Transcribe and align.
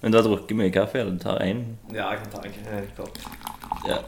Men 0.00 0.12
du 0.12 0.18
har 0.18 0.24
drukket 0.24 0.56
mye 0.56 0.72
kaffe, 0.72 1.00
eller 1.02 1.12
du 1.12 1.18
tar 1.20 1.42
én? 1.44 1.64
Ja, 1.92 2.10
jeg 2.10 2.22
kan 2.22 2.30
ta 2.32 2.44
en 2.46 2.86
kopp. 2.96 3.18
Ja. 3.88 3.98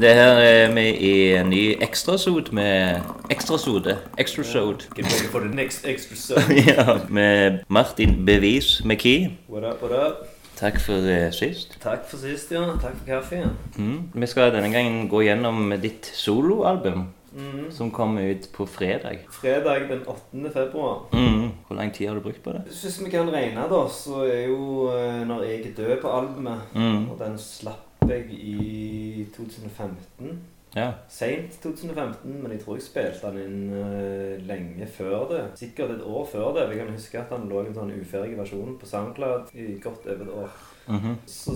Det 0.00 0.14
her 0.16 0.38
er 0.40 0.70
vi 0.72 0.84
i 0.96 1.14
en 1.36 1.50
ny 1.50 1.74
ekstrasod 1.82 2.52
med 2.56 3.02
Ekstrasode. 3.30 3.98
Extrasode. 4.18 4.86
For 5.30 5.40
the 5.40 5.50
next 5.54 5.84
extra 5.84 6.16
sub. 6.40 6.50
ja, 6.56 6.98
med 7.08 7.58
Martin 7.68 8.26
Bevis 8.26 8.80
McKee. 8.84 9.36
What 9.48 9.64
up, 9.64 9.82
what 9.82 9.92
up? 9.92 10.28
Takk 10.56 10.80
for 10.80 11.04
eh, 11.08 11.30
sist. 11.32 11.76
Takk 11.82 12.08
for 12.08 12.16
sist, 12.20 12.50
ja. 12.52 12.64
Takk 12.80 12.96
for 12.96 13.06
kaffen. 13.06 13.52
Mm. 13.76 14.10
Vi 14.14 14.26
skal 14.28 14.52
denne 14.54 14.72
gangen 14.72 15.06
gå 15.08 15.22
gjennom 15.24 15.72
ditt 15.82 16.08
soloalbum, 16.16 17.06
Mm. 17.36 17.70
som 17.70 17.90
kommer 17.90 18.22
ut 18.32 18.48
på 18.52 18.66
fredag. 18.66 19.18
Fredag 19.30 19.88
den 19.88 20.02
8. 20.06 20.50
februar. 20.52 21.04
Mm. 21.12 21.50
Hvor 21.66 21.76
lang 21.76 21.92
tid 21.94 22.08
har 22.08 22.14
du 22.14 22.20
brukt 22.20 22.42
på 22.42 22.52
det? 22.52 22.62
Hvis 22.66 23.00
vi 23.04 23.10
kan 23.10 23.30
regne, 23.30 23.68
da, 23.70 23.82
så 23.88 24.24
er 24.26 24.46
jo 24.48 24.88
eh, 24.90 25.20
Når 25.26 25.42
jeg 25.46 25.60
er 25.60 25.74
død 25.76 26.00
på 26.02 26.08
albumet 26.08 26.60
Mm. 26.74 27.10
Og 27.10 27.18
den 27.18 27.38
slapp 27.38 27.86
jeg 28.08 28.26
i 28.32 29.26
2015. 29.36 30.40
Ja. 30.76 30.92
Seint 31.08 31.56
2015, 31.62 32.42
men 32.42 32.52
jeg 32.52 32.60
tror 32.62 32.76
jeg 32.78 32.82
spilte 32.86 33.30
den 33.34 33.40
inn 33.42 33.72
eh, 33.74 34.36
lenge 34.46 34.86
før 34.86 35.24
det. 35.30 35.40
Sikkert 35.58 35.90
et 35.96 36.04
år 36.06 36.26
før 36.30 36.52
det. 36.54 36.68
Jeg 36.70 36.78
kan 36.84 36.92
huske 36.94 37.18
at 37.18 37.30
den 37.34 37.48
lå 37.50 37.64
i 37.64 37.70
en 37.70 37.74
sånn 37.74 37.90
uferdig 37.98 38.38
versjon 38.38 38.76
på 38.78 38.86
SoundCloud 38.86 39.50
i 39.54 39.72
godt 39.82 40.06
over 40.06 40.22
et 40.22 40.34
år. 40.44 40.54
Mhm. 40.90 41.16
Så 41.26 41.54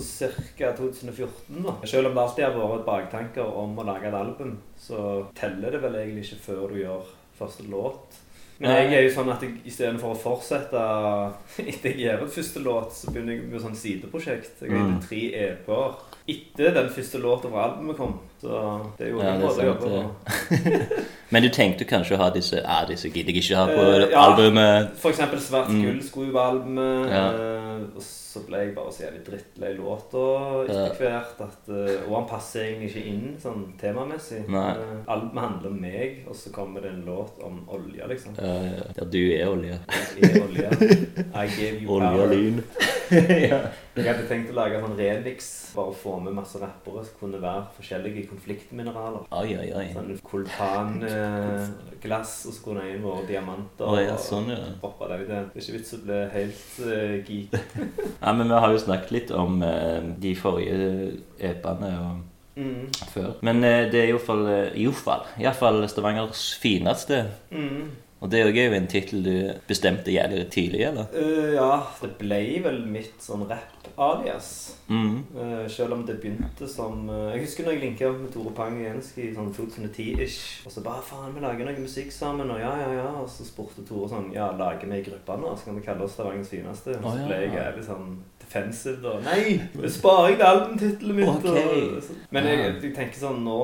ca. 0.57 0.71
2014, 0.77 1.63
da. 1.63 1.73
Selv 1.85 2.07
om 2.07 2.13
det 2.15 2.21
alltid 2.23 2.45
har 2.45 2.53
vært 2.77 2.85
baktanker 2.85 3.43
om 3.63 3.75
å 3.77 3.85
lage 3.85 4.07
et 4.07 4.13
album, 4.13 4.57
så 4.79 5.25
teller 5.35 5.71
det 5.71 5.81
vel 5.81 5.95
egentlig 5.95 6.23
ikke 6.29 6.43
før 6.45 6.69
du 6.71 6.79
gjør 6.83 7.03
første 7.39 7.63
låt. 7.69 8.21
Men 8.57 8.71
jeg 8.71 8.93
er 8.95 9.01
jo 9.03 9.09
sånn 9.11 9.29
at 9.33 9.41
jeg, 9.43 9.57
istedenfor 9.67 10.13
å 10.13 10.17
fortsette 10.17 10.79
etter 11.67 11.89
jeg 11.91 12.05
gjør 12.05 12.21
en 12.23 12.29
første 12.37 12.61
låt, 12.63 12.93
så 12.95 13.11
begynner 13.11 13.35
jeg 13.35 13.49
med 13.51 13.61
sånn 13.65 13.75
sideprosjekt. 13.75 14.61
Jeg 14.61 14.71
har 14.71 14.85
Mm. 14.87 15.01
tre 15.03 15.19
EP-er 15.35 15.97
etter 16.27 16.71
den 16.73 16.87
første 16.89 17.19
låta 17.21 17.49
fra 17.51 17.65
albumet 17.67 17.97
kom. 17.97 18.13
Så 18.41 18.47
det 18.97 19.07
er 19.07 19.11
jo 19.11 19.19
Ja, 19.19 19.35
det 19.37 19.43
er 19.43 19.59
å 19.59 19.67
jobbe 19.73 19.89
på. 19.91 20.05
Men 21.31 21.43
du 21.43 21.49
tenkte 21.49 21.85
kanskje 21.85 22.15
å 22.15 22.21
ha 22.23 22.29
disse 22.29 22.61
Ja, 22.63 22.85
disse 22.87 23.09
gidder 23.11 23.33
jeg 23.33 23.43
ikke 23.43 23.55
ha 23.59 23.65
på 23.67 23.81
uh, 23.83 24.09
ja. 24.09 24.23
albumet. 24.23 24.95
For 25.01 25.11
eksempel 25.11 25.39
Svart 25.43 25.67
Mm. 25.69 25.81
gull 25.83 26.01
skulle 26.03 26.27
jo 26.31 26.33
på 26.37 26.45
albumet. 26.47 27.11
Ja. 27.11 27.25
og 27.95 28.03
så 28.35 28.41
ble 28.43 28.59
jeg 28.59 28.73
bare 28.75 28.91
så 28.91 29.05
jævlig 29.05 29.21
drittlei 29.29 29.71
låta 29.77 30.23
etter 30.65 30.97
hvert. 30.99 31.39
At, 31.45 31.69
eh, 31.71 32.03
og 32.07 32.17
han 32.17 32.27
passer 32.29 32.65
egentlig 32.65 32.91
ikke 32.91 33.13
inn 33.13 33.37
sånn 33.41 33.63
temamessig. 33.79 34.43
Eh, 34.49 34.83
albumet 35.11 35.45
handler 35.45 35.71
om 35.71 35.79
meg, 35.85 36.19
og 36.27 36.35
så 36.39 36.51
kommer 36.55 36.83
det 36.83 36.91
en 36.91 37.05
låt 37.07 37.39
om 37.45 37.61
olje, 37.77 38.11
liksom. 38.11 38.35
Ja, 38.41 38.57
ja. 38.67 38.91
ja 38.99 39.07
du 39.15 39.21
er 39.23 39.47
olje. 39.53 39.79
Jeg 40.19 40.29
er 40.33 40.43
olje. 40.43 40.69
I 41.31 41.47
gave 41.55 41.79
you 41.79 41.91
Olje 41.95 42.13
og 42.27 42.35
lyn. 42.35 42.63
ja. 43.51 43.63
Jeg 43.95 44.09
hadde 44.09 44.25
tenkt 44.27 44.49
å 44.51 44.55
lage 44.57 44.79
sånn 44.83 44.97
remix, 44.99 45.45
bare 45.75 45.93
få 45.95 46.17
med 46.23 46.33
masse 46.35 46.59
rappere 46.59 47.03
som 47.07 47.15
kunne 47.21 47.39
være 47.43 47.61
forskjellige 47.77 48.25
konfliktmineraler. 48.27 49.21
Oi, 49.31 49.55
oi, 49.55 49.69
oi. 49.71 49.85
Sånn 49.95 50.19
kultanglass 50.25 52.33
og 52.49 52.53
så 52.57 52.63
kunne 52.65 52.83
en 52.91 53.05
vært 53.05 53.29
diamanter. 53.31 53.85
Oi, 53.87 54.03
ja, 54.09 54.17
sånn, 54.19 54.49
ja. 54.51 54.57
Og 54.75 54.81
poppe 54.83 55.07
det. 55.13 55.17
Det 55.29 55.35
er 55.37 55.45
ikke 55.63 55.77
vits 55.77 55.95
å 55.95 55.97
bli 56.03 56.19
helt 56.35 56.63
uh, 56.83 57.15
geek. 57.29 57.51
ja, 58.25 58.29
men 58.35 58.51
vi 58.51 58.57
har 58.65 58.71
jo 58.75 58.83
snakket 58.83 59.11
litt 59.15 59.31
om 59.35 59.51
uh, 59.63 59.99
de 60.19 60.31
forrige 60.39 60.75
epene 61.53 61.89
og 62.03 62.15
Mm. 62.55 62.87
før. 63.11 63.33
Men 63.43 63.59
eh, 63.67 63.89
det 63.91 63.99
er 63.99 64.07
iallfall 64.13 64.45
fall, 64.45 64.47
eh, 64.47 64.71
i 64.79 64.85
hvert 64.87 65.03
fall, 65.03 65.23
i 65.35 65.43
hvert 65.43 65.59
fall 65.59 65.83
Stavangers 65.91 66.55
fineste. 66.61 67.17
Mm. 67.51 67.89
Og 68.23 68.31
det 68.31 68.39
er 68.39 68.47
jo 68.47 68.71
en 68.77 68.87
tittel 68.87 69.19
du 69.25 69.33
bestemte 69.67 70.11
jævlig 70.13 70.45
tidlig, 70.53 70.85
eller? 70.87 71.05
Uh, 71.13 71.51
ja, 71.53 71.83
det 72.01 72.17
ble 72.21 72.61
vel 72.63 72.79
mitt 72.87 73.21
sånn 73.21 73.43
rap-alias. 73.97 74.77
Mm. 74.87 75.23
Uh, 75.35 75.67
selv 75.67 75.93
om 75.93 76.05
det 76.05 76.19
begynte 76.21 76.67
som 76.67 77.09
uh, 77.09 77.33
Jeg 77.33 77.41
husker 77.41 77.65
når 77.65 77.71
jeg 77.71 77.81
linka 77.81 78.11
med 78.11 78.29
Tore 78.33 78.51
Pang 78.55 78.77
Jenski 78.83 79.29
i 79.29 79.33
sånn 79.35 79.53
2010-ish. 79.55 80.65
Og 80.65 80.71
så 80.71 80.83
bare 80.85 81.03
faen, 81.05 81.33
vi 81.35 81.43
lager 81.43 81.65
noe 81.65 81.81
musikk 81.81 82.13
sammen, 82.13 82.51
og 82.51 82.61
ja, 82.61 82.71
ja, 82.83 82.91
ja. 82.99 83.09
Og 83.21 83.29
så 83.31 83.47
spurte 83.47 83.85
Tore 83.87 84.09
sånn 84.11 84.31
Ja, 84.35 84.51
lager 84.57 84.89
vi 84.91 85.01
i 85.01 85.05
gruppa 85.07 85.39
nå? 85.41 85.55
Så 85.57 85.69
kan 85.69 85.79
vi 85.79 85.85
kalle 85.85 86.05
oss 86.05 86.15
Stavangers 86.17 86.51
fineste. 86.51 86.99
Og 87.01 87.09
så 87.11 87.25
ble 87.25 87.41
jeg 87.45 87.55
jævlig 87.55 87.87
sånn 87.87 88.15
defensive 88.45 89.01
da. 89.03 89.15
Nei! 89.25 89.57
jeg 90.29 90.37
til 90.39 90.45
albumtittelen 90.47 91.17
mitt? 91.17 91.27
Ok. 91.49 92.11
Men 92.35 92.47
jeg, 92.49 92.61
jeg 92.83 92.93
tenker 92.95 93.19
sånn 93.19 93.41
Nå 93.45 93.57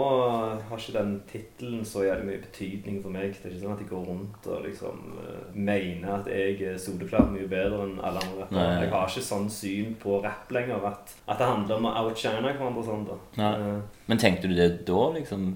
har 0.67 0.77
ikke 0.77 0.95
den 0.97 1.13
tittelen 1.29 1.85
så 1.87 2.03
jævlig 2.05 2.27
mye 2.31 2.41
betydning 2.43 2.99
for 3.03 3.13
meg. 3.13 3.33
Det 3.37 3.47
er 3.49 3.55
ikke 3.55 3.63
sånn 3.63 3.75
at 3.77 3.83
jeg 3.85 3.89
går 3.91 4.05
rundt 4.09 4.49
og 4.51 4.65
liksom 4.67 5.01
eh, 5.23 5.41
mener 5.55 6.13
at 6.19 6.29
jeg 6.31 6.59
er 6.73 6.77
soleklart 6.81 7.31
mye 7.33 7.47
bedre 7.51 7.85
enn 7.87 7.97
alle 8.01 8.21
andre 8.25 8.43
rappere. 8.43 8.67
Nei. 8.75 8.85
Jeg 8.85 8.93
har 8.95 9.09
ikke 9.13 9.25
sånn 9.31 9.49
syn 9.53 9.95
på 10.01 10.19
rapp 10.25 10.51
lenger. 10.53 10.83
At, 10.91 11.15
at 11.27 11.41
det 11.41 11.49
handler 11.53 11.77
om 11.81 11.89
å 11.91 11.95
outshine 12.03 12.41
hverandre 12.45 12.85
sånn. 12.87 13.07
da. 13.09 13.19
Nei. 13.41 13.51
Eh, 13.61 14.05
Men 14.11 14.21
tenkte 14.21 14.49
du 14.51 14.57
det 14.57 14.71
da, 14.89 15.01
liksom? 15.15 15.51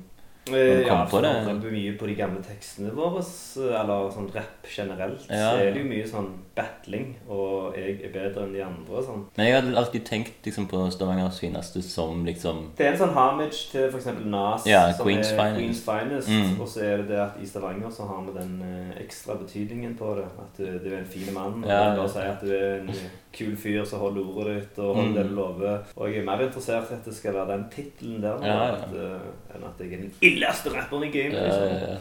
eh, 0.51 0.83
ja, 0.85 0.99
for 1.09 1.25
det? 1.25 1.31
mye 1.73 1.93
på 1.97 2.05
de 2.09 2.15
gamle 2.17 2.41
tekstene 2.45 2.91
våre, 2.93 3.23
eller 3.65 4.11
sånn 4.13 4.27
rapp 4.33 4.67
generelt. 4.69 5.25
Ja, 5.29 5.51
Så 5.55 5.63
er 5.63 5.71
det 5.73 5.81
jo 5.81 5.89
mye 5.89 6.05
sånn 6.09 6.29
battling, 6.55 7.17
og 7.27 7.73
jeg 7.77 7.97
er 8.07 8.11
bedre 8.13 8.43
enn 8.45 8.53
de 8.55 8.61
andre 8.63 8.95
og 8.95 9.03
sånn. 9.03 9.23
Men 9.35 9.47
jeg 9.49 9.55
hadde 9.57 9.75
alltid 9.81 10.05
tenkt 10.07 10.45
liksom, 10.47 10.67
på 10.71 10.79
Stavangers 10.93 11.39
fineste 11.43 11.81
som 11.83 12.23
liksom 12.25 12.71
Det 12.77 12.85
er 12.85 12.93
en 12.93 12.97
sånn 13.01 13.13
homage 13.17 13.59
til 13.71 13.89
f.eks. 13.89 14.07
Nas, 14.25 14.65
Ja, 14.69 14.85
som 14.93 15.07
Queen's 15.07 15.33
er 15.33 15.39
Finest. 15.41 15.59
Queen's 15.59 15.83
Finest. 15.89 16.29
Mm. 16.31 16.61
Og 16.61 16.67
så 16.71 16.79
er 16.87 16.97
det 17.03 17.07
det 17.09 17.19
at 17.25 17.35
i 17.43 17.45
Stavanger 17.49 17.89
så 17.91 18.07
har 18.07 18.21
vi 18.27 18.37
den 18.39 18.55
eh, 18.63 19.03
ekstra 19.03 19.35
betydningen 19.41 19.95
på 19.99 20.15
det. 20.15 20.25
At 20.45 20.57
du, 20.57 20.63
du 20.83 20.89
er 20.93 20.97
en 21.01 21.05
fin 21.17 21.33
mann. 21.35 21.59
Og 21.63 21.69
Ja, 21.69 21.79
det 21.83 21.91
ja. 21.91 21.95
bare 21.99 22.09
si 22.15 22.19
at 22.19 22.41
du 22.41 22.51
er 22.55 22.79
en 22.79 22.91
kul 23.35 23.55
fyr 23.59 23.83
som 23.85 23.99
holder 23.99 24.29
ordet 24.31 24.55
ditt 24.61 24.79
og 24.79 24.95
holder 24.95 25.11
Mm. 25.11 25.15
det 25.19 25.25
du 25.29 25.35
lover. 25.35 25.77
Og 25.97 26.07
jeg 26.09 26.21
er 26.21 26.25
mer 26.25 26.39
interessert 26.47 26.91
i 26.91 26.93
at 26.95 27.05
det 27.05 27.15
skal 27.15 27.33
være 27.33 27.51
den 27.57 27.65
tittelen 27.75 28.21
der 28.23 28.39
nå, 28.39 28.45
Ja. 28.47 28.75
At, 28.75 28.93
eh, 28.95 29.55
enn 29.55 29.63
at 29.67 29.79
jeg 29.83 29.91
er 29.93 29.97
den 30.07 30.13
illeste 30.21 30.71
rapperen 30.71 31.03
i 31.03 31.11
gamet. 31.11 31.35
Liksom. 31.43 31.67
ja, 31.67 31.91
ja. 31.91 31.97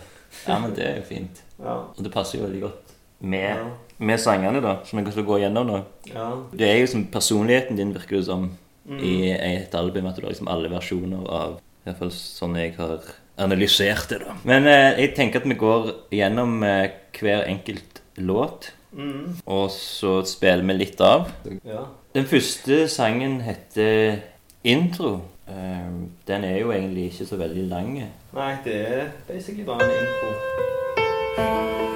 ja, 0.49 0.59
men 0.63 0.75
det 0.75 0.87
er 0.87 0.97
jo 0.97 1.03
fint. 1.11 1.43
Ja. 1.59 1.75
Og 1.97 2.03
det 2.05 2.13
passer 2.13 2.39
jo 2.39 2.45
veldig 2.47 2.61
godt 2.69 2.95
med. 3.21 3.57
Med 3.99 4.19
sangene, 4.21 4.60
da, 4.62 4.77
som 4.84 4.99
jeg 4.99 5.12
skal 5.12 5.25
gå 5.25 5.38
gjennom 5.41 5.66
nå. 5.66 5.84
ja. 6.15 6.31
Det 6.53 6.69
er 6.69 6.78
jo 6.81 6.87
som 6.87 7.05
personligheten 7.06 7.77
din, 7.77 7.93
virker 7.94 8.16
det 8.16 8.25
som, 8.27 8.50
Mm. 8.87 8.99
i 9.00 9.31
et 9.32 9.75
album. 9.75 10.06
At 10.06 10.16
du 10.16 10.21
har 10.22 10.31
liksom 10.31 10.49
alle 10.49 10.69
versjoner 10.69 11.27
av 11.31 11.60
I 11.87 11.91
hvert 11.91 11.99
fall 11.99 12.10
sånn 12.10 12.55
jeg 12.56 12.75
har 12.77 12.99
analysert 13.38 14.09
det, 14.10 14.19
da. 14.21 14.34
Men 14.44 14.66
eh, 14.66 14.94
jeg 15.00 15.15
tenker 15.16 15.41
at 15.41 15.47
vi 15.49 15.55
går 15.55 15.94
gjennom 16.12 16.62
eh, 16.65 16.91
hver 17.19 17.44
enkelt 17.49 18.00
låt, 18.19 18.72
Mm. 18.94 19.37
og 19.47 19.71
så 19.71 20.22
spiller 20.25 20.62
vi 20.62 20.72
litt 20.72 21.00
av. 21.00 21.28
ja. 21.65 21.84
Den 22.15 22.25
første 22.26 22.88
sangen 22.88 23.41
heter 23.41 24.19
Intro. 24.65 25.21
Eh, 25.49 25.91
den 26.26 26.44
er 26.44 26.59
jo 26.61 26.71
egentlig 26.71 27.05
ikke 27.11 27.26
så 27.26 27.37
veldig 27.37 27.69
lang. 27.69 28.03
Nei, 28.34 28.56
det 28.65 28.75
er 28.87 29.06
basically 29.28 29.65
bare 29.65 29.82
en 29.82 29.91
intro. 29.91 31.94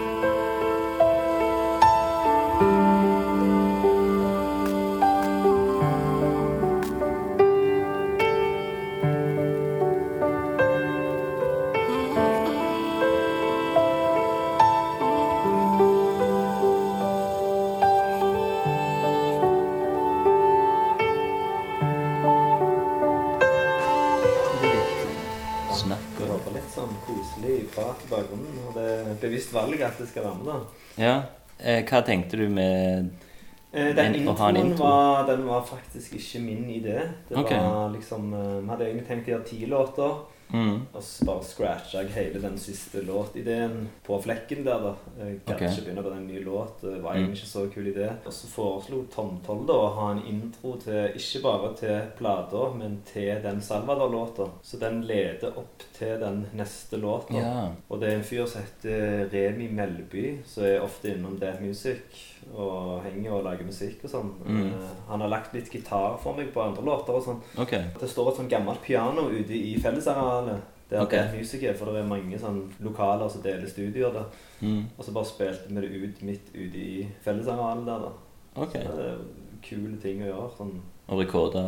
At 29.89 29.99
det 29.99 30.09
skal 30.09 30.25
være 30.25 30.35
med, 30.39 30.47
da. 30.53 30.59
Ja. 31.03 31.17
Eh, 31.59 31.83
hva 31.85 32.03
tenkte 32.07 32.37
du 32.39 32.49
med 32.49 33.11
Eh, 33.71 33.95
Den 33.95 34.15
En- 34.15 34.29
å 34.29 34.33
ha 34.39 34.49
en 34.49 34.57
introen 34.57 34.71
intro. 34.71 34.85
var, 34.85 35.27
den 35.27 35.43
var 35.47 35.61
faktisk 35.63 36.15
ikke 36.17 36.41
min 36.41 36.65
idé. 36.71 37.03
Det 37.29 37.37
okay. 37.37 37.59
var 37.59 37.91
liksom 37.93 38.33
eh, 38.33 38.63
Vi 38.63 38.69
hadde 38.71 38.85
egentlig 38.87 39.07
tenkt 39.09 39.29
å 39.29 39.33
gjøre 39.35 39.45
ti 39.45 39.67
låter. 39.67 40.15
Mm. 40.53 40.81
Og 40.95 41.03
så 41.03 41.25
bare 41.29 41.45
scratcha 41.45 42.03
jeg 42.03 42.13
hele 42.15 42.43
den 42.43 42.59
siste 42.59 43.03
låtideen 43.07 43.89
på 44.07 44.19
flekken 44.23 44.65
der, 44.65 44.79
da. 44.83 44.95
Jeg 45.19 45.41
gadd 45.47 45.57
okay. 45.57 45.69
ikke 45.73 45.85
begynne 45.87 46.05
på 46.07 46.15
den 46.15 46.27
nye 46.27 46.45
låt. 46.45 46.81
Det 46.83 47.03
var 47.03 47.15
Mm. 47.15 47.23
egentlig 47.25 47.39
ikke 47.39 47.51
så 47.53 47.67
kul 47.75 47.87
idé. 47.93 48.09
Og 48.27 48.33
så 48.33 48.47
foreslo 48.47 49.03
Tom 49.15 49.41
Toll 49.47 49.67
da 49.67 49.73
å 49.73 49.95
ha 49.95 50.11
en 50.13 50.23
intro 50.27 50.77
til 50.77 51.13
ikke 51.17 51.43
bare 51.43 51.75
til 51.77 52.01
plata, 52.19 52.71
men 52.75 53.03
til 53.13 53.43
den 53.43 53.61
Salvador-låta. 53.61 54.49
Så 54.63 54.79
den 54.81 55.03
leder 55.03 55.57
opp 55.59 55.83
til 55.99 56.19
den 56.21 56.47
neste 56.55 56.97
låta. 56.97 57.35
Yeah. 57.35 57.71
Og 57.91 58.01
det 58.01 58.09
er 58.13 58.17
en 58.17 58.25
fyr 58.25 58.47
som 58.47 58.63
heter 58.63 59.29
Remi 59.33 59.69
Melby, 59.69 60.39
som 60.47 60.65
er 60.65 60.81
ofte 60.81 61.15
innom 61.15 61.39
Dead 61.41 61.61
Music 61.61 62.25
og 62.55 63.03
henger 63.05 63.33
og 63.33 63.45
lager 63.45 63.67
musikk 63.67 64.05
og 64.05 64.11
sånn. 64.11 64.31
Mm. 64.47 64.67
Eh, 64.69 64.93
han 65.09 65.21
har 65.21 65.29
lagt 65.29 65.55
litt 65.55 65.71
gitar 65.73 66.17
for 66.23 66.37
meg 66.39 66.53
på 66.55 66.63
andre 66.63 66.85
låter 66.87 67.17
og 67.19 67.25
sånn. 67.25 67.41
Okay. 67.59 67.91
Det 68.01 68.09
står 68.09 68.31
et 68.31 68.37
sånn 68.41 68.49
gammelt 68.49 68.81
piano 68.83 69.27
ute 69.29 69.53
i 69.53 69.75
fellesarealet 70.47 70.61
der 70.91 71.03
okay. 71.03 71.19
det 71.19 71.27
er 71.27 71.33
er, 71.69 71.75
for 71.77 71.93
det 71.93 72.01
er 72.01 72.07
mange 72.09 72.39
sånn 72.41 72.63
lokaler 72.81 73.29
som 73.29 73.43
deler 73.45 73.69
studioer 73.69 74.13
da. 74.15 74.23
Mm. 74.61 74.87
Og 74.97 75.05
så 75.05 75.13
bare 75.13 75.29
spilte 75.29 75.69
vi 75.69 75.83
det 75.85 75.91
ut 76.05 76.23
midt 76.25 76.49
ute 76.55 76.79
i 76.81 77.09
fellesarealet 77.25 77.87
der, 77.87 78.07
da. 78.07 78.63
Ok. 78.63 78.73
Det 78.73 79.09
er 79.11 79.19
kule 79.63 79.97
ting 80.01 80.23
å 80.23 80.31
gjøre. 80.31 80.49
sånn 80.57 80.81
Og 81.09 81.21
rekorde 81.21 81.61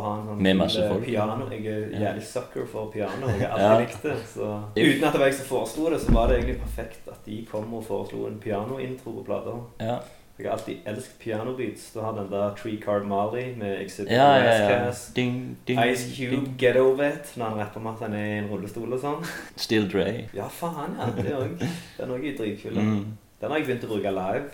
ha 0.00 0.14
en 0.18 0.26
sånn 0.26 0.42
Med 0.42 0.56
masse 0.56 0.82
eh, 0.82 0.88
folk. 0.90 1.04
piano. 1.04 1.46
Jeg 1.50 1.66
er 1.66 1.90
Ja. 1.90 2.00
jævlig 2.00 2.22
sucker 2.22 2.66
for 2.66 2.90
piano. 2.92 3.26
Jeg 3.28 3.48
har 3.48 3.58
alltid 3.58 3.86
likt 3.86 4.02
det. 4.02 4.16
Så 4.34 4.48
uten 4.76 5.04
at 5.04 5.12
det 5.12 5.20
var 5.20 5.26
jeg 5.26 5.34
som 5.34 5.46
foreslo 5.46 5.90
det, 5.90 6.00
så 6.00 6.12
var 6.12 6.28
det 6.28 6.38
egentlig 6.38 6.60
perfekt 6.60 7.08
at 7.08 7.24
de 7.26 7.46
kom 7.50 7.74
og 7.74 7.84
foreslo 7.84 8.26
en 8.26 8.38
pianointro 8.40 9.12
på 9.12 9.24
plata. 9.24 9.56
Ja, 9.80 9.98
Jeg 10.38 10.46
har 10.50 10.52
alltid 10.58 10.76
elsket 10.86 11.18
pianobeats. 11.18 11.92
Du 11.94 12.00
har 12.00 12.12
den 12.12 12.26
der 12.30 12.54
Tree 12.58 12.76
Card 12.84 13.06
Mali 13.08 13.54
med 13.56 13.80
Exhibit 13.80 14.12
ja, 14.12 14.26
ja. 14.36 14.70
ja. 14.84 14.92
Ding, 15.16 15.56
ding, 15.68 15.80
Ice 15.92 16.10
Cube, 16.16 16.30
ding. 16.36 16.50
Get 16.58 16.76
Over 16.76 17.08
It, 17.08 17.32
når 17.36 17.44
han 17.48 17.58
rapper 17.58 17.80
om 17.80 17.86
at 17.86 18.02
han 18.04 18.14
er 18.14 18.26
i 18.26 18.38
en 18.42 18.50
rullestol 18.50 18.92
og 18.92 19.00
sånn. 19.00 19.24
Still 19.56 19.88
Dre. 19.88 20.04
Ja, 20.36 20.48
faen, 20.52 20.98
ja. 21.00 21.08
Det 21.16 21.32
er 21.32 22.12
òg 22.12 22.26
dritkul. 22.36 22.76
Mm. 22.76 23.16
Den 23.40 23.50
har 23.50 23.58
jeg 23.62 23.66
begynt 23.70 23.84
å 23.88 23.92
bruke 23.94 24.12
live. 24.12 24.44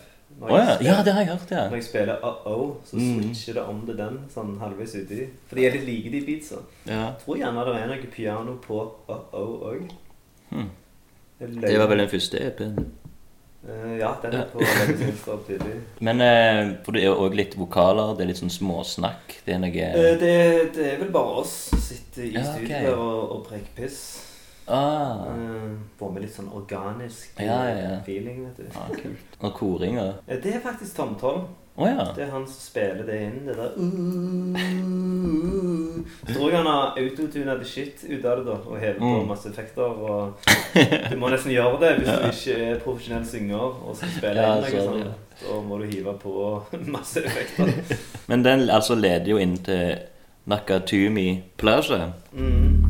Når 0.40 0.48
ja. 0.48 0.56
jeg 0.56 0.66
ja, 0.68 0.74
spiller- 0.76 1.04
det 1.04 1.12
har 1.12 1.20
jeg 1.26 1.30
hørt, 1.32 1.50
ja. 1.50 1.64
Når 1.68 1.76
jeg 1.76 1.84
spiller 1.84 2.22
Uh-Oh, 2.24 2.76
så 2.86 2.96
Mm. 2.96 3.20
switcher 3.34 3.52
det 3.58 3.62
om 3.74 3.82
til 3.86 3.96
den 3.96 4.20
sånn 4.34 4.54
halvveis 4.62 4.94
uti. 4.96 5.26
For 5.48 5.56
de 5.56 5.66
er 5.66 5.72
litt 5.76 5.84
like, 5.86 6.10
de 6.14 6.20
beatsa. 6.26 6.62
ja. 6.86 6.92
Jeg 7.10 7.14
tror 7.24 7.36
gjerne 7.42 7.66
det 7.66 7.74
er 7.82 7.86
noe 7.90 8.06
piano 8.14 8.54
på 8.68 8.80
Uh-Oh 9.08 9.66
òg. 9.72 9.90
Hmm. 10.50 10.70
Det 11.40 11.78
var 11.78 11.86
vel 11.90 11.98
den 11.98 12.08
første 12.08 12.38
EP-en. 12.40 12.92
Eh, 13.68 13.98
Ja, 14.00 14.16
den 14.22 14.34
er 14.34 14.46
på 14.52 15.36
tidlig. 15.46 15.76
Men 16.00 16.20
eh, 16.20 16.72
for 16.84 16.92
det 16.92 17.02
er 17.04 17.06
jo 17.12 17.20
òg 17.28 17.34
litt 17.38 17.54
vokaler. 17.58 18.16
Det 18.16 18.24
er 18.24 18.30
litt 18.32 18.40
sånn 18.42 18.50
småsnakk. 18.50 19.36
Det 19.46 19.54
er 19.54 19.58
noe 19.62 19.70
Eh, 19.70 20.18
Det, 20.18 20.34
det 20.74 20.88
er 20.94 20.98
vel 20.98 21.12
bare 21.14 21.38
oss 21.44 21.52
som 21.70 21.78
sitter 21.78 22.22
i 22.26 22.32
Ja, 22.34 22.42
studio 22.42 22.66
ok. 22.66 22.74
her 22.80 22.94
og, 22.96 23.32
og 23.36 23.46
preker 23.46 23.74
piss. 23.76 24.00
ah. 24.66 25.26
Eh, 25.30 25.70
Får 25.98 26.12
med 26.12 26.22
litt 26.22 26.34
sånn 26.34 26.50
organisk 26.52 27.38
Ja, 27.40 27.60
feeling, 28.06 28.44
vet 28.48 28.56
du. 28.56 28.78
ah, 28.78 28.88
kult. 28.90 29.38
Og 29.40 29.54
koringer. 29.54 30.14
Ja, 30.28 30.36
Det 30.42 30.54
er 30.56 30.60
faktisk 30.60 30.96
Tom 30.96 31.14
Å 31.76 31.86
ja. 31.88 32.04
Det 32.16 32.26
er 32.26 32.30
han 32.34 32.42
som 32.46 32.58
spiller 32.60 33.06
det 33.08 33.16
inn, 33.24 33.38
det 33.46 33.54
der 33.56 33.70
uh, 33.80 34.52
Så 36.26 36.34
tror 36.34 36.50
jeg 36.50 36.58
han 36.58 36.66
har 36.68 36.98
autotuna 37.00 37.54
the 37.58 37.64
shit 37.64 38.02
ut 38.08 38.24
av 38.28 38.36
det, 38.42 38.44
da, 38.50 38.56
og 38.68 38.76
hevet 38.80 38.98
på 39.00 39.12
Mm. 39.22 39.28
masse 39.28 39.48
effekter. 39.48 39.82
Og 39.82 40.34
du 41.10 41.16
må 41.16 41.28
nesten 41.32 41.52
gjøre 41.54 41.80
det 41.80 41.92
hvis 41.98 42.10
du 42.12 42.26
ikke 42.28 42.56
er 42.70 42.78
profesjonell 42.84 43.24
synger 43.26 43.56
og 43.88 43.96
skal 43.96 44.08
spille 44.18 44.36
Ja, 44.42 44.54
inn 44.56 44.62
noe 44.62 44.70
så- 44.70 44.86
sånt. 44.86 45.04
Da 45.42 45.60
må 45.68 45.78
du 45.80 45.84
hive 45.90 46.12
på 46.22 46.62
masse 46.96 47.24
effekter. 47.24 47.72
Men 48.28 48.42
den 48.44 48.68
altså 48.70 48.94
leder 48.94 49.26
jo 49.32 49.36
inn 49.38 49.56
til 49.58 49.96
Nakatumi 50.46 51.42
Plaza. 51.56 52.12
Mm. 52.32 52.84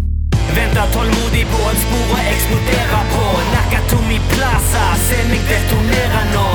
Venter 0.52 0.86
tålmodig 0.92 1.44
på 1.54 1.60
et 1.70 1.78
spor 1.86 2.06
og 2.18 2.22
eksploderer 2.34 3.04
på 3.14 3.24
Nakatomi 3.54 4.18
Plaza, 4.34 4.84
se 5.06 5.18
meg 5.30 5.42
detonere 5.48 6.22
nå 6.34 6.46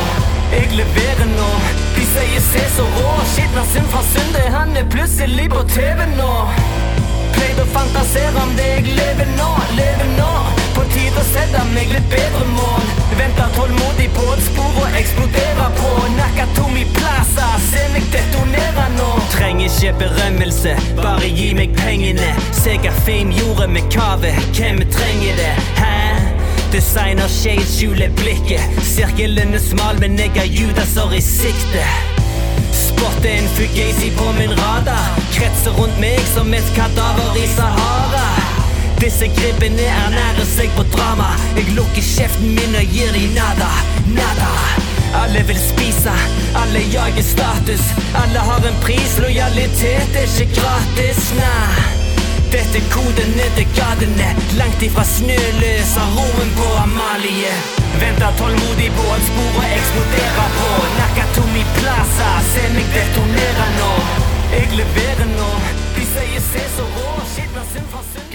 Jeg 0.54 0.68
leverer 0.78 1.28
nå 1.38 1.50
sier 2.18 2.42
se 2.42 2.76
så 2.76 2.84
rå 2.84 3.14
Shit, 3.36 3.50
synd 3.74 3.88
fra 3.92 4.02
Sunde, 4.14 4.44
Han 4.52 4.78
er 4.78 4.86
plutselig 4.90 5.50
på 5.50 5.64
TV 5.74 6.06
nå. 6.18 6.34
Pleide 7.36 7.66
å 7.66 7.70
fantasere 7.74 8.44
om 8.44 8.54
det 8.58 8.70
jeg 8.76 8.96
lever 8.98 9.34
nå 9.38 9.50
Lever 9.78 10.14
nå. 10.18 10.32
På 10.78 10.86
tide 10.94 11.22
å 11.22 11.26
sette 11.32 11.64
meg 11.74 11.92
litt 11.94 12.08
bedre 12.14 12.46
mål. 12.54 12.88
Venter 13.18 13.50
tålmodig 13.58 14.10
på 14.16 14.26
et 14.34 14.44
spor 14.46 14.82
og 14.84 14.98
eksploderer 15.02 15.76
på. 15.80 15.92
Nakatomi 16.18 16.86
Plaza, 16.98 17.50
se 17.70 17.86
meg 17.94 18.06
detonere 18.14 18.88
nå. 18.98 19.10
Trenger 19.34 19.70
ikke 19.70 19.94
berømmelse, 20.06 20.78
bare 21.02 21.30
gi 21.34 21.52
meg 21.58 21.74
pengene. 21.82 22.34
Sega 22.62 22.94
Fame 23.04 23.34
gjorde 23.38 23.70
med 23.74 23.90
kave, 23.94 24.34
hvem 24.54 24.84
trenger 24.94 25.42
det? 25.42 25.54
Hæ? 25.82 26.37
Designer 26.72 27.28
shades 27.28 27.78
skjuler 27.78 28.10
blikket. 28.20 28.62
Sirkelen 28.84 29.54
er 29.56 29.62
smal, 29.64 30.00
men 30.00 30.18
jeg 30.20 30.34
har 30.36 30.50
Judaser 30.52 31.14
i 31.16 31.22
sikte. 31.24 31.84
Spotter 32.76 33.30
en 33.38 33.48
fugazi 33.56 34.10
på 34.18 34.28
min 34.36 34.52
radar. 34.52 35.08
Kretser 35.36 35.78
rundt 35.80 35.96
meg 36.04 36.20
som 36.34 36.52
et 36.54 36.72
kadaver 36.76 37.40
i 37.40 37.48
Sahara. 37.56 38.26
Disse 39.00 39.30
gribbene 39.40 39.88
ernærer 40.04 40.48
seg 40.50 40.74
på 40.76 40.84
drama. 40.96 41.30
Jeg 41.56 41.72
lukker 41.78 42.04
kjeften 42.04 42.56
min 42.58 42.76
og 42.82 42.96
gir 42.96 43.16
de 43.16 43.28
nada, 43.38 43.72
nada. 44.20 44.52
Alle 45.24 45.46
vil 45.48 45.60
spise, 45.62 46.16
alle 46.64 46.84
jager 46.92 47.24
status. 47.24 47.94
Alle 48.24 48.44
har 48.50 48.68
en 48.68 48.82
pris, 48.84 49.20
lojalitet 49.24 50.20
er 50.20 50.28
ikke 50.36 50.60
gratis, 50.60 51.32
nei 51.40 51.97
dette 52.52 52.82
koden 52.94 53.32
ned 53.38 53.52
til 53.58 53.68
gatene 53.78 54.30
Langt 54.60 54.84
ifra 54.88 55.04
snøløs 55.08 55.94
av 56.04 56.16
roen 56.18 56.54
på 56.58 56.68
Amalie. 56.84 57.54
Venter 58.02 58.34
tålmodig 58.40 58.90
på 58.98 59.06
at 59.16 59.28
spor 59.28 59.60
og 59.62 59.76
eksploderer 59.78 60.56
på. 60.60 60.72
Nakatomi 61.00 61.66
Plaza, 61.80 62.32
se 62.54 62.66
meg 62.78 62.90
detonere 62.96 63.70
nå. 63.80 63.94
Jeg 64.56 64.74
leverer 64.80 65.30
nå. 65.36 65.54
De 65.98 66.10
sier 66.16 66.44
se 66.52 66.68
så 66.78 66.90
rå 66.98 67.17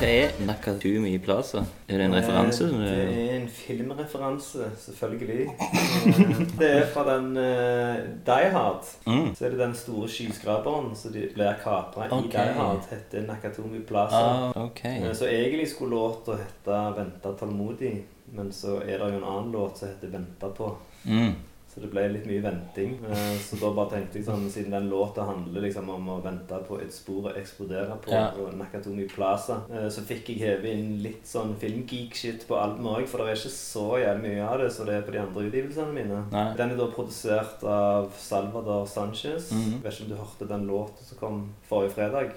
Hva 0.03 0.09
er 0.11 0.33
Nakatumi 0.43 1.13
Plaza? 1.23 1.61
Er 1.87 2.01
det 2.01 2.07
en 2.09 2.15
referanse? 2.17 2.65
Eh, 2.65 2.79
Det 2.83 3.19
er 3.31 3.37
en 3.37 3.49
filmreferanse, 3.49 4.65
selvfølgelig. 4.79 5.45
Eh, 5.47 6.41
Det 6.59 6.71
er 6.71 6.87
fra 6.91 7.05
den 7.07 7.37
uh, 7.37 8.01
Die 8.27 8.49
Hard. 8.51 8.89
Mm. 9.07 9.29
Så 9.35 9.47
er 9.47 9.51
det 9.51 9.61
den 9.61 9.75
store 9.79 10.09
skyskraperen 10.09 10.91
som 10.99 11.13
blir 11.15 11.55
kapra 11.63 12.09
okay. 12.11 12.19
i 12.19 12.33
Die 12.33 12.57
Hard, 12.59 12.89
heter 12.91 13.27
Nakatomi 13.29 13.85
Plaza. 13.87 14.25
Ah, 14.25 14.65
ok. 14.65 14.85
Eh, 14.85 15.15
Så 15.15 15.31
egentlig 15.31 15.69
skulle 15.71 15.95
låta 15.95 16.33
hete 16.33 16.81
'Venta 16.99 17.33
tålmodig', 17.39 18.03
men 18.33 18.53
så 18.53 18.81
er 18.83 18.99
det 18.99 19.13
jo 19.13 19.19
en 19.23 19.25
annen 19.25 19.53
låt 19.53 19.79
som 19.79 19.89
heter 19.89 20.09
'Venta 20.19 20.47
på'. 20.59 20.75
Mm. 21.05 21.35
Så 21.73 21.81
det 21.81 21.89
ble 21.91 22.03
litt 22.13 22.27
mye 22.29 22.43
venting. 22.45 22.99
Eh, 23.09 23.37
Så 23.41 23.57
da 23.59 23.71
bare 23.73 23.89
tenkte 23.95 24.19
jeg 24.19 24.27
sånn, 24.27 24.43
siden 24.53 24.71
den 24.75 24.91
låta 24.91 25.25
handler 25.25 25.63
liksom 25.63 25.89
om 25.89 26.07
å 26.13 26.23
vente 26.23 26.59
på 26.69 26.77
et 26.83 26.93
spor 26.93 27.31
å 27.31 27.35
eksplodere 27.35 27.97
på, 28.05 28.11
Ja. 28.13 28.27
og 28.37 28.53
Nakatomi 28.59 29.07
Plaza, 29.09 29.63
eh, 29.73 29.89
så 29.89 30.03
fikk 30.05 30.29
jeg 30.29 30.39
heve 30.41 30.69
inn 30.69 31.03
litt 31.03 31.25
sånn 31.25 31.55
filmgeek-shit 31.57 32.45
på 32.47 32.59
albumet 32.61 32.99
òg, 32.99 33.07
for 33.09 33.19
det 33.25 33.29
er 33.29 33.41
ikke 33.41 33.55
så 33.57 33.87
jævlig 34.05 34.23
mye 34.37 34.49
av 34.49 34.59
det 34.61 34.71
som 34.73 34.85
det 34.87 34.95
er 34.97 35.03
på 35.03 35.13
de 35.13 35.19
andre 35.21 35.49
utgivelsene 35.51 35.95
mine. 35.95 36.25
Nei. 36.31 36.55
Den 36.57 36.71
er 36.73 36.77
da 36.77 36.87
produsert 36.89 37.65
av 37.65 38.13
Salvador 38.19 38.85
Sanchez. 38.87 39.51
Mhm. 39.53 39.83
Vet 39.83 39.93
ikke 39.95 40.03
om 40.03 40.09
du 40.11 40.17
hørte 40.17 40.49
den 40.49 40.67
låta 40.69 41.03
som 41.03 41.19
kom 41.19 41.55
forrige 41.71 41.93
fredag? 41.93 42.33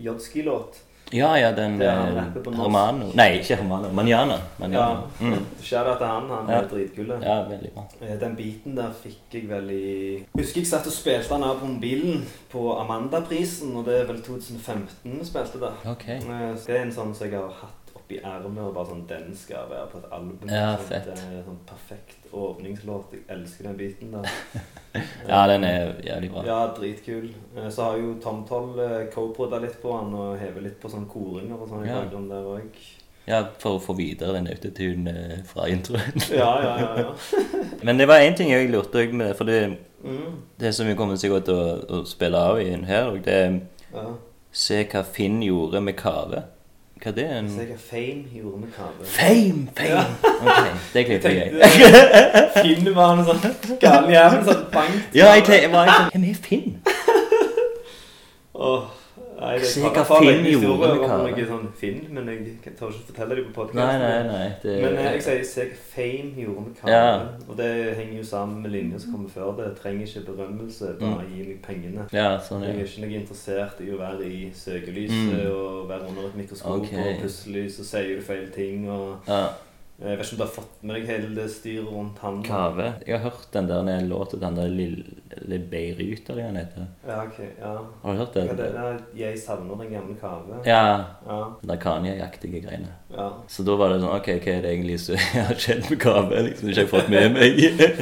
Jodski-låt. 0.00 0.80
Ja, 1.12 1.34
ja, 1.36 1.50
den 1.52 1.78
Det 1.80 1.86
eh. 1.88 2.54
Hermano 2.56 3.10
Nei, 3.14 3.38
ikke 3.40 3.56
Romano. 3.60 3.88
Manjana. 3.92 4.32
Ja. 4.34 4.38
Manjana. 4.60 5.00
Mm. 5.20 5.46
Shout-out 5.62 5.98
til 5.98 6.06
han. 6.06 6.28
Han 6.30 6.48
Ja. 6.48 6.60
er 6.62 6.68
dritkul. 6.68 7.08
Ja, 7.22 7.42
veldig 7.48 7.70
bra. 7.74 7.84
Eh, 8.02 8.20
Den 8.20 8.36
biten 8.36 8.76
der 8.76 8.90
fikk 9.02 9.18
jeg 9.32 9.48
vel 9.48 9.70
i 9.70 10.26
Husker 10.36 10.60
jeg 10.60 10.66
satt 10.66 10.86
og 10.86 10.92
spilte 10.92 11.34
den 11.34 11.42
av 11.44 11.58
på 11.60 11.66
mobilen 11.66 12.24
på 12.52 12.76
Amandaprisen, 12.80 13.76
og 13.76 13.84
det 13.84 14.00
er 14.00 14.04
vel 14.06 14.22
2015 14.22 15.18
vi 15.18 15.24
spilte 15.24 15.60
der. 15.60 15.72
Ok. 15.90 16.08
Eh, 16.08 16.54
Det 16.66 16.76
er 16.76 16.82
en 16.82 16.92
sånn 16.92 17.14
som 17.14 17.26
jeg 17.26 17.34
har 17.38 17.48
hatt 17.60 17.79
oppi 18.10 18.18
ermet, 18.26 18.62
og 18.64 18.74
bare 18.74 18.86
sånn 18.90 19.06
Den 19.08 19.34
skal 19.36 19.68
være 19.70 19.86
på 19.92 19.98
et 19.98 20.08
album. 20.12 20.48
Ja, 20.50 20.76
sånn, 20.76 20.86
fett. 20.88 21.04
Det 21.06 21.12
er 21.38 21.42
sånn 21.46 21.58
perfekt 21.66 22.32
åpningslåt. 22.32 23.12
Jeg 23.14 23.24
elsker 23.36 23.64
den 23.70 23.76
biten 23.76 24.12
der. 24.12 24.30
Ja, 25.28 25.44
den 25.46 25.62
er 25.64 25.92
jævlig 26.02 26.30
bra. 26.32 26.42
Ja, 26.46 26.60
dritkul. 26.74 27.28
Eh, 27.56 27.68
Så 27.70 27.82
har 27.84 27.96
jo 28.00 28.14
Tom 28.22 28.44
Toll 28.48 28.78
eh, 28.82 29.04
co-poda 29.14 29.60
litt 29.62 29.76
på 29.82 29.92
han 29.94 30.14
og 30.18 30.38
hever 30.40 30.64
litt 30.66 30.80
på 30.82 30.90
sånn 30.90 31.06
koringer 31.06 31.60
og 31.60 31.68
sånn 31.70 31.84
i 31.84 31.88
Ja. 31.92 32.00
bakgrunnen 32.00 32.28
der 32.28 32.48
òg. 32.56 32.80
Ja, 33.28 33.44
For 33.62 33.76
å 33.78 33.82
få 33.84 33.94
videre 33.94 34.32
den 34.32 34.48
autotune 34.50 35.12
eh, 35.36 35.42
fra 35.46 35.68
introen. 35.70 36.18
Ja, 36.34 36.50
ja, 36.64 36.72
ja. 36.80 37.04
ja. 37.04 37.14
Men 37.86 37.98
det 37.98 38.08
var 38.08 38.18
én 38.24 38.34
ting 38.36 38.50
jeg 38.50 38.70
lurte 38.72 38.98
òg 39.04 39.12
med, 39.14 39.36
for 39.36 39.44
det, 39.44 39.78
Mm, 40.00 40.38
det 40.58 40.70
som 40.74 40.86
vi 40.88 40.94
kommer 40.96 41.18
sikkert 41.20 41.44
til 41.44 41.54
å, 41.60 41.72
å 41.92 42.04
spille 42.08 42.38
av 42.40 42.56
i 42.62 42.70
her, 42.88 43.10
og 43.12 43.18
det 43.26 43.34
er 43.36 43.58
ja. 43.92 44.04
Se 44.50 44.78
hva 44.88 45.02
Finn 45.04 45.42
gjorde 45.44 45.82
med 45.84 45.94
Kave. 45.98 46.40
Hva 47.00 47.10
det 47.16 47.24
er 47.24 47.38
en 47.38 47.46
Så 47.48 47.62
jeg 47.62 47.68
har 47.70 47.78
Fame 47.80 48.24
gjorde 48.34 48.58
med. 48.60 48.68
Fame! 49.08 49.68
Fame! 49.76 50.02
Ok, 50.40 50.66
det 50.94 51.04
klipper 51.06 51.30
jeg. 51.30 51.52
tenkte 51.54 52.50
Finn 52.60 52.90
var 52.94 53.14
en 53.14 53.24
sånn 53.24 53.40
gal 53.80 54.10
jævel 54.12 54.42
som 54.44 54.66
bank. 54.74 54.98
Ja, 55.16 55.30
jeg 55.32 55.46
tenkte, 55.48 55.70
sånn 55.72 55.88
Hvem 56.12 56.26
er 56.28 56.40
Finn? 56.44 56.76
Åh, 58.54 58.82
nei, 59.40 59.52
det 59.58 59.68
Se 59.70 59.80
hva 59.82 60.04
Finn 60.06 60.44
gjorde 60.50 60.88
med 60.90 61.00
noe 61.00 61.46
sånn 61.50 61.68
Finn, 61.80 62.00
men 62.14 62.28
jeg 62.28 62.74
tør 62.78 62.92
ikke 62.92 63.06
fortelle 63.12 63.38
det 63.38 63.44
på 63.48 63.54
podcasten. 63.56 63.80
Nei, 63.80 63.98
nei, 64.02 64.22
nei. 64.28 64.48
Det, 64.62 64.74
Men 64.84 64.98
eh, 65.00 65.08
jeg 65.16 65.22
sier 65.26 65.44
se 65.50 65.66
hva 65.70 65.78
Fame 65.94 66.44
gjorde 66.44 66.66
med 66.66 66.76
kave. 66.80 66.92
Ja. 66.92 67.14
Og 67.48 67.56
det 67.60 67.70
henger 67.98 68.16
jo 68.18 68.26
sammen 68.30 68.60
med 68.64 68.74
linjer 68.76 69.02
som 69.04 69.14
kommer 69.16 69.32
før 69.32 69.54
det. 69.58 69.70
Jeg 69.70 69.80
trenger 69.82 70.06
ikke 70.06 70.26
berømmelse, 70.32 70.92
bare 71.00 71.26
gi 71.30 71.46
meg 71.48 71.62
pengene. 71.64 72.06
Ja, 72.12 72.28
sånn 72.44 72.66
Jeg 72.66 72.76
er 72.76 72.84
ikke 72.86 73.06
noe 73.06 73.18
interessert 73.22 73.80
i 73.84 73.90
å 73.94 73.98
være 74.00 74.28
i 74.28 74.42
søkelyset 74.54 75.18
Mm. 75.20 75.50
og 75.50 75.88
være 75.88 76.08
under 76.08 76.28
et 76.28 76.36
mikroskop, 76.36 76.80
okay. 76.84 77.14
og 77.14 77.20
plutselig 77.24 77.64
så 77.74 77.84
sier 77.84 78.16
du 78.16 78.22
feil 78.22 78.46
ting. 78.54 78.88
og 78.90 79.18
Ja, 79.28 79.48
Jeg 80.00 80.16
vet 80.16 80.24
ikke 80.24 80.32
om 80.32 80.38
du 80.38 80.42
har 80.46 80.52
fått 80.54 80.76
med 80.88 80.96
deg 80.96 81.08
hele 81.10 81.26
det 81.36 81.44
styret 81.52 81.88
rundt 81.92 82.18
han. 82.24 82.38
Kave. 82.46 82.84
Jeg 83.06 83.18
har 83.18 83.24
hørt 83.30 83.48
den 83.52 83.66
der 83.68 84.06
låta, 84.08 84.38
den 84.40 84.54
der 84.56 84.70
Lille 84.72 85.58
Beirut, 85.70 86.30
eller 86.30 86.40
hva 86.40 86.46
den 86.46 86.56
heter. 86.56 86.86
Ja, 87.04 87.18
ok, 87.26 87.40
ja. 87.60 87.72
Har 88.02 88.12
du 88.16 88.22
hørt 88.22 88.32
det? 88.38 88.44
Ja, 88.48 88.54
det 88.56 88.68
er? 88.84 89.02
Jeg 89.18 89.38
savner 89.42 89.76
den 89.82 89.90
gamle 89.92 90.16
kave. 90.20 90.62
Ja. 90.64 90.80
Ja, 91.28 91.40
Det 91.60 91.74
er 91.76 91.82
Kanye-aktige 91.84 92.62
greiene. 92.64 92.94
ja. 93.12 93.28
Så 93.48 93.62
da 93.68 93.76
var 93.76 93.92
det 93.92 94.00
sånn 94.00 94.14
Ok, 94.16 94.30
hva 94.40 94.54
er 94.56 94.64
det 94.64 94.72
egentlig 94.72 94.96
som 95.04 95.20
har 95.50 95.60
skjedd 95.60 95.90
med 95.90 96.00
Kave? 96.00 96.42
Liksom, 96.48 96.68
ikke 96.72 96.80
jeg 96.80 96.88
har 96.88 96.94
fått 96.96 97.12
med 97.12 97.36
meg. 97.36 97.60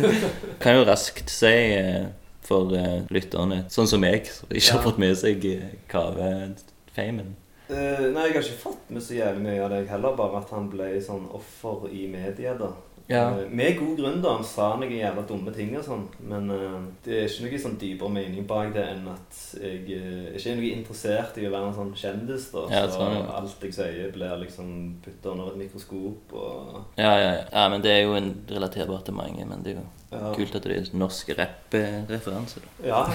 kan 0.63 0.79
jo 0.79 0.87
raskt 0.87 1.35
si 1.35 1.53
eh, 1.81 2.07
for 2.47 2.73
eh, 2.79 3.01
lytterne, 3.11 3.65
sånn 3.75 3.91
som 3.91 4.01
meg, 4.07 4.31
som 4.31 4.55
ikke 4.55 4.79
har 4.79 4.87
fått 4.87 5.03
med 5.03 5.19
seg 5.19 5.45
eh, 5.51 5.67
Kave-famen. 5.91 7.35
Eh, 7.69 8.05
nei, 8.15 8.29
jeg 8.29 8.39
har 8.39 8.45
ikke 8.47 8.61
fått 8.63 8.93
med 8.95 9.05
så 9.05 9.17
jævlig 9.19 9.45
mye 9.45 9.65
av 9.65 9.73
deg 9.75 9.89
heller, 9.93 10.15
bare 10.17 10.41
at 10.41 10.53
han 10.57 10.71
ble 10.73 10.93
sånn 11.05 11.27
offer 11.37 11.89
i 11.93 12.07
media, 12.11 12.55
da. 12.57 12.73
Ja. 13.09 13.23
Uh, 13.33 13.51
med 13.51 13.79
god 13.79 13.97
grunn, 13.97 14.19
da. 14.21 14.35
Han 14.37 14.45
sa 14.45 14.67
noen 14.77 14.93
jævla 14.93 15.23
dumme 15.29 15.53
ting 15.57 15.71
og 15.79 15.85
sånn. 15.87 16.03
Men 16.29 16.51
uh, 16.53 16.81
det 17.05 17.15
er 17.17 17.29
ikke 17.29 17.47
noe 17.47 17.61
sånn 17.63 17.79
dypere 17.81 18.13
mening 18.13 18.49
bak 18.49 18.75
det 18.75 18.85
enn 18.85 19.07
at 19.09 19.39
jeg 19.57 19.79
ikke 19.87 20.53
er 20.53 20.59
noe 20.59 20.73
interessert 20.75 21.41
i 21.41 21.47
å 21.49 21.53
være 21.55 21.71
en 21.71 21.79
sånn 21.79 21.95
kjendis, 21.97 22.51
da. 22.53 22.67
Ja, 22.73 22.83
så 22.85 22.99
sånn, 23.01 23.17
ja. 23.17 23.23
alt 23.39 23.65
jeg 23.65 23.77
sier, 23.79 24.11
blir 24.13 24.43
liksom 24.45 24.75
putta 25.05 25.33
under 25.33 25.55
et 25.55 25.63
mikroskop 25.63 26.37
og 26.37 27.01
Ja, 27.01 27.15
ja, 27.15 27.33
ja. 27.39 27.47
ja, 27.47 27.65
men 27.73 27.85
det 27.85 27.95
er 27.95 28.05
jo 28.05 28.19
en 28.19 28.35
relaterbart 28.53 29.09
til 29.09 29.17
mange. 29.17 29.49
Men 29.49 29.65
det 29.65 29.73
er 29.73 29.81
jo 29.81 29.89
Ja. 30.11 30.31
kult 30.33 30.55
at 30.57 30.65
det 30.65 30.77
er 30.77 30.87
norsk 30.97 31.29
rapp-referanse. 31.39 32.61
da. 32.65 32.89
Ja. 32.89 33.05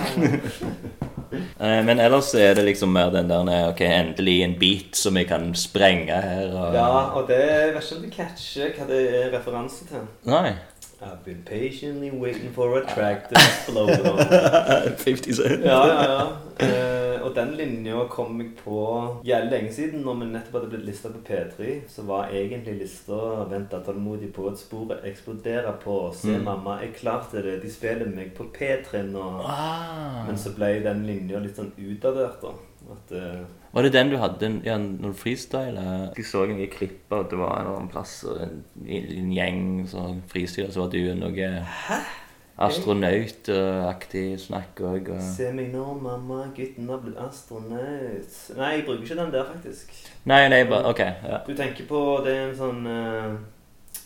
Eh, 1.34 1.80
Men 1.86 1.98
ellers 1.98 2.28
er 2.38 2.54
det 2.54 2.62
liksom 2.68 2.92
mer 2.94 3.10
den 3.10 3.26
der 3.32 3.72
Ok, 3.72 3.80
endelig 3.82 4.44
en 4.46 4.52
beat 4.60 4.94
som 4.96 5.18
jeg 5.18 5.26
kan 5.32 5.48
sprenge 5.58 6.14
her. 6.14 6.52
Og... 6.54 6.76
ja, 6.76 6.84
og 7.18 7.26
det 7.28 7.40
jeg 7.40 7.72
vet 7.74 7.88
ikke 7.88 7.96
om 7.98 8.04
du 8.04 8.12
catcher 8.14 8.76
hva 8.78 8.86
det 8.92 9.00
er 9.18 9.32
referanse 9.34 9.88
til. 9.90 10.04
Nei. 10.30 10.52
I've 11.06 11.24
been 11.26 11.44
patiently 11.46 12.12
waiting 12.12 12.52
for 12.54 12.78
a 12.78 12.86
track 12.86 13.30
to 13.30 13.36
explode 13.36 14.00
on. 14.08 14.18
50 14.98 15.34
Cent. 15.34 15.66
Ja, 15.66 15.88
ja, 15.88 16.04
ja. 16.04 16.28
Eh, 16.60 17.22
og 17.24 17.36
den 17.36 17.52
linja 17.58 18.04
kom 18.10 18.40
jeg 18.42 18.50
på 18.64 18.78
jævlig 19.26 19.52
lenge 19.52 19.74
siden. 19.74 20.02
Når 20.06 20.14
vi 20.20 20.26
nettopp 20.32 20.54
hadde 20.60 20.70
blitt 20.74 20.86
lista 20.86 21.10
på 21.10 21.22
P3, 21.30 21.70
så 21.90 22.02
var 22.08 22.28
egentlig 22.34 22.76
lista 22.82 23.14
'Venta 23.50 23.80
tålmodig 23.86 24.34
på 24.34 24.48
at 24.52 24.58
sporet 24.60 25.00
eksploderer 25.06 25.74
på'. 25.86 26.14
'Se, 26.14 26.28
Mm. 26.38 26.44
mamma, 26.44 26.80
jeg 26.82 26.94
klarte 26.96 27.42
det. 27.44 27.62
De 27.64 27.72
spiller 27.74 28.06
meg 28.16 28.34
på 28.36 28.44
P3 28.44 29.04
nå'. 29.12 29.42
Ah. 29.46 30.26
Men 30.28 30.38
så 30.38 30.50
ble 30.56 30.84
den 30.84 31.06
linja 31.06 31.40
litt 31.40 31.56
sånn 31.58 31.72
utdatert, 31.78 32.42
da. 32.42 32.48
At 32.92 33.14
uh, 33.16 33.46
Var 33.74 33.86
det 33.86 33.94
den 33.94 34.10
du 34.12 34.18
hadde 34.20 34.50
ja, 34.50 34.74
ja, 34.74 34.80
noen 34.82 35.16
freestyle? 35.16 35.86
Jeg 36.18 36.26
så 36.28 36.44
en 36.44 36.60
klipp 36.72 37.14
av 37.14 37.26
at 37.26 37.32
det 37.32 37.40
var 37.40 37.62
en 37.62 37.72
annen 37.72 37.94
plass 37.94 38.20
og 38.28 38.42
en, 38.44 38.60
en 38.84 39.32
gjeng 39.34 39.64
som 39.88 40.20
freestyla, 40.32 40.72
så 40.74 40.84
var 40.84 40.92
du 40.92 41.14
noe 41.16 41.50
astronautaktig 42.64 44.26
snakk 44.40 44.82
òg. 44.86 45.10
Og... 45.16 45.24
Se 45.26 45.50
meg 45.56 45.72
nå, 45.74 45.86
mamma, 46.02 46.44
gutten 46.56 46.90
har 46.92 47.02
blitt 47.02 47.18
astronaut. 47.22 48.38
Nei, 48.58 48.70
jeg 48.76 48.86
bruker 48.86 49.08
ikke 49.08 49.20
den 49.24 49.34
der, 49.34 49.48
faktisk. 49.50 49.96
Nei, 50.30 50.44
nei, 50.54 50.64
bare 50.70 50.94
OK. 50.94 51.02
Ja. 51.02 51.42
Du 51.48 51.56
tenker 51.58 51.90
på 51.90 52.04
det 52.26 52.36
er 52.36 52.46
en 52.52 52.58
sånn 52.60 52.86
uh, 52.86 53.34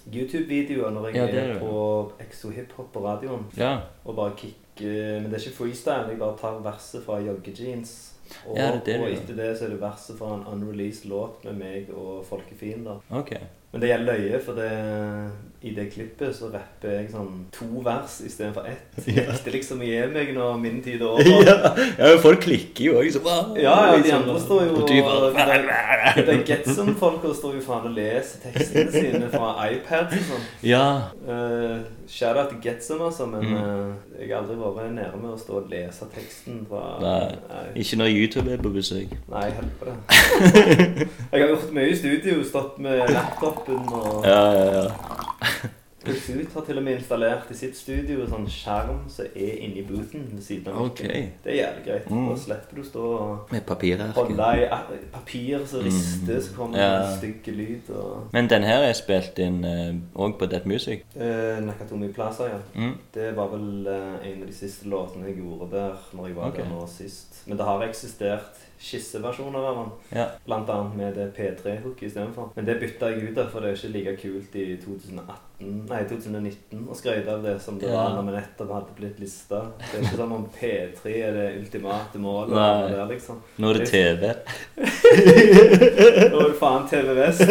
YouTube-video 0.07 0.91
når 0.95 1.09
jeg 1.09 1.19
Ja, 1.19 1.27
er 1.27 1.55
er, 1.55 1.59
på 1.59 2.13
Exo 2.23 2.53
Hiphop 2.55 2.93
på 2.93 3.03
radioen 3.03 3.43
ja. 3.57 3.73
og 4.05 4.15
bare 4.15 4.35
kicker 4.39 4.55
Men 4.77 5.31
det 5.31 5.39
er 5.39 5.47
ikke 5.47 5.57
freestyle, 5.63 6.07
jeg 6.11 6.19
bare 6.21 6.37
tar 6.39 6.61
verset 6.63 7.03
fra 7.03 7.19
joggejeans. 7.19 7.95
Og, 8.47 8.57
Ja, 8.57 8.71
det 8.71 8.85
det 8.85 8.97
og 8.99 9.11
etter 9.11 9.37
det 9.37 9.51
så 9.57 9.67
er 9.67 9.75
det 9.75 9.81
verset 9.81 10.17
fra 10.19 10.33
en 10.35 10.47
unreleased 10.51 11.09
låt 11.09 11.43
med 11.47 11.59
meg 11.59 11.91
og 11.93 12.25
Folkefiender. 12.27 12.99
Okay. 13.09 13.45
Men 13.71 13.83
det 13.83 13.89
gjelder 13.91 14.17
løye, 14.17 14.39
for 14.43 14.57
det, 14.57 14.71
i 15.67 15.73
det 15.75 15.85
klippet 15.93 16.35
så 16.37 16.49
rapper 16.53 16.93
jeg 16.97 17.09
sånn 17.13 17.45
to 17.55 17.67
vers 17.85 18.17
istedenfor 18.27 18.67
ett. 18.71 18.97
Jeg 19.07 19.27
nekter 19.27 19.55
liksom 19.55 19.81
å 19.83 19.87
gi 19.87 19.99
meg 20.13 20.31
når 20.35 20.57
min 20.61 20.79
tid 20.85 21.01
er 21.01 21.07
over. 21.07 21.29
ja, 21.47 21.57
ja, 21.99 22.17
folk 22.23 22.41
klikker 22.47 22.85
jo 22.89 22.97
òg. 23.01 23.11
Ja, 23.61 23.75
ja, 23.93 23.97
de 24.03 24.11
andre 24.15 24.39
står 24.43 24.63
jo 24.67 24.81
Og 24.81 24.87
Det 26.17 26.33
er 26.33 26.43
Getsom-folka 26.47 27.33
står 27.37 27.57
jo 27.59 27.61
faen 27.65 27.87
og 27.91 27.95
leser 27.97 28.41
tekstene 28.47 28.91
sine 28.91 29.29
fra 29.33 29.53
iPad 29.71 30.11
og 30.17 30.25
sånn. 30.31 30.47
Ja. 30.65 30.85
Uh, 31.27 31.77
Shout-out 32.07 32.53
til 32.53 32.61
Getsom, 32.63 33.01
altså, 33.03 33.25
men 33.27 33.43
Mm. 33.47 33.55
eh, 33.57 34.21
jeg 34.21 34.29
har 34.31 34.41
aldri 34.41 34.55
vært 34.59 34.93
nede 34.95 35.17
med 35.21 35.31
å 35.33 35.37
stå 35.39 35.57
og 35.59 35.67
lese 35.71 36.05
teksten 36.13 36.61
fra 36.69 36.83
Nei. 37.03 37.35
Nei, 37.49 37.65
Ikke 37.83 37.99
når 37.99 38.11
YouTube 38.13 38.51
er 38.53 38.61
på 38.63 38.71
besøk. 38.73 39.11
nei 39.29 39.49
helvete. 39.51 39.95
jeg 41.31 41.41
har 41.41 41.47
gjort 41.51 41.73
mye 41.75 41.91
i 41.91 41.95
studio, 41.99 42.39
stått 42.47 42.79
med 42.79 43.03
laptopen 43.11 43.83
og 43.91 44.25
Ja, 44.27 44.41
ja, 44.55 44.65
ja. 44.81 45.26
Pursuit 46.07 46.53
har 46.53 46.61
til 46.61 46.77
og 46.77 46.83
med 46.85 46.99
installert 46.99 47.49
i 47.51 47.55
sitt 47.57 47.77
studio 47.77 48.21
en 48.23 48.29
sånn 48.31 48.45
skjerm 48.51 48.99
som 49.11 49.27
er 49.27 49.57
inni 49.65 49.83
booten 49.87 50.27
ved 50.29 50.43
siden 50.45 50.69
av 50.71 50.85
Okay. 50.87 51.23
Det 51.43 51.51
er 51.51 51.57
jævlig 51.57 51.83
greit. 51.87 52.11
Mm. 52.11 52.27
Da 52.29 52.35
slipper 52.43 52.77
du 52.77 52.81
å 52.83 52.85
stå 52.87 53.07
og 53.07 53.51
Med 53.51 53.65
holde 54.15 54.51
i 54.61 54.99
papir 55.11 55.65
som 55.67 55.83
rister, 55.83 56.39
så 56.45 56.55
kommer 56.55 56.77
det 56.77 56.85
Mm. 56.87 56.93
Ja. 57.01 57.17
stygg 57.17 57.47
lyd. 57.47 57.89
og... 57.89 58.29
Men 58.33 58.47
den 58.47 58.63
her 58.63 58.85
er 58.85 58.93
spilt 58.93 59.39
inn 59.39 59.65
òg 60.15 60.37
på 60.39 60.45
Dead 60.45 60.65
Music. 60.65 61.03
Uh, 61.15 61.59
Nakatomi 61.65 62.11
Plaza, 62.13 62.47
ja. 62.47 62.61
Mm. 62.75 62.95
Det 63.13 63.35
var 63.35 63.51
vel 63.51 63.87
uh, 63.87 64.27
en 64.27 64.41
av 64.41 64.47
de 64.47 64.53
siste 64.53 64.87
låtene 64.87 65.27
jeg 65.27 65.41
gjorde 65.41 65.71
der 65.71 66.07
når 66.13 66.27
jeg 66.27 66.35
var 66.35 66.47
okay. 66.53 66.63
der 66.63 66.71
nå 66.71 66.87
sist. 66.87 67.43
Men 67.47 67.57
det 67.57 67.65
har 67.65 67.83
eksistert 67.83 68.66
skisseversjoner 68.79 69.59
av 69.59 69.75
den. 69.75 69.91
Ja. 70.19 70.25
Blant 70.45 70.69
annet 70.69 70.95
med 70.95 71.15
det 71.15 71.27
P3-hooket 71.37 72.03
istedenfor. 72.11 72.49
Men 72.55 72.65
det 72.65 72.79
bytta 72.79 73.09
jeg 73.11 73.31
ut 73.31 73.37
av, 73.41 73.49
for 73.51 73.61
det 73.61 73.69
er 73.71 73.75
ikke 73.79 73.93
like 73.95 74.15
kult 74.21 74.55
i 74.55 74.65
2018, 74.77 75.87
nei 75.89 76.03
2019 76.05 76.83
å 76.87 76.95
skryte 76.95 77.33
av 77.33 77.41
det 77.43 77.55
som 77.61 77.79
det 77.79 77.89
Ja. 77.89 77.95
var 78.03 78.09
når 78.21 78.27
vi 78.29 78.35
nettopp 78.37 78.71
hadde 78.75 78.95
blitt 78.99 79.19
lista. 79.19 79.63
Det 79.79 79.97
er 79.99 80.03
ikke 80.05 80.17
sånn 80.21 80.35
om 80.35 80.45
P3 80.59 81.15
er 81.23 81.33
det 81.33 81.47
ultimate 81.63 82.19
målet. 82.21 82.53
Nei. 82.53 82.91
Der, 82.91 83.05
liksom. 83.09 83.41
Nå 83.57 83.69
er 83.73 83.79
det 83.79 83.87
TV. 83.89 84.33
Nå 84.77 86.39
er 86.41 86.49
det 86.51 86.57
faen 86.59 86.87
TV 86.89 87.15
Vest. 87.17 87.41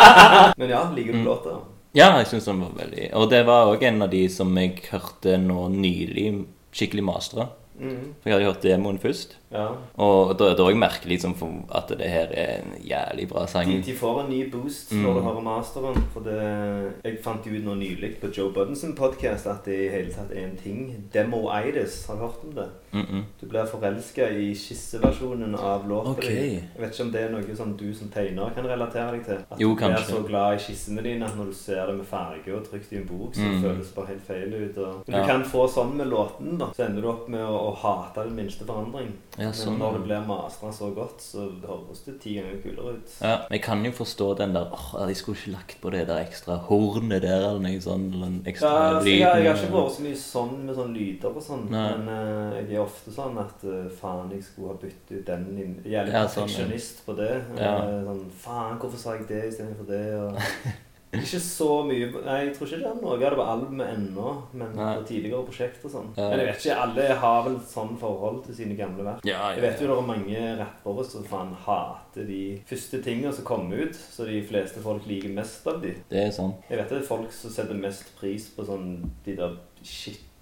Men 0.60 0.68
ja, 0.70 0.84
liker 0.94 1.12
du 1.12 1.18
Mm. 1.18 1.24
låta? 1.24 1.56
Ja, 1.96 2.10
jeg 2.18 2.26
syns 2.28 2.44
den 2.44 2.58
var 2.60 2.72
veldig 2.76 3.06
Og 3.16 3.30
det 3.30 3.38
var 3.46 3.70
òg 3.72 3.82
en 3.88 4.02
av 4.04 4.10
de 4.12 4.26
som 4.28 4.50
jeg 4.60 4.82
hørte 4.90 5.38
nå 5.40 5.68
nylig 5.72 6.44
skikkelig 6.76 7.02
mastra. 7.08 7.46
Mhm. 7.80 8.14
For 8.20 8.28
jeg 8.30 8.36
hadde 8.36 8.50
hørt 8.50 8.62
demoen 8.62 8.98
først. 9.00 9.36
Ja. 9.52 9.68
Og 10.02 10.32
da 10.38 10.44
er 10.50 10.56
òg 10.58 10.74
merkelig 10.76 11.20
liksom, 11.22 11.64
at 11.74 11.88
det 11.88 12.08
her 12.10 12.26
er 12.34 12.62
en 12.62 12.72
jævlig 12.82 13.28
bra 13.30 13.46
sang. 13.46 13.68
De, 13.70 13.82
de 13.82 13.94
får 13.96 14.24
en 14.24 14.30
ny 14.30 14.50
boost 14.50 14.92
Mm. 14.92 15.02
når 15.02 15.14
du 15.14 15.20
hører 15.20 15.40
masteren. 15.42 16.02
For 16.12 16.20
det, 16.20 16.92
jeg 17.04 17.18
fant 17.24 17.46
jo 17.46 17.52
ut 17.52 17.64
nå 17.64 17.74
nylig 17.74 18.16
på 18.20 18.26
Joe 18.36 18.52
Budden 18.52 18.76
sin 18.76 18.94
podkast 18.94 19.46
at 19.46 19.64
det 19.64 19.78
i 19.86 19.88
hele 19.88 20.12
tatt 20.12 20.30
er 20.34 20.46
en 20.46 20.56
ting. 20.56 21.04
Demo-itis. 21.14 22.06
Har 22.06 22.14
du 22.14 22.20
hørt 22.20 22.44
om 22.44 22.52
det? 22.54 22.68
Mm 22.92 23.02
-mm. 23.06 23.22
Du 23.40 23.46
blir 23.46 23.64
forelska 23.66 24.28
i 24.30 24.54
skisseversjonen 24.54 25.54
av 25.54 25.88
låta 25.88 26.10
okay. 26.10 26.28
di. 26.34 26.54
Jeg 26.54 26.62
vet 26.78 26.90
ikke 26.92 27.02
om 27.02 27.12
det 27.12 27.20
er 27.20 27.30
noe 27.30 27.56
som 27.56 27.76
du 27.76 27.94
som 27.94 28.08
tegner 28.08 28.50
kan 28.54 28.64
relatere 28.66 29.12
deg 29.12 29.24
til. 29.24 29.34
At 29.50 29.60
Jo, 29.60 29.68
du 29.68 29.74
blir 29.76 29.96
så 30.08 30.22
glad 30.26 30.54
i 30.56 30.58
skissene 30.58 31.02
dine 31.02 31.24
at 31.24 31.36
når 31.36 31.44
du 31.44 31.52
ser 31.54 31.86
det 31.86 31.96
med 31.96 32.06
farge 32.06 32.54
og 32.56 32.64
trykt 32.70 32.92
i 32.92 32.96
en 32.96 33.06
bok, 33.06 33.34
så 33.34 33.40
Mm. 33.40 33.62
føles 33.62 33.86
det 33.86 33.94
bare 33.94 34.06
helt 34.06 34.22
feil 34.26 34.54
ut. 34.54 34.78
Og, 34.78 34.94
men 35.06 35.16
Ja. 35.16 35.20
du 35.22 35.26
kan 35.26 35.42
få 35.44 35.66
sånn 35.68 35.94
med 35.96 36.06
låten, 36.06 36.58
da. 36.58 36.66
Så 36.76 36.86
ender 36.86 37.02
du 37.02 37.08
opp 37.08 37.28
med 37.28 37.40
å, 37.40 37.70
å 37.70 37.74
hate 37.76 38.24
den 38.28 38.36
minste 38.36 38.64
forandring. 38.64 39.12
Ja, 39.36 39.50
sånn. 39.52 39.74
Men 39.76 39.82
når 39.82 39.96
det 39.98 40.02
blir 40.06 40.22
mastra 40.28 40.70
så 40.72 40.88
godt, 40.96 41.20
så 41.20 41.46
høres 41.66 42.00
det 42.06 42.14
ti 42.22 42.36
ganger 42.38 42.56
kulere 42.62 42.94
ut. 42.96 43.16
Ja, 43.20 43.34
men 43.44 43.56
jeg 43.58 43.62
kan 43.66 43.84
jo 43.84 43.92
forstå 43.98 44.28
den 44.40 44.54
der 44.56 44.72
åh, 44.72 44.86
Jeg 45.10 45.18
skulle 45.20 45.36
ikke 45.36 45.52
lagt 45.52 45.76
på 45.82 45.92
det 45.92 46.06
der 46.08 46.22
ekstra 46.22 46.56
hornet 46.68 47.24
der, 47.24 47.44
eller 47.50 47.60
noe 47.66 47.82
sånt. 47.84 48.14
Eller 48.16 48.30
en 48.32 48.40
ekstra 48.48 48.70
Ja, 48.70 48.86
altså, 48.94 49.10
jeg, 49.10 49.20
jeg 49.20 49.50
har 49.50 49.60
ikke 49.60 49.74
vært 49.76 49.94
så 49.98 50.06
mye 50.06 50.22
sånn 50.22 50.56
med 50.62 50.80
sånne 50.80 50.96
lyder 50.96 51.36
og 51.36 51.46
sånn. 51.50 51.68
Men 51.74 52.08
uh, 52.08 52.56
jeg 52.56 52.70
er 52.78 52.82
ofte 52.86 53.14
sånn 53.18 53.38
at 53.44 53.68
uh, 53.68 53.84
faen, 54.00 54.32
jeg 54.32 54.48
skulle 54.48 54.72
ha 54.72 54.80
byttet 54.86 55.12
ut 55.12 55.28
den 55.28 55.46
inn. 55.52 55.76
Jeg 55.84 56.00
er 56.00 56.08
litt 56.08 56.16
Ja, 56.16 56.24
sånn, 56.24 56.48
perfeksjonist 56.48 57.04
på 57.04 57.18
det. 57.20 57.32
Ja. 57.60 57.76
Uh, 57.84 58.00
sånn, 58.08 58.26
faen, 58.46 58.80
hvorfor 58.80 59.04
sa 59.04 59.18
jeg 59.20 59.28
det 59.30 59.44
istedenfor 59.52 59.92
det? 59.92 60.04
Og... 60.22 60.40
Ikke 61.22 61.40
så 61.42 61.68
mye 61.86 62.08
Nei, 62.26 62.36
jeg 62.46 62.54
tror 62.56 62.68
ikke 62.68 62.80
det 62.82 62.90
er 62.90 63.00
noe 63.00 63.14
av 63.14 63.20
det 63.22 63.30
på 63.38 63.46
albumet 63.52 63.92
ennå, 63.94 64.32
men 64.52 64.74
Nei. 64.76 64.90
på 64.98 65.06
tidligere 65.10 65.46
prosjekt 65.46 65.84
og 65.86 65.92
sånn. 65.94 66.10
Ja. 66.16 66.28
Men 66.30 66.42
jeg 66.42 66.48
vet 66.50 66.64
ikke, 66.64 66.78
alle 66.84 67.06
har 67.24 67.42
vel 67.46 67.58
sånn 67.72 67.94
forhold 68.00 68.42
til 68.46 68.58
sine 68.60 68.78
gamle 68.78 69.06
verk. 69.06 69.24
Ja, 69.28 69.50
Jeg 69.54 69.64
vet 69.64 69.80
jo 69.82 69.90
det 69.90 69.96
er 69.96 70.08
mange 70.10 70.44
rappere 70.60 71.06
som 71.08 71.26
faen 71.28 71.54
hater 71.66 72.28
de 72.28 72.42
første 72.68 73.02
tingene 73.04 73.32
som 73.36 73.44
kommer 73.48 73.86
ut, 73.86 73.96
så 73.96 74.26
de 74.28 74.42
fleste 74.46 74.82
folk 74.84 75.06
liker 75.08 75.34
mest 75.36 75.66
av 75.66 75.82
de. 75.82 75.94
Det 76.10 76.22
er 76.26 76.32
sånn. 76.34 76.54
Jeg 76.70 76.80
vet 76.80 76.94
det 76.94 77.02
er 77.02 77.10
folk 77.10 77.32
som 77.32 77.50
setter 77.54 77.74
mest 77.78 78.12
pris 78.20 78.48
på 78.56 78.66
sånn 78.66 78.88
de 79.26 79.36
der 79.38 79.56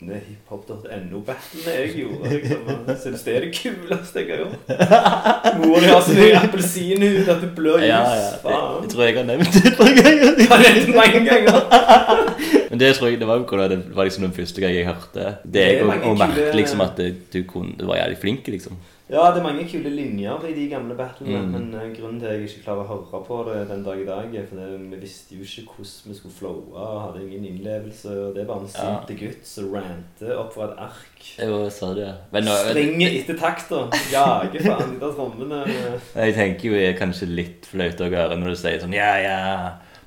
skitne 0.05 0.21
hiphop.no-battlen 0.29 1.75
jeg 1.75 1.95
gjorde. 1.95 2.29
Liksom. 2.29 2.59
Jeg 2.89 2.97
synes 3.03 3.23
det 3.23 3.37
er 3.37 3.41
det 3.41 3.55
kuleste 3.63 4.19
jeg 4.19 4.27
har 4.31 4.37
gjort. 4.37 5.59
Mor 5.67 5.79
har 5.79 6.01
så 6.01 6.15
mye 6.15 6.37
appelsinhud 6.39 7.29
at 7.29 7.43
du 7.43 7.49
blør 7.57 7.79
jus. 7.79 7.89
ja. 7.89 8.03
ja. 8.45 8.81
Jeg 8.83 8.91
tror 8.91 9.03
jeg 9.03 9.17
har 9.17 9.25
nevnt 9.25 9.55
det 9.55 9.67
et 9.67 9.77
par 9.77 9.93
ganger. 10.03 10.31
Jeg 10.39 10.49
har 10.49 10.59
nevnt 10.59 10.87
det 10.87 10.95
mange 10.95 11.21
ganger. 11.31 12.61
Men 12.75 12.81
det 12.83 12.89
tror 12.97 13.13
jeg 13.13 13.21
det 13.21 13.29
var, 13.31 13.45
det 13.71 13.77
var 13.95 14.09
liksom 14.09 14.25
den 14.27 14.33
første 14.35 14.61
gang 14.65 14.75
jeg 14.75 14.89
hørte 14.89 15.15
det. 15.15 15.37
Det 15.55 15.63
jeg 15.69 15.85
og, 15.85 15.93
og 16.11 16.19
merket 16.19 16.41
kule- 16.43 16.57
liksom 16.59 16.81
at 16.83 16.99
du, 17.31 17.39
kunne, 17.47 17.77
du 17.79 17.87
var 17.87 18.01
jævlig 18.03 18.19
flink, 18.19 18.49
liksom. 18.51 18.75
Ja, 19.05 19.27
det 19.31 19.43
er 19.43 19.45
mange 19.45 19.67
kule 19.69 19.91
linjer 19.93 20.47
i 20.49 20.55
de 20.57 20.63
gamle 20.73 20.95
battlene, 20.97 21.43
Mm. 21.45 21.51
men 21.53 21.75
eh, 21.77 21.91
grunnen 21.93 22.19
til 22.23 22.27
at 22.27 22.39
jeg 22.39 22.49
ikke 22.49 22.63
klarer 22.65 22.87
å 22.87 22.89
høre 22.89 23.21
på 23.29 23.37
det 23.51 23.59
den 23.69 23.83
dag 23.85 24.01
i 24.01 24.07
dag, 24.09 24.33
er 24.41 24.47
fordi 24.49 24.79
vi 24.95 25.01
visste 25.03 25.37
jo 25.37 25.45
ikke 25.45 25.75
hvordan 25.77 26.09
vi 26.09 26.17
skulle 26.19 26.35
flowe, 26.39 26.87
hadde 27.05 27.23
ingen 27.27 27.45
innlevelse, 27.51 28.09
og 28.25 28.35
det 28.35 28.43
er 28.43 28.49
bare 28.49 28.65
en 28.65 28.73
Ja. 28.73 28.87
sinte 29.05 29.19
gutt 29.21 29.47
som 29.47 29.69
ranter 29.77 30.35
opp 30.41 30.55
fra 30.57 30.71
et 30.71 30.79
ark. 30.89 31.31
Jo, 31.39 31.61
sa 31.71 31.93
du 31.95 32.01
ja. 32.01 32.15
Springer 32.33 33.19
etter 33.21 33.39
takta. 33.45 33.83
Jager 34.11 34.67
faen 34.71 34.95
de 34.97 35.01
der 35.05 35.13
trommene. 35.21 35.61
jeg 36.25 36.35
tenker 36.41 36.71
jo 36.71 36.75
det 36.81 36.89
er 36.95 36.99
kanskje 37.05 37.29
litt 37.29 37.69
flaut 37.71 38.01
å 38.01 38.09
høre 38.09 38.41
når 38.41 38.57
du 38.57 38.63
sier 38.65 38.81
sånn 38.81 38.97
Ja, 38.97 39.13
ja, 39.21 39.39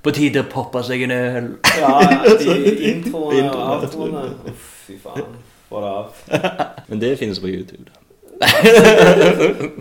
på 0.08 0.16
tide 0.16 0.44
å 0.46 0.48
poppe 0.52 0.82
seg 0.88 1.04
en 1.08 1.14
øl. 1.18 1.48
Ja, 1.82 1.94
de 2.40 2.58
introene 2.94 3.50
og 3.52 3.84
outroene. 3.84 4.26
Uff, 4.48 4.68
fy 4.88 4.96
faen. 5.04 5.36
få 5.68 5.82
det 5.84 5.94
av. 6.00 6.22
Men 6.90 7.02
det 7.04 7.16
finnes 7.20 7.42
på 7.44 7.52
YouTube. 7.52 7.84
da. 7.92 8.04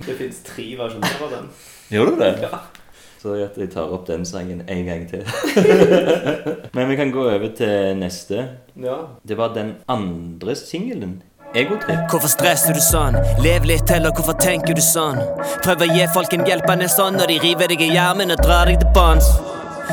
Det 0.07 0.17
fins 0.19 0.41
tre 0.49 0.67
versjoner 0.79 1.23
av 1.23 1.37
den. 1.37 1.47
Gjør 1.93 2.11
du 2.11 2.19
det? 2.25 2.33
Ja. 2.43 2.65
Så 3.23 3.37
at 3.43 3.57
jeg 3.59 3.71
tar 3.73 3.93
opp 3.95 4.07
den 4.09 4.27
sangen 4.29 4.65
en 4.71 4.83
gang 4.87 5.07
til. 5.11 5.23
Men 6.77 6.91
vi 6.91 6.99
kan 6.99 7.15
gå 7.15 7.25
over 7.31 7.49
til 7.59 7.97
neste. 7.99 8.49
ja. 8.83 8.99
Det 9.23 9.39
var 9.39 9.55
den 9.55 9.75
andre 9.89 10.55
singelen. 10.59 11.23
Egotrip. 11.55 12.11
Hvorfor 12.11 12.29
stresser 12.29 12.75
du 12.75 12.83
sånn? 12.83 13.15
Lev 13.41 13.65
litt 13.65 13.89
heller, 13.89 14.13
hvorfor 14.13 14.35
tenker 14.43 14.75
du 14.77 14.83
sånn? 14.83 15.23
Prøv 15.65 15.87
å 15.87 15.89
gi 15.95 16.07
folk 16.13 16.35
en 16.35 16.45
hjelpende 16.45 16.89
sånn 16.91 17.17
når 17.17 17.33
de 17.33 17.39
river 17.47 17.71
deg 17.73 17.85
i 17.87 17.93
hjermen 17.95 18.35
og 18.35 18.43
drar 18.43 18.69
deg 18.69 18.83
til 18.83 18.91
bånns. 18.97 19.31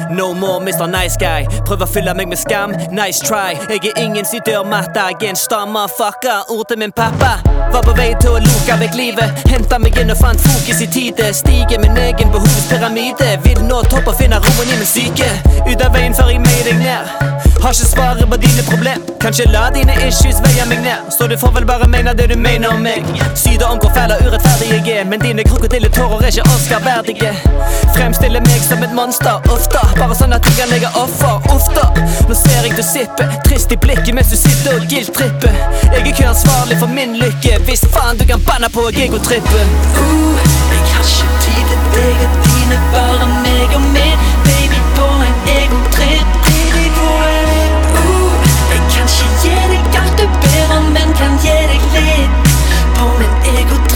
No 0.09 0.33
more 0.33 0.59
Mr. 0.65 0.87
Nice 0.87 1.17
Guy. 1.19 1.47
Prøv 1.67 1.83
å 1.85 1.87
fylle 1.89 2.13
meg 2.17 2.29
med 2.31 2.39
skam. 2.39 2.73
Nice 2.91 3.23
try. 3.25 3.57
Jeg 3.69 3.91
er 3.91 4.01
ingen 4.03 4.25
sin 4.25 4.43
dørmatte. 4.45 5.07
Jeg 5.13 5.21
er 5.21 5.33
en 5.33 5.39
stammer 5.39 5.91
fucka. 5.97 6.41
Ord 6.49 6.67
til 6.69 6.79
min 6.83 6.91
pappa. 6.91 7.35
Var 7.73 7.85
på 7.85 7.95
vei 7.97 8.11
til 8.21 8.35
å 8.37 8.41
loke 8.43 8.79
vekk 8.83 8.97
livet. 8.99 9.45
Henta 9.51 9.79
meg 9.81 9.97
inn 10.01 10.13
og 10.13 10.19
fant 10.21 10.41
fokus 10.41 10.81
i 10.83 10.89
tide. 10.97 11.31
Stiger 11.33 11.81
min 11.83 11.97
egen 11.97 12.33
behovspyramide. 12.33 13.37
Vil 13.45 13.63
nå 13.67 13.83
topp 13.91 14.11
og 14.13 14.19
finne 14.19 14.41
roen 14.43 14.73
i 14.73 14.81
min 14.81 14.89
syke. 14.89 15.29
Ut 15.67 15.81
av 15.81 15.93
veien 15.95 16.15
før 16.17 16.33
jeg 16.33 16.43
meier 16.43 16.69
deg 16.71 16.83
ned. 16.83 17.41
Har 17.63 17.71
ikke 17.71 17.85
svaret 17.87 18.29
på 18.29 18.37
dine 18.43 18.63
problem. 18.67 19.03
Kanskje 19.23 19.45
la 19.47 19.69
dine 19.71 19.93
issues 20.07 20.41
veie 20.43 20.65
meg 20.67 20.81
ned. 20.83 21.11
Så 21.15 21.27
du 21.31 21.37
får 21.39 21.53
vel 21.55 21.67
bare 21.69 21.87
mene 21.87 22.11
det 22.19 22.27
du 22.33 22.35
mener 22.35 22.73
om 22.75 22.83
meg. 22.83 23.07
Syder 23.39 23.69
om 23.71 23.79
hvor 23.79 23.93
fæl 23.95 24.11
og 24.11 24.25
urettferdig 24.25 24.67
jeg 24.73 24.97
er. 24.97 25.07
Men 25.07 25.23
dine 25.23 25.45
krokodilletårer 25.47 26.27
er 26.27 26.33
ikke 26.33 26.49
Oscar-verdige. 26.57 27.31
Fremstiller 27.95 28.43
meg 28.43 28.59
som 28.67 28.83
et 28.83 28.91
monster 28.99 29.39
ofte. 29.55 29.82
Bare 29.97 30.15
sånn 30.17 30.33
at 30.35 30.45
jeg 30.47 30.55
kan 30.57 30.71
legge 30.71 30.89
offer. 30.99 31.39
Uff 31.53 31.67
da. 31.75 31.85
Nå 32.27 32.35
ser 32.37 32.67
jeg 32.67 32.75
du 32.77 32.83
sipper. 32.85 33.31
Trist 33.47 33.71
i 33.71 33.77
blikket 33.79 34.13
mens 34.17 34.31
du 34.33 34.37
sitter 34.39 34.79
og 34.79 34.87
guilt-tripper. 34.91 35.55
Jeg 35.89 36.01
er 36.01 36.09
ikke 36.11 36.27
ansvarlig 36.31 36.79
for 36.81 36.91
min 36.91 37.17
lykke. 37.21 37.59
Hvis 37.67 37.85
faen 37.93 38.19
du 38.19 38.25
kan 38.29 38.43
banne 38.47 38.69
på 38.73 38.87
egotrippen. 39.05 39.73
Uh, 39.97 40.41
jeg 40.73 40.83
har 40.95 41.07
ikke 41.07 41.29
tid 41.45 41.63
til 41.71 41.81
deg 41.95 42.25
og 42.27 42.37
dine, 42.47 42.79
bare 42.93 43.29
meg 43.45 43.77
og 43.77 43.85
min 43.95 44.27
baby 44.47 44.81
på 44.97 45.09
en 45.29 45.37
egotripp. 45.55 46.27
Uh, 47.93 48.33
jeg 48.73 48.83
kan 48.91 49.07
ikke 49.07 49.31
gi 49.45 49.55
deg 49.71 49.99
alt 50.03 50.19
du 50.19 50.27
ber 50.45 50.77
om, 50.77 50.91
men 50.97 51.17
kan 51.19 51.39
gi 51.43 51.57
deg 51.71 51.89
litt 51.97 52.53
på 52.99 53.09
min 53.19 53.51
egotripp. 53.55 53.92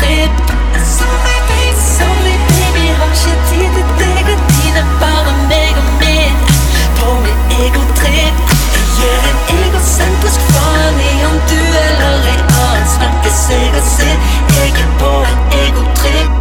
På 13.77 15.09
en 15.29 15.39
egotripp. 15.61 16.31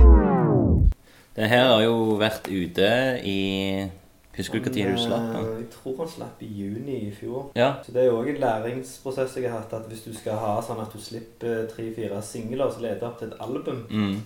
Det 1.37 1.49
her 1.49 1.65
har 1.69 1.83
jo 1.85 1.97
vært 2.21 2.47
ute 2.49 2.87
i 3.29 3.89
Husker 4.37 4.61
du 4.61 4.69
når 4.71 4.91
du 4.93 5.01
slapp 5.01 5.27
den? 5.33 5.37
Eh, 5.45 5.59
Jeg 5.61 5.69
tror 5.73 5.97
han 5.99 6.09
slapp 6.13 6.41
i 6.45 6.47
juni 6.47 6.97
i 7.09 7.13
fjor. 7.13 7.51
Ja. 7.57 7.71
Så 7.85 7.93
det 7.93 8.03
er 8.03 8.07
jo 8.11 8.19
òg 8.23 8.29
en 8.35 8.41
læringsprosess 8.41 9.37
jeg 9.37 9.51
har 9.51 9.59
hatt. 9.63 9.73
At 9.73 9.87
hvis 9.89 10.03
du 10.05 10.13
skal 10.17 10.37
ha 10.41 10.55
sånn 10.65 10.81
at 10.81 10.93
du 10.93 11.01
slipper 11.01 11.67
tre-fire 11.73 12.21
singler 12.23 12.71
som 12.73 12.83
leder 12.85 13.07
opp 13.09 13.19
til 13.21 13.29
et 13.29 13.41
album 13.41 13.85
Mm. 13.91 14.17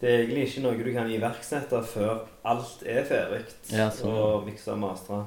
Det 0.00 0.08
er 0.08 0.18
egentlig 0.22 0.46
ikke 0.48 0.62
noe 0.62 0.84
du 0.84 0.92
kan 0.94 1.10
iverksette 1.10 1.82
før 1.84 2.20
alt 2.44 2.82
er 2.86 3.04
ferdig 3.04 3.44
Ja, 3.72 3.90
så- 3.90 4.08
og 4.08 4.46
miksa 4.46 4.72
og 4.72 4.78
mastra. 4.78 5.26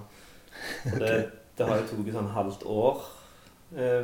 Så 0.84 1.00
det, 1.00 1.30
det 1.58 1.68
har 1.68 1.76
jo 1.78 1.84
tatt 1.84 2.14
sånn 2.16 2.32
halvt 2.34 2.64
år 2.66 2.96
eh, 2.98 3.13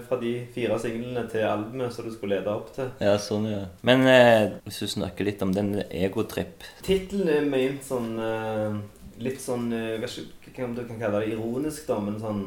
fra 0.08 0.18
de 0.22 0.32
fire 0.54 0.78
singlene 0.82 1.26
til 1.30 1.44
albumet 1.46 1.94
som 1.94 2.08
du 2.08 2.14
skulle 2.14 2.40
lede 2.40 2.54
opp 2.54 2.72
til. 2.76 2.90
Ja, 3.04 3.18
sånn, 3.22 3.46
ja. 3.52 3.66
Men 3.86 4.06
eh, 4.10 4.56
hvis 4.66 4.80
du 4.82 4.88
snakker 4.96 5.28
litt 5.28 5.44
om 5.46 5.54
den 5.56 5.76
egotripp 5.90 6.66
Tittelen 6.86 7.30
er 7.34 7.46
ment 7.50 7.86
sånn 7.86 8.16
eh, 8.24 8.80
Litt 9.20 9.42
sånn 9.44 9.68
eh, 9.76 9.96
Jeg 9.98 10.02
vet 10.06 10.50
ikke 10.50 10.66
hva 10.66 10.74
du 10.78 10.86
kan 10.88 11.02
kalle 11.02 11.22
det 11.22 11.34
ironisk, 11.36 11.86
da, 11.90 12.00
men 12.02 12.18
sånn 12.22 12.46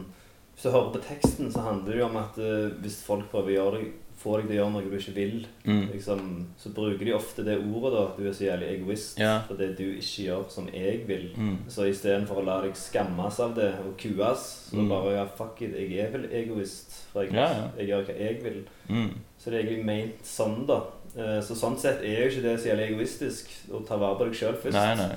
Hvis 0.54 0.66
du 0.66 0.70
hører 0.70 0.92
på 0.94 1.04
teksten, 1.06 1.52
så 1.52 1.66
handler 1.68 1.92
det 1.92 2.00
jo 2.02 2.08
om 2.08 2.18
at 2.22 2.40
eh, 2.42 2.70
hvis 2.82 2.98
folk 3.06 3.28
prøver 3.32 3.52
å 3.52 3.56
gjøre 3.58 3.78
deg, 3.78 3.92
få 4.22 4.36
deg 4.38 4.46
til 4.48 4.54
å 4.54 4.58
gjøre 4.60 4.72
noe 4.72 4.82
du 4.90 4.96
ikke 4.98 5.14
vil, 5.16 5.46
mm. 5.66 5.82
liksom, 5.92 6.46
så 6.58 6.70
bruker 6.76 7.04
de 7.04 7.12
ofte 7.16 7.44
det 7.44 7.58
ordet, 7.58 7.92
da. 7.96 8.04
Du 8.16 8.22
er 8.28 8.32
så 8.38 8.44
jævlig 8.46 8.68
egoist 8.76 9.18
Ja. 9.18 9.34
for 9.48 9.54
det 9.58 9.72
du 9.78 9.84
ikke 9.96 10.26
gjør 10.28 10.48
som 10.50 10.68
jeg 10.72 11.02
vil. 11.08 11.28
Mm. 11.36 11.58
Så 11.68 11.88
istedenfor 11.90 12.40
å 12.42 12.44
la 12.46 12.60
deg 12.62 12.74
skammes 12.78 13.40
av 13.40 13.54
det 13.58 13.72
og 13.84 13.96
kues, 13.98 14.46
så 14.70 14.76
Mm. 14.78 14.88
bare 14.88 15.12
ja, 15.16 15.24
fuck 15.26 15.60
it, 15.62 15.74
jeg 15.76 15.98
er 16.06 16.10
vel 16.14 16.28
egoist. 16.30 16.98
For 17.12 17.22
jeg, 17.24 17.32
Ja, 17.34 17.48
ja. 17.52 17.68
jeg 17.78 17.88
gjør 17.88 18.04
hva 18.06 18.18
jeg 18.18 18.42
vil. 18.42 18.62
Mm. 18.88 19.10
Så 19.38 19.50
det 19.50 19.54
er 19.58 19.64
egentlig 19.66 19.84
ment 19.84 20.22
sånn, 20.24 20.66
da. 20.66 20.80
Eh, 21.16 21.40
Så 21.42 21.54
sånn 21.54 21.76
sett 21.78 22.00
er 22.02 22.22
jo 22.24 22.30
ikke 22.30 22.42
det 22.42 22.60
så 22.60 22.68
jævlig 22.70 22.90
egoistisk 22.94 23.50
å 23.70 23.84
ta 23.86 23.96
vare 23.98 24.16
på 24.16 24.24
deg 24.30 24.34
sjøl 24.34 24.54
først. 24.56 24.72
Nei, 24.72 24.94
nei. 24.96 25.16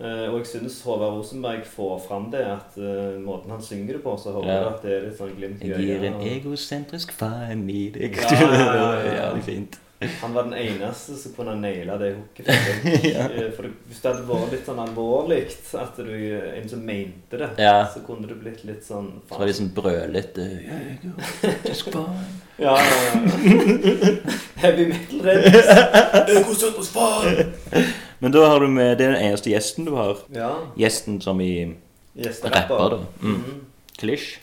Eh, 0.00 0.24
og 0.32 0.38
jeg 0.40 0.46
synes 0.46 0.78
Håvard 0.86 1.18
Rosenberg 1.18 1.66
får 1.68 1.98
fram 2.08 2.30
det, 2.32 2.40
at 2.48 2.78
eh, 2.80 3.18
måten 3.20 3.50
han 3.52 3.60
synger 3.62 3.98
det 3.98 4.02
på, 4.02 4.16
så 4.18 4.32
håper 4.32 4.48
Ja. 4.48 4.54
jeg 4.62 4.66
at 4.72 4.82
det 4.82 4.92
er 4.96 5.00
litt 5.10 5.18
sånn 5.18 5.34
glimt 5.36 5.62
i 5.62 5.68
Jeg 5.68 5.80
gir 5.84 6.04
en 6.08 6.14
øyet. 6.22 6.32
egosentrisk 6.40 7.12
fan 7.12 7.68
i 7.70 7.90
deg. 7.92 8.16
Ja, 8.16 8.40
ja, 8.40 9.14
ja, 9.14 9.40
fint. 9.44 9.76
Han 10.20 10.32
var 10.34 10.48
den 10.48 10.54
eneste 10.58 11.14
som 11.14 11.30
kunne 11.36 11.52
naile 11.60 11.94
det 12.00 12.08
hooket. 12.16 12.48
Ja. 13.12 13.28
Eh, 13.28 13.52
For 13.54 13.68
hvis 13.86 14.00
det 14.02 14.08
hadde 14.14 14.24
vært 14.26 14.50
litt 14.56 14.66
sånn 14.66 14.80
alvorlig, 14.82 15.42
at 15.78 15.96
du 16.00 16.40
en 16.56 16.68
som 16.72 16.80
mente 16.88 17.38
det, 17.38 17.50
Ja. 17.62 17.84
så 17.92 18.00
kunne 18.02 18.26
det 18.26 18.40
blitt 18.40 18.64
litt 18.64 18.82
sånn 18.82 19.12
Så 19.28 19.38
var 19.38 19.46
det 19.46 19.54
sånn 19.60 19.70
brølete 19.76 20.48
faen. 21.92 22.24
Ja, 22.58 22.74
ja, 22.80 22.98
ja. 23.12 23.20
Heavy 24.62 24.86
metal 24.88 25.20
remix. 25.20 25.70
Egosentrisk 26.32 26.96
faen! 26.96 27.92
Men 28.22 28.32
da 28.32 28.44
har 28.48 28.60
du 28.62 28.68
med 28.70 28.98
Det 28.98 29.06
er 29.08 29.12
den 29.16 29.24
eneste 29.26 29.50
gjesten 29.50 29.84
du 29.88 29.94
har. 29.98 30.16
Ja. 30.34 30.52
Gjesten 30.78 31.20
som 31.24 31.40
i 31.42 31.74
Gjesterapper. 32.14 32.74
rapper, 32.78 32.96
da. 32.96 33.26
Mm. 33.26 33.34
Mhm. 33.38 33.60
Klisj. 33.98 34.38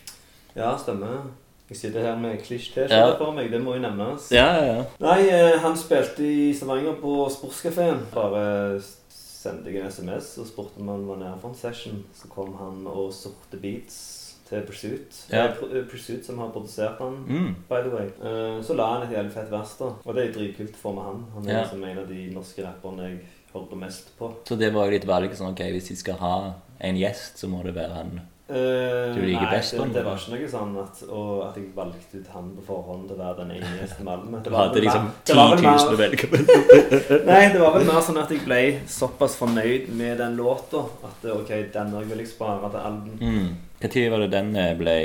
Ja, 0.56 0.74
stemmer. 0.78 1.22
Jeg 1.70 1.76
sitter 1.78 2.02
her 2.02 2.16
med 2.18 2.40
Klisj-T-skjorte 2.42 2.90
Ja. 2.90 3.14
på 3.18 3.30
meg, 3.32 3.50
det 3.52 3.60
må 3.62 3.74
jo 3.76 3.80
nevnes. 3.84 4.30
Ja, 4.34 4.46
ja, 4.56 4.64
ja. 4.74 4.84
Nei, 5.00 5.28
eh, 5.30 5.58
han 5.62 5.76
spilte 5.76 6.24
i 6.26 6.52
Stavanger 6.52 6.96
på 7.00 7.28
Sportskafeen. 7.30 8.00
Bare 8.12 8.76
s- 8.80 8.96
sendte 9.08 9.70
jeg 9.72 9.80
en 9.80 9.86
SMS 9.90 10.36
og 10.38 10.46
spurte 10.46 10.80
om 10.80 10.88
han 10.88 11.06
var 11.06 11.16
nede 11.16 11.38
for 11.40 11.48
en 11.48 11.54
session. 11.54 12.04
Så 12.14 12.28
kom 12.28 12.54
han 12.58 12.86
og 12.86 13.12
sorte 13.14 13.56
beats 13.62 14.34
til 14.48 14.62
Pursuit. 14.66 15.14
Ja. 15.30 15.44
Eh, 15.46 15.54
Pr- 15.60 15.76
eh, 15.78 15.84
Pursuit 15.84 16.26
som 16.26 16.38
har 16.38 16.48
produsert 16.50 16.98
han, 16.98 17.24
Mm. 17.28 17.54
by 17.68 17.80
the 17.82 17.90
way. 17.94 18.06
Eh, 18.20 18.62
Så 18.64 18.74
la 18.74 18.98
han 18.98 19.02
et 19.06 19.16
jævlig 19.16 19.32
fett 19.32 19.50
vers, 19.50 19.76
da. 19.78 19.84
Og 20.04 20.14
det 20.14 20.28
er 20.28 20.32
dritkult 20.40 20.74
for 20.76 20.92
med 20.92 21.04
han. 21.04 21.24
Han 21.34 21.48
er 21.48 21.52
Ja. 21.52 21.62
liksom 21.62 21.84
en 21.84 21.98
av 21.98 22.08
de 22.08 22.30
norske 22.34 22.62
rapperne 22.66 23.02
jeg 23.08 23.18
hører 23.54 23.80
mest 23.84 24.12
på. 24.18 24.32
Så 24.48 24.58
det 24.58 24.72
var 24.74 24.88
jo 24.88 24.96
litt 24.96 25.06
valg 25.08 25.36
sånn 25.36 25.52
ok, 25.54 25.64
hvis 25.76 25.92
de 25.92 25.96
skal 26.00 26.20
ha 26.22 26.34
en 26.80 26.98
gjest, 27.00 27.38
så 27.40 27.48
må 27.50 27.62
det 27.66 27.74
være 27.76 27.96
han. 27.96 28.20
Eh, 28.50 29.14
Du 29.14 29.20
liker 29.22 29.44
nei, 29.44 29.50
best 29.52 29.76
det, 29.76 29.78
han, 29.78 29.92
det 29.94 30.02
var 30.02 30.16
ikke 30.18 30.32
noe 30.34 30.48
sånn 30.50 30.72
at, 30.82 31.02
og 31.06 31.28
at 31.46 31.58
jeg 31.60 31.68
valgte 31.76 32.18
ut 32.18 32.30
han 32.34 32.48
på 32.56 32.64
forhånd 32.66 33.04
til 33.06 33.14
å 33.14 33.20
være 33.20 33.36
den 33.44 33.52
ene 33.58 33.74
gjesten 33.78 34.08
med 34.08 34.14
albumet. 34.16 34.42
Det 34.46 34.54
var 34.54 34.72
vel 34.74 34.86
liksom 34.86 35.10
10 35.30 35.36
000 35.36 35.62
vel 35.68 35.94
å 35.94 36.00
velge. 36.00 36.30
Nei, 37.30 37.42
det 37.54 37.60
var 37.62 37.76
vel 37.76 37.86
mer 37.86 38.00
sånn 38.08 38.18
at 38.18 38.34
jeg 38.34 38.42
ble 38.42 38.60
såpass 38.90 39.36
fornøyd 39.38 39.92
med 40.00 40.18
den 40.18 40.34
låta 40.40 40.82
at 41.06 41.28
eh, 41.28 41.36
ok, 41.36 41.52
den 41.76 41.94
vil 42.00 42.24
jeg 42.24 42.32
spare 42.32 42.72
til 42.74 42.88
album. 42.90 43.20
Mm. 43.22 43.52
Når 43.80 44.10
var 44.12 44.24
det 44.26 44.30
den 44.34 44.50
eh, 44.58 44.74
ble 44.82 44.96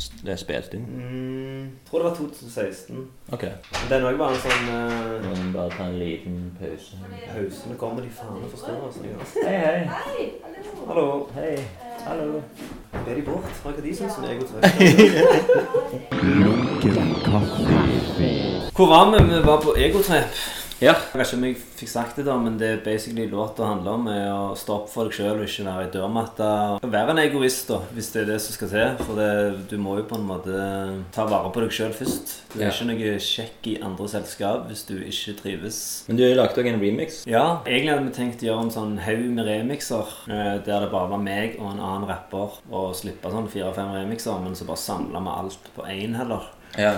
eh, 0.00 0.32
er 0.32 0.36
spilt 0.40 0.74
inn? 0.74 0.86
Mm, 0.88 1.70
tror 1.88 1.98
det 1.98 2.06
var 2.08 2.14
2016. 2.16 3.06
Ok. 3.32 3.44
Den 3.90 4.06
òg 4.08 4.18
var 4.20 4.34
en 4.34 4.42
sånn 4.44 4.68
uh, 4.70 5.16
må 5.24 5.34
vi 5.36 5.52
bare 5.54 5.74
ta 5.76 5.88
en 5.88 5.98
liten 6.00 6.38
pause. 6.60 7.00
Pausene 7.30 7.78
kommer, 7.80 8.04
de 8.06 8.12
faen 8.20 8.40
og 8.40 8.50
forstår 8.54 8.78
oss. 8.88 9.00
Altså. 9.02 9.46
Hei, 9.48 9.58
hei. 9.66 9.80
Hei, 10.06 10.28
hallo. 10.44 10.62
Hallo. 10.88 11.06
Hei. 11.34 11.54
Hallo. 12.06 12.42
Er 13.06 13.14
de 13.14 13.22
bort? 13.26 13.44
Hva 13.64 13.74
de 13.76 13.96
syns 13.96 14.16
om 14.18 14.24
egotrep? 14.24 14.62
Hvor 18.76 18.86
var 18.86 19.10
vi? 19.12 19.24
Vi 19.34 19.44
var 19.46 19.60
på 19.60 19.74
egotrep. 19.76 20.59
Ja. 20.80 20.94
Jeg 21.12 21.18
vet 21.20 21.26
ikke 21.28 21.36
om 21.36 21.42
jeg 21.44 21.56
fikk 21.76 21.90
sagt 21.92 22.16
det, 22.16 22.24
da, 22.24 22.34
men 22.40 22.54
det 22.56 22.68
er 22.72 22.78
basically 22.84 23.26
låta 23.28 23.66
handler 23.68 23.98
om 23.98 24.06
er 24.08 24.28
å 24.32 24.54
stå 24.56 24.76
opp 24.78 24.86
for 24.88 25.04
deg 25.10 25.12
sjøl 25.18 25.42
og 25.42 25.44
ikke 25.44 25.64
være 25.66 25.82
i 25.84 25.90
dørmatta. 25.92 26.46
Være 26.88 27.12
en 27.12 27.18
egoist, 27.20 27.66
da, 27.68 27.80
hvis 27.92 28.08
det 28.14 28.22
er 28.22 28.28
det 28.30 28.38
som 28.40 28.54
skal 28.56 28.70
til. 28.72 29.02
For 29.04 29.18
det, 29.20 29.66
du 29.68 29.74
må 29.76 29.98
jo 29.98 30.06
på 30.08 30.16
en 30.16 30.24
måte 30.30 30.54
ta 31.12 31.26
vare 31.28 31.50
på 31.52 31.60
deg 31.66 31.74
sjøl 31.76 31.92
først. 31.92 32.32
Du 32.54 32.58
er 32.60 32.64
Ja. 32.64 32.70
ikke 32.72 32.86
noe 32.88 33.18
kjekk 33.20 33.68
i 33.68 33.74
andre 33.84 34.08
selskap 34.08 34.68
hvis 34.70 34.86
du 34.88 34.94
ikke 35.04 35.36
trives. 35.42 35.80
Men 36.08 36.16
du 36.16 36.24
har 36.24 36.36
lagd 36.40 36.56
òg 36.56 36.66
en 36.72 36.80
remix. 36.80 37.26
Ja, 37.28 37.60
egentlig 37.66 37.90
hadde 37.92 38.06
vi 38.08 38.16
tenkt 38.16 38.40
å 38.40 38.48
gjøre 38.48 38.62
en 38.64 38.70
sånn 38.70 38.94
haug 39.04 39.26
med 39.36 39.46
remixer, 39.46 40.06
eh, 40.32 40.58
der 40.64 40.80
det 40.86 40.90
bare 40.90 41.10
var 41.10 41.18
meg 41.18 41.58
og 41.60 41.72
en 41.74 41.80
annen 41.84 42.08
rapper, 42.08 42.56
og 42.72 42.94
slippe 42.96 43.28
sånn 43.30 43.50
fire-fem 43.52 43.92
remixer, 44.00 44.40
men 44.42 44.54
så 44.56 44.64
bare 44.64 44.80
samle 44.80 45.20
med 45.20 45.32
alt 45.44 45.58
på 45.76 45.84
én 45.84 46.16
heller. 46.16 46.48
Ja. 46.78 46.94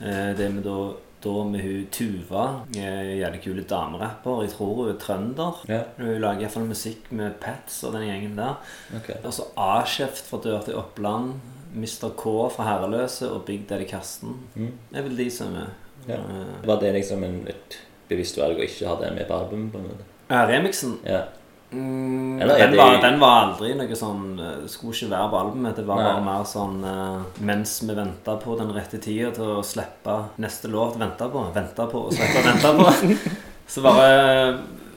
Eh, 0.00 0.32
Det 0.34 0.48
med 0.54 0.62
da, 0.64 0.92
da 1.24 1.44
med 1.44 1.60
hun 1.64 1.86
Tuva, 1.90 2.42
eh, 2.76 3.18
jævlig 3.18 3.40
kule 3.42 3.62
damerapper. 3.68 4.42
Jeg 4.44 4.50
tror 4.54 4.74
hun 4.74 4.88
er 4.92 4.98
trønder. 5.02 5.62
Ja. 5.68 5.80
Hun 5.98 6.20
lager 6.20 6.40
iallfall 6.46 6.68
musikk 6.70 7.10
med 7.10 7.38
Pats 7.40 7.80
og 7.84 7.92
den 7.96 8.06
gjengen 8.06 8.36
der. 8.36 8.54
Okay. 8.96 9.16
Og 9.24 9.32
så 9.34 9.42
A-kjeft 9.56 10.26
fra 10.30 10.38
Dør 10.44 10.62
til 10.64 10.76
Oppland. 10.78 11.32
Mr. 11.74 12.08
K 12.16 12.22
fra 12.54 12.64
Herreløse 12.64 13.30
og 13.30 13.42
Big 13.44 13.66
Daddy 13.68 13.84
Karsten. 13.90 14.36
Mm. 14.54 14.70
Det 14.90 14.98
er 14.98 15.02
vel 15.02 15.16
de 15.18 15.30
som 15.30 15.54
er 15.54 15.66
Ja. 16.08 16.14
eh, 16.14 16.66
Var 16.66 16.80
det 16.80 16.94
liksom 16.94 17.24
en, 17.24 17.42
et 17.48 17.78
bevisst 18.08 18.38
valg 18.38 18.56
å 18.56 18.62
ikke 18.64 18.86
ha 18.88 18.94
det 19.02 19.10
med 19.14 19.26
på 19.28 19.34
albumet? 19.34 19.72
på 19.72 19.78
en 19.78 19.84
måte? 19.84 20.04
ja, 20.30 20.46
Remixen 20.46 20.98
Ja. 21.04 21.22
Mm, 21.70 22.40
Eller 22.40 22.54
er 22.54 22.58
den, 22.66 22.70
det- 22.72 22.78
var, 22.80 22.96
den 23.02 23.20
var 23.20 23.36
aldri 23.42 23.74
noe 23.78 23.98
sånn 23.98 24.24
eh, 24.40 24.66
Skulle 24.70 24.94
ikke 24.96 25.10
være 25.12 25.28
på 25.32 25.40
albumet. 25.42 25.76
Det 25.76 25.84
var 25.88 26.00
Nei. 26.02 26.08
bare 26.12 26.24
mer 26.26 26.48
sånn 26.48 26.80
uh, 26.84 27.44
Mens 27.44 27.76
vi 27.84 27.94
venta 27.98 28.36
på 28.40 28.56
den 28.60 28.72
rette 28.76 29.00
tida 29.02 29.30
til 29.36 29.54
å 29.58 29.62
slippe 29.66 30.16
neste 30.42 30.70
låt 30.72 30.98
Vente 31.00 31.28
på, 31.32 31.44
vente 31.54 31.88
på 31.92 32.04
og 32.08 32.16
slippe 32.16 32.44
vente 32.46 32.74
på. 32.80 33.14
Så 33.72 33.82
bare 33.84 34.06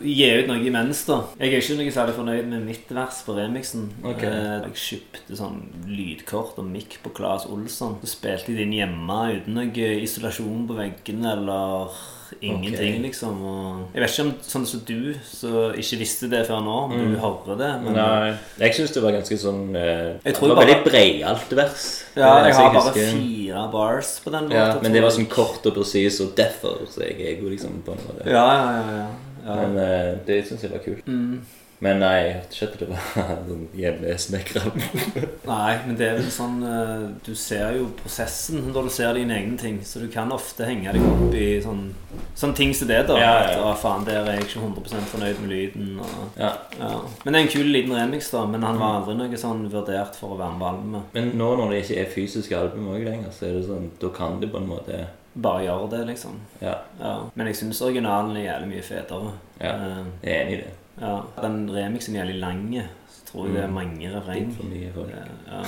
gi 0.02 0.26
ut 0.34 0.48
noe 0.50 0.62
imens, 0.66 1.04
da. 1.06 1.18
Jeg 1.38 1.52
er 1.52 1.60
ikke 1.62 1.76
noe 1.78 1.92
særlig 1.94 2.16
fornøyd 2.16 2.48
med 2.50 2.64
mitt 2.66 2.90
vers 2.96 3.20
på 3.28 3.36
remixen. 3.38 3.90
Okay. 4.02 4.32
Uh, 4.32 4.64
Jeg 4.72 4.80
kjøpte 4.86 5.38
sånn 5.38 5.60
lydkort 5.92 6.58
og 6.58 6.66
mic 6.72 6.96
på 7.04 7.12
Claes 7.14 7.46
Olsson. 7.52 8.00
Så 8.02 8.16
spilte 8.16 8.54
jeg 8.56 8.64
den 8.64 8.74
hjemme 8.80 9.20
uten 9.36 9.60
noe 9.60 9.92
isolasjon 10.02 10.64
på 10.72 10.80
veggene 10.80 11.36
eller 11.36 11.92
ingenting, 12.42 12.96
okay. 12.96 13.02
liksom. 13.04 13.42
Og 13.46 13.96
jeg 13.96 14.02
vet 14.04 14.14
ikke 14.14 14.26
om 14.26 14.32
sånn 14.48 14.66
som 14.70 14.82
du, 14.88 15.14
som 15.28 15.74
ikke 15.78 16.00
visste 16.00 16.30
det 16.32 16.46
før 16.48 16.62
nå, 16.66 16.78
om 16.88 16.96
du 17.14 17.18
hører 17.20 17.58
det. 17.60 17.72
Men 17.84 17.94
Nei, 17.98 18.34
jeg 18.64 18.78
syns 18.80 18.94
det 18.96 19.04
var 19.04 19.12
ganske 19.18 19.38
sånn 19.42 19.76
eh, 19.76 20.18
Jeg 20.24 20.34
Det 20.34 20.42
var 20.42 20.56
bare- 20.56 20.66
veldig 20.66 20.84
breialt 20.88 21.56
vers. 21.62 21.88
ja, 22.16 22.22
jeg, 22.46 22.46
jeg 22.48 22.56
har 22.56 22.64
har 22.64 22.74
bare 22.74 22.94
husker- 22.94 23.18
fire 23.18 23.66
bars 23.72 24.20
på 24.24 24.32
den 24.32 24.52
ja, 24.52 24.80
Men 24.82 24.92
det 24.94 25.02
var 25.04 25.10
sånn 25.12 25.30
kort 25.30 25.66
og 25.66 25.74
presis 25.76 26.20
og 26.22 26.36
derfor, 26.36 26.86
så 26.88 27.02
jeg 27.04 27.20
er 27.22 27.42
god 27.42 27.52
liksom 27.52 27.82
på 27.86 27.92
en 27.92 28.06
måte. 28.08 28.30
Ja, 28.30 28.46
ja, 28.56 28.70
ja. 28.76 28.98
ja. 28.98 29.08
ja. 29.46 29.56
Men 29.56 29.78
eh, 29.78 30.16
det 30.26 30.48
syns 30.48 30.62
jeg 30.64 30.72
var 30.72 30.80
kult. 30.86 31.06
Mm. 31.08 31.42
Men 31.82 31.98
nei, 31.98 32.12
jeg 32.22 32.34
hørte 32.36 32.54
ikke 32.54 32.68
at 32.68 32.80
det 32.80 32.88
var 32.92 33.30
sånn 33.50 33.62
hjemmesnekra. 33.74 34.62
Nei, 35.52 35.72
men 35.88 35.96
det 35.98 36.06
er 36.12 36.20
vel 36.20 36.28
sånn 36.30 36.60
eh, 36.68 37.06
Du 37.26 37.32
ser 37.36 37.72
jo 37.80 37.88
prosessen 37.98 38.68
når 38.70 38.86
du 38.86 38.92
ser 38.94 39.18
dine 39.18 39.34
egne 39.40 39.58
ting, 39.58 39.80
så 39.86 40.02
du 40.04 40.06
kan 40.14 40.30
ofte 40.36 40.68
henge 40.70 40.94
deg 40.94 41.02
opp 41.10 41.34
i 41.34 41.48
sånn, 41.64 41.88
sånne 42.38 42.58
ting 42.60 42.74
som 42.78 42.90
det, 42.92 43.00
da. 43.10 43.16
Ja, 43.18 43.32
ja. 43.34 43.48
At, 43.48 43.64
«Å, 43.66 43.72
faen, 43.82 44.06
der 44.06 44.20
er 44.22 44.38
jeg 44.38 44.46
ikke 44.46 44.62
100% 44.62 45.10
fornøyd 45.10 45.40
med 45.42 45.50
lyden. 45.56 45.88
Og, 46.06 46.20
Ja. 46.38 46.52
ja. 46.78 46.92
Men 47.26 47.34
det 47.34 47.40
er 47.42 47.46
en 47.48 47.54
kul 47.56 47.72
liten 47.74 47.96
remix, 47.98 48.30
da. 48.36 48.44
Men 48.46 48.62
han 48.68 48.78
var 48.82 49.00
aldri 49.00 49.16
noe 49.18 49.40
sånn 49.42 49.64
vurdert 49.74 50.20
for 50.22 50.36
å 50.36 50.38
være 50.38 50.54
med 50.54 50.62
på 50.62 50.70
albumet. 50.70 51.10
Men 51.18 51.32
nå 51.42 51.50
når 51.64 51.74
det 51.74 51.80
ikke 51.86 51.98
er 52.04 52.14
fysisk 52.14 52.54
album 52.60 52.92
også 52.94 53.08
lenger, 53.10 53.34
så 53.40 53.48
er 53.50 53.58
det 53.58 53.66
sånn 53.72 53.90
Da 54.06 54.14
kan 54.16 54.38
det 54.42 54.52
på 54.54 54.62
en 54.62 54.70
måte 54.70 55.02
Bare 55.34 55.64
gjør 55.64 55.86
det, 55.96 56.04
liksom. 56.12 56.38
Ja, 56.62 56.76
Ja. 57.00 57.16
Men 57.34 57.48
jeg 57.48 57.56
syns 57.62 57.82
originalen 57.82 58.36
er 58.38 58.50
jævlig 58.50 58.68
mye 58.76 58.84
fetere. 58.84 59.34
Ja. 59.62 59.74
Eh, 59.80 60.06
jeg 60.28 60.34
er 60.36 60.42
enig 60.46 60.54
i 60.58 60.62
det. 60.62 60.72
Ja. 61.02 61.20
Den 61.42 61.70
remixen 61.76 62.16
er 62.16 62.20
jævlig 62.20 62.40
lang. 62.40 62.66
Så 63.12 63.32
tror 63.32 63.46
jeg 63.46 63.56
det 63.56 63.64
er 63.64 63.72
mange 63.72 64.12
refreng. 64.16 64.58
Ja. 65.52 65.62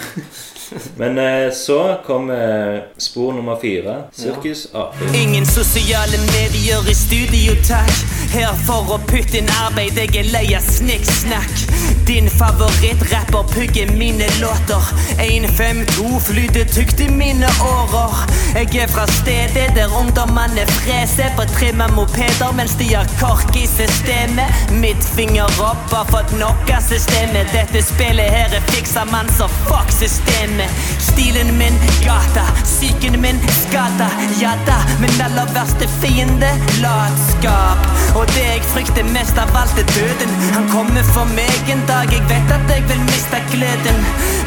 Men 1.02 1.18
eh, 1.18 1.54
så 1.54 1.98
kom 2.06 2.32
eh, 2.32 2.82
spor 2.98 3.34
nummer 3.34 3.60
fire. 3.62 4.04
Sirkus 4.12 4.68
ape. 4.74 5.10
Ingen 5.24 5.46
sosiale 5.46 6.18
medier 6.36 6.90
i 6.90 6.96
studio, 6.96 7.58
takk. 7.68 7.96
Her 8.34 8.54
for 8.68 8.96
å 8.96 9.02
putte 9.08 9.42
inn 9.42 9.52
arbeid, 9.66 10.00
jeg 10.00 10.16
er 10.24 10.32
lei 10.34 10.48
av 10.58 10.66
snikksnakk. 10.66 11.93
Din 12.08 12.30
favorittrapper 12.30 13.44
pugger 13.54 13.88
mine 13.98 14.26
låter. 14.42 14.84
152 15.18 16.20
flyter 16.20 16.66
tykt 16.66 17.00
i 17.00 17.10
mine 17.10 17.48
årer. 17.62 18.16
Jeg 18.56 18.76
er 18.84 18.88
fra 18.88 19.06
stedet 19.08 19.76
der 19.76 19.90
ungdommene 20.00 20.66
freser 20.68 21.32
på 21.38 21.46
trimma 21.56 21.88
mopeder 21.88 22.52
mens 22.58 22.76
de 22.80 22.88
har 22.94 23.08
kork 23.22 23.56
i 23.56 23.68
systemet. 23.68 24.52
Mitt 24.72 25.04
finger 25.16 25.48
opp 25.70 25.94
har 25.96 26.06
fått 26.12 26.34
nok 26.40 26.74
av 26.78 26.82
systemet. 26.82 27.48
Dette 27.56 27.82
spillet 27.88 28.30
her 28.36 28.58
er 28.58 28.68
fiksa 28.74 29.06
mann, 29.12 29.32
så 29.38 29.48
fuck 29.70 29.92
systemet. 29.92 30.70
Stilen 31.00 31.56
min 31.58 31.80
gata, 32.04 32.46
psyken 32.64 33.22
min 33.22 33.40
skada. 33.62 34.10
Ja 34.42 34.58
da, 34.68 34.82
min 35.00 35.22
aller 35.24 35.48
verste 35.56 35.88
fiende 36.02 36.52
latskap. 36.84 37.88
Og 38.16 38.28
det 38.36 38.46
jeg 38.50 38.68
frykter 38.74 39.08
mest 39.16 39.40
av 39.40 39.56
alt, 39.56 39.80
er 39.80 39.88
døden. 39.96 40.36
Han 40.54 40.70
kommer 40.76 41.04
for 41.16 41.32
meg 41.40 41.72
en 41.72 41.86
dag, 41.88 41.93
jeg 42.12 42.24
vet 42.32 42.50
at 42.58 42.66
jeg 42.74 42.84
vil 42.90 43.02
miste 43.12 43.40
gleden. 43.54 44.00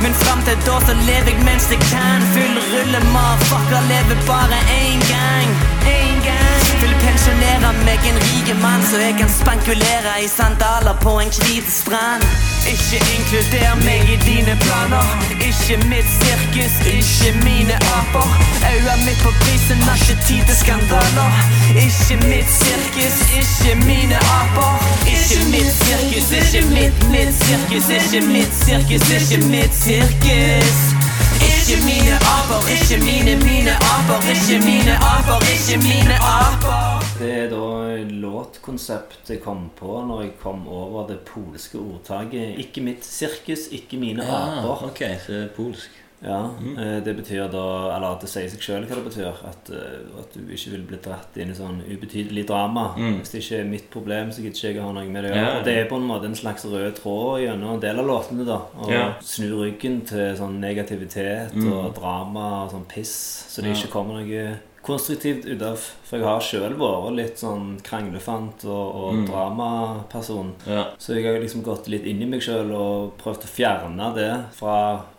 Men 0.03 0.13
fram 0.23 0.41
til 0.47 0.59
da 0.67 0.77
så 0.87 0.95
lever 1.09 1.33
jeg 1.33 1.45
mens 1.49 1.67
jeg 1.73 1.81
kan. 1.93 2.21
Full 2.35 2.57
rulle, 2.73 3.01
motherfucker, 3.15 3.81
lever 3.93 4.19
bare 4.31 4.59
én 4.83 5.01
gang. 5.13 5.51
En 5.97 6.19
gang. 6.29 6.61
Vil 6.83 6.95
pensjonere 7.07 7.71
meg 7.87 8.01
en 8.11 8.19
rik 8.27 8.49
mann, 8.63 8.83
så 8.91 8.97
jeg 9.07 9.15
kan 9.21 9.31
spankulere 9.41 10.13
i 10.25 10.29
sandaler 10.39 10.97
på 11.05 11.13
en 11.23 11.33
hvit 11.39 11.69
strand. 11.81 12.25
Ikke 12.73 12.99
inkluder 13.15 13.75
meg 13.85 14.11
i 14.15 14.17
dine 14.27 14.55
planer. 14.65 15.09
Ikke 15.49 15.77
mitt 15.91 16.09
sirkus, 16.19 16.75
ikke 16.97 17.31
mine 17.47 17.77
aper. 17.99 18.29
Øya 18.73 18.97
mitt 19.07 19.21
på 19.25 19.33
prisen 19.43 19.81
har 19.87 19.97
ikke 20.03 20.17
tid 20.29 20.43
til 20.49 20.57
skandaler. 20.63 21.33
Ikke 21.85 22.17
mitt 22.31 22.51
sirkus, 22.61 23.17
ikke 23.41 23.73
mine 23.87 24.19
aper. 24.41 24.73
Ikke 25.15 25.41
mitt 25.53 25.73
sirkus, 25.83 26.29
ikke 26.41 26.63
mitt, 26.75 27.09
mitt 27.15 27.36
sirkus. 27.45 27.89
Ikke 27.99 28.21
mitt 28.27 28.55
sirkus, 28.65 29.11
ikke 29.19 29.39
mitt 29.51 29.75
sirkus. 29.75 30.79
Ikke 31.47 31.77
mine 31.85 32.15
aper, 32.37 32.63
ikke 32.75 32.97
mine, 33.05 33.33
mine 33.45 33.75
aper. 33.95 34.19
Ikke 34.33 34.59
mine 34.67 34.95
aper, 35.15 35.39
ikke 35.55 35.77
mine 35.83 36.17
aper. 36.23 37.05
Det 37.19 37.31
er 37.43 37.51
da 37.51 37.67
låtkonseptet 38.25 39.41
kom 39.45 39.71
på 39.79 40.01
når 40.09 40.23
jeg 40.23 40.33
kom 40.43 40.67
over 40.69 41.07
det 41.09 41.21
polske 41.29 41.79
ordtaket 41.79 42.59
'ikke 42.59 42.81
mitt 42.81 43.05
sirkus, 43.07 43.69
ikke 43.71 43.97
mine 43.97 44.23
ja, 44.25 44.41
aper'. 44.61 44.85
ok, 44.91 45.01
så 45.27 45.33
det 45.33 45.43
er 45.45 45.49
polsk. 45.57 45.91
Ja, 46.27 46.51
mm. 46.59 46.77
Det 47.07 47.13
betyr 47.21 47.47
da 47.53 47.63
Eller 47.95 48.17
det 48.21 48.29
sier 48.29 48.49
seg 48.51 48.65
sjøl 48.65 48.87
hva 48.89 48.97
det 48.99 49.05
betyr. 49.07 49.29
At, 49.47 49.71
eh, 49.71 50.19
at 50.19 50.35
du 50.35 50.53
ikke 50.53 50.73
vil 50.75 50.85
bli 50.89 50.99
dratt 51.05 51.37
inn 51.39 51.53
i 51.53 51.57
sånn 51.57 51.79
ubetydelig 51.87 52.47
drama. 52.49 52.89
Hvis 52.99 53.31
det 53.31 53.43
ikke 53.45 53.61
er 53.61 53.69
mitt 53.71 53.89
problem, 53.95 54.33
så 54.35 54.43
gidder 54.43 54.59
ikke 54.59 54.73
jeg 54.73 54.81
å 54.83 54.89
ha 54.89 54.93
noe 54.97 55.07
med 55.09 55.25
det 55.25 55.31
å 55.31 55.35
gjøre. 55.37 55.47
Ja. 55.47 55.59
Og 55.61 55.65
det 55.69 55.77
er 55.79 55.89
på 55.91 56.01
en 56.01 56.09
måte 56.11 56.27
en 56.31 56.35
slags 56.39 56.67
rød 56.67 56.99
tråd 56.99 57.45
gjennom 57.45 57.75
en 57.77 57.85
del 57.87 58.03
av 58.03 58.07
låtene. 58.11 58.47
da 58.47 58.59
Å 58.75 58.91
Ja. 58.91 59.05
snu 59.23 59.51
ryggen 59.63 60.01
til 60.07 60.35
sånn 60.37 60.59
negativitet 60.61 61.55
og 61.73 61.95
drama 61.95 62.65
og 62.65 62.73
sånn 62.73 62.89
piss. 62.89 63.15
Så 63.49 63.63
det 63.63 63.77
ikke 63.77 63.93
kommer 63.93 64.21
noe 64.21 64.59
konstruktivt 64.87 65.45
ut 65.51 65.63
av. 65.67 65.83
For 66.07 66.21
jeg 66.21 66.27
har 66.29 66.45
sjøl 66.47 66.77
vært 66.79 67.17
litt 67.19 67.43
sånn 67.43 67.77
kranglefant 67.87 68.65
og, 68.71 69.01
og 69.03 69.23
dramaperson. 69.29 70.53
Ja. 70.67 70.85
Så 70.99 71.17
jeg 71.17 71.27
har 71.27 71.39
liksom 71.43 71.65
gått 71.67 71.89
litt 71.93 72.07
inn 72.09 72.23
i 72.23 72.29
meg 72.31 72.43
sjøl 72.47 72.71
og 72.77 73.15
prøvd 73.23 73.47
å 73.49 73.53
fjerne 73.53 74.11
det 74.17 74.31
fra 74.59 74.77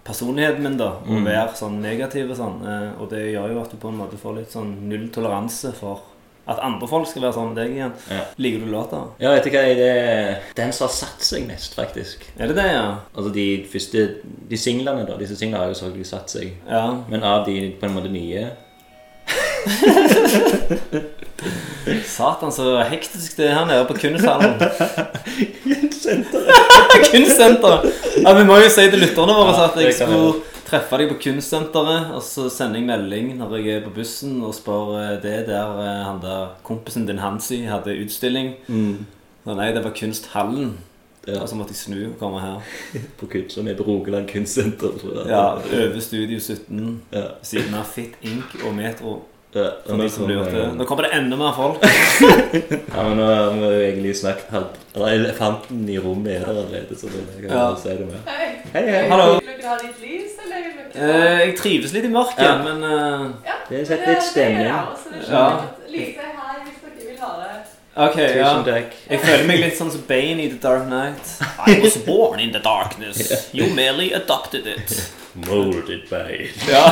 personligheten 0.08 0.64
min. 0.64 0.78
da 0.80 0.94
Og 1.06 1.24
være 1.28 1.56
sånn 1.60 1.82
negativ 1.84 2.32
og 2.32 2.40
sånn. 2.40 2.62
Eh, 2.66 2.92
Og 3.02 3.10
det 3.12 3.26
gjør 3.34 3.54
jo 3.54 3.62
at 3.64 3.72
du 3.74 3.78
på 3.82 3.92
en 3.92 4.00
måte 4.00 4.20
får 4.20 4.38
litt 4.42 4.54
sånn 4.56 4.78
null 4.90 5.10
toleranse 5.14 5.74
for 5.78 6.06
at 6.48 6.62
andre 6.64 6.88
folk 6.88 7.04
skal 7.10 7.26
være 7.26 7.36
sånn 7.36 7.50
med 7.52 7.58
deg 7.60 7.74
igjen. 7.76 7.96
Ja. 8.08 8.22
Liker 8.40 8.62
du 8.64 8.70
låta? 8.72 9.02
Ja, 9.20 9.34
vet 9.36 9.44
du 9.44 9.50
hva, 9.52 9.64
det 9.76 9.88
er 9.92 10.46
den 10.56 10.72
som 10.72 10.86
har 10.88 10.94
satt 10.96 11.26
seg 11.28 11.44
mest, 11.50 11.76
faktisk. 11.76 12.24
Er 12.40 12.48
det 12.48 12.56
det, 12.56 12.70
ja? 12.72 12.86
Altså 13.12 13.34
de 13.36 13.48
første 13.68 14.06
De 14.48 14.56
singlene, 14.62 15.04
da. 15.10 15.18
Disse 15.20 15.36
singlene 15.36 15.66
har 15.66 15.74
jo 15.74 15.80
selvfølgelig 15.82 16.08
satt 16.08 16.32
seg. 16.32 16.54
Ja. 16.70 16.86
Men 17.12 17.26
av 17.28 17.44
de 17.50 17.58
på 17.76 17.90
en 17.90 17.98
måte 17.98 18.14
nye 18.14 18.46
Satan, 22.08 22.52
så 22.52 22.82
hektisk 22.90 23.38
det 23.38 23.46
er 23.48 23.54
her 23.60 23.66
nede 23.70 23.86
på 23.88 23.94
kunsthallen. 24.02 24.54
Kunstsenteret! 27.12 27.84
Ja, 28.24 28.34
vi 28.34 28.44
må 28.48 28.58
jo 28.60 28.70
si 28.74 28.88
til 28.90 29.00
lytterne 29.04 29.34
våre 29.38 29.54
Ja, 29.54 29.68
at 29.70 29.78
jeg 29.82 29.94
skulle 30.00 30.32
treffe 30.68 30.98
deg 31.00 31.12
på 31.14 31.20
kunstsenteret, 31.28 32.10
og 32.18 32.24
så 32.26 32.48
sender 32.52 32.78
jeg 32.82 32.88
melding 32.90 33.28
når 33.40 33.50
jeg 33.60 33.66
er 33.78 33.86
på 33.86 33.94
bussen 33.96 34.34
og 34.44 34.56
spør 34.58 34.86
eh, 35.00 35.14
det 35.24 35.38
der 35.52 35.70
eh, 35.84 36.02
han 36.08 36.20
der 36.24 36.42
kompisen 36.68 37.08
din 37.08 37.22
Hansi 37.24 37.62
hadde 37.70 37.96
utstilling. 38.04 38.48
Mm. 38.68 38.98
nei, 39.48 39.70
det 39.72 39.84
var 39.86 39.94
Kunsthallen. 39.96 40.70
Ja. 41.28 41.42
Og 41.42 41.50
så 41.50 41.56
måtte 41.60 41.74
jeg 41.76 41.80
snu 41.82 41.98
og 42.08 42.14
komme 42.20 42.40
her. 42.40 42.62
på 43.20 43.28
Kutt, 43.28 43.52
som 43.52 43.68
er 43.68 43.76
på 43.76 43.84
Rogaland 43.84 44.30
kunstsenter. 44.32 44.94
Ja, 45.28 45.58
Over 45.60 46.00
Studio 46.00 46.40
17, 46.40 47.02
Ja. 47.12 47.24
siden 47.44 47.74
av 47.76 47.84
Fit 47.92 48.14
Ink 48.24 48.56
og 48.64 48.72
Metro. 48.76 49.18
Ja, 49.58 49.68
For 49.88 49.98
nå 49.98 50.04
de 50.04 50.10
som 50.14 50.24
kommer- 50.24 50.46
lurte. 50.52 50.66
Nå 50.78 50.86
kommer 50.90 51.04
det 51.08 51.12
enda 51.18 51.38
mer 51.40 51.54
folk. 51.58 51.82
Ja, 52.96 53.04
men 53.08 53.18
nå 53.18 53.26
har 53.30 53.52
vi 53.54 53.62
jo 53.66 53.72
egentlig 53.82 54.16
snakket 54.20 54.50
halvt 54.54 54.76
Eller 54.96 55.08
elefanten 55.18 55.84
i 55.90 55.98
rommet 56.02 56.36
er 56.36 56.40
der 56.46 56.50
allerede, 56.54 56.98
så 57.00 57.08
det 57.14 57.24
kan 57.48 57.58
Ja. 57.58 57.76
si 57.82 57.90
det 57.90 58.08
med. 58.08 58.20
Hei. 58.28 58.48
Hei, 58.74 58.86
hei. 58.92 59.08
Hallo. 59.10 59.28
Vil 59.40 59.48
dere 59.58 59.68
ha 59.70 59.78
litt 59.84 60.02
lys, 60.02 60.38
eller 60.46 60.64
Eh, 60.98 61.40
jeg 61.46 61.58
trives 61.60 61.92
litt 61.94 62.06
i 62.06 62.10
mørket, 62.10 62.40
Ja. 62.42 62.56
men 62.64 62.84
uh... 62.84 63.30
Ja, 63.46 63.54
Det 63.70 63.84
setter 63.88 64.08
litt 64.16 64.24
stemning. 64.24 64.66
Er 64.66 64.72
Ja. 64.72 64.86
skjønner 64.98 65.22
jeg 65.22 65.30
godt. 65.30 65.92
Lyset 65.92 66.18
er 66.18 66.32
her 66.40 66.56
hvis 66.66 66.80
dere 66.82 67.10
vil 67.12 67.20
ha 67.22 67.32
det. 67.44 67.54
Ok, 67.98 68.18
ja. 68.18 68.82
Jeg 69.10 69.20
føler 69.20 69.48
meg 69.48 69.60
litt 69.60 69.78
sånn 69.78 69.92
som 69.92 70.02
Bane 70.08 70.42
i 70.44 70.50
The 70.50 70.58
Dark 70.62 70.88
Night. 70.90 71.32
I 71.68 71.80
was 71.82 71.98
born 71.98 72.40
in 72.40 72.52
the 72.52 72.60
darkness. 72.60 73.50
You 73.54 73.70
merely 73.76 74.12
adopted 74.14 74.66
it. 74.68 75.12
Molded 75.46 76.08
by 76.10 76.48
Ja. 76.74 76.84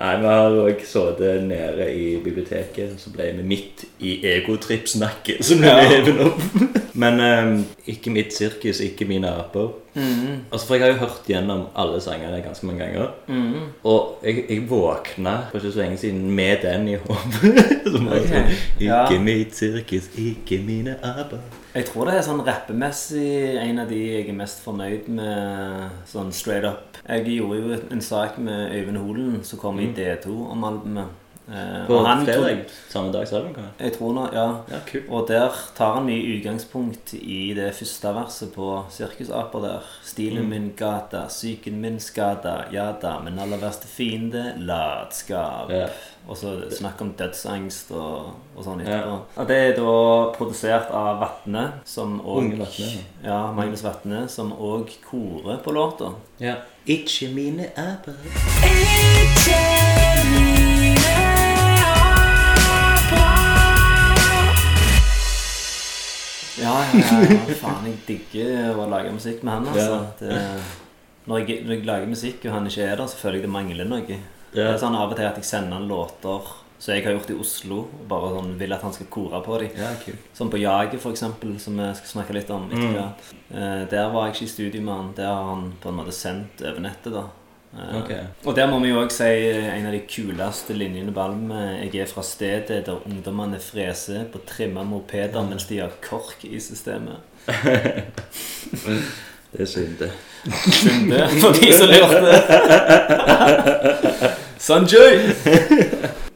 Nei, 0.00 0.14
vi 0.20 0.26
har 0.26 0.56
òg 0.64 0.80
sittet 0.86 1.44
nede 1.46 1.86
i 1.94 2.16
biblioteket, 2.24 2.96
så 3.00 3.12
ble 3.14 3.28
vi 3.38 3.44
midt 3.46 3.84
i 4.02 4.16
egotripp-snakket 4.32 5.44
som 5.46 5.62
ble 5.62 5.70
Ja. 5.70 5.84
hevet 5.92 6.20
opp. 6.24 6.42
Men 7.00 7.20
um, 7.22 7.52
ikke 7.86 8.10
mitt 8.12 8.34
sirkus, 8.34 8.80
ikke 8.82 9.06
mine 9.08 9.30
aper. 9.30 9.70
Mm. 9.94 10.42
Altså, 10.52 10.66
For 10.66 10.74
jeg 10.74 10.84
har 10.84 10.92
jo 10.92 10.98
hørt 11.04 11.26
gjennom 11.30 11.62
alle 11.78 12.00
sangene 12.02 12.42
ganske 12.44 12.66
mange 12.66 12.84
ganger. 12.84 13.08
Mm. 13.28 13.70
Og 13.84 14.18
jeg, 14.26 14.44
jeg 14.50 14.66
våkna 14.70 15.36
for 15.50 15.58
ikke 15.62 15.72
så 15.72 15.84
lenge 15.84 15.96
siden 16.02 16.30
med 16.30 16.56
den 16.66 16.88
i. 16.88 16.96
Som 17.94 18.10
Ok, 18.10 18.26
sånn 18.26 18.52
ja. 18.82 19.04
Ikke 19.06 19.22
mitt 19.22 19.56
sirkus, 19.56 20.10
ikke 20.18 20.60
mine 20.66 20.98
aper. 21.02 21.42
Jeg 21.70 21.86
tror 21.86 22.08
det 22.08 22.16
er 22.18 22.24
sånn 22.26 22.42
rappemessig 22.42 23.28
en 23.62 23.78
av 23.78 23.90
de 23.92 23.98
jeg 24.00 24.26
er 24.32 24.34
mest 24.34 24.58
fornøyd 24.64 25.06
med, 25.14 26.00
sånn 26.10 26.32
straight 26.34 26.66
up. 26.66 26.98
Jeg 27.04 27.36
gjorde 27.36 27.60
jo 27.60 27.80
en 27.94 28.02
sak 28.02 28.38
med 28.42 28.74
Øyvind 28.74 28.98
Holen 28.98 29.40
som 29.46 29.60
kom 29.62 29.78
i 29.78 29.92
D2 29.94 30.34
om 30.50 30.66
albumet. 30.66 31.16
Eh, 31.50 31.86
På 31.86 31.96
fredag 32.04 32.60
samme 32.90 33.10
dag 33.14 33.26
som 33.26 33.40
albumet. 33.40 33.70
Jeg 33.78 33.94
tror 33.96 34.12
nå, 34.14 34.26
ja. 34.34 34.44
Ja, 34.70 34.82
cool. 34.90 35.06
Og 35.08 35.24
der 35.30 35.56
tar 35.78 35.96
han 35.96 36.06
mye 36.06 36.36
utgangspunkt 36.36 37.14
i 37.18 37.40
det 37.54 37.70
første 37.78 38.12
verset 38.14 38.52
på 38.54 38.68
Sirkusaper 38.94 39.64
der. 39.64 39.88
Stilen 40.06 40.50
min 40.50 40.72
gata, 40.78 41.24
psyken 41.30 41.80
min 41.82 41.98
skada, 42.02 42.64
ja 42.74 42.90
da, 43.02 43.16
men 43.22 43.38
aller 43.42 43.62
verste 43.62 43.90
fiende, 43.90 44.52
latskap. 44.58 45.70
Ja. 45.74 45.88
Og 46.28 46.36
så 46.36 46.52
snakk 46.70 47.00
om 47.02 47.12
dødsangst 47.18 47.90
og, 47.96 48.34
og 48.56 48.64
sånn 48.64 48.80
Ja. 48.84 48.98
etterpå. 49.00 49.16
Ja. 49.36 49.44
det 49.48 49.56
er 49.56 49.72
da 49.76 49.94
produsert 50.36 50.90
av 50.94 51.18
Vatne, 51.20 51.64
som 51.84 52.20
òg 52.20 52.44
Unge 52.44 52.58
Vatne, 52.60 52.90
ja. 53.24 53.40
Magnus 53.56 53.82
Vatne, 53.82 54.28
som 54.28 54.52
òg 54.52 54.92
korer 55.10 55.58
på 55.64 55.72
låta. 55.74 56.12
Ja. 56.38 56.56
Ikke 56.86 57.28
mine 57.34 57.70
aber. 57.76 58.14
Ikke 58.62 59.58
mine 60.30 61.10
Ja, 66.60 66.74
ja, 66.92 67.20
ja, 67.24 67.54
faen, 67.56 67.86
jeg 67.88 67.96
digger 68.06 68.76
å 68.76 68.84
lage 68.90 69.12
musikk 69.14 69.40
med 69.46 69.54
han, 69.54 69.68
altså. 69.70 69.94
Ja. 69.96 70.00
Det, 70.20 70.40
når, 71.30 71.44
jeg, 71.48 71.62
når 71.64 71.72
jeg 71.78 71.86
lager 71.88 72.10
musikk 72.10 72.44
og 72.48 72.52
han 72.56 72.66
ikke 72.68 72.84
er 72.84 72.98
der, 73.00 73.08
så 73.08 73.16
føler 73.20 73.38
jeg 73.38 73.46
det 73.46 73.52
mangler 73.54 73.88
noe. 73.88 74.18
Det 74.54 74.64
er 74.66 74.80
sånn 74.80 74.96
av 74.98 75.12
og 75.12 75.18
til 75.18 75.28
at 75.28 75.38
jeg 75.38 75.46
sender 75.46 75.78
han 75.78 75.88
låter 75.90 76.50
som 76.80 76.94
jeg 76.94 77.04
har 77.04 77.12
gjort 77.12 77.30
i 77.30 77.36
Oslo, 77.36 77.78
og 77.92 78.04
bare 78.08 78.30
sånn 78.32 78.54
vil 78.60 78.72
at 78.72 78.84
han 78.86 78.94
skal 78.96 79.08
kore 79.12 79.42
på 79.44 79.58
dem. 79.60 79.74
Ja, 79.76 79.90
cool. 80.00 80.16
Som 80.32 80.48
på 80.52 80.62
Jaget, 80.62 81.04
eksempel, 81.10 81.58
som 81.60 81.76
vi 81.76 81.88
skal 81.98 82.12
snakke 82.14 82.36
litt 82.38 82.52
om 82.54 82.70
hvert. 82.72 83.34
Eh, 83.52 83.82
der 83.90 84.08
var 84.14 84.26
jeg 84.26 84.38
ikke 84.38 84.46
i 84.46 84.54
studio 84.54 84.86
med 84.86 84.94
han. 84.94 85.12
Der 85.18 85.28
har 85.28 85.50
han 85.50 85.68
på 85.82 85.92
en 85.92 86.00
måte 86.00 86.16
sendt 86.16 86.64
over 86.64 86.80
nettet, 86.80 87.12
da. 87.12 87.26
Eh, 87.76 87.92
okay. 88.00 88.22
Og 88.48 88.56
der 88.56 88.70
må 88.72 88.80
vi 88.80 88.94
jo 88.94 89.02
òg 89.02 89.12
si 89.12 89.28
en 89.28 89.90
av 89.90 89.92
de 89.92 90.00
kuleste 90.08 90.72
linjene 90.74 91.12
på 91.12 91.26
albumet. 91.26 91.84
Jeg 91.84 92.06
er 92.06 92.08
fra 92.14 92.24
stedet 92.24 92.86
der 92.88 93.04
ungdommene 93.04 93.60
freser 93.60 94.24
på 94.32 94.40
trimma 94.48 94.80
mopeder 94.80 95.44
mens 95.44 95.68
de 95.68 95.82
har 95.84 96.00
kork 96.00 96.48
i 96.48 96.56
systemet. 96.64 97.20
Det 99.52 99.60
er 99.60 99.66
synd, 99.66 99.96
det. 99.98 100.10
Synde, 100.72 101.28
for 101.42 101.52
de 101.58 101.72
som 101.74 101.88
lurte. 101.90 102.32
Sanjay! 104.66 105.18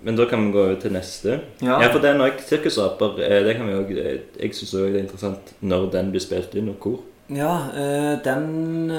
Men 0.04 0.16
da 0.18 0.24
kan 0.28 0.46
vi 0.46 0.52
gå 0.52 0.60
over 0.64 0.80
til 0.80 0.92
neste. 0.92 1.38
Ja. 1.62 1.78
for 1.92 2.00
den 2.02 2.20
òg. 2.20 2.40
Sirkusaper. 2.48 3.18
eh, 3.24 3.44
Det 3.46 3.56
kan 3.56 3.66
vi 3.68 3.74
også, 3.74 3.90
eh, 4.04 4.20
jeg 4.42 4.54
syns 4.54 4.74
òg 4.74 4.92
det 4.92 4.96
er 5.00 5.04
interessant 5.06 5.54
når 5.60 5.90
den 5.92 6.10
blir 6.12 6.20
spilt 6.20 6.54
inn, 6.54 6.68
og 6.68 6.76
hvor. 6.82 6.98
Ja, 7.32 7.54
eh, 7.72 8.18
den 8.24 8.90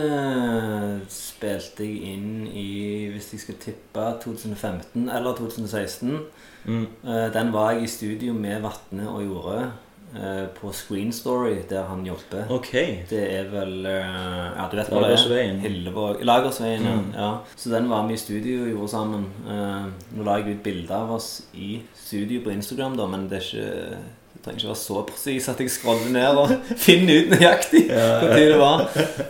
spilte 1.10 1.84
jeg 1.86 2.14
inn 2.16 2.48
i, 2.48 3.10
hvis 3.14 3.32
jeg 3.34 3.40
skal 3.44 3.56
tippe, 3.62 4.06
2015 4.24 5.10
eller 5.10 5.36
2016. 5.38 6.20
Mm. 6.66 6.88
Eh, 7.06 7.28
den 7.34 7.54
var 7.54 7.72
jeg 7.76 7.84
i 7.84 7.88
studio 7.88 8.34
med 8.34 8.62
Vatne 8.64 9.10
og 9.10 9.22
gjorde 9.22 9.72
eh, 10.16 10.46
på 10.60 10.72
Screen 10.74 11.14
Story, 11.14 11.58
der 11.70 11.84
han 11.90 12.06
jobber. 12.06 12.46
Ok. 12.50 12.72
Det 13.10 13.22
er 13.38 13.48
vel 13.52 13.86
eh, 13.86 14.10
Ja, 14.56 14.68
du 14.72 14.78
vet 14.80 14.90
hva 14.90 15.04
det 15.04 15.12
er? 15.12 15.16
Lagersveien. 15.16 15.62
Hillevåg. 15.64 16.26
Lagersveien, 16.26 16.84
ja. 16.86 16.98
Mm. 16.98 17.14
ja. 17.16 17.32
Så 17.56 17.72
den 17.74 17.90
var 17.92 18.08
vi 18.08 18.18
i 18.18 18.22
studio 18.22 18.64
og 18.64 18.74
gjorde 18.74 18.92
sammen. 18.96 19.26
Eh, 19.46 19.88
nå 20.18 20.28
la 20.28 20.40
jeg 20.40 20.58
ut 20.58 20.66
bilder 20.66 20.98
av 20.98 21.16
oss 21.18 21.32
i 21.54 21.80
studio 22.06 22.44
på 22.46 22.54
Instagram, 22.56 22.98
da, 23.00 23.08
men 23.12 23.30
det 23.32 23.42
er 23.42 23.50
ikke 23.50 24.04
det 24.36 24.44
trenger 24.44 24.60
ikke 24.60 24.70
være 24.70 24.82
så 24.82 25.00
presis 25.10 25.48
at 25.50 25.62
jeg 25.64 25.72
scroller 25.74 26.12
ned 26.14 26.40
og 26.42 26.52
finner 26.86 27.24
ut 27.24 27.32
nøyaktig 27.34 27.86
hvor 27.88 28.28
tid 28.36 28.52
det 28.52 28.60
var. 28.60 28.84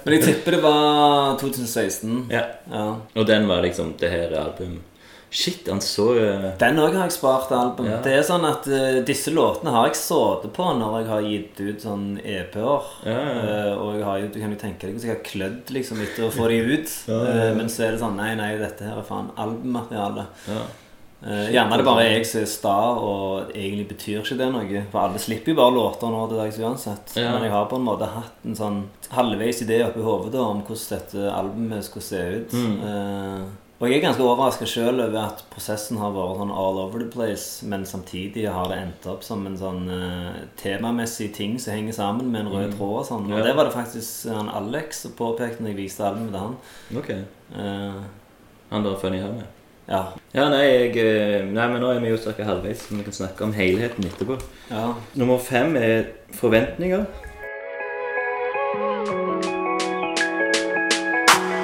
Men 0.04 0.15
jeg 0.17 0.24
tipper 0.26 0.58
det 0.58 0.63
var 0.65 1.38
2016. 1.39 2.26
Ja. 2.34 2.41
Ja. 2.71 2.88
Og 3.15 3.28
den 3.30 3.48
var 3.48 3.63
liksom 3.63 3.93
Det 4.02 4.12
her 4.12 4.34
er 4.34 4.41
album. 4.41 4.82
Shit, 5.30 5.66
han 5.68 5.82
så 5.84 6.06
eh, 6.16 6.46
Den 6.62 6.80
òg 6.80 6.94
har 6.96 7.10
jeg 7.10 7.16
spart 7.18 7.52
album. 7.56 7.90
Ja. 7.90 7.98
Det 8.06 8.14
er 8.16 8.24
sånn 8.24 8.46
at 8.48 8.70
uh, 8.72 9.02
Disse 9.08 9.34
låtene 9.36 9.74
har 9.76 9.90
jeg 9.90 9.98
sittet 10.00 10.54
på 10.56 10.70
når 10.80 10.96
jeg 11.02 11.10
har 11.10 11.28
gitt 11.32 11.60
ut 11.60 11.84
sånn 11.88 12.06
EP-er. 12.22 12.88
Ja, 13.04 13.18
ja. 13.18 13.36
uh, 13.42 13.84
og 13.84 13.92
jeg 13.98 14.08
har 14.08 14.24
jo, 14.24 14.32
du 14.32 14.40
kan 14.40 14.56
jo 14.56 14.62
tenke 14.62 14.88
deg 14.88 14.96
hvordan 14.96 15.10
jeg 15.10 15.16
har 15.18 15.28
klødd 15.28 15.76
liksom 15.76 16.02
etter 16.06 16.30
å 16.30 16.32
få 16.34 16.48
de 16.54 16.62
ut. 16.72 16.96
Men 17.60 17.70
så 17.72 17.90
er 17.90 17.96
det 17.96 18.02
sånn 18.06 18.18
Nei, 18.20 18.32
nei, 18.40 18.56
dette 18.62 18.88
her 18.88 19.04
er 19.04 19.08
faen 19.08 19.32
albummateriale. 19.36 20.30
ja. 20.48 20.66
Eh, 21.26 21.48
gjerne 21.56 21.74
er 21.74 21.82
det 21.82 21.86
bare 21.88 22.02
jeg 22.06 22.26
som 22.30 22.42
er 22.44 22.50
sta, 22.50 22.76
og 23.02 23.54
egentlig 23.56 23.88
betyr 23.90 24.20
ikke 24.20 24.38
det 24.38 24.50
noe. 24.54 24.82
For 24.92 25.02
alle 25.02 25.22
slipper 25.22 25.54
jo 25.54 25.58
bare 25.58 25.74
låter 25.74 26.12
nå 26.14 26.26
til 26.30 26.42
dags 26.42 26.60
uansett. 26.62 27.16
Ja. 27.18 27.32
Men 27.34 27.48
jeg 27.48 27.54
har 27.56 27.70
på 27.72 27.80
en 27.80 27.88
måte 27.88 28.10
hatt 28.14 28.46
en 28.46 28.58
sånn 28.60 28.82
halvveis 29.16 29.64
idé 29.66 29.80
oppi 29.88 30.04
hodet 30.06 30.42
om 30.42 30.62
hvordan 30.68 30.92
dette 30.92 31.32
albumet 31.34 31.88
skulle 31.88 32.06
se 32.06 32.22
ut. 32.36 32.54
Mm. 32.54 32.76
Eh, 32.90 33.48
og 33.80 33.90
jeg 33.90 33.98
er 33.98 34.04
ganske 34.06 34.24
overraska 34.24 34.66
sjøl 34.70 35.02
over 35.04 35.18
at 35.20 35.42
prosessen 35.52 35.98
har 36.00 36.14
vært 36.16 36.38
sånn 36.40 36.52
all 36.56 36.78
over 36.80 37.02
the 37.04 37.10
place, 37.12 37.66
men 37.68 37.84
samtidig 37.86 38.46
har 38.48 38.70
det 38.72 38.78
endt 38.80 39.08
opp 39.12 39.24
som 39.28 39.42
en 39.50 39.58
sånn 39.60 39.82
uh, 39.92 40.38
temamessig 40.62 41.34
ting 41.36 41.58
som 41.60 41.74
henger 41.76 41.94
sammen 41.98 42.30
med 42.32 42.46
en 42.46 42.54
rød 42.54 42.78
tråd 42.78 43.02
og 43.02 43.06
sånn. 43.10 43.26
Og 43.28 43.34
Mm. 43.34 43.38
Ja. 43.38 43.44
det 43.50 43.56
var 43.58 43.66
det 43.68 43.74
faktisk 43.76 44.30
han 44.32 44.48
Alex 44.50 45.02
som 45.04 45.12
påpekte 45.20 45.60
når 45.62 45.74
jeg 45.74 45.78
viste 45.82 46.04
albumet 46.08 46.32
til 46.32 46.40
han. 46.40 46.56
Ok. 47.02 47.12
Uh, 47.52 48.02
Han 48.72 48.84
der 48.84 48.96
Funny 48.98 49.20
med? 49.22 49.44
ja. 49.88 50.04
Ja, 50.34 50.50
nei, 50.50 50.64
jeg, 50.66 50.98
eh, 50.98 51.44
nei, 51.46 51.68
men 51.68 51.82
nå 51.82 51.92
er 51.94 52.00
vi 52.00 52.10
jo 52.10 52.18
ca. 52.18 52.44
halvveis, 52.44 52.88
så 52.88 52.96
vi 52.96 53.04
kan 53.04 53.14
snakke 53.14 53.44
om 53.44 53.54
helheten 53.54 54.04
etterpå. 54.08 54.40
ja. 54.72 54.94
Nummer 55.16 55.38
fem 55.38 55.76
er 55.76 56.06
forventninger. 56.34 57.06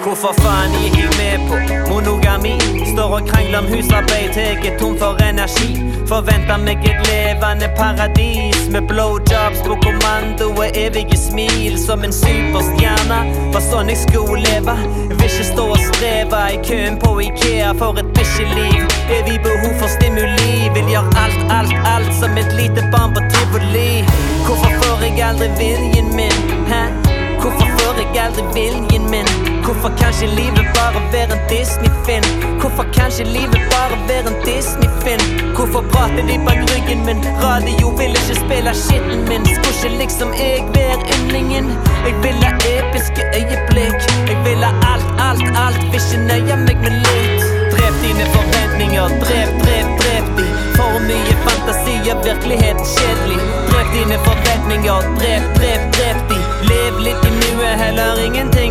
Hvorfor 0.04 0.34
faen 0.42 0.72
i 0.84 0.90
med 1.32 1.50
på 1.50 1.56
monogami? 1.94 2.60
Står 2.94 3.10
og 3.18 3.28
krangler 3.28 3.60
om 3.60 3.66
husarbeid 3.66 4.34
til 4.34 4.42
jeg 4.42 4.74
er 4.74 4.78
tom 4.80 4.98
for 5.00 5.18
energi. 5.30 5.72
Forventer 6.08 6.58
meg 6.66 6.84
et 6.92 7.08
levende 7.08 7.70
paradis 7.78 8.68
med 8.74 8.82
blowjobs 8.90 9.62
på 9.68 9.78
kommando 9.86 10.50
og 10.50 10.68
evige 10.76 11.18
smil 11.18 11.78
som 11.80 12.04
en 12.04 12.14
superstjerne. 12.14 13.20
Var 13.54 13.64
sånn 13.70 13.92
jeg 13.94 14.02
skulle 14.08 14.42
leve. 14.48 14.76
Vil 15.14 15.28
ikke 15.30 15.48
stå 15.52 15.68
og 15.76 15.80
streve 15.92 16.42
i 16.56 16.60
køen 16.68 17.00
på 17.04 17.14
Ikea 17.28 17.72
for 17.80 18.02
et 18.02 18.12
bikkjeliv. 18.18 18.84
Evig 19.20 19.40
behov 19.48 19.78
for 19.80 19.90
stimuli. 19.96 20.68
Vil 20.76 20.92
gjøre 20.96 21.16
alt, 21.24 21.42
alt, 21.60 21.78
alt 21.96 22.12
som 22.20 22.38
et 22.44 22.52
lite 22.60 22.84
barn 22.92 23.16
på 23.16 23.24
tivoli. 23.32 24.04
Hvorfor 24.48 24.76
får 24.84 25.08
jeg 25.08 25.24
aldri 25.30 25.50
viljen 25.62 26.12
min? 26.20 26.38
Hæ? 26.72 26.84
Hvorfor 27.40 27.68
får 27.80 28.04
jeg 28.04 28.24
aldri 28.28 28.48
viljen 28.58 29.10
min? 29.12 29.51
Hvorfor 29.72 29.92
kan 30.00 30.12
ikke 30.14 30.36
livet 30.42 30.66
bare 30.78 31.02
være 31.14 31.32
en 31.38 31.44
Disney-film? 31.54 32.28
Hvorfor 32.62 32.86
kan 32.96 33.08
ikke 33.12 33.26
livet 33.38 33.62
bare 33.74 33.96
være 34.10 34.28
en 34.32 34.38
Disney-film? 34.50 35.26
Hvorfor 35.56 35.82
prater 35.94 36.24
de 36.30 36.36
bak 36.48 36.60
ryggen 36.72 37.00
min? 37.08 37.20
Radio 37.46 37.88
vil 38.00 38.12
ikke 38.20 38.36
spille 38.44 38.72
skitten 38.86 39.20
min. 39.30 39.44
Skulle 39.56 39.78
ikke 39.84 39.98
liksom 40.02 40.30
jeg 40.42 40.60
være 40.76 40.98
yndlingen? 41.14 41.66
Jeg 42.06 42.16
vil 42.24 42.38
ha 42.46 42.52
episke 42.76 43.22
øyeblikk. 43.40 44.00
Jeg 44.30 44.38
vil 44.46 44.62
ha 44.68 44.72
alt, 44.92 45.10
alt, 45.28 45.48
alt. 45.66 45.82
Vil 45.92 46.02
ikke 46.04 46.20
nøye 46.30 46.56
meg 46.68 46.78
med 46.86 46.94
litt. 47.06 47.42
Drep 47.74 47.96
dine 48.06 48.26
forventninger. 48.36 49.06
Drep, 49.24 49.50
drep, 49.64 49.88
drep 50.02 50.26
de. 50.38 50.46
For 50.76 50.94
mye 51.08 51.36
fantasi 51.46 51.94
gjør 52.06 52.20
virkeligheten 52.28 52.86
kjedelig. 52.96 53.40
Drep 53.70 53.88
dine 53.96 54.18
forventninger. 54.28 55.00
Drep, 55.20 55.44
drep, 55.58 55.82
drep 55.96 56.20
de. 56.30 56.38
Lev 56.70 56.94
litt 57.06 57.24
i 57.30 57.32
nuet, 57.40 57.76
heller 57.84 58.14
ingenting 58.28 58.71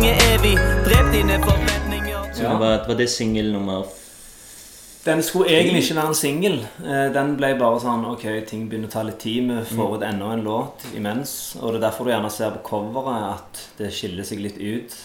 dine 1.11 1.39
forventninger. 1.43 2.33
Så 2.33 2.41
det 2.41 2.47
var, 2.59 2.87
var 2.87 2.95
det 2.95 3.07
singel 3.09 3.51
nummer 3.53 3.85
Den 5.05 5.23
skulle 5.23 5.49
egentlig 5.49 5.81
ikke 5.83 5.95
være 5.97 6.11
en 6.13 6.15
singel. 6.15 6.57
Eh, 6.85 7.07
Den 7.13 7.33
ble 7.39 7.49
bare 7.59 7.79
sånn 7.83 8.05
Ok, 8.07 8.23
ting 8.47 8.67
begynner 8.69 8.87
å 8.87 8.93
ta 8.93 9.03
litt 9.03 9.19
tid. 9.23 9.49
Vi 9.49 9.75
får 9.75 9.95
ut 9.97 10.05
enda 10.07 10.29
en 10.35 10.43
låt 10.45 10.85
imens. 10.95 11.33
Og 11.59 11.73
det 11.73 11.81
er 11.81 11.85
derfor 11.87 12.07
du 12.07 12.13
gjerne 12.13 12.31
ser 12.31 12.53
på 12.55 12.63
coveret 12.69 13.25
at 13.31 13.63
det 13.79 13.91
skiller 13.97 14.27
seg 14.27 14.43
litt 14.45 14.59
ut. 14.61 14.97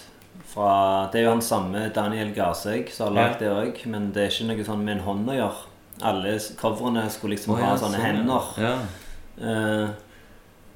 Fra, 0.53 0.71
det 1.13 1.21
er 1.21 1.27
jo 1.27 1.33
han 1.35 1.43
samme 1.45 1.89
Daniel 1.97 2.31
Garseg 2.37 2.93
som 2.95 3.09
har 3.09 3.17
lagd 3.17 3.41
det 3.43 3.51
òg, 3.51 3.81
men 3.91 4.11
det 4.15 4.23
er 4.23 4.31
ikke 4.31 4.51
noe 4.53 4.67
sånn 4.69 4.85
med 4.85 4.99
en 4.99 5.07
hånd 5.09 5.33
å 5.33 5.37
gjøre. 5.41 5.71
Alle 6.07 6.35
coverene 6.61 7.07
skulle 7.13 7.35
liksom 7.35 7.57
Å, 7.57 7.63
ha 7.65 7.73
sånne 7.81 7.99
sånn, 7.99 8.05
hender. 8.05 8.51
Ja. 8.61 8.75
Uh, 9.41 9.89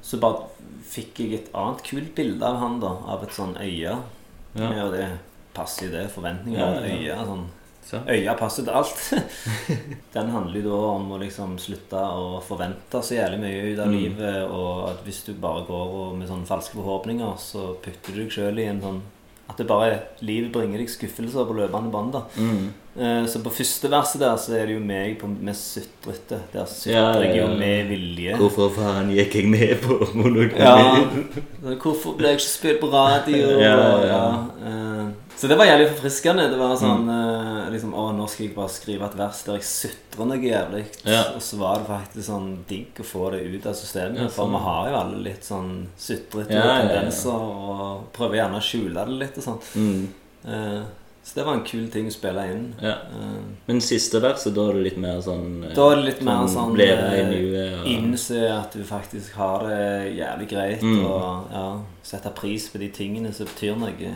så 0.04 0.18
bare 0.20 0.48
fikk 0.90 1.20
jeg 1.22 1.36
et 1.38 1.52
annet 1.56 1.84
kult 1.86 2.16
bilde 2.16 2.44
av 2.44 2.58
han, 2.64 2.80
da. 2.82 2.96
Av 3.14 3.22
et 3.24 3.36
sånn 3.36 3.54
øye. 3.60 3.94
Ja. 4.54 4.72
Ja, 4.74 4.88
det 4.90 5.08
passer 5.54 5.86
jo 5.86 5.92
det. 5.92 6.06
Forventninger 6.10 6.58
Ja, 6.58 7.14
ja. 7.14 7.24
Sånn 7.24 7.46
Så. 7.90 7.98
Øya 8.06 8.34
passer 8.38 8.62
til 8.62 8.74
alt. 8.76 9.00
Den 10.14 10.28
handler 10.30 10.60
jo 10.60 10.68
da 10.70 10.80
om 10.94 11.08
å 11.16 11.18
liksom 11.18 11.56
slutte 11.58 11.98
å 11.98 12.40
forvente 12.44 13.00
så 13.02 13.16
jævlig 13.16 13.40
mye 13.42 13.62
ut 13.72 13.80
av 13.82 13.88
Mm. 13.88 13.96
livet, 13.96 14.50
og 14.50 14.90
at 14.90 15.00
hvis 15.06 15.24
du 15.26 15.32
bare 15.34 15.64
går 15.66 16.14
med 16.18 16.28
sånne 16.28 16.46
falske 16.46 16.76
forhåpninger, 16.78 17.32
så 17.38 17.74
putter 17.82 18.14
du 18.14 18.20
deg 18.24 18.30
sjøl 18.30 18.58
i 18.62 18.68
en 18.70 18.80
sånn 18.84 19.00
At 19.50 19.56
det 19.58 19.66
bare 19.66 19.96
livet 20.22 20.52
bringer 20.54 20.78
deg 20.78 20.86
skuffelser 20.88 21.42
på 21.48 21.56
løpende 21.58 21.90
bånd. 21.90 22.14
Mm. 22.38 22.68
Eh, 23.00 23.26
Så 23.26 23.40
på 23.40 23.50
første 23.54 23.88
verset 23.90 24.20
der 24.20 24.36
så 24.36 24.52
er 24.58 24.66
det 24.68 24.74
jo 24.76 24.82
meg 24.84 25.14
på 25.20 25.28
mest 25.30 25.72
sutrete. 25.78 26.42
Der 26.52 26.66
sutrer 26.68 26.92
Ja, 26.92 27.06
ja, 27.16 27.30
jeg 27.30 27.38
jo 27.38 27.46
med 27.56 27.88
vilje. 27.88 28.36
Hvorfor 28.36 28.68
faen 28.76 29.08
gikk 29.14 29.38
jeg 29.40 29.48
med 29.48 29.80
på 29.80 29.96
monogamien? 30.18 31.24
Ja. 31.64 31.76
Hvorfor 31.80 32.18
ble 32.18 32.34
jeg 32.34 32.40
ikke 32.42 32.50
spilt 32.50 32.84
på 32.84 32.92
radio? 32.92 33.56
Eh, 34.60 35.06
så 35.40 35.48
det 35.48 35.56
var 35.56 35.64
jævlig 35.64 35.86
forfriskende. 35.94 36.44
Det 36.52 36.58
var 36.60 36.74
sånn 36.76 37.06
mm. 37.06 37.70
liksom, 37.72 37.94
Å, 37.96 38.02
nå 38.12 38.26
skal 38.28 38.44
jeg 38.44 38.52
bare 38.58 38.72
skrive 38.74 39.06
et 39.06 39.14
vers 39.16 39.38
der 39.46 39.56
jeg 39.56 39.64
sutrer 39.64 40.28
noe 40.28 40.36
jævlig. 40.44 40.82
Ja. 41.08 41.22
Og 41.32 41.40
så 41.40 41.56
var 41.56 41.80
det 41.80 41.88
faktisk 41.88 42.26
sånn 42.26 42.50
digg 42.68 43.00
å 43.00 43.06
få 43.08 43.30
det 43.32 43.40
ut 43.48 43.68
av 43.70 43.78
systemet. 43.78 44.20
Ja, 44.20 44.28
For 44.28 44.44
sånn. 44.44 44.52
vi 44.58 44.60
har 44.66 44.90
jo 44.90 44.98
alle 45.00 45.22
litt 45.24 45.48
sånn 45.48 45.70
sutrete 45.96 46.60
tendenser, 46.60 47.40
og 47.40 48.10
prøver 48.12 48.42
gjerne 48.42 48.60
å 48.60 48.66
skjule 48.68 49.06
det 49.08 49.20
litt 49.22 49.40
og 49.40 49.46
sånn. 49.48 49.62
Mm. 49.80 50.04
Så 51.22 51.34
det 51.36 51.44
var 51.46 51.52
en 51.54 51.64
kul 51.68 51.86
ting 51.92 52.06
å 52.08 52.12
spille 52.14 52.42
inn. 52.50 52.74
Ja. 52.80 52.94
Eh, 53.12 53.42
Men 53.68 53.80
siste 53.84 54.18
verset, 54.24 54.54
da 54.56 54.64
er 54.70 54.78
det 54.78 54.82
litt 54.86 54.96
mer 54.98 55.20
sånn 55.22 55.64
eh, 55.68 55.74
da 55.76 55.90
er 55.92 55.96
det 56.00 56.04
litt 56.06 56.22
mer 56.26 56.46
sånn 56.48 56.72
i 56.80 56.86
eh, 56.88 57.74
og 57.82 57.86
Innse 57.92 58.40
at 58.50 58.72
du 58.72 58.82
faktisk 58.88 59.34
har 59.36 59.66
det 59.68 60.16
jævlig 60.16 60.48
greit, 60.48 60.82
Mm. 60.82 61.04
og 61.06 61.52
ja, 61.52 61.66
sette 62.02 62.32
pris 62.34 62.68
på 62.72 62.78
de 62.78 62.88
tingene 62.88 63.32
som 63.34 63.46
betyr 63.46 63.76
noe. 63.76 64.14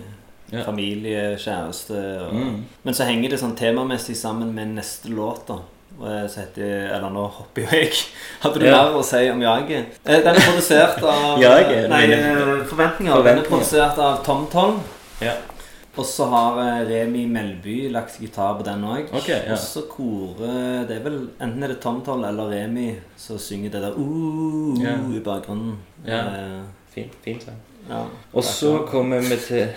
Ja. 0.51 0.63
Familie, 0.65 1.37
kjæreste 1.37 2.01
og 2.27 2.35
Mm. 2.35 2.65
Men 2.85 2.95
så 2.95 3.05
henger 3.05 3.31
det 3.31 3.39
sånn 3.41 3.55
temamessig 3.57 4.17
sammen 4.17 4.53
med 4.55 4.69
neste 4.75 5.09
låt, 5.13 5.47
da. 5.47 5.59
Heter, 6.01 6.91
Eller 6.91 7.11
nå 7.11 7.29
hopper 7.31 7.63
jo 7.63 7.69
jeg. 7.71 7.93
Hadde 8.43 8.59
du 8.61 8.67
Ja. 8.67 8.83
mer 8.91 8.99
å 8.99 9.05
si 9.05 9.29
om 9.31 9.41
Jaget? 9.41 10.01
Den 10.05 10.27
er 10.27 10.35
produsert 10.41 11.03
av 11.03 11.39
Jaget? 11.47 11.89
Nei, 11.89 12.07
Forventninger. 12.67 13.23
Den 13.23 13.39
er 13.39 13.43
produsert 13.43 13.99
av 13.99 14.25
TomTom. 14.25 14.51
Tom. 14.51 14.81
Ja. 15.21 15.35
Og 15.97 16.05
så 16.07 16.25
har 16.27 16.57
eh, 16.59 16.89
Remi 16.89 17.27
Melby 17.31 17.89
lagt 17.95 18.17
gitar 18.21 18.55
på 18.59 18.65
den 18.67 18.83
òg. 18.83 19.13
Okay, 19.15 19.45
ja. 19.47 19.53
Og 19.55 19.59
så 19.63 19.81
korer 19.91 20.87
Det 20.89 20.97
er 20.97 21.03
vel 21.05 21.21
enten 21.41 21.63
er 21.63 21.69
det 21.75 21.79
Tomtoll 21.85 22.25
eller 22.27 22.51
Remi 22.51 22.89
som 23.17 23.39
synger 23.39 23.71
det 23.71 23.83
der 23.85 23.93
uh, 23.99 24.83
Ja. 24.83 24.97
i 25.15 25.21
bakgrunnen. 25.23 25.77
Ja. 26.07 26.19
Eh, 26.19 26.63
Fint, 26.95 27.13
fint 27.25 27.43
sang. 27.43 27.55
ja. 27.91 28.03
Og 28.33 28.45
så 28.45 28.79
kommer 28.91 29.19
vi 29.21 29.37
til 29.37 29.69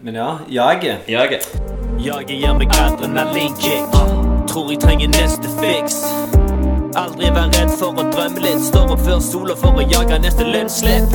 Men 0.02 0.14
ja, 0.14 0.38
Jaget. 0.50 0.96
Jaget. 1.08 1.58
Jaget 1.98 2.28
gir 2.40 2.54
meg 2.54 2.68
adrenalinkick. 2.72 3.84
Tror 4.48 4.70
jeg 4.72 4.80
trenger 4.80 5.08
neste 5.08 5.48
fiks. 5.60 6.02
Aldri 6.96 7.30
vær 7.34 7.48
redd 7.52 7.72
for 7.78 7.92
å 7.96 8.04
drømme 8.12 8.40
litt. 8.44 8.60
Står 8.68 8.92
opp 8.96 9.04
før 9.06 9.20
sola 9.22 9.56
for 9.56 9.76
å 9.80 9.84
jage 9.88 10.18
neste 10.24 10.44
lønnsslipp. 10.48 11.12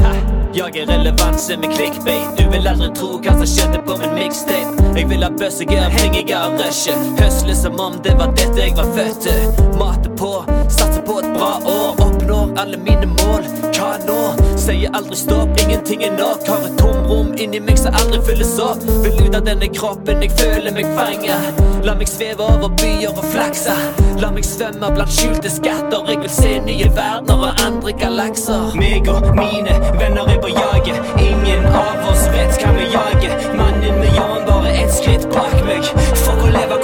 Jager 0.55 0.85
relevanse 0.85 1.57
med 1.57 1.75
clickbait. 1.75 2.37
Du 2.37 2.49
vil 2.51 2.67
aldri 2.67 2.89
tro 2.95 3.15
hva 3.17 3.33
som 3.33 3.47
skjedde 3.49 3.79
på 3.87 3.95
min 3.97 4.13
mixtape. 4.13 4.83
Jeg 4.93 5.07
vil 5.09 5.25
ha 5.25 5.29
bøssige 5.33 5.79
jeg 5.79 6.25
er 6.29 6.35
av 6.37 6.53
rushet. 6.61 7.07
Høsle 7.17 7.55
som 7.57 7.79
om 7.81 7.97
det 8.05 8.13
var 8.19 8.35
dette 8.37 8.61
jeg 8.61 8.75
var 8.77 8.91
født 8.93 9.17
til. 9.25 9.47
Mate 9.79 10.13
på, 10.19 10.33
satser 10.69 10.92
på 11.05 11.19
et 11.19 11.29
bra 11.37 11.51
år. 11.65 11.89
Oppnår 12.05 12.53
alle 12.61 12.77
mine 12.77 13.07
mål. 13.17 13.45
Hva 13.73 13.97
nå? 14.07 14.19
Sier 14.59 14.93
aldri 14.95 15.17
stopp, 15.17 15.51
ingenting 15.63 16.03
er 16.07 16.13
nok. 16.17 16.45
Har 16.47 16.67
et 16.67 16.77
tomrom 16.79 17.33
inni 17.37 17.59
meg 17.63 17.79
som 17.81 17.95
aldri 17.99 18.21
fylles 18.27 18.53
opp. 18.63 18.83
Vil 19.03 19.19
ut 19.25 19.37
av 19.37 19.45
denne 19.47 19.69
kroppen, 19.73 20.23
jeg 20.23 20.31
føler 20.39 20.75
meg 20.75 20.89
fanga. 20.97 21.39
La 21.83 21.95
meg 21.99 22.07
sveve 22.07 22.45
over 22.47 22.71
byer 22.79 23.11
og 23.11 23.25
flakse. 23.33 23.75
La 24.21 24.31
meg 24.31 24.47
svømme 24.47 24.93
blant 24.95 25.11
skjulte 25.11 25.51
skatter. 25.51 26.07
Jeg 26.11 26.21
vil 26.23 26.33
se 26.37 26.53
nye 26.67 26.89
verdener 26.95 27.47
og 27.49 27.65
andre 27.65 27.95
galakser. 27.99 28.71
Meg 28.79 29.09
og 29.11 29.27
mine 29.35 29.75
venner 29.99 30.31
er 30.35 30.39
på 30.43 30.53
jaget. 30.53 31.13
Ingen 31.19 31.67
av 31.71 32.07
oss 32.11 32.29
vet 32.35 32.55
hva 32.61 32.71
vi 32.79 32.87
jager. 32.93 33.35
Mannen 33.59 33.99
med 33.99 34.15
ljåen 34.15 34.47
bare 34.47 34.77
ett 34.83 34.95
skritt 35.01 35.27
bak 35.35 35.59
meg. 35.67 35.91
For 36.23 36.39
å 36.39 36.55
leve. 36.55 36.82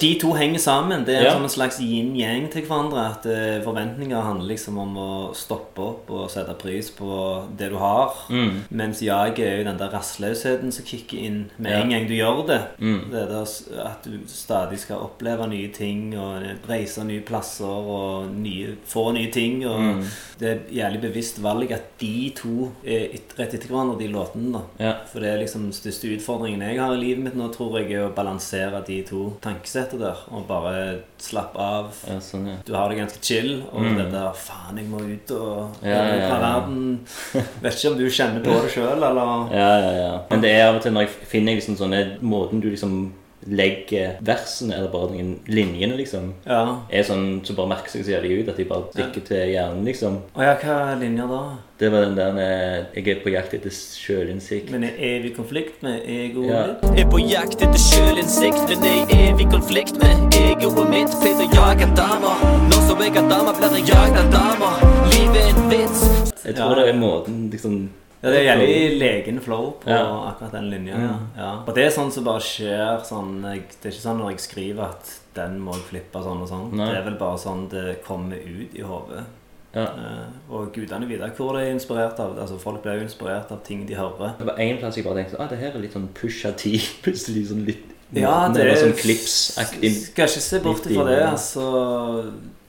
De 0.00 0.14
to 0.20 0.32
henger 0.34 0.58
sammen. 0.58 1.04
Det 1.04 1.14
er 1.16 1.22
Ja. 1.24 1.32
som 1.32 1.42
en 1.42 1.48
slags 1.48 1.78
yin-yang 1.80 2.48
til 2.50 2.62
hverandre. 2.62 3.10
At 3.10 3.26
eh, 3.26 3.62
Forventninger 3.64 4.20
handler 4.22 4.46
liksom 4.48 4.78
om 4.78 4.94
å 4.96 5.34
stoppe 5.34 5.78
opp 5.82 6.10
og 6.10 6.30
sette 6.30 6.54
pris 6.58 6.90
på 6.90 7.46
det 7.58 7.68
du 7.70 7.76
har. 7.76 8.14
Mm. 8.30 8.62
Mens 8.70 9.00
jaget 9.02 9.38
er 9.40 9.56
jo 9.58 9.64
den 9.64 9.76
der 9.78 9.90
rastløsheten 9.92 10.72
som 10.72 10.84
kicker 10.84 11.18
inn 11.18 11.50
med 11.58 11.72
Ja. 11.72 11.80
en 11.82 11.90
gang 11.90 12.06
du 12.08 12.14
gjør 12.14 12.46
det. 12.46 12.60
Mm. 12.80 13.10
Det 13.10 13.28
der 13.28 13.84
at 13.86 14.02
du 14.04 14.18
stadig 14.26 14.78
skal 14.78 14.96
oppleve 14.96 15.46
nye 15.48 15.68
ting 15.68 16.14
og 16.18 16.42
reise 16.68 17.04
nye 17.04 17.20
plasser 17.20 17.64
og 17.66 18.30
nye, 18.34 18.76
få 18.86 19.12
nye 19.12 19.30
ting. 19.30 19.64
Og 19.66 19.80
Mm. 19.80 20.04
Det 20.38 20.48
er 20.48 20.58
jævlig 20.72 21.00
bevisst 21.02 21.38
valg 21.42 21.70
at 21.72 21.98
de 21.98 22.30
to 22.34 22.70
er 22.86 23.08
rett 23.38 23.52
etter 23.54 23.68
hverandre, 23.68 23.98
de 23.98 24.08
låtene. 24.08 24.52
da 24.52 24.60
Ja. 24.84 24.94
For 25.12 25.20
det 25.20 25.28
er 25.28 25.38
liksom 25.44 25.62
den 25.64 25.72
største 25.72 26.08
utfordringen 26.16 26.60
jeg 26.62 26.78
har 26.78 26.94
i 26.94 26.96
livet 27.00 27.24
mitt 27.24 27.34
nå, 27.36 27.52
tror 27.52 27.78
jeg, 27.78 27.92
er 27.92 28.08
å 28.08 28.14
balansere 28.14 28.82
de 28.86 29.02
to 29.02 29.36
tankesettene 29.70 30.00
der. 30.02 30.16
Og 30.34 30.46
bare 30.48 31.00
slappe 31.18 31.58
av. 31.58 31.92
ja, 32.08 32.18
sånn, 32.20 32.46
ja. 32.48 32.56
Du 32.66 32.72
har 32.74 32.88
det 32.90 32.98
ganske 32.98 33.22
chill, 33.22 33.62
og 33.72 33.80
Mm. 33.82 33.96
det 33.96 34.12
der 34.12 34.32
Faen, 34.34 34.76
jeg 34.78 34.86
må 34.88 34.98
ut 35.00 35.30
og 35.30 35.76
Ja, 35.82 35.88
ja, 35.88 36.14
ja. 36.28 36.38
verden. 36.38 37.06
Vet 37.62 37.72
ikke 37.74 37.92
om 37.92 37.98
du 37.98 38.06
kjenner 38.10 38.42
på 38.44 38.62
det 38.62 38.70
sjøl, 38.72 39.02
eller 39.02 39.50
Ja, 39.52 39.78
ja, 39.80 39.92
ja. 39.92 40.18
Men 40.30 40.40
det 40.40 40.50
er 40.50 40.68
av 40.68 40.76
og 40.76 40.82
til 40.82 40.92
når 40.92 41.00
jeg 41.06 41.10
finner 41.26 41.54
liksom 41.54 41.76
sånne 41.76 42.18
Måten 42.22 42.60
du 42.60 42.70
liksom 42.70 43.12
legger 43.46 44.16
versene, 44.20 44.74
eller 44.76 44.90
bare 44.92 45.10
noen 45.10 45.38
linjene, 45.48 45.96
liksom, 45.96 46.34
Ja. 46.46 46.78
er 46.90 47.02
sånn 47.02 47.44
som 47.46 47.56
bare 47.56 47.68
merker 47.68 47.88
seg 47.90 48.04
så 48.04 48.10
jævlig 48.20 48.42
ut 48.42 48.48
at 48.48 48.56
de 48.56 48.64
bare 48.64 48.84
stikker 48.92 49.24
til 49.24 49.36
hjernen, 49.54 49.84
liksom. 49.84 50.18
Å 50.36 50.42
ja, 50.42 50.54
hva 50.56 50.98
linjer 51.00 51.28
da? 51.28 51.42
Det 51.80 51.90
var 51.90 52.00
den 52.04 52.14
der 52.16 52.32
med 52.32 52.86
Jeg 52.94 53.08
er 53.08 53.20
på 53.24 53.30
jakt 53.32 53.54
etter 53.54 53.70
sjølinnsikt. 53.70 54.70
Men 54.70 54.84
er 54.84 54.92
evig 54.98 55.34
konflikt 55.36 55.82
med 55.82 56.02
egoet 56.06 56.48
Ja. 56.50 56.66
ditt? 56.66 56.98
Er 56.98 57.08
på 57.10 57.18
jakt 57.30 57.62
etter 57.62 57.78
sjølinnsikt, 57.78 58.68
men 58.68 58.84
er 58.84 59.06
i 59.08 59.30
evig 59.30 59.48
konflikt 59.50 59.96
med 60.02 60.34
egoet 60.34 60.90
mitt. 60.90 61.08
Pleide 61.22 61.46
å 61.46 61.54
jage 61.54 61.86
damer. 61.96 62.36
Nå 62.68 62.76
som 62.88 62.98
jeg 63.00 63.16
er 63.16 63.28
dame, 63.28 63.52
blir 63.56 63.78
jeg 63.78 63.86
jagd 63.86 64.16
av 64.18 64.30
damer. 64.30 64.76
Livet 65.14 65.36
er 65.36 65.56
en 65.56 65.70
vits. 65.70 66.02
Jeg 66.44 66.54
tror 66.56 66.76
Ja. 66.76 66.84
det 66.84 66.94
er 66.94 66.98
måten 66.98 67.50
liksom 67.50 67.88
Ja, 68.20 68.28
det 68.28 68.38
er 68.42 68.46
jævlig 68.50 68.98
legen 69.00 69.40
flow 69.40 69.70
på 69.80 69.88
Ja. 69.88 70.02
Mm. 70.04 70.28
akkurat 70.28 70.52
den 70.52 70.70
linja. 70.70 70.98
Ja. 71.00 71.18
Ja. 71.36 71.50
Og 71.66 71.74
det 71.74 71.86
er 71.86 71.90
sånn 71.90 72.10
som 72.12 72.24
bare 72.24 72.40
skjer 72.44 73.00
sånn 73.08 73.42
jeg, 73.42 73.62
Det 73.80 73.88
er 73.88 73.94
ikke 73.94 74.04
sånn 74.08 74.18
når 74.20 74.30
jeg 74.30 74.40
skriver 74.40 74.84
at 74.90 75.20
den 75.34 75.58
må 75.60 75.72
jeg 75.78 75.86
flippe 75.88 76.22
sånn 76.22 76.42
og 76.42 76.48
sånn. 76.48 76.72
Nei. 76.76 76.90
Det 76.90 76.98
er 76.98 77.04
vel 77.08 77.16
bare 77.20 77.38
sånn 77.38 77.68
det 77.72 78.04
kommer 78.04 78.36
ut 78.36 78.74
i 78.76 78.82
hodet. 78.82 79.24
Ja. 79.72 79.84
Uh, 79.86 80.26
og 80.50 80.72
gudene 80.74 81.06
vite 81.06 81.28
hvor 81.36 81.54
det 81.54 81.68
er 81.68 81.72
inspirert 81.76 82.18
av. 82.18 82.36
Altså 82.38 82.58
Folk 82.58 82.82
blir 82.82 82.98
jo 82.98 83.06
inspirert 83.06 83.52
av 83.54 83.62
ting 83.64 83.86
de 83.86 83.94
hører. 83.94 84.34
Det 84.38 84.46
var 84.46 84.58
en 84.58 84.78
plass 84.82 84.96
jeg 84.98 85.04
bare 85.06 85.22
tenkte 85.22 85.38
ah, 85.40 85.46
det 85.48 85.58
her 85.58 85.76
er 85.76 85.80
litt 85.84 85.94
sånn 85.94 86.08
pusha 86.12 86.50
T. 86.58 86.74
Plutselig 87.04 87.46
sånn 87.52 87.64
litt 87.64 87.86
Ja, 88.16 88.48
det 88.50 88.64
er 88.66 88.80
sånn 88.80 88.96
clips-aktig. 88.98 89.92
Skal 90.10 90.26
ikke 90.30 90.46
se 90.46 90.58
bort 90.64 90.88
fra 90.88 91.04
det. 91.06 91.20
Altså 91.28 91.66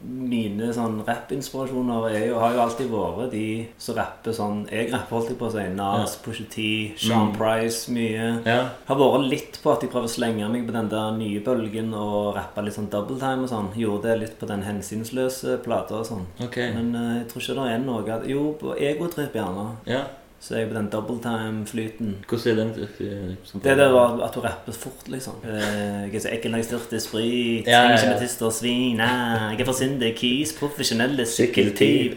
Mine 0.01 0.71
sånn 0.73 0.95
rappinspirasjoner 1.05 2.07
er 2.09 2.23
jo, 2.31 2.37
har 2.41 2.55
jo 2.55 2.61
alltid 2.63 2.87
vært 2.89 3.27
de 3.35 3.43
som 3.77 3.93
rapper 3.99 4.33
sånn 4.33 4.63
Jeg 4.71 4.87
rapper, 4.89 5.19
alltid 5.19 5.37
på 5.37 5.45
å 5.45 5.51
si. 5.53 5.65
Nas, 5.77 6.15
Pusha 6.23 6.45
T, 6.49 6.63
Sean 6.97 7.27
Mm. 7.29 7.35
Price 7.37 7.91
mye. 7.93 8.29
Ja. 8.47 8.69
Har 8.87 8.97
vært 8.97 9.29
litt 9.29 9.59
på 9.61 9.71
at 9.71 9.81
de 9.85 9.89
prøver 9.91 10.09
å 10.09 10.13
slenge 10.15 10.49
meg 10.49 10.65
på 10.65 10.73
den 10.73 10.89
der 10.89 11.11
nye 11.19 11.43
bølgen 11.45 11.93
og 11.93 12.33
rappe 12.35 12.63
litt 12.65 12.73
sånn 12.79 12.89
double 12.89 13.19
time 13.21 13.45
og 13.45 13.51
sånn. 13.53 13.69
Gjorde 13.77 14.09
det 14.09 14.17
litt 14.23 14.39
på 14.39 14.49
den 14.49 14.63
hensynsløse 14.65 15.59
plata 15.61 15.99
og 16.01 16.09
sånn. 16.09 16.25
Okay. 16.47 16.73
Men 16.73 16.95
uh, 16.95 17.17
jeg 17.19 17.27
tror 17.29 17.45
ikke 17.45 17.59
det 17.61 17.69
er 17.75 17.85
noe 17.85 18.17
at 18.17 18.25
Jo, 18.31 18.47
på 18.57 18.73
egotrip 18.77 19.37
gjerne. 19.37 19.67
Ja. 19.85 20.01
Så 20.41 20.55
er 20.55 20.59
jeg 20.63 20.69
på 20.71 20.73
den 20.77 20.87
double 20.89 21.19
time-flyten. 21.21 22.15
Hvordan 22.29 22.57
er 22.59 22.63
den? 22.63 22.69
eh, 22.99 23.35
som- 23.43 23.61
Det 23.61 23.77
der 23.77 23.91
var 23.91 24.21
at 24.25 24.33
du 24.35 24.39
rapper 24.39 24.71
fort, 24.71 25.07
liksom. 25.07 25.33
Eh, 25.43 25.51
Jeg 26.09 26.15
er 26.15 26.19
så 26.19 26.29
ekkel 26.33 26.51
når 26.51 26.57
jeg 26.57 26.65
styrter 26.65 26.99
sprit. 26.99 27.67
Ja, 27.67 27.71
ja, 27.71 27.77
Trenger 27.77 27.91
ja. 27.91 27.97
ikke 28.01 28.19
metister 28.19 28.45
og 28.45 28.53
svin. 28.53 28.97
Jeg 28.97 29.59
er 29.59 29.65
for 29.65 29.71
sindig 29.73 30.15
kis, 30.15 30.53
profesjonelle 30.59 31.25
sykkeltyv. 31.25 32.15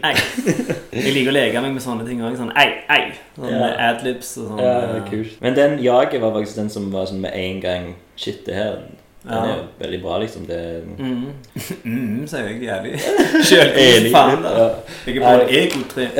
Jeg 0.93 1.13
liker 1.13 1.31
å 1.31 1.33
leke 1.37 1.61
meg 1.61 1.73
med 1.73 1.81
sånne 1.81 2.07
ting 2.07 2.21
òg. 2.21 2.35
Sånn 2.37 2.51
ei, 2.57 2.71
ei. 2.89 3.11
Sånn 3.37 3.49
Ja. 3.51 3.91
adlibs 3.91 4.37
og 4.37 4.47
sånn. 4.49 4.59
Ja, 4.59 4.73
det 4.81 4.89
er 4.89 4.95
eh, 5.03 5.09
kult. 5.11 5.41
Men 5.41 5.55
den 5.55 5.79
jaget 5.83 6.21
var 6.21 6.31
faktisk 6.33 6.55
den 6.55 6.69
som 6.69 6.91
var 6.91 7.05
sånn 7.05 7.21
med 7.21 7.31
en 7.35 7.61
gang 7.61 7.95
Shit, 8.17 8.45
det 8.45 8.55
her 8.55 8.75
Den 9.23 9.33
er 9.33 9.47
jo 9.55 9.61
veldig 9.85 10.01
bra, 10.01 10.17
liksom. 10.19 10.45
Det 10.47 10.83
Mm. 10.97 11.25
mm, 11.85 12.27
sier 12.27 12.39
jeg 12.47 12.61
jævlig. 12.61 12.99
Sjølgod 13.47 14.11
faen. 14.11 14.43
Jeg 15.05 15.17
er 15.17 15.21
på 15.21 15.29
en 15.41 15.49
egotrip. 15.49 16.11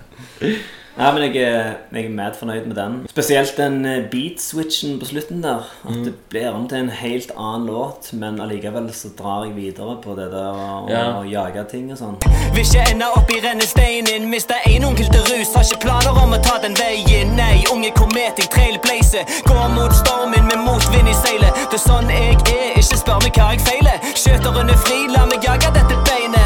Nei, 0.40 1.12
men 1.14 1.22
jeg 1.22 1.34
jeg 1.94 2.04
er 2.04 2.10
mad 2.10 2.34
fornøyd 2.38 2.66
med 2.66 2.76
den. 2.76 2.94
Spesielt 3.08 3.52
den 3.56 3.84
eh, 3.86 4.02
beat-switchen 4.12 4.98
på 5.00 5.06
slutten 5.06 5.42
der. 5.42 5.62
At 5.88 5.94
Mm. 5.96 6.04
det 6.04 6.14
blir 6.30 6.48
om 6.50 6.66
til 6.68 6.78
en 6.78 6.88
helt 6.90 7.30
annen 7.38 7.66
låt, 7.66 8.12
men 8.12 8.40
allikevel 8.40 8.90
så 8.92 9.08
drar 9.18 9.44
jeg 9.46 9.54
videre 9.56 9.96
på 10.02 10.10
det 10.18 10.26
der 10.32 10.52
å 10.52 10.90
Ja. 10.90 11.22
jage 11.22 11.64
ting 11.70 11.92
og 11.92 11.98
sånn. 11.98 12.16
Vil 12.54 12.64
ikke 12.64 12.90
ende 12.90 13.06
opp 13.16 13.30
i 13.30 13.38
rennesteinen. 13.46 14.28
Miste 14.30 14.54
en 14.66 14.84
onkel 14.84 15.08
til 15.12 15.22
rus. 15.30 15.54
Har 15.54 15.62
ikke 15.62 15.80
planer 15.86 16.10
om 16.22 16.32
å 16.32 16.42
ta 16.42 16.58
den 16.58 16.74
veien. 16.74 17.36
Nei, 17.36 17.64
unge 17.72 17.90
komet, 17.94 18.36
jeg 18.38 18.50
trailblazer. 18.50 19.24
Går 19.46 19.68
mot 19.78 19.92
stormen 19.92 20.44
med 20.50 20.58
motvind 20.66 21.08
i 21.08 21.14
seilet. 21.24 21.52
Det 21.70 21.78
er 21.80 21.84
sånn 21.88 22.08
jeg 22.10 22.34
er, 22.34 22.72
ikke 22.80 22.96
spør 23.02 23.18
meg 23.24 23.32
hva 23.38 23.50
jeg 23.54 23.60
feiler. 23.60 23.96
Skjøteren 24.22 24.68
er 24.70 24.76
fri, 24.84 25.06
la 25.08 25.24
meg 25.26 25.40
jage 25.44 25.68
dette 25.78 25.96
beinet. 26.08 26.39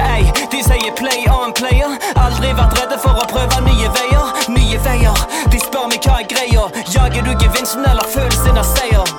Ei, 0.00 0.24
de 0.52 0.62
sier 0.64 0.94
play 0.98 1.26
on 1.32 1.52
player. 1.56 1.96
Aldri 2.20 2.52
vært 2.56 2.78
redde 2.80 2.98
for 3.02 3.20
å 3.20 3.26
prøve 3.30 3.60
nye 3.66 3.90
veier. 3.96 4.32
Nye 4.54 4.78
veier. 4.86 5.26
De 5.52 5.60
spør 5.62 5.90
meg 5.92 6.04
hva 6.06 6.20
er 6.22 6.30
greia. 6.30 6.64
Jager 6.94 7.26
du 7.26 7.34
gevinsten 7.44 7.86
eller 7.90 8.08
følelsen 8.14 8.60
av 8.60 8.66
seier? 8.74 9.16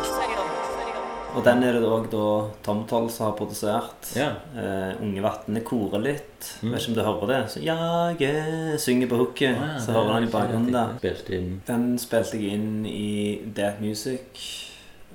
Og 1.32 1.45
den 1.45 1.61
er 1.63 1.77
det 1.79 1.88
òg 1.88 2.09
da 2.11 2.23
Tom 2.65 2.82
Toll 2.89 3.05
som 3.13 3.29
har 3.29 3.38
produsert. 3.38 4.09
Ja. 4.19 4.34
Eh, 4.51 4.97
Unge 4.99 5.21
Vatne 5.23 5.61
korer 5.63 6.03
litt. 6.03 6.49
Vet 6.59 6.82
ikke 6.82 6.91
om 6.91 6.97
du 6.97 7.03
hører 7.05 7.32
det. 7.32 7.39
Så 7.53 7.61
jage 7.63 8.32
synger 8.84 9.11
på 9.11 9.21
hooket. 9.21 9.55
Å 9.55 9.69
ja, 9.69 9.77
så 9.79 9.95
hører 9.95 10.09
er 10.09 10.17
han 10.17 10.27
i 10.27 10.34
bakgrunnen 10.34 10.75
der. 10.75 11.63
Den 11.69 11.88
spilte 12.03 12.41
jeg 12.41 12.57
inn 12.59 12.84
i 12.89 13.39
Death 13.55 13.79
Music. 13.84 14.43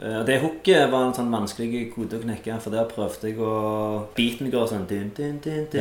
Eh, 0.03 0.19
Og 0.21 0.27
det 0.27 0.41
hooket 0.43 0.91
var 0.93 1.07
en 1.07 1.15
sånn 1.17 1.31
vanskelig 1.33 1.93
kode 1.95 2.19
å 2.19 2.23
knekke, 2.23 2.59
for 2.61 2.71
der 2.71 2.85
prøvde 2.85 3.31
jeg 3.31 3.39
å 3.41 4.07
Beaten 4.17 4.51
går 4.53 4.67
sånn 4.69 4.87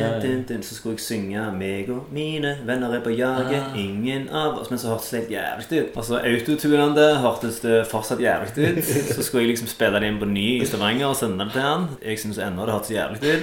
Ja, 0.00 0.14
ja. 0.14 0.20
dun, 0.20 0.44
dun. 0.48 0.62
Så 0.62 0.74
skulle 0.74 0.94
jeg 0.96 1.00
synge 1.04 1.52
'Meg 1.52 1.90
og 1.90 2.06
mine 2.12 2.56
venner 2.64 2.94
er 2.94 3.00
på 3.00 3.14
jaget, 3.16 3.62
Ah. 3.62 3.76
ingen 3.76 4.28
av 4.30 4.58
oss' 4.58 4.70
Men 4.70 4.78
så 4.78 4.88
hørtes 4.88 5.10
det 5.10 5.20
helt 5.20 5.30
jævlig 5.30 5.82
ut. 5.82 6.04
Så 6.04 6.18
autotunen 6.24 6.94
det 6.94 7.16
hørtes 7.18 7.60
det 7.60 7.86
fortsatt 7.86 8.18
jævlig 8.20 8.78
ut. 8.78 8.84
Så 9.16 9.22
skulle 9.22 9.42
jeg 9.44 9.50
liksom 9.56 9.68
spille 9.68 10.00
det 10.00 10.08
inn 10.08 10.18
på 10.18 10.26
ny 10.28 10.60
i 10.62 10.64
Stavanger 10.64 11.06
og 11.08 11.16
sende 11.16 11.44
det 11.44 11.52
til 11.52 11.62
han. 11.62 11.88
Jeg 12.02 12.18
syns 12.18 12.38
ennå 12.38 12.64
det 12.66 12.72
hørtes 12.74 12.90
jævlig 12.90 13.36
ut. 13.36 13.42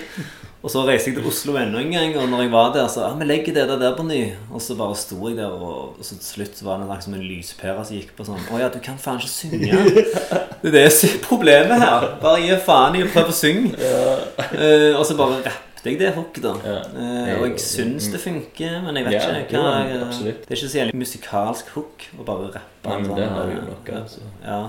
Og 0.63 0.71
så 0.71 0.85
reiste 0.87 1.11
jeg 1.11 1.17
til 1.17 1.25
Oslo 1.27 1.57
enda 1.59 1.81
en 1.81 1.89
gang, 1.91 2.13
og 2.15 2.29
når 2.31 2.45
jeg 2.45 2.51
var 2.53 2.69
der, 2.71 2.85
så 2.87 3.01
ja, 3.03 3.09
vi 3.19 3.25
legger 3.27 3.55
det 3.57 3.65
der, 3.67 3.79
der 3.81 3.97
på 3.97 4.05
ny. 4.07 4.21
Og 4.47 4.61
så 4.63 4.77
bare 4.79 4.95
sto 4.95 5.17
jeg 5.27 5.35
der, 5.35 5.51
og, 5.51 5.97
og 5.99 6.07
så 6.07 6.15
til 6.15 6.23
slutt 6.23 6.55
så 6.55 6.67
var 6.69 6.79
det 6.79 6.87
liksom 6.87 7.17
en 7.17 7.25
lyspære 7.27 7.83
som 7.83 7.97
gikk 7.97 8.13
på 8.15 8.27
sånn 8.29 8.47
Å 8.47 8.61
ja, 8.61 8.69
du 8.71 8.79
kan 8.85 8.95
faen 9.01 9.19
ikke 9.19 9.33
synge. 9.33 9.81
Det 10.63 10.71
er 10.71 10.77
det 10.77 10.85
som 10.95 11.09
er 11.11 11.19
problemet 11.25 11.83
her. 11.83 12.05
Bare 12.21 12.39
gi 12.39 12.55
faen 12.63 12.95
i 12.95 13.03
å 13.03 13.11
prøve 13.11 13.33
å 13.33 13.35
synge. 13.35 13.73
Eh, 13.75 14.95
og 14.95 15.03
så 15.03 15.17
bare 15.19 15.51
rappet 15.83 15.91
jeg 15.91 15.99
det 15.99 16.11
hook, 16.15 16.37
da. 16.41 16.53
Ja. 16.63 16.77
Eh, 16.95 17.41
og 17.41 17.47
jeg 17.49 17.59
syns 17.59 18.07
det 18.13 18.19
funker, 18.23 18.77
men 18.85 18.95
jeg 18.95 19.05
vet 19.05 19.13
Ja, 19.17 19.33
ikke 19.43 19.59
hva 19.59 19.73
jo, 19.91 19.97
absolutt. 20.07 20.45
Det 20.47 20.51
er 20.55 20.55
ikke 20.61 20.69
så 20.71 20.79
jævlig 20.79 20.95
musikalsk 21.01 21.73
hook 21.75 22.05
å 22.19 22.23
bare 22.25 22.47
rappe. 22.53 22.87
Nei, 22.87 22.95
men 23.01 23.05
sånn, 23.09 23.19
det 23.19 23.27
har 23.35 23.51
jo 23.51 23.61
nok 23.67 23.91
altså. 23.99 24.19
Ja. 24.43 24.61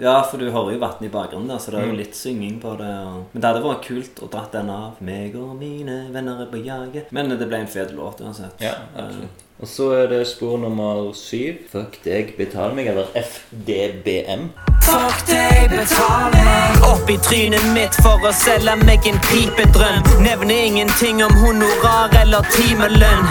ja, 0.00 0.16
for 0.30 0.38
du 0.38 0.50
hører 0.50 0.72
jo 0.76 0.78
vannet 0.82 1.02
i 1.08 1.12
bakgrunnen 1.12 1.48
der, 1.48 1.58
så 1.58 1.70
det 1.72 1.78
er 1.80 1.86
Mm. 1.86 1.90
jo 1.92 2.00
litt 2.00 2.14
synging 2.16 2.60
på 2.62 2.76
det. 2.78 2.90
Og... 3.06 3.24
Men 3.32 3.40
det 3.42 3.48
hadde 3.50 3.62
vært 3.64 3.86
kult 3.86 4.22
å 4.22 4.30
dratt 4.30 4.52
den 4.52 4.70
av. 4.70 5.00
Meg 5.00 5.34
og 5.36 5.54
mine 5.58 6.08
venner 6.12 6.42
er 6.42 6.46
på 6.52 6.64
jaget. 6.64 7.12
Men 7.12 7.28
det 7.28 7.48
ble 7.48 7.58
en 7.64 7.66
fet 7.66 7.92
låt 7.96 8.20
uansett. 8.20 8.60
Ja, 8.60 8.74
absolutt. 8.96 9.48
Og 9.62 9.68
så 9.68 9.90
er 9.90 10.06
det 10.06 10.26
spor 10.26 10.56
nummer 10.58 11.12
syv. 11.14 11.54
Fuck 11.70 12.00
deg, 12.04 12.34
betal 12.38 12.74
meg, 12.74 12.88
eller 12.90 13.06
FDBM. 13.14 14.48
Fuck 14.82 15.20
deg, 15.28 15.70
betal 15.70 16.32
meg. 16.32 16.82
Opp 16.88 17.10
i 17.10 17.14
trynet 17.22 17.62
mitt 17.70 17.94
for 18.02 18.26
å 18.26 18.32
selge 18.34 18.74
meg 18.82 19.06
en 19.06 19.20
pipedrøm. 19.28 20.00
Nevner 20.24 20.64
ingenting 20.66 21.22
om 21.22 21.30
honorar 21.44 22.10
eller 22.18 22.42
timelønn. 22.56 23.22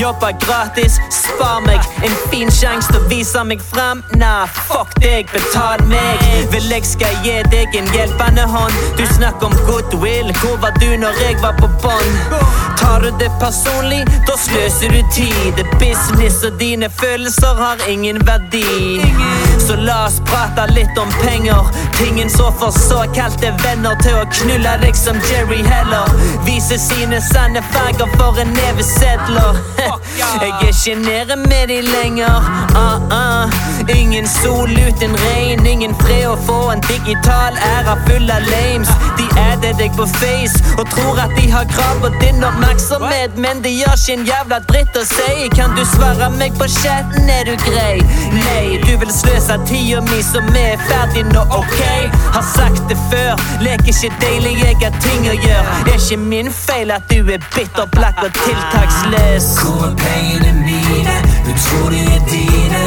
Jobba 0.00 0.32
gratis, 0.46 0.96
spar 1.12 1.60
meg. 1.66 1.84
En 2.06 2.16
fin 2.32 2.48
sjanse 2.48 2.88
til 2.88 3.02
å 3.02 3.10
vise 3.12 3.44
meg 3.44 3.60
frem. 3.68 4.00
Nah, 4.16 4.48
fuck 4.70 4.96
deg, 5.04 5.28
betal 5.36 5.84
meg. 5.92 6.24
Vil 6.54 6.72
jeg 6.72 6.88
skal 6.94 7.20
gi 7.26 7.36
deg 7.52 7.76
en 7.76 7.92
hjelpende 7.92 8.48
hånd? 8.56 8.80
Du 8.96 9.04
snakker 9.12 9.52
om 9.52 9.60
goodwill. 9.68 10.32
Hvor 10.40 10.56
var 10.64 10.72
du 10.80 10.88
når 11.04 11.20
jeg 11.26 11.36
var 11.44 11.60
på 11.60 11.68
bånd? 11.84 12.40
Tar 12.80 13.04
du 13.04 13.12
det 13.20 13.28
personlig, 13.40 14.00
da 14.24 14.34
sløser 14.40 14.96
du 14.96 15.00
tid 15.12 15.60
business 15.78 16.44
og 16.44 16.60
dine 16.60 16.90
følelser 16.90 17.54
har 17.54 17.76
ingen 17.88 18.26
verdi 18.26 18.64
Så 19.66 19.76
la 19.76 20.06
oss 20.06 20.20
prate 20.24 20.66
litt 20.74 20.98
om 20.98 21.10
penger. 21.22 21.64
Tingen 21.96 22.30
så 22.30 22.52
for 22.58 22.70
såkalte 22.70 23.52
venner 23.62 23.96
Til 24.02 24.18
å 24.20 24.24
knulle 24.28 24.74
deg 24.82 24.96
som 24.98 25.16
Jerry 25.30 25.62
Heller. 25.64 26.10
Vise 26.44 26.76
sine 26.78 27.20
sanne 27.24 27.62
farger 27.72 28.10
for 28.18 28.40
en 28.42 28.52
neve 28.52 28.84
sedler 28.84 29.56
Jeg 30.20 30.52
er 30.68 31.00
nede 31.00 31.36
med 31.36 31.68
de 31.68 31.80
lenger. 31.80 32.36
Uh 32.76 33.00
-uh. 33.08 33.48
Ingen 33.88 34.28
sol 34.28 34.70
uten 34.88 35.16
regn 35.16 35.66
Ingen 35.66 35.94
fred. 35.94 36.28
Å 36.28 36.36
få 36.46 36.70
En 36.70 36.80
digital 36.80 37.52
æra 37.56 37.96
full 38.06 38.30
av 38.30 38.42
lames. 38.52 38.88
De 39.18 39.26
adder 39.40 39.72
deg 39.78 39.96
på 39.96 40.06
face 40.06 40.56
Og 40.78 40.90
tror 40.90 41.20
at 41.24 41.30
de 41.36 41.50
har 41.50 41.64
krav 41.64 42.00
på 42.00 42.08
din 42.20 42.44
oppmerksomhet 42.44 43.36
Men 43.36 43.62
de 43.62 43.70
gjør 43.80 43.96
ikke 44.00 44.12
en 44.18 44.26
jævla 44.26 44.58
dritt 44.70 44.96
å 44.96 45.04
si 45.04 45.48
Kan 45.56 45.76
du 45.76 45.84
svare 45.84 46.30
meg 46.30 46.52
på 46.58 46.68
chatten, 46.68 47.30
er 47.30 47.44
du 47.44 47.56
grei? 47.70 47.96
Nei, 48.32 48.80
du 48.86 48.98
vil 48.98 49.12
sløse 49.12 49.53
tida 49.68 50.00
mi 50.08 50.20
som 50.22 50.48
er 50.58 50.78
ferdig 50.88 51.24
nå, 51.30 51.42
ok? 51.58 51.80
Har 52.34 52.44
sagt 52.54 52.82
det 52.90 52.98
før 53.10 53.40
Leker 53.64 53.92
ikke 53.92 54.10
deilig, 54.22 54.54
jeg 54.62 54.78
har 54.82 54.94
ting 55.04 55.28
å 55.30 55.34
gjøre 55.36 55.78
Det 55.86 55.94
er 55.94 56.00
ikke 56.02 56.20
min 56.22 56.50
feil 56.52 56.92
at 56.94 57.06
du 57.10 57.20
er 57.22 57.42
bitter, 57.54 57.88
blakk 57.96 58.22
og 58.24 58.32
tiltaksløs 58.40 59.50
Hvor 59.60 59.88
er 59.88 59.98
pengene 60.02 60.54
mine? 60.64 61.18
Du 61.46 61.52
tror 61.66 61.90
de 61.94 62.02
er 62.16 62.24
dine 62.30 62.84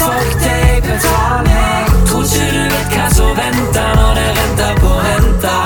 Fuck 0.00 0.32
deg, 0.42 0.80
betal 0.86 1.44
meg 1.46 1.92
Tror 2.10 2.26
ikke 2.26 2.48
du 2.54 2.62
vet 2.76 2.96
hva 2.96 3.10
som 3.16 3.36
venter 3.38 3.92
Når 4.00 4.22
det 4.22 4.66
er 4.70 4.80
på 4.82 4.96
renta 5.06 5.58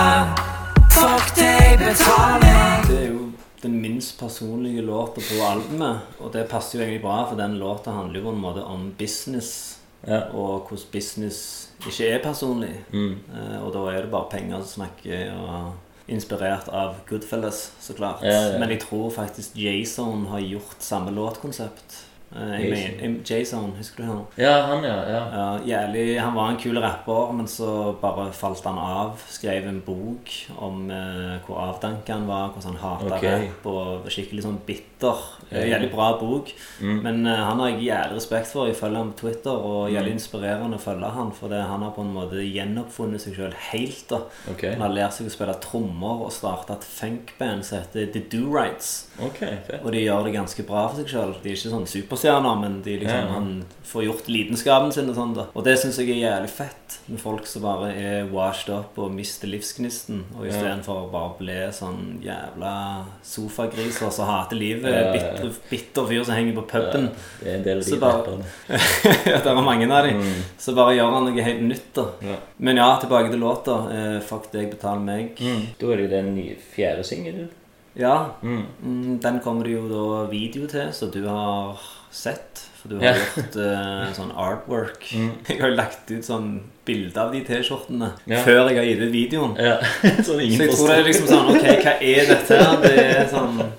Fuck 0.97 1.33
deg, 1.39 1.79
betal 1.81 2.37
meg 2.45 2.91
Det 2.91 3.01
er 3.01 3.09
jo 3.11 3.23
den 3.63 3.81
minst 3.83 4.19
personlige 4.21 4.83
låta 4.85 5.21
på 5.21 5.41
albumet. 5.43 5.99
Og 6.21 6.33
det 6.33 6.45
passer 6.51 6.79
jo 6.79 6.85
egentlig 6.85 7.03
bra, 7.03 7.25
for 7.29 7.39
den 7.41 7.57
låta 7.59 7.91
handler 7.91 8.21
jo 8.21 8.29
på 8.29 8.35
en 8.35 8.43
måte 8.45 8.63
om 8.63 8.93
business. 8.99 9.79
Ja. 10.07 10.21
Og 10.33 10.69
hvordan 10.69 10.93
business 10.93 11.71
ikke 11.87 12.11
er 12.11 12.23
personlig. 12.23 12.75
Mm. 12.93 13.19
Eh, 13.33 13.59
og 13.63 13.73
da 13.75 13.87
er 13.93 14.05
det 14.05 14.13
bare 14.13 14.31
penger 14.31 14.63
som 14.63 14.83
snakker, 14.83 15.33
og 15.35 15.73
inspirert 16.09 16.69
av 16.69 17.01
Goodfellas, 17.09 17.71
så 17.81 17.95
klart. 17.99 18.23
Ja. 18.23 18.59
Men 18.61 18.71
jeg 18.71 18.85
tror 18.87 19.11
faktisk 19.11 19.57
Jason 19.59 20.27
har 20.31 20.45
gjort 20.45 20.85
samme 20.85 21.15
låtkonsept. 21.15 22.05
Eh, 22.35 23.21
Jason. 23.25 23.73
husker 23.79 24.03
du 24.03 24.09
han? 24.09 24.25
Ja, 24.35 24.67
han, 24.67 24.85
ja. 24.85 24.97
ja. 25.09 25.21
Ja, 25.33 25.59
jævlig, 25.67 26.21
Han 26.21 26.35
var 26.35 26.51
en 26.51 26.57
kul 26.57 26.79
rapper, 26.79 27.33
men 27.33 27.47
så 27.49 27.95
bare 28.01 28.33
falt 28.33 28.65
han 28.67 28.79
av. 28.79 29.23
Skrev 29.31 29.69
en 29.69 29.81
bok 29.87 30.33
om 30.59 30.91
eh, 30.91 31.37
hvor 31.47 31.63
avdanka 31.69 32.19
han 32.19 32.27
var, 32.27 32.51
hvordan 32.51 32.75
han 32.75 32.83
hata 32.83 33.15
okay. 33.15 33.47
rapp 33.47 33.71
og 33.71 34.11
skikkelig 34.11 34.47
sånn 34.49 34.59
bitter. 34.67 34.85
Ja. 35.03 35.15
Eh, 35.51 35.69
Jævlig 35.71 35.91
bra 35.93 36.19
bok. 36.19 36.49
Mm. 36.81 37.03
Men 37.03 37.27
eh, 37.27 37.37
han 37.37 37.59
har 37.61 37.69
jeg 37.71 37.83
jævlig 37.87 38.17
respekt 38.17 38.47
for. 38.49 38.67
Jeg 38.67 38.77
følger 38.77 38.97
ham 38.99 39.13
på 39.13 39.21
Twitter, 39.21 39.51
og 39.53 39.91
jævlig 39.93 40.13
Mm. 40.13 40.19
inspirerende 40.19 40.77
å 40.77 40.81
følge 40.81 41.11
han, 41.13 41.31
for 41.33 41.49
det, 41.49 41.61
han 41.63 41.83
har 41.83 41.91
på 41.93 42.01
en 42.03 42.15
måte 42.15 42.41
gjenoppfunnet 42.43 43.21
seg 43.21 43.35
sjøl 43.37 43.53
helt. 43.71 44.09
da 44.09 44.21
Okay. 44.51 44.71
Han 44.73 44.81
har 44.81 44.89
lært 44.95 45.13
seg 45.13 45.27
å 45.27 45.31
spille 45.31 45.55
trommer 45.61 46.25
og 46.27 46.33
starta 46.33 46.73
et 46.75 46.85
funkband 46.85 47.65
som 47.65 47.79
heter 47.79 48.11
The 48.13 48.21
Do 48.21 48.51
Rights. 48.51 49.09
Okay. 49.21 49.59
Og 49.85 49.93
de 49.93 49.99
gjør 50.05 50.25
det 50.25 50.35
ganske 50.35 50.67
bra 50.67 50.89
for 50.89 50.97
seg 51.03 51.07
sjøl. 51.13 51.35
De 51.43 51.51
er 51.51 51.55
ikke 51.55 51.71
sånn 51.77 51.87
superstjerner, 51.87 52.61
men 52.61 52.83
liksom, 52.83 53.07
Ja. 53.29 53.33
han 53.33 53.65
får 53.85 54.05
gjort 54.07 54.29
lidenskapen 54.29 54.93
sin. 54.93 55.09
Og 55.11 55.15
sånn 55.17 55.35
da 55.35 55.47
Og 55.55 55.63
det 55.65 55.79
syns 55.79 55.99
jeg 55.99 56.09
er 56.11 56.31
jævlig 56.41 56.51
fett, 56.51 56.99
med 57.09 57.21
folk 57.21 57.47
som 57.47 57.63
bare 57.63 57.93
er 57.95 58.25
washed 58.33 58.71
up 58.75 58.99
og 58.99 59.13
mister 59.13 59.47
livsgnisten. 59.49 60.25
Og 60.39 60.47
istedenfor 60.47 61.07
å 61.07 61.11
bare 61.13 61.35
bli 61.39 61.73
sånn 61.73 62.21
jævla 62.23 63.05
sofagriser 63.23 64.11
som 64.11 64.27
hater 64.27 64.57
livet. 64.57 64.86
Ja. 64.93 65.13
Bitter, 65.13 65.51
bitter 65.71 66.07
fyr 66.09 66.25
som 66.25 66.35
henger 66.35 66.55
på 66.61 66.65
puben. 66.71 67.09
Det 67.41 67.49
er 67.51 67.57
en 67.57 67.63
del 67.67 67.79
av 67.79 67.85
de 67.85 67.99
bare- 68.01 68.39
Ja, 69.33 69.39
det 69.43 69.53
er 69.53 69.61
mange 69.63 69.91
av 69.91 70.05
dem. 70.07 70.21
Mm. 70.23 70.43
Så 70.59 70.75
bare 70.77 70.95
gjør 70.97 71.13
han 71.17 71.25
noe 71.31 71.43
helt 71.43 71.63
nytt, 71.63 71.93
da. 71.95 72.07
Ja. 72.23 72.37
Men 72.59 72.77
ja, 72.83 72.89
tilbake 73.03 73.31
til 73.31 73.41
låta. 73.41 73.77
Eh, 73.93 74.21
Fuck 74.27 74.51
deg, 74.53 74.71
betal 74.71 75.01
meg. 75.01 75.37
Mm. 75.41 75.67
Da 75.81 75.93
er 75.93 75.97
det 76.05 76.11
den 76.11 76.35
nye 76.37 76.57
fjerde 76.77 77.05
singelen. 77.05 77.49
Ja, 77.97 78.33
Mm. 78.43 78.67
Mm, 78.85 79.19
Den 79.23 79.41
kommer 79.41 79.65
det 79.65 79.73
jo 79.73 79.89
da 79.89 80.27
video 80.31 80.67
til, 80.69 80.89
så 80.93 81.11
du 81.11 81.23
har 81.27 81.79
sett. 82.13 82.63
For 82.83 82.89
du 82.91 82.99
har 82.99 83.05
Ja. 83.05 83.15
gjort 83.15 83.57
uh, 83.57 84.13
sånn 84.13 84.33
artwork. 84.37 85.03
Mm. 85.17 85.31
Jeg 85.49 85.61
har 85.61 85.71
jo 85.71 85.77
lagt 85.77 86.11
ut 86.13 86.23
sånn 86.25 86.61
bilde 86.85 87.17
av 87.19 87.33
de 87.33 87.41
T-skjortene 87.43 88.13
Ja. 88.29 88.43
før 88.45 88.69
jeg 88.69 88.77
har 88.79 88.85
gitt 88.85 89.01
ut 89.01 89.13
videoen. 89.13 89.57
Ja, 89.59 89.79
sånn 90.23 90.41
ingen 90.45 90.61
Så 90.61 90.63
jeg 90.63 90.71
tror 90.71 90.77
forstår. 90.77 90.89
det 90.89 90.99
er 90.99 91.09
liksom 91.09 91.27
sånn 91.27 91.49
Ok, 91.57 91.65
hva 91.83 91.95
er 92.01 92.29
dette? 92.31 92.59
Det 92.85 92.93
er 93.17 93.27
sånn 93.33 93.73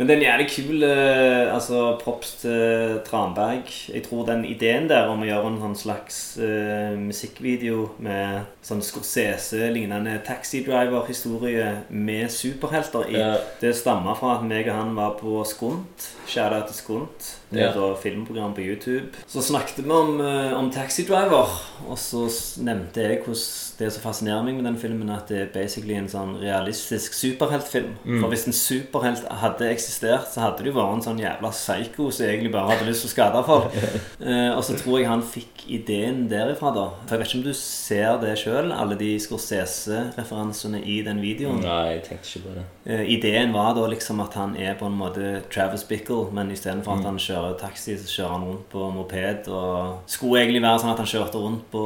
Men 0.00 0.08
det 0.08 0.14
er 0.14 0.16
en 0.16 0.22
jævlig 0.24 0.44
kul 0.48 0.84
eh, 0.86 1.50
altså, 1.52 1.80
props 2.00 2.30
til 2.40 2.94
Tranberg. 3.04 3.68
Jeg 3.92 4.00
tror 4.06 4.22
den 4.30 4.46
ideen 4.48 4.86
der 4.88 5.10
om 5.12 5.20
å 5.20 5.26
gjøre 5.28 5.50
en 5.50 5.58
sånn 5.60 5.74
slags 5.76 6.20
eh, 6.40 6.94
musikkvideo 6.96 7.82
med 8.00 8.46
sånn 8.64 8.80
Scorsese-lignende 8.80 10.14
taxidriver-historie 10.24 11.66
med 11.90 12.32
superhelter 12.32 13.10
i, 13.12 13.18
Ja. 13.20 13.34
det 13.60 13.74
stammer 13.76 14.16
fra 14.16 14.38
at 14.38 14.44
meg 14.48 14.68
og 14.72 14.74
han 14.78 14.94
var 14.96 15.18
på 15.20 15.44
Skunt. 15.44 16.08
Shout-out 16.26 16.70
til 16.72 16.78
Skunt. 16.80 17.28
Det 17.52 17.60
er 17.60 17.74
Ja. 17.76 17.92
et 17.92 17.98
filmprogram 18.00 18.54
på 18.54 18.64
YouTube. 18.64 19.12
Så 19.28 19.42
snakket 19.42 19.84
vi 19.84 19.90
om, 19.90 20.18
eh, 20.20 20.56
om 20.56 20.70
Taxi 20.70 21.04
Driver, 21.04 21.44
og 21.88 21.98
så 21.98 22.24
nevnte 22.64 23.02
jeg 23.04 23.18
hvordan 23.20 23.69
det 23.80 23.90
som 23.94 24.04
fascinerer 24.04 24.44
meg 24.44 24.58
med 24.58 24.66
den 24.68 24.78
filmen, 24.80 25.10
at 25.12 25.30
det 25.30 25.38
er 25.40 25.52
basically 25.54 25.96
en 25.96 26.08
sånn 26.10 26.36
realistisk 26.40 27.16
superheltfilm. 27.16 27.94
Mm. 28.04 28.20
For 28.20 28.32
hvis 28.32 28.46
en 28.48 28.56
superhelt 28.56 29.26
hadde 29.42 29.70
eksistert, 29.72 30.28
så 30.32 30.44
hadde 30.44 30.64
det 30.64 30.72
jo 30.72 30.76
vært 30.76 30.98
en 30.98 31.04
sånn 31.08 31.22
jævla 31.22 31.52
psycho 31.54 32.10
som 32.12 32.28
egentlig 32.28 32.52
bare 32.54 32.74
hadde 32.74 32.88
lyst 32.88 33.06
til 33.06 33.12
å 33.12 33.14
skade 33.16 33.44
folk. 33.48 33.78
Eh, 34.20 34.50
og 34.52 34.60
så 34.64 34.74
tror 34.76 34.98
jeg 34.98 35.08
han 35.08 35.22
fikk 35.24 35.62
ideen 35.72 36.26
derifra, 36.28 36.70
da. 36.76 36.82
For 37.06 37.14
jeg 37.14 37.20
vet 37.22 37.30
ikke 37.30 37.38
om 37.38 37.44
du 37.46 37.54
ser 37.56 38.18
det 38.20 38.34
sjøl, 38.36 38.68
alle 38.74 38.98
de 39.00 39.14
Scorsese-referansene 39.22 40.82
i 40.84 40.98
den 41.06 41.22
videoen. 41.24 41.62
Nei, 41.64 41.94
jeg 41.94 42.02
tenkte 42.04 42.28
ikke 42.28 42.42
på 42.44 42.56
det. 42.58 42.64
Eh, 42.84 43.02
ideen 43.14 43.54
var 43.54 43.72
da 43.78 43.86
liksom 43.88 44.20
at 44.24 44.36
han 44.36 44.52
er 44.60 44.76
på 44.78 44.90
en 44.90 44.98
måte 45.00 45.30
Travis 45.52 45.86
Bickle, 45.88 46.26
men 46.36 46.52
istedenfor 46.52 46.98
at 46.98 47.08
han 47.08 47.20
kjører 47.22 47.56
taxi, 47.60 47.96
så 47.96 48.12
kjører 48.12 48.34
han 48.36 48.46
rundt 48.50 48.68
på 48.72 48.90
moped. 48.98 49.48
Og 49.48 50.10
skulle 50.10 50.44
egentlig 50.44 50.62
være 50.66 50.82
sånn 50.84 50.92
at 50.92 51.02
han 51.02 51.10
kjørte 51.14 51.42
rundt 51.46 51.66
på 51.72 51.84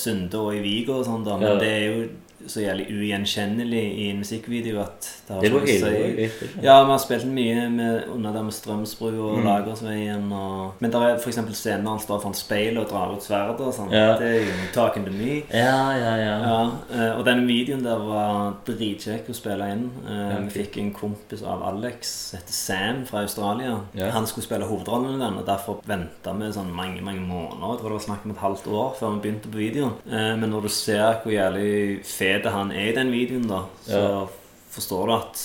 Sunde 0.00 0.40
og 0.40 0.56
i 0.56 0.64
Vigo 0.64 0.98
og 1.00 1.06
sånn, 1.08 1.24
da, 1.26 1.33
men 1.38 1.48
Ja. 1.48 1.54
det 1.58 1.72
er 1.72 1.84
jo 1.86 2.08
så 2.46 2.60
jævlig 2.60 2.86
ugjenkjennelig 2.90 3.82
i 3.98 4.08
en 4.10 4.18
musikkvideo 4.18 4.80
at 4.82 5.08
det 5.26 5.34
har 5.34 5.40
Det 5.42 5.50
ikke 5.50 5.58
noe 5.58 5.64
å 5.64 5.74
ille 5.74 6.28
si. 6.30 6.48
Ja, 6.62 6.76
vi 6.84 6.90
har 6.90 6.98
spilt 6.98 7.26
mye 7.26 7.68
med, 7.70 8.04
under 8.14 8.32
der 8.32 8.42
med 8.42 8.52
Strømsbru 8.52 9.10
og 9.30 9.38
Mm. 9.38 9.44
Lagersveien. 9.44 10.32
Og, 10.32 10.72
men 10.80 10.90
det 10.90 11.00
er 11.02 11.16
f.eks. 11.18 11.38
scener 11.52 11.82
når 11.82 11.90
han 11.90 12.02
står 12.04 12.20
foran 12.22 12.34
speilet 12.34 12.78
og 12.84 12.88
drar 12.90 13.14
ut 13.14 13.22
sverdet 13.22 13.60
og 13.60 13.72
sånn. 13.74 13.92
Ja. 13.92 14.16
Det 14.18 14.28
er 14.28 14.40
jo 14.44 14.52
'talking 14.74 15.04
to 15.06 15.10
me'. 15.12 15.42
Ja, 15.52 15.92
ja, 15.96 16.16
ja. 16.16 16.34
Ja, 16.44 16.70
eh, 16.92 17.18
og 17.18 17.24
den 17.24 17.46
videoen 17.46 17.82
der 17.84 17.98
var 17.98 18.54
dritkjekk 18.66 19.28
å 19.30 19.34
spille 19.34 19.70
inn. 19.72 19.90
Eh, 20.08 20.40
Vi 20.44 20.50
fikk 20.64 20.76
en 20.78 20.92
kompis 20.92 21.42
av 21.42 21.62
Alex, 21.62 22.32
heter 22.34 22.52
Sam 22.52 23.04
fra 23.06 23.20
Australia. 23.22 23.80
Ja. 23.94 24.10
Han 24.10 24.26
skulle 24.26 24.44
spille 24.44 24.64
hovedrollen 24.66 25.14
i 25.20 25.24
den, 25.24 25.38
og 25.38 25.46
derfor 25.46 25.80
venta 25.86 26.32
vi 26.34 26.52
sånn 26.52 26.72
mange 26.74 27.00
mange 27.02 27.20
måneder. 27.20 27.70
Jeg 27.74 27.78
tror 27.80 27.88
det 27.88 27.98
var 27.98 28.06
snakk 28.08 28.24
om 28.24 28.30
et 28.30 28.36
halvt 28.38 28.66
år 28.66 28.94
før 29.00 29.14
vi 29.14 29.20
begynte 29.30 29.48
på 29.50 29.58
videoen. 29.58 29.92
Eh, 30.10 30.34
Men 30.36 30.50
når 30.50 30.62
du 30.62 30.68
ser 30.68 31.14
hvor 31.22 31.32
jævlig 31.32 32.04
fet 32.04 32.33
han 32.42 32.72
er 32.72 32.90
i 32.90 32.94
den 32.96 33.12
videoen, 33.12 33.46
da, 33.48 33.64
så 33.86 34.00
Ja. 34.00 34.26
forstår 34.70 35.06
du 35.06 35.12
at 35.14 35.36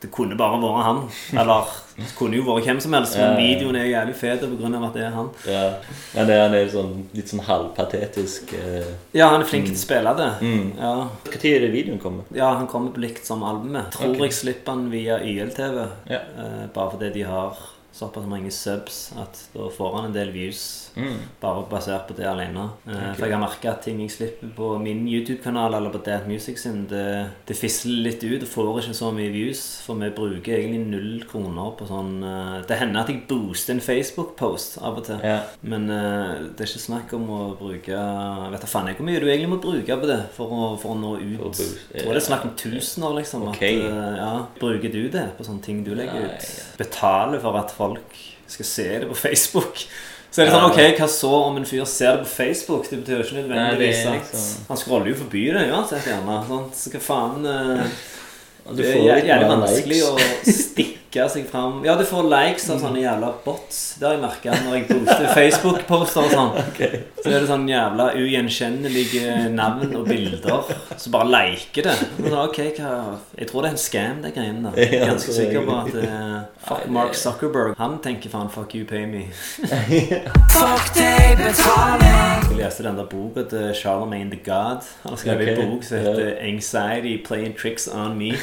det 0.00 0.10
kunne 0.14 0.36
bare 0.38 0.60
vært 0.62 0.84
han. 0.86 1.00
Eller 1.34 1.64
det 1.96 2.12
kunne 2.14 2.36
jo 2.38 2.44
vært 2.46 2.68
hvem 2.68 2.80
som 2.80 2.92
helst, 2.92 3.16
men 3.18 3.32
Ja, 3.32 3.36
videoen 3.36 3.76
er 3.76 3.88
jævlig 3.90 4.14
fet 4.14 4.42
av 4.42 4.84
at 4.84 4.94
det 4.94 5.02
er 5.02 5.10
han. 5.10 5.30
ja. 5.46 5.74
Men 6.14 6.26
det 6.26 6.40
han 6.40 6.54
er 6.54 6.68
sånn, 6.68 7.08
litt 7.14 7.28
sånn 7.28 7.42
halvpatetisk 7.42 8.52
eh. 8.54 8.92
Ja, 9.12 9.30
han 9.30 9.40
er 9.40 9.44
flink 9.44 9.66
til 9.66 9.74
å 9.74 9.78
spille 9.78 10.14
det. 10.16 10.30
Mm. 10.40 10.78
Ja. 10.78 11.08
Når 11.26 11.46
er 11.50 11.60
det 11.60 11.72
videoen 11.72 11.98
kommer? 11.98 12.24
Ja, 12.34 12.54
han 12.54 12.68
kommer 12.68 12.92
på 12.92 13.00
likt 13.00 13.26
som 13.26 13.42
albumet. 13.42 13.90
Tror 13.92 14.14
okay. 14.14 14.28
jeg 14.28 14.32
slipper 14.32 14.72
han 14.72 14.90
via 14.90 15.18
YLTV. 15.18 15.82
Ja. 16.06 16.22
Eh, 16.38 16.66
bare 16.74 16.90
fordi 16.94 17.12
de 17.12 17.22
har 17.22 17.58
såpass 17.92 18.26
mange 18.30 18.50
subs 18.54 19.12
at 19.18 19.48
da 19.54 19.68
får 19.74 19.96
han 19.96 20.04
en 20.06 20.14
del 20.14 20.30
views. 20.30 20.87
Mm. 20.98 21.18
Bare 21.40 21.64
basert 21.70 22.08
på 22.08 22.16
det 22.18 22.26
alene. 22.28 22.68
Okay. 22.84 23.12
For 23.16 23.26
jeg 23.28 23.36
har 23.36 23.42
merka 23.42 23.70
at 23.72 23.84
ting 23.86 24.00
jeg 24.02 24.12
slipper 24.14 24.50
på 24.56 24.70
min 24.82 25.04
YouTube-kanal 25.08 25.76
eller 25.78 25.94
på 25.94 26.00
Dad 26.04 26.26
Music 26.30 26.58
sin, 26.62 26.84
det, 26.90 27.04
det 27.48 27.56
fisler 27.56 28.02
litt 28.08 28.24
ut 28.24 28.42
og 28.44 28.50
får 28.50 28.80
ikke 28.82 28.96
så 28.98 29.12
mye 29.14 29.32
views. 29.34 29.62
For 29.86 30.00
vi 30.00 30.10
bruker 30.14 30.56
egentlig 30.58 30.82
null 30.88 31.22
kroner 31.30 31.72
på 31.78 31.86
sånn 31.88 32.18
eh, 32.26 32.54
Det 32.68 32.78
hender 32.80 33.04
at 33.04 33.12
jeg 33.12 33.24
booster 33.30 33.76
en 33.76 33.84
Facebook-post 33.84 34.78
av 34.82 35.00
og 35.00 35.06
til. 35.08 35.22
Ja. 35.24 35.40
Men 35.62 35.88
eh, 35.92 36.48
det 36.50 36.66
er 36.66 36.72
ikke 36.72 36.84
snakk 36.88 37.14
om 37.18 37.28
å 37.34 37.40
bruke 37.58 38.02
vet 38.52 38.64
da 38.64 38.70
faen 38.70 38.90
jeg 38.90 38.98
hvor 38.98 39.08
mye 39.08 39.22
du 39.22 39.28
egentlig 39.28 39.52
må 39.54 39.60
bruke 39.62 39.98
på 40.02 40.10
det 40.10 40.20
for 40.36 40.52
å, 40.54 40.70
for 40.80 40.96
å 40.96 40.98
nå 40.98 41.14
ut. 41.20 41.54
For 41.54 41.94
Jeg 41.94 42.04
tror 42.04 42.14
det 42.14 42.22
er 42.22 42.28
snakk 42.28 42.46
om 42.48 42.54
tusener, 42.58 43.16
liksom. 43.20 43.46
Okay. 43.54 43.80
At, 43.84 43.92
eh, 43.92 44.18
ja, 44.18 44.32
bruker 44.58 44.92
du 44.94 45.02
det 45.12 45.26
på 45.38 45.46
sånne 45.46 45.64
ting 45.64 45.84
du 45.86 45.94
legger 45.94 46.26
Nei, 46.26 46.34
ut? 46.34 46.50
ja. 46.58 46.68
Betaler 46.80 47.42
for 47.42 47.58
at 47.60 47.74
folk 47.74 48.22
skal 48.48 48.68
se 48.68 48.88
det 49.02 49.08
på 49.10 49.18
Facebook? 49.18 49.84
Så 50.30 50.42
er 50.42 50.46
det 50.46 50.52
sånn, 50.52 50.66
ok, 50.68 50.80
hva 50.98 51.06
så 51.08 51.30
om 51.46 51.56
en 51.56 51.64
fyr 51.64 51.84
ser 51.88 52.18
det 52.18 52.26
på 52.26 52.32
Facebook? 52.34 52.88
Det 52.90 52.98
betyr 53.00 53.16
jo 53.16 53.24
ikke 53.24 53.38
nødvendigvis 53.40 54.02
er 54.04 54.08
at 54.12 54.20
liksom- 54.20 54.66
Han 54.68 54.76
scroller 54.76 55.08
jo 55.08 55.14
forbi 55.22 55.44
det 55.54 55.64
uansett, 55.72 56.04
gjerne. 56.04 56.58
Så 56.74 56.90
hva 56.92 57.00
faen 57.00 57.46
eh, 57.46 57.84
Det 58.76 58.86
er 58.92 59.24
jævlig 59.24 59.48
vanskelig 59.48 60.02
å 60.04 60.18
stikke 60.62 60.97
seg 61.12 61.46
fram. 61.48 61.84
Ja, 61.84 61.96
du 61.96 62.04
får 62.04 62.26
likes 62.28 62.68
av 62.70 62.80
sånne 62.82 63.00
jævla 63.00 63.32
bots. 63.44 63.96
Det 63.98 64.06
har 64.06 64.16
jeg 64.16 64.22
merka 64.22 64.56
når 64.64 64.76
jeg 64.76 64.86
poster 64.90 65.28
Facebook-poster 65.34 66.26
og 66.26 66.34
sånn. 66.34 66.52
Så 67.18 67.30
er 67.30 67.38
det 67.38 67.48
sånn 67.48 67.66
jævla 67.68 68.10
ugjenkjennelige 68.18 69.48
navn 69.54 69.96
og 69.98 70.06
bilder 70.08 70.68
som 70.96 71.14
bare 71.14 71.30
liker 71.32 71.88
det. 71.88 71.96
Men 72.18 72.30
da, 72.34 72.44
ok, 72.44 72.60
hva 72.78 72.92
Jeg 73.38 73.48
tror 73.48 73.64
det 73.64 73.70
er 73.70 73.76
en 73.76 73.82
scam, 73.82 74.22
det 74.22 74.34
greiene 74.36 74.70
der. 74.70 74.80
Jeg 74.82 75.00
er 75.00 75.12
ganske 75.12 75.32
så 75.32 75.34
er 75.34 75.46
sikker 75.46 75.66
på 75.66 75.78
at 75.78 75.98
er 76.02 76.46
Fuck 76.68 76.88
Mark 76.90 77.14
Zuckerberg. 77.14 77.74
Han 77.78 77.98
tenker 78.02 78.30
faen 78.30 78.50
'fuck 78.50 78.74
you, 78.74 78.84
pay 78.84 79.06
me'. 79.06 79.26
Fuck 80.56 80.94
deg, 80.94 81.38
betal 81.38 81.98
meg. 82.02 82.44
Jeg 82.50 82.58
leste 82.58 82.84
den 82.84 82.98
der 82.98 83.06
boka 83.08 83.44
til 83.48 83.74
Charlemagne 83.74 84.30
the 84.30 84.40
God. 84.44 84.84
Han 85.02 85.14
har 85.14 85.16
skrevet 85.16 85.42
okay. 85.42 85.62
en 85.62 85.70
bok 85.70 85.84
som 85.84 85.98
heter 85.98 86.34
'Anxiety 86.40 87.24
Playing 87.26 87.56
Tricks 87.58 87.88
on 87.88 88.18
Me'. 88.18 88.36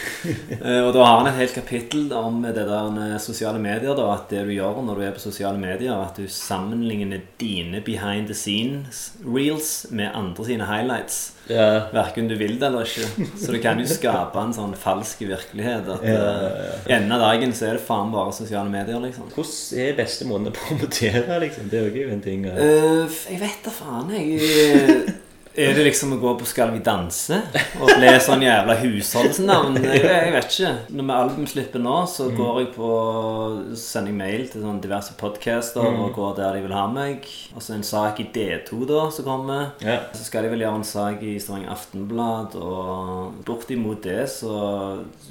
Uh, 0.62 0.88
og 0.88 0.94
da 0.94 1.04
har 1.04 1.18
han 1.20 1.28
et 1.28 1.34
helt 1.34 1.54
kapittel 1.54 2.14
om 2.14 2.46
det 2.56 2.66
der 2.70 2.90
med 2.94 3.16
sosiale 3.22 3.60
medier. 3.62 3.96
Da, 3.98 4.08
at 4.16 4.30
det 4.32 4.46
du 4.48 4.54
gjør 4.56 4.82
når 4.86 5.00
du 5.00 5.06
er 5.06 5.16
på 5.16 5.24
sosiale 5.24 5.60
medier, 5.62 5.94
at 6.00 6.18
du 6.18 6.28
sammenligner 6.32 7.24
dine 7.42 7.82
behind 7.86 8.30
the 8.32 8.38
scenes 8.38 9.12
reels 9.26 9.86
med 9.92 10.12
andre 10.16 10.46
sine 10.48 10.68
highlights. 10.70 11.20
Yeah. 11.50 11.92
Verken 11.94 12.28
du 12.28 12.36
vil 12.40 12.56
det 12.60 12.68
eller 12.68 12.88
ikke. 12.88 13.28
Så 13.38 13.52
det 13.54 13.62
kan 13.62 13.80
jo 13.82 13.86
skape 13.90 14.42
en 14.42 14.56
sånn 14.56 14.74
falsk 14.80 15.22
virkelighet. 15.28 15.92
At 15.94 16.08
yeah, 16.08 16.48
eh, 16.48 16.96
enden 16.98 17.14
av 17.18 17.22
dagen 17.28 17.54
så 17.54 17.70
er 17.70 17.78
det 17.78 17.86
faen 17.86 18.14
bare 18.16 18.34
sosiale 18.34 18.72
medier, 18.72 18.98
liksom. 19.04 19.30
Hvordan 19.36 19.84
er 19.84 20.00
beste 20.00 20.30
måten 20.30 20.50
å 20.50 20.56
promotere, 20.56 21.40
liksom? 21.46 21.70
Det 21.70 21.80
er 21.80 21.86
jo 21.86 21.94
ikke 21.94 22.18
en 22.18 22.26
ting. 22.26 22.50
Eh, 22.50 23.22
jeg 23.30 23.44
vet 23.44 23.62
da 23.68 23.76
faen, 23.76 24.16
jeg. 24.16 25.22
Er 25.56 25.74
det 25.78 25.86
liksom 25.88 26.14
å 26.16 26.20
gå 26.20 26.34
på 26.40 26.48
Skal 26.50 26.74
vi 26.76 26.82
danse 26.84 27.38
og 27.80 27.92
bli 27.96 28.12
sånn 28.24 28.44
jævla 28.44 28.76
husholdsnavn? 28.82 29.78
Jeg, 29.86 30.02
jeg 30.04 30.34
vet 30.34 30.50
ikke. 30.52 30.72
Når 30.98 31.08
vi 31.08 31.16
albumslipper 31.16 31.84
nå, 31.84 31.96
så 32.12 32.28
går 32.36 32.60
jeg 32.62 32.70
på 32.76 32.90
sender 33.80 34.12
jeg 34.12 34.18
mail 34.20 34.44
til 34.52 34.66
sånn 34.66 34.82
diverse 34.84 35.16
podcaster 35.20 35.86
og 35.86 36.12
går 36.16 36.36
der 36.40 36.58
de 36.58 36.64
vil 36.66 36.76
ha 36.76 36.86
meg. 36.92 37.28
Og 37.56 37.64
så 37.64 37.76
en 37.76 37.86
sak 37.88 38.20
i 38.24 38.28
D2 38.36 38.82
da 38.90 39.06
som 39.14 39.28
kommer. 39.28 39.72
Ja. 39.86 40.00
Så 40.16 40.28
skal 40.28 40.46
de 40.46 40.52
vel 40.54 40.66
gjøre 40.66 40.82
en 40.82 40.88
sak 40.88 41.24
i 41.26 41.36
Stavanger 41.42 41.72
Aftenblad, 41.76 42.58
og 42.60 43.40
bortimot 43.48 44.04
det 44.06 44.26
så 44.32 44.56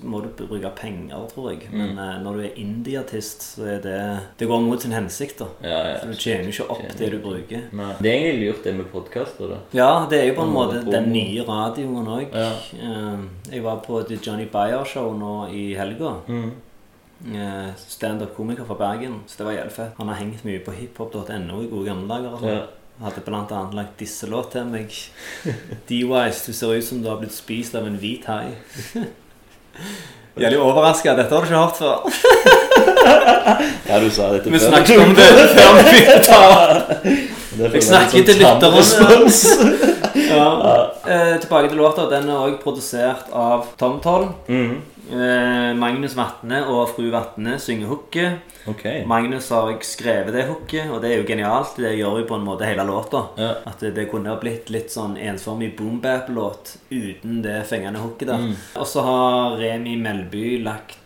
må 0.04 0.22
du 0.24 0.30
bruke 0.38 0.72
penger, 0.78 1.26
tror 1.32 1.52
jeg. 1.52 1.68
Men 1.72 1.98
eh, 1.98 2.14
når 2.24 2.38
du 2.38 2.44
er 2.46 2.58
indie-artist, 2.64 3.44
så 3.54 3.68
er 3.76 3.82
det 3.84 4.00
Det 4.40 4.48
går 4.48 4.62
mot 4.64 4.80
sin 4.82 4.94
hensikt, 4.96 5.42
da. 5.42 5.50
Ja, 5.64 5.80
ja. 5.92 5.98
For 6.00 6.12
du 6.12 6.20
tjener 6.20 6.48
jo 6.48 6.54
ikke 6.54 6.68
opp 6.70 6.82
Tjener 6.84 7.00
det 7.00 7.10
du 7.12 7.18
bruker. 7.24 7.66
Nei. 7.76 7.90
Det 8.00 8.10
er 8.10 8.18
egentlig 8.20 8.48
lurt, 8.48 8.62
det 8.64 8.74
med 8.78 8.90
podkaster, 8.92 9.54
da. 9.54 9.60
Ja, 9.76 9.90
det 10.10 10.13
er 10.20 10.28
jo 10.28 10.34
på 10.38 10.44
en 10.46 10.52
måte 10.54 10.82
den 10.90 11.10
nye 11.12 11.42
radioen 11.48 12.06
òg. 12.18 12.34
Ja. 12.34 12.50
Jeg 13.52 13.64
var 13.64 13.80
på 13.84 14.02
The 14.08 14.18
Johnny 14.26 14.46
Beyer-show 14.52 15.12
nå 15.18 15.34
i 15.54 15.74
helga. 15.78 16.14
Mm. 16.28 16.50
Eh, 17.34 17.68
Standup-komiker 17.88 18.64
fra 18.68 18.74
Bergen. 18.74 19.20
Så 19.26 19.38
det 19.38 19.46
var 19.46 19.52
jævlig 19.58 19.72
fett. 19.72 19.92
Han 19.98 20.08
har 20.08 20.18
hengt 20.20 20.44
mye 20.44 20.60
på 20.64 20.74
hiphop.no 20.76 21.62
i 21.62 21.68
gode 21.70 21.86
gamle 21.88 22.08
dager. 22.10 22.38
sånn. 22.40 22.48
Ja. 22.58 22.64
Hadde 23.02 23.22
blant 23.26 23.50
annet 23.50 23.74
lagt 23.74 23.98
disselåt 23.98 24.52
til 24.54 24.64
meg. 24.70 24.92
D-Wise, 25.88 26.44
du 26.46 26.52
ser 26.54 26.74
ut 26.76 26.84
som 26.86 27.00
du 27.02 27.08
har 27.10 27.18
blitt 27.22 27.34
spist 27.34 27.74
av 27.74 27.86
en 27.88 27.96
hvit 27.98 28.26
hai. 28.30 28.52
Jævlig 30.38 30.58
overraska. 30.58 31.14
Dette 31.14 31.34
har 31.34 31.40
du 31.42 31.46
ikke 31.46 31.58
hørt 31.62 31.76
før. 31.78 31.96
ja, 33.88 33.98
du 34.02 34.08
sa 34.10 34.28
dette 34.34 34.44
før. 34.44 34.50
Vi 34.50 34.58
snakket 34.62 34.98
om 35.02 35.14
det 35.14 35.28
før 35.54 35.70
vi 35.78 35.82
begynte. 35.90 36.38
Det 37.54 37.66
er 37.68 37.76
Jeg 37.78 37.86
snakker 37.86 38.24
til 38.26 38.40
sånn 38.40 38.60
tam 38.62 38.74
lytterne. 38.74 38.78
respons. 38.80 40.00
Ja. 40.36 40.90
Eh, 41.06 41.36
tilbake 41.40 41.68
til 41.68 41.78
låta. 41.78 42.08
Den 42.10 42.28
er 42.28 42.42
òg 42.48 42.58
produsert 42.62 43.30
av 43.32 43.66
Tom 43.80 44.00
Toll. 44.00 44.28
Mhm. 44.48 44.82
Eh, 45.12 45.74
Magnus 45.76 46.14
Vatne 46.16 46.62
og 46.66 46.88
fru 46.96 47.10
Vatne 47.12 47.58
synger 47.60 47.90
hooket. 47.90 48.38
Okay. 48.66 49.02
Magnus 49.04 49.50
har 49.52 49.68
jeg 49.74 49.82
skrevet 49.84 50.32
det 50.32 50.46
hooket, 50.48 50.88
og 50.90 51.02
det 51.02 51.10
er 51.12 51.18
jo 51.20 51.26
genialt. 51.28 51.74
Det 51.76 51.90
gjør 51.98 52.22
jo 52.22 52.24
på 52.30 52.38
en 52.38 52.46
måte 52.46 52.64
hele 52.64 52.86
låta. 52.88 53.20
Ja. 53.36 53.50
At 53.68 53.80
det, 53.84 53.90
det 53.98 54.06
kunne 54.10 54.32
ha 54.32 54.38
blitt 54.40 54.70
litt 54.72 54.88
sånn 54.90 55.18
ensformig 55.20 55.74
boombap-låt 55.76 56.78
uten 56.90 57.42
det 57.44 57.66
fengende 57.68 58.00
hooket 58.00 58.30
der. 58.32 58.38
Mm. 58.46 58.54
Og 58.80 58.86
så 58.88 59.04
har 59.04 59.58
Remi 59.60 59.96
Melby 60.00 60.62
lagt 60.64 60.96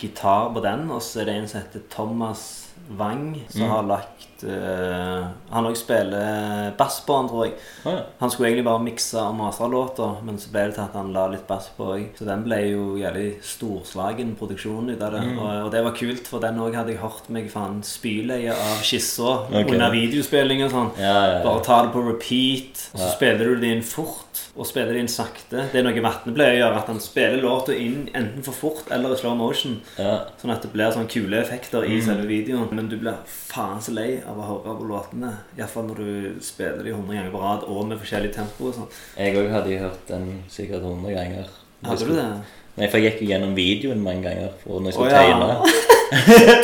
gitar 0.00 0.54
på 0.54 0.62
den, 0.62 0.86
og 0.94 1.02
så 1.02 1.20
er 1.20 1.24
det 1.32 1.34
en 1.40 1.48
som 1.50 1.60
heter 1.60 1.82
Thomas 1.90 2.68
Wang, 2.88 3.34
som 3.50 3.62
Mm. 3.66 3.70
har 3.70 3.82
lagt 3.82 4.19
eh, 4.46 5.24
Han 5.50 5.68
òg 5.68 5.76
spiller 5.78 6.72
bass 6.78 7.00
på 7.06 7.16
han, 7.16 7.28
tror 7.30 7.46
jeg. 7.46 7.54
Ah, 7.84 7.96
ja. 7.96 8.04
Han 8.20 8.32
skulle 8.32 8.50
egentlig 8.50 8.66
bare 8.68 8.84
mikse 8.84 9.20
og 9.20 9.36
mastre 9.38 9.68
låta, 9.72 10.08
men 10.26 10.38
så 10.40 10.52
ble 10.52 10.66
det 10.68 10.76
til 10.78 10.84
at 10.84 10.96
han 10.98 11.12
la 11.14 11.26
litt 11.32 11.46
bass 11.48 11.70
på 11.76 11.90
òg. 11.96 12.06
Så 12.18 12.28
den 12.28 12.44
ble 12.46 12.60
jo 12.70 12.84
jævlig 13.00 13.28
storslagen 13.46 14.34
produksjon 14.40 14.92
ut 14.92 15.02
av 15.02 15.16
det. 15.16 15.24
Og, 15.34 15.50
og 15.66 15.70
det 15.74 15.84
var 15.86 15.96
kult, 15.98 16.30
for 16.30 16.44
den 16.44 16.60
òg 16.62 16.78
hadde 16.78 16.94
jeg 16.94 17.02
hørt 17.02 17.30
meg 17.32 17.50
faen 17.52 17.80
spyleie 17.86 18.54
av 18.54 18.80
skisser 18.86 19.46
okay. 19.50 19.66
under 19.66 19.92
videospilling 19.94 20.64
og 20.66 20.74
sånn. 20.74 20.90
Ja, 21.00 21.18
ja. 21.34 21.38
Bare 21.46 21.64
ta 21.66 21.82
det 21.86 21.94
på 21.96 22.04
repeat, 22.06 22.88
og 22.94 23.04
så 23.04 23.12
spiller 23.16 23.52
du 23.52 23.62
det 23.64 23.74
inn 23.76 23.86
fort. 23.86 24.29
Og 24.56 24.66
spiller 24.66 24.92
det 24.92 25.02
inn 25.04 25.08
sakte. 25.10 25.68
Det 25.70 25.78
er 25.78 25.84
noe 25.86 26.02
Vatne 26.02 26.32
gjøre, 26.34 26.76
at 26.80 26.88
han 26.90 26.98
spiller 27.00 27.38
låta 27.42 27.74
inn 27.76 28.08
enten 28.18 28.42
for 28.42 28.52
fort 28.56 28.90
eller 28.90 29.14
i 29.14 29.18
slow 29.20 29.36
motion. 29.38 29.80
ja. 29.98 30.24
Sånn 30.40 30.50
at 30.50 30.62
det 30.62 30.72
blir 30.72 30.90
sånne 30.90 31.08
kule 31.08 31.38
effekter 31.40 31.86
Mm. 31.86 31.92
i 31.92 32.00
selve 32.02 32.26
videoen. 32.26 32.68
Men 32.72 32.88
du 32.88 32.96
blir 32.96 33.14
faen 33.26 33.80
så 33.80 33.92
lei 33.94 34.20
av 34.26 34.36
å 34.36 34.48
høre 34.48 34.76
på 34.78 34.88
låtene. 34.88 35.32
Iallfall 35.56 35.86
når 35.86 35.96
du 35.96 36.40
spiller 36.40 36.82
de 36.82 36.90
100 36.90 37.14
ganger 37.14 37.30
på 37.30 37.42
rad 37.42 37.64
og 37.68 37.86
med 37.86 37.98
forskjellig 37.98 38.32
tempo 38.34 38.68
og 38.68 38.74
sånn. 38.74 38.88
Jeg 39.16 39.36
òg 39.36 39.50
hadde 39.50 39.78
hørt 39.78 40.08
den 40.08 40.42
sikkert 40.48 40.82
100 40.82 41.14
ganger. 41.14 41.46
Hadde 41.84 42.06
du 42.06 42.14
det? 42.16 42.28
Nei, 42.76 42.86
for 42.88 42.98
jeg 42.98 43.12
gikk 43.12 43.22
jo 43.22 43.30
gjennom 43.32 43.54
videoen 43.54 44.02
mange 44.02 44.22
ganger 44.22 44.52
for 44.62 44.80
når 44.80 44.90
jeg 44.90 44.94
skulle 44.94 45.10
skulle 45.10 45.22
ja. 45.22 45.30
tegne. 45.30 45.88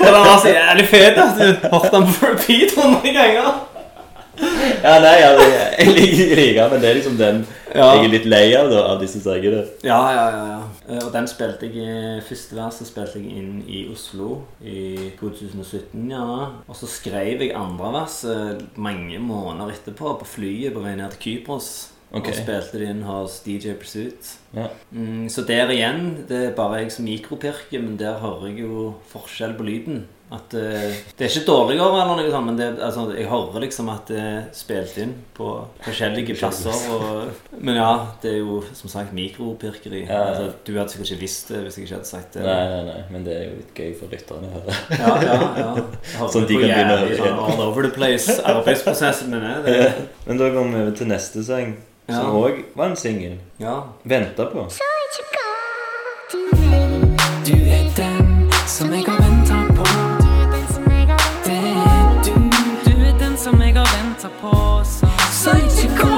det 0.03 0.13
var 0.13 0.39
så 0.43 0.53
jævlig 0.53 0.87
fet 0.91 1.19
at 1.23 1.39
du 1.39 1.45
hørte 1.71 1.91
den 1.95 2.07
på 2.13 2.31
repeat 2.33 2.77
100 2.77 3.13
ganger. 3.15 3.76
Ja, 4.83 4.99
nei, 5.03 5.15
ja, 5.21 5.31
jeg 5.79 5.93
liker 5.97 6.37
like, 6.41 6.67
men 6.73 6.83
det 6.83 6.91
er 6.91 6.99
liksom 7.01 7.17
den 7.21 7.45
Ja. 7.75 7.91
jeg 7.97 8.05
er 8.07 8.13
litt 8.13 8.27
lei 8.31 8.45
av, 8.57 8.71
da, 8.71 8.83
av 8.95 9.01
disse 9.03 9.21
sagene. 9.21 9.65
Ja, 9.85 9.99
ja, 10.15 10.27
ja. 10.33 10.45
ja. 10.53 10.61
Eh, 10.89 11.01
Og 11.05 11.11
den 11.13 11.27
spilte 11.29 11.69
jeg 11.69 12.23
Første 12.25 12.57
verset 12.57 12.89
spilte 12.89 13.19
jeg 13.21 13.37
inn 13.41 13.59
i 13.69 13.83
Oslo 13.93 14.43
i 14.65 15.11
2017, 15.21 16.07
ja. 16.11 16.23
Og 16.69 16.79
så 16.79 16.89
skrev 16.89 17.43
jeg 17.45 17.53
andre 17.59 17.93
verset 18.01 18.65
mange 18.77 19.19
måneder 19.21 19.75
etterpå, 19.75 20.17
på 20.23 20.29
flyet 20.37 20.75
på 20.75 20.81
vei 20.87 20.95
ned 20.97 21.11
til 21.17 21.23
Kypros. 21.27 21.93
Okay. 22.15 22.31
Og 22.31 22.37
spilte 22.39 22.79
det 22.79 22.89
inn 22.95 23.03
hos 23.03 23.41
DJ 23.45 23.75
Pursuit. 23.81 24.29
Ja. 24.55 24.69
Mm, 24.95 25.27
så 25.29 25.43
der 25.45 25.69
igjen, 25.75 26.25
det 26.29 26.39
er 26.47 26.53
bare 26.57 26.79
jeg 26.85 26.93
som 26.95 27.05
mikropirker, 27.05 27.83
men 27.83 27.97
der 27.99 28.21
hører 28.23 28.47
jeg 28.53 28.61
jo 28.63 28.93
forskjell 29.11 29.57
på 29.59 29.67
lyden. 29.67 30.05
At 30.27 30.55
uh, 30.59 30.91
Det 31.15 31.23
er 31.23 31.31
ikke 31.31 31.47
dårligere, 31.47 31.87
eller 32.03 32.17
noe 32.19 32.31
sånt, 32.33 32.47
men 32.49 32.57
det, 32.59 32.67
altså, 32.83 33.05
jeg 33.15 33.29
hører 33.31 33.61
liksom 33.63 33.89
at 33.93 34.09
det 34.11 34.19
er 34.19 34.41
spilt 34.59 34.97
inn 34.99 35.13
på 35.37 35.51
forskjellige 35.85 36.35
plasser. 36.41 36.75
Og, 36.91 37.29
men 37.63 37.79
ja, 37.79 37.93
det 38.25 38.33
er 38.33 38.41
jo 38.41 38.57
som 38.75 38.91
sagt 38.91 39.13
mikropirkeri. 39.15 40.01
Ja, 40.03 40.09
ja. 40.11 40.25
Altså, 40.33 40.49
du 40.67 40.73
hadde 40.75 40.91
sikkert 40.91 41.13
ikke 41.13 41.21
visst 41.23 41.53
det 41.55 41.61
hvis 41.63 41.79
jeg 41.79 41.87
ikke 41.87 41.95
hadde 42.01 42.11
sagt 42.11 42.35
det. 42.35 42.43
Nei, 42.43 42.59
nei, 42.73 42.83
nei, 42.89 42.99
men 43.15 43.29
det 43.29 43.37
er 43.39 43.45
jo 43.47 43.55
litt 43.61 43.79
gøy 43.79 43.93
for 44.01 44.17
lytterne 44.17 44.51
å 44.51 44.55
høre. 44.57 44.79
Ja, 44.99 45.15
ja, 45.29 45.39
ja. 45.63 45.71
Sånn 46.35 46.49
de 46.51 46.59
kan 46.59 46.67
begynne 46.67 46.97
å 46.99 47.01
høre 47.05 47.21
sånn 47.23 47.43
all 47.47 47.65
over 47.69 47.87
the 47.87 47.95
place 47.95 48.39
arbeidsprosessen 48.43 49.31
min 49.31 49.47
er. 49.47 49.63
Det, 49.63 50.09
Men 50.27 50.43
da 50.43 50.51
går 50.57 50.67
vi 50.73 50.83
over 50.83 50.99
til 51.05 51.13
neste 51.15 51.47
sang, 51.47 51.77
som 52.11 52.19
Ja. 52.19 52.35
òg 52.43 52.65
var 52.75 52.91
en 52.91 52.99
singel. 52.99 53.39
ja. 53.63 53.79
Venta 54.03 54.51
på. 54.51 54.67
Du 54.67 55.23
jeg 64.27 64.33
har 64.41 64.49
venta 64.49 64.49
på. 64.49 64.85
Så 64.85 65.07
Så 65.33 65.51
ikke 65.51 65.97
gå 65.97 66.17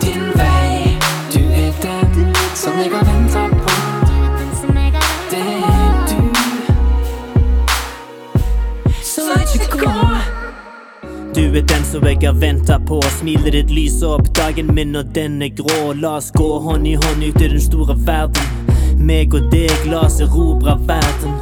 din 0.00 0.32
vei. 0.34 0.98
du 1.34 1.40
er 1.40 1.72
den 1.82 2.34
Som 2.54 2.72
jeg 2.78 2.90
har 2.92 3.04
venta 3.04 3.41
Du 11.52 11.58
er 11.58 11.66
den 11.68 11.82
som 11.84 12.06
jeg 12.08 12.16
har 12.22 12.32
venta 12.40 12.78
på. 12.80 12.96
Smilet 13.18 13.52
ditt 13.52 13.70
lyser 13.70 14.14
opp 14.16 14.30
dagen 14.32 14.70
min, 14.72 14.94
og 14.96 15.10
den 15.12 15.34
er 15.44 15.50
grå. 15.52 15.90
La 16.00 16.14
oss 16.16 16.30
gå 16.32 16.46
hånd 16.64 16.86
i 16.88 16.94
hånd 16.96 17.24
ut 17.26 17.42
i 17.44 17.48
den 17.52 17.60
store 17.60 17.92
verden. 18.06 18.70
Meg 18.96 19.34
og 19.36 19.50
deg, 19.52 19.72
la 19.90 20.06
oss 20.06 20.16
erobre 20.24 20.78
verden. 20.88 21.34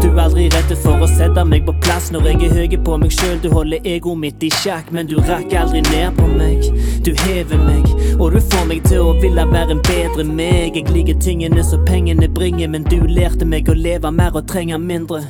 Du 0.00 0.06
er 0.06 0.22
aldri 0.22 0.46
redd 0.54 0.72
for 0.80 1.04
å 1.04 1.08
sette 1.10 1.44
meg 1.44 1.66
på 1.66 1.74
plass 1.84 2.08
når 2.14 2.30
jeg 2.30 2.46
er 2.46 2.54
høy 2.56 2.76
på 2.86 2.96
meg 3.02 3.12
sjøl. 3.12 3.34
Du 3.42 3.50
holder 3.52 3.84
egoet 3.92 4.22
mitt 4.22 4.46
i 4.48 4.48
sjakk, 4.56 4.88
men 4.88 5.10
du 5.10 5.18
rakker 5.18 5.60
aldri 5.60 5.82
ned 5.90 6.16
på 6.16 6.30
meg. 6.30 6.64
Du 7.04 7.12
hever 7.26 7.60
meg, 7.60 7.92
og 8.16 8.32
du 8.32 8.40
får 8.40 8.64
meg 8.70 8.88
til 8.88 9.04
å 9.04 9.18
ville 9.20 9.44
være 9.52 9.76
en 9.76 9.82
bedre 9.90 10.24
meg. 10.30 10.80
Jeg 10.80 10.88
liker 10.96 11.20
tingene 11.20 11.66
som 11.66 11.84
pengene 11.84 12.30
bringer, 12.40 12.72
men 12.72 12.88
du 12.88 13.02
lærte 13.04 13.44
meg 13.44 13.68
å 13.68 13.76
leve 13.76 14.14
mer 14.16 14.32
og 14.32 14.48
trenge 14.48 14.80
mindre. 14.80 15.26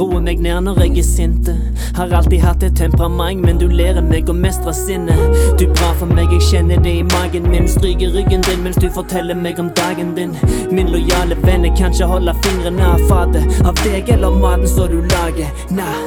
Roer 0.00 0.22
meg 0.24 0.38
ned 0.40 0.62
når 0.64 0.78
jeg 0.80 0.94
er 1.02 1.04
sinte. 1.04 1.52
Har 1.92 2.12
alltid 2.16 2.40
hatt 2.40 2.62
et 2.64 2.76
temperament, 2.78 3.42
men 3.44 3.58
du 3.60 3.66
lærer 3.68 4.00
meg 4.00 4.30
å 4.32 4.34
mestre 4.36 4.72
sinnet. 4.72 5.18
Du 5.60 5.66
er 5.66 5.74
bra 5.74 5.90
for 5.98 6.08
meg, 6.08 6.30
jeg 6.32 6.46
kjenner 6.46 6.80
det 6.80 6.94
i 7.02 7.02
magen 7.10 7.50
min. 7.52 7.66
Stryker 7.68 8.14
ryggen 8.14 8.40
din 8.46 8.62
mens 8.64 8.78
du 8.80 8.86
forteller 8.94 9.36
meg 9.36 9.60
om 9.60 9.68
dagen 9.76 10.14
din. 10.16 10.32
Min 10.72 10.88
lojale 10.88 11.36
venn, 11.42 11.66
jeg 11.68 11.76
kan 11.76 11.92
ikke 11.92 12.08
holde 12.08 12.32
fingrene 12.46 12.86
av 12.94 13.04
fatet. 13.10 13.60
Av 13.68 13.76
deg 13.84 14.08
eller 14.14 14.38
maten 14.40 14.64
som 14.72 14.88
du 14.88 15.02
lager. 15.12 15.52
Nei, 15.76 15.98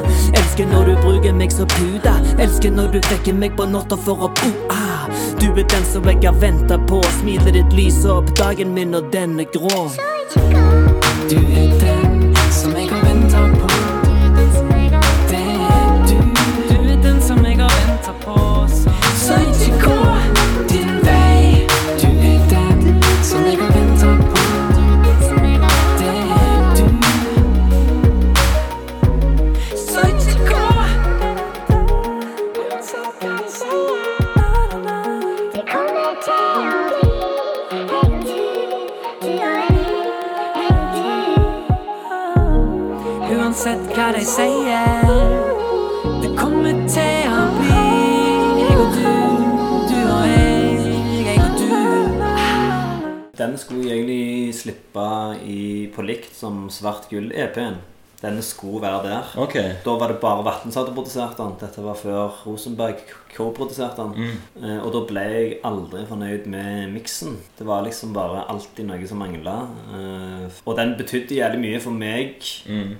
elsker 0.42 0.72
når 0.72 0.90
du 0.90 0.94
bruker 1.04 1.38
meg 1.38 1.54
som 1.54 1.70
puta. 1.76 2.16
Elsker 2.42 2.74
når 2.74 2.96
du 2.96 3.00
vekker 3.12 3.38
meg 3.38 3.54
på 3.60 3.68
natta 3.70 4.00
for 4.08 4.26
å 4.26 4.32
bo-ah. 4.42 5.06
Du 5.38 5.52
er 5.52 5.68
den 5.70 5.86
som 5.92 6.10
jeg 6.10 6.24
har 6.24 6.40
venta 6.42 6.80
på. 6.90 7.04
Smilet 7.20 7.54
ditt 7.60 7.78
lyser 7.78 8.16
opp 8.16 8.34
dagen 8.42 8.74
min, 8.74 8.98
og 8.98 9.14
den 9.14 9.38
er 9.44 9.54
grå. 9.54 9.86
Du 11.30 11.38
er 11.38 11.78
den 11.78 12.03
på 55.96 56.06
likt 56.06 56.36
som 56.36 56.68
Svart 56.74 57.10
gull-EP-en. 57.12 57.82
Denne 58.24 58.40
skulle 58.46 58.80
være 58.80 59.02
der. 59.04 59.32
Okay. 59.44 59.72
Da 59.84 59.98
var 60.00 60.08
det 60.14 60.22
bare 60.22 60.46
Vatn 60.48 60.72
som 60.72 60.86
hadde 60.86 60.94
produsert 60.96 61.36
den. 61.36 61.58
Dette 61.60 61.82
var 61.84 61.98
før 62.00 62.32
Rosenberg 62.46 63.02
co-produserte 63.36 64.06
den. 64.14 64.38
Eh, 64.62 64.78
og 64.80 64.94
da 64.96 65.02
ble 65.10 65.24
jeg 65.34 65.58
aldri 65.68 66.06
fornøyd 66.08 66.48
med 66.54 66.94
miksen. 66.94 67.36
Det 67.60 67.68
var 67.68 67.84
liksom 67.84 68.14
bare 68.16 68.46
alltid 68.48 68.88
noe 68.88 69.10
som 69.10 69.20
mangla. 69.20 69.58
Eh, 69.92 70.62
og 70.64 70.78
den 70.80 70.96
betydde 71.00 71.36
jævlig 71.42 71.60
mye 71.66 71.82
for 71.84 71.92
meg 71.92 72.40
Mm. 72.64 72.94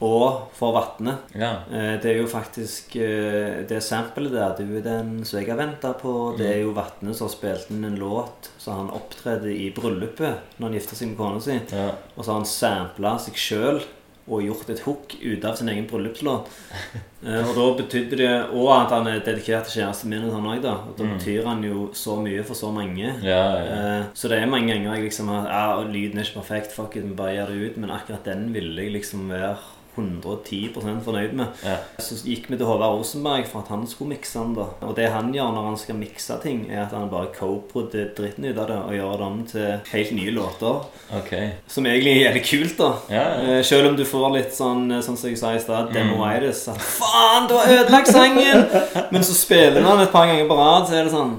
Og 0.00 0.48
for 0.54 0.72
vannet. 0.76 1.18
Ja. 1.34 1.50
Eh, 1.72 1.96
Det 2.00 2.12
er 2.12 2.20
jo 2.20 2.28
faktisk 2.30 2.94
eh, 2.96 3.64
det 3.66 3.80
samplet 3.82 4.30
der, 4.32 4.54
du 4.58 4.76
er 4.78 4.84
den 4.84 5.24
som 5.24 5.40
jeg 5.40 5.48
har 5.50 5.58
venta 5.58 5.92
på. 5.98 6.34
Det 6.38 6.46
er 6.46 6.60
jo 6.62 6.72
Vatne 6.76 7.14
som 7.14 7.26
har 7.26 7.34
spilt 7.34 7.70
inn 7.74 7.84
en 7.84 7.98
låt 7.98 8.50
så 8.58 8.76
han 8.78 8.90
opptredde 8.94 9.50
i 9.50 9.70
bryllupet 9.74 10.58
når 10.58 10.68
han 10.68 10.74
gifta 10.78 10.94
seg 10.98 11.08
med 11.12 11.16
kona 11.18 11.40
si. 11.42 11.58
ja. 11.72 11.90
Og 12.16 12.24
så 12.24 12.30
har 12.30 12.38
han 12.42 12.46
sampla 12.46 13.16
seg 13.18 13.34
sjøl 13.38 13.80
og 14.28 14.42
gjort 14.44 14.68
et 14.70 14.82
hook 14.84 15.14
ut 15.24 15.44
av 15.48 15.54
sin 15.56 15.70
egen 15.72 15.86
bryllupslåt. 15.90 16.48
Eh, 17.18 17.42
og 17.42 17.56
da 17.56 17.62
betydde 17.80 18.14
det 18.20 18.34
Og 18.54 18.68
at 18.70 18.92
han 18.94 19.08
er 19.10 19.16
dedikert 19.26 19.64
til 19.66 19.80
kjæresten 19.80 20.12
min. 20.12 20.28
Sånn 20.30 20.44
også, 20.46 20.62
da 20.62 20.74
Og 20.86 20.92
da 21.00 21.06
betyr 21.16 21.48
han 21.48 21.64
jo 21.66 21.88
så 21.90 22.14
mye 22.22 22.44
for 22.46 22.54
så 22.54 22.68
mange. 22.70 23.08
Ja, 23.26 23.40
ja. 23.58 23.80
Så 24.14 24.30
det 24.30 24.38
er 24.38 24.46
mange 24.46 24.70
ganger 24.70 24.94
jeg 24.94 25.08
liksom 25.08 25.26
har 25.32 25.48
Ja, 25.50 25.82
lyden 25.82 26.20
er 26.22 26.28
ikke 26.28 26.38
perfekt, 26.44 26.70
fuck 26.76 26.94
it, 26.94 27.02
vi 27.08 27.16
bare 27.18 27.34
gjør 27.34 27.50
det 27.50 27.58
ut. 27.72 27.80
Men 27.82 27.90
akkurat 27.96 28.22
den 28.30 28.52
ville 28.54 28.84
jeg 28.86 28.94
liksom 28.94 29.26
være 29.34 29.56
110% 29.98 31.02
fornøyd 31.04 31.32
med. 31.38 31.46
Ja. 31.64 31.76
Så 32.02 32.18
gikk 32.24 32.48
vi 32.50 32.56
til 32.56 32.66
Håvard 32.68 32.98
Rosenberg 32.98 33.46
for 33.50 33.64
at 33.64 33.72
han 33.72 33.86
skulle 33.90 34.14
mikse 34.14 34.38
den. 34.38 34.54
da 34.56 34.66
Og 34.86 34.94
det 34.96 35.08
han 35.12 35.32
gjør 35.34 35.52
når 35.54 35.68
han 35.70 35.78
skal 35.80 35.98
mikse 35.98 36.38
ting, 36.42 36.64
er 36.70 36.84
at 36.86 36.94
han 36.96 37.10
bare 37.10 37.32
co-prodder 37.36 38.12
dritten 38.16 38.44
ut 38.48 38.58
av 38.58 38.68
det 38.70 38.78
og 38.78 38.94
gjør 38.96 39.16
det 39.18 39.26
om 39.28 39.38
til 39.52 39.92
helt 39.92 40.14
nye 40.18 40.34
låter. 40.36 40.80
Ok. 41.18 41.32
Som 41.68 41.86
egentlig 41.86 42.14
er 42.14 42.22
jævlig 42.28 42.44
kult, 42.50 42.78
da. 42.78 42.90
Ja, 43.10 43.24
ja. 43.42 43.58
Eh, 43.58 43.64
Selv 43.64 43.90
om 43.90 43.96
du 43.98 44.04
får 44.08 44.30
litt 44.34 44.54
sånn 44.56 44.90
eh, 44.92 45.02
Sånn 45.04 45.16
som 45.16 45.28
jeg 45.30 45.38
sa 45.40 45.52
i 45.54 45.60
stad, 45.62 45.92
demoitis. 45.94 46.66
Mm. 46.68 46.80
faen, 46.98 47.48
du 47.48 47.54
har 47.58 47.74
ødelagt 47.78 48.10
sangen! 48.12 48.64
Men 49.12 49.24
så 49.24 49.34
spiller 49.36 49.82
han 49.84 50.00
et 50.02 50.12
par 50.12 50.26
ganger 50.28 50.48
på 50.48 50.56
rad, 50.58 50.88
så 50.88 50.98
er 50.98 51.06
det 51.08 51.14
sånn 51.14 51.36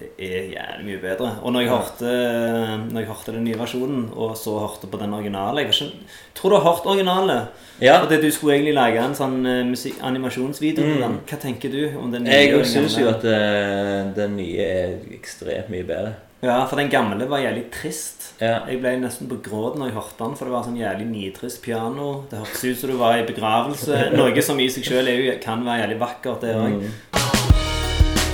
det 0.00 0.08
er 0.16 0.46
jævlig 0.54 0.86
mye 0.86 1.00
bedre. 1.02 1.30
Og 1.44 1.52
når 1.52 1.64
jeg 1.64 1.70
hørte, 1.74 2.12
når 2.88 3.02
jeg 3.02 3.08
hørte 3.10 3.34
den 3.36 3.44
nye 3.44 3.58
versjonen, 3.60 4.06
og 4.16 4.32
så 4.40 4.56
hørte 4.62 4.88
på 4.88 5.00
den 5.00 5.12
originale 5.14 5.60
Jeg 5.60 5.74
ikke, 5.74 5.90
tror 6.34 6.50
du 6.50 6.56
har 6.56 6.64
hørt 6.70 6.88
originale? 6.88 7.36
Ja. 7.80 8.00
Og 8.00 8.08
det 8.10 8.22
du 8.22 8.30
skulle 8.32 8.56
egentlig 8.56 8.74
lage 8.74 9.04
en 9.04 9.14
sånn 9.18 9.38
musik, 9.44 9.90
musikk, 9.90 10.00
animasjonsvideo 10.06 10.84
til 10.84 11.04
den. 11.04 11.20
Hva 11.28 11.38
tenker 11.40 11.72
du 11.72 11.82
om 12.00 12.10
den 12.12 12.24
nye? 12.24 12.40
Jeg 12.48 12.66
syns 12.68 12.98
jo 13.00 13.08
at 13.10 13.24
uh, 13.24 14.10
den 14.16 14.36
nye 14.40 14.66
er 14.66 14.98
ekstremt 15.16 15.70
mye 15.72 15.86
bedre. 15.86 16.16
Ja, 16.40 16.62
for 16.64 16.80
den 16.80 16.88
gamle 16.88 17.28
var 17.28 17.42
jævlig 17.42 17.66
trist. 17.72 18.30
Ja. 18.40 18.62
Jeg 18.64 18.80
ble 18.80 18.94
nesten 19.02 19.28
på 19.28 19.36
gråt 19.44 19.76
når 19.76 19.90
jeg 19.90 19.98
hørte 19.98 20.24
den, 20.24 20.38
for 20.38 20.48
det 20.48 20.54
var 20.54 20.64
sånn 20.64 20.80
jævlig 20.80 21.08
nitrist 21.10 21.60
piano. 21.64 22.24
Det 22.30 22.40
hørtes 22.40 22.64
ut 22.64 22.80
som 22.80 22.94
du 22.94 22.96
var 23.00 23.20
i 23.20 23.28
begravelse. 23.28 24.06
Noe 24.16 24.44
som 24.44 24.60
i 24.60 24.70
seg 24.72 24.88
sjøl 24.88 25.12
kan 25.44 25.66
være 25.68 25.84
jævlig 25.84 26.00
vakkert, 26.00 26.46
det 26.46 26.56
òg. 26.56 27.48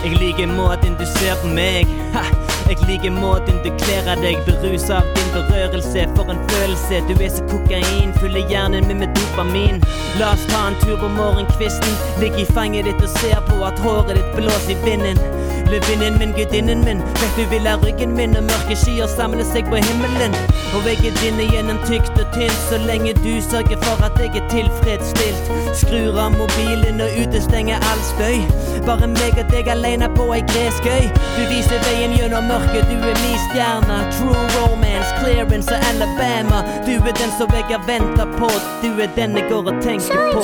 Jeg 0.06 0.18
liker 0.20 0.46
måten 0.46 0.94
du 0.94 1.06
ser 1.18 1.34
på 1.42 1.48
meg. 1.50 1.90
Ha! 2.14 2.45
Jeg 2.66 2.78
liker 2.88 3.10
måten 3.14 3.60
du 3.64 3.70
kler 3.78 4.08
av 4.10 4.22
deg. 4.24 4.38
Berusa 4.46 5.00
av 5.00 5.10
din 5.14 5.30
berørelse. 5.34 6.06
For 6.16 6.32
en 6.32 6.42
følelse. 6.50 7.02
Du 7.08 7.14
er 7.22 7.30
så 7.30 7.46
kokain. 7.50 8.14
Fyller 8.20 8.46
hjernen 8.50 8.88
min 8.88 9.02
med 9.04 9.14
dopamin. 9.14 9.82
La 10.18 10.32
oss 10.34 10.46
ta 10.50 10.66
en 10.68 10.78
tur 10.82 10.96
på 10.98 11.08
morgenkvisten. 11.18 11.98
Ligg 12.22 12.38
i 12.42 12.46
fanget 12.54 12.88
ditt 12.90 13.02
og 13.02 13.12
ser 13.20 13.42
på 13.50 13.62
at 13.68 13.78
håret 13.86 14.16
ditt 14.18 14.32
blåser 14.38 14.74
i 14.74 14.80
vinden. 14.84 15.20
Løvinnen 15.70 16.18
min, 16.18 16.32
gudinnen 16.32 16.84
min. 16.84 17.00
Vet 17.20 17.36
du 17.36 17.44
vil 17.50 17.66
ha 17.66 17.74
ryggen 17.82 18.12
min, 18.14 18.36
og 18.38 18.44
mørke 18.46 18.76
skyer 18.78 19.08
samler 19.10 19.44
seg 19.44 19.66
på 19.70 19.80
himmelen. 19.82 20.34
Og 20.76 20.86
jeg 20.86 21.10
er 21.10 21.16
din 21.18 21.40
gjennom 21.50 21.80
tykt 21.88 22.14
og 22.22 22.26
tynt, 22.34 22.58
så 22.68 22.78
lenge 22.86 23.14
du 23.24 23.32
sørger 23.42 23.78
for 23.82 24.04
at 24.06 24.14
jeg 24.22 24.30
er 24.38 24.46
tilfredsstilt. 24.52 25.50
Skrur 25.74 26.18
av 26.22 26.36
mobilen 26.38 27.02
og 27.02 27.18
utestenger 27.22 27.82
all 27.90 28.02
støy. 28.12 28.38
Bare 28.86 29.10
meg 29.10 29.34
og 29.42 29.50
deg 29.50 29.70
alene 29.74 30.08
på 30.14 30.28
ei 30.36 30.42
gressgøy. 30.52 31.10
Du 31.34 31.42
viser 31.50 31.82
veien 31.88 32.14
gjennom 32.14 32.46
mørket, 32.46 32.55
du 32.90 32.96
er 33.10 33.16
min 33.24 33.38
stjerne. 33.50 33.96
True 34.16 34.44
romance, 34.56 35.10
clearance 35.20 35.74
og 35.74 35.80
Alabama. 35.90 36.58
Du 36.86 36.92
er 37.08 37.12
den 37.12 37.30
som 37.38 37.48
jeg 37.52 37.64
har 37.64 37.82
venta 37.86 38.24
på. 38.38 38.48
Du 38.82 39.00
er 39.02 39.10
den 39.16 39.36
jeg 39.36 39.48
går 39.50 39.72
og 39.72 39.82
tenker 39.82 40.16
på. 40.32 40.42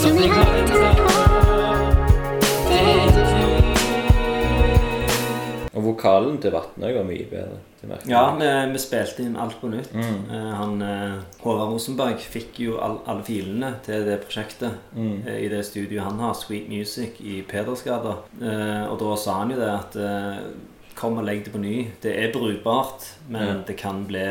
Som 0.00 0.16
jeg 0.16 0.30
har 0.30 0.44
på. 0.66 1.08
Og 5.74 5.84
vokalen 5.84 6.38
til 6.42 6.50
Vatnøy 6.52 6.92
var 6.94 7.04
mye 7.04 7.26
bedre. 7.30 7.67
Ja, 8.10 8.22
vi, 8.38 8.48
vi 8.72 8.80
spilte 8.82 9.22
inn 9.22 9.36
alt 9.38 9.60
på 9.60 9.70
nytt. 9.70 9.92
Mm. 9.94 10.30
Eh, 10.34 10.48
han 10.58 10.82
eh, 10.82 11.18
Håvard 11.44 11.74
Rosenberg 11.74 12.18
fikk 12.18 12.58
jo 12.64 12.78
all, 12.82 12.98
alle 13.06 13.26
filene 13.26 13.74
til 13.86 14.06
det 14.08 14.20
prosjektet 14.24 14.74
Mm. 14.94 15.22
eh, 15.26 15.38
i 15.44 15.48
det 15.52 15.62
studioet 15.66 16.04
han 16.04 16.18
har, 16.18 16.34
Sweet 16.34 16.68
Music 16.68 17.20
i 17.20 17.42
Pedersgata. 17.46 18.16
Eh, 18.40 18.84
og 18.88 18.98
da 19.02 19.14
sa 19.20 19.38
han 19.42 19.54
jo 19.54 19.60
det 19.60 19.70
at 19.70 20.02
Kom 20.98 21.14
og 21.20 21.28
legg 21.28 21.44
det 21.46 21.52
på 21.54 21.60
ny. 21.62 21.76
Det 22.02 22.10
er 22.10 22.32
brukbart, 22.34 23.04
men 23.28 23.60
mm. 23.60 23.64
det 23.68 23.76
kan 23.78 24.00
bli 24.08 24.24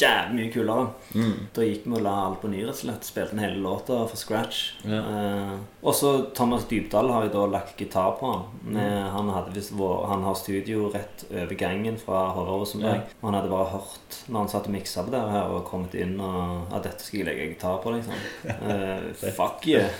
jævlig 0.00 0.34
mye 0.34 0.52
kulere. 0.52 0.86
Mm. 1.14 1.34
Da 1.54 1.66
gikk 1.66 1.84
vi 1.86 1.94
og 1.94 2.02
la 2.04 2.14
alt 2.24 2.40
på 2.42 2.50
ny, 2.50 2.62
rett 2.64 2.74
og 2.74 2.80
slett. 2.80 3.06
Spilte 3.06 3.36
en 3.36 3.42
hele 3.44 3.60
låta 3.62 4.00
fra 4.10 4.18
scratch. 4.18 4.62
Ja. 4.82 5.00
Eh, 5.00 5.54
og 5.84 5.94
så 5.94 6.12
Thomas 6.34 6.66
Dybdahl 6.70 7.12
har 7.12 7.26
jo 7.26 7.32
da 7.34 7.44
lagt 7.52 7.78
gitar 7.78 8.16
på 8.18 8.32
han. 8.32 8.44
Mm. 8.64 8.78
Han, 9.14 9.32
vår, 9.78 10.06
han 10.10 10.24
har 10.26 10.38
studio 10.38 10.88
rett 10.94 11.26
over 11.30 11.54
gangen 11.60 11.98
fra 12.00 12.26
Håvard 12.34 12.60
Rosenberg. 12.64 13.14
Og 13.20 13.28
han 13.28 13.38
hadde 13.38 13.52
bare 13.52 13.70
hørt 13.76 14.18
når 14.26 14.38
han 14.40 14.52
satt 14.54 14.68
og 14.70 14.74
miksa 14.74 15.04
på 15.04 15.14
det 15.14 15.22
her, 15.34 15.52
og 15.52 15.66
kommet 15.68 15.94
inn 15.98 16.16
og 16.22 16.74
at 16.74 16.86
dette 16.88 17.04
skal 17.04 17.20
jeg 17.20 17.28
legge 17.28 17.48
gitar 17.52 17.80
på, 17.84 17.94
liksom. 17.94 18.22
Eh, 18.64 19.30
fuck 19.36 19.66
yeah. 19.68 19.90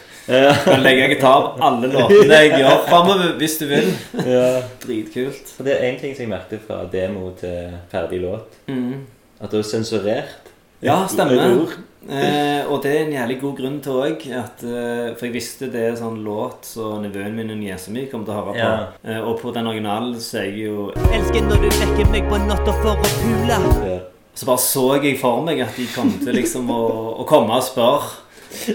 kan 0.65 0.83
legge 0.83 1.09
gitar 1.13 1.43
på 1.45 1.65
alle 1.65 1.89
låtene 1.93 2.39
jeg 2.39 2.61
gjør 2.63 2.85
framover, 2.89 3.35
hvis 3.39 3.59
du 3.61 3.67
vil. 3.69 3.91
Ja. 4.25 4.63
Dritkult. 4.83 5.53
Det 5.65 5.75
er 5.75 5.91
én 5.91 5.99
ting 6.01 6.15
som 6.15 6.25
jeg 6.25 6.33
merket 6.33 6.65
fra 6.65 6.85
demo 6.91 7.31
til 7.39 7.77
ferdig 7.93 8.23
låt. 8.25 8.57
Mm. 8.71 9.05
At 9.45 9.53
det 9.53 9.61
var 9.61 9.69
sensurert. 9.69 10.53
Ja, 10.85 11.05
stemmer. 11.09 11.69
Eh, 12.05 12.65
og 12.69 12.83
det 12.85 12.91
er 12.93 13.05
en 13.07 13.13
jævlig 13.15 13.37
god 13.41 13.55
grunn 13.57 13.77
til 13.85 14.01
òg. 14.01 14.25
Eh, 14.29 15.13
for 15.17 15.27
jeg 15.27 15.35
visste 15.35 15.69
det 15.73 15.85
er 15.89 15.95
sånn 16.01 16.19
låt 16.25 16.69
som 16.69 16.99
nevøen 17.05 17.37
min 17.37 17.53
og 17.55 17.61
niesa 17.61 17.93
mi 17.93 18.07
kommer 18.11 18.29
til 18.29 18.35
å 18.35 18.39
høre 18.41 18.51
på. 18.51 18.59
Ja. 18.59 18.73
Eh, 19.05 19.21
og 19.21 19.39
på 19.41 19.53
den 19.57 19.69
originalen 19.71 20.19
så 20.21 20.43
er 20.43 20.51
jeg 20.51 20.67
jo 20.67 20.91
Elsker 21.13 21.49
når 21.49 21.65
du 21.65 21.71
vekker 21.71 22.13
meg 22.13 22.29
på 22.29 22.41
natta 22.45 22.77
for 22.83 22.93
å 22.97 23.15
pule. 23.21 23.61
Ja. 23.89 23.97
Så 24.35 24.49
bare 24.51 24.65
så 24.65 24.85
jeg 24.99 25.17
for 25.21 25.45
meg 25.47 25.63
at 25.65 25.77
de 25.79 25.89
kom 25.95 26.13
til 26.21 26.37
liksom 26.41 26.69
å, 26.75 26.83
å 27.23 27.29
komme 27.29 27.61
og 27.61 27.65
spørre. 27.65 28.21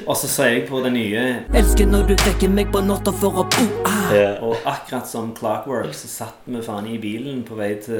Og 0.05 0.15
så 0.17 0.27
sier 0.27 0.57
jeg 0.57 0.65
på 0.67 0.81
det 0.83 0.91
nye 0.91 1.21
Elsker 1.55 1.87
når 1.87 2.09
du 2.09 2.15
vekker 2.25 2.51
meg 2.51 2.73
på 2.73 2.81
natta 2.83 3.13
for 3.21 3.43
å 3.43 3.49
pule. 3.53 3.98
Ja. 4.15 4.31
Og 4.45 4.57
akkurat 4.63 5.09
som 5.09 5.33
Clockwork 5.37 5.93
så 5.97 6.09
satt 6.11 6.47
vi 6.49 6.61
faen 6.65 6.87
i 6.89 6.97
bilen 7.01 7.43
på 7.47 7.57
vei 7.59 7.73
til 7.83 7.99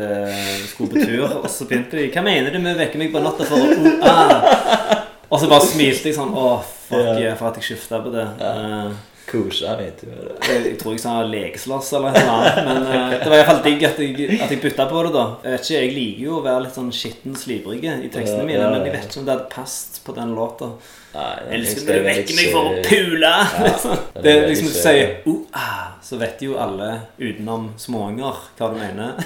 Skulle 0.71 0.95
på 0.95 1.05
tur, 1.05 1.39
og 1.41 1.49
så 1.51 1.67
begynte 1.69 1.99
de 1.99 2.09
Hva 2.13 2.23
mener 2.25 2.53
du 2.53 2.61
med 2.61 2.75
å 2.75 2.79
vekke 2.79 3.01
meg 3.01 3.13
på 3.13 3.21
natta 3.23 3.47
for 3.49 3.59
å 3.59 3.93
ah? 4.09 5.05
Og 5.29 5.37
så 5.37 5.49
bare 5.49 5.67
smilte 5.67 6.09
jeg 6.09 6.17
sånn 6.17 6.33
Å, 6.33 6.47
fuck 6.89 7.13
yeah, 7.21 7.37
for 7.37 7.51
at 7.51 7.59
jeg 7.61 7.71
skifta 7.71 8.01
på 8.01 8.11
det. 8.13 8.25
Uh, 8.41 8.95
Kosa, 9.29 9.75
vet 9.77 9.99
du. 10.01 10.09
jeg, 10.09 10.61
jeg 10.71 10.77
tror 10.81 10.95
jeg 10.95 11.01
sa 11.03 11.19
lekeslåss 11.21 11.91
eller 11.99 12.15
noe 12.15 12.31
annet, 12.33 12.61
men 12.65 12.79
uh, 12.87 13.11
det 13.13 13.27
var 13.29 13.35
iallfall 13.37 13.61
digg 13.67 13.85
at 13.85 13.99
jeg, 14.01 14.15
at 14.39 14.53
jeg 14.55 14.61
bytta 14.63 14.87
på 14.89 15.03
det, 15.05 15.11
da. 15.13 15.25
Jeg 15.43 15.53
vet 15.53 15.67
ikke, 15.67 15.75
jeg 15.75 15.91
liker 15.97 16.23
jo 16.23 16.39
å 16.39 16.45
være 16.47 16.63
litt 16.65 16.79
sånn 16.79 16.89
skitten 16.95 17.37
slibrig 17.37 17.83
i 17.85 18.09
tekstene 18.09 18.47
mine, 18.47 18.71
men 18.73 18.87
jeg 18.87 18.95
vet 18.95 19.05
ikke 19.05 19.21
om 19.21 19.27
det 19.27 19.35
hadde 19.35 19.51
passet 19.53 20.01
på 20.05 20.17
den 20.17 20.33
låta. 20.37 20.71
Elsker 21.13 21.85
når 21.87 21.99
du 21.99 22.05
vekke 22.05 22.35
meg 22.37 22.51
for 22.53 22.69
å 22.69 22.81
pule! 22.85 23.31
Ja, 23.65 23.95
Det 24.23 24.33
er 24.35 24.47
liksom 24.49 24.67
du 24.69 24.75
sier 24.77 25.15
oh, 25.25 25.39
ah, 25.57 25.95
så 26.05 26.19
vet 26.21 26.41
jo 26.45 26.57
alle 26.61 26.91
utenom 27.17 27.71
småunger 27.81 28.37
hva 28.59 28.69
du 28.73 28.77
mener. 28.79 29.17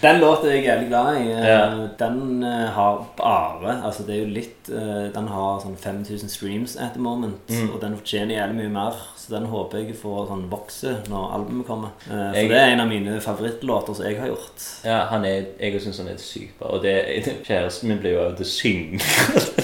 Den 0.00 0.16
låta 0.22 0.46
er 0.48 0.54
jeg 0.54 0.64
jævlig 0.64 0.86
glad 0.88 1.16
i. 1.20 1.24
Eh, 1.34 1.44
Ja. 1.50 1.64
Den 2.00 2.42
eh, 2.46 2.68
har 2.72 3.02
bare 3.18 3.74
Altså 3.84 4.06
det 4.06 4.14
er 4.14 4.20
jo 4.22 4.30
litt 4.32 4.70
eh, 4.72 5.10
Den 5.12 5.26
har 5.28 5.58
sånn 5.60 5.74
5000 5.76 6.30
streams 6.32 6.76
at 6.80 6.94
the 6.96 7.02
moment, 7.04 7.36
Mm. 7.50 7.66
og 7.74 7.80
den 7.82 7.96
fortjener 7.98 8.38
jævlig 8.38 8.56
mye 8.62 8.70
mer. 8.78 8.96
Så 9.20 9.34
den 9.34 9.44
håper 9.52 9.82
jeg 9.82 9.98
får 10.00 10.30
sånn 10.30 10.46
vokse 10.48 10.94
når 11.10 11.34
albumet 11.36 11.66
kommer. 11.68 11.90
For 12.06 12.16
Jeg- 12.38 12.48
det 12.48 12.56
er 12.62 12.72
en 12.72 12.80
av 12.80 12.88
mine 12.88 13.18
favorittlåter 13.20 13.94
som 13.98 14.06
jeg 14.06 14.16
har 14.22 14.28
gjort. 14.32 14.64
Ja, 14.86 14.98
han 15.10 15.24
er, 15.28 15.44
jeg 15.60 15.82
syns 15.84 15.98
han 16.00 16.08
er 16.08 16.16
sykt 16.16 16.56
bra. 16.58 16.72
Og 16.78 16.82
det, 16.82 16.96
kjæresten 17.48 17.88
min 17.92 17.98
blir 18.00 18.16
jo 18.16 18.24
av 18.30 18.36
til 18.40 18.46
å 18.46 18.54
synge 18.54 19.00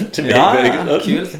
til 0.15 0.25
meg. 0.25 0.35
Og 0.35 0.65
ja, 0.65 0.97
kult. 1.05 1.37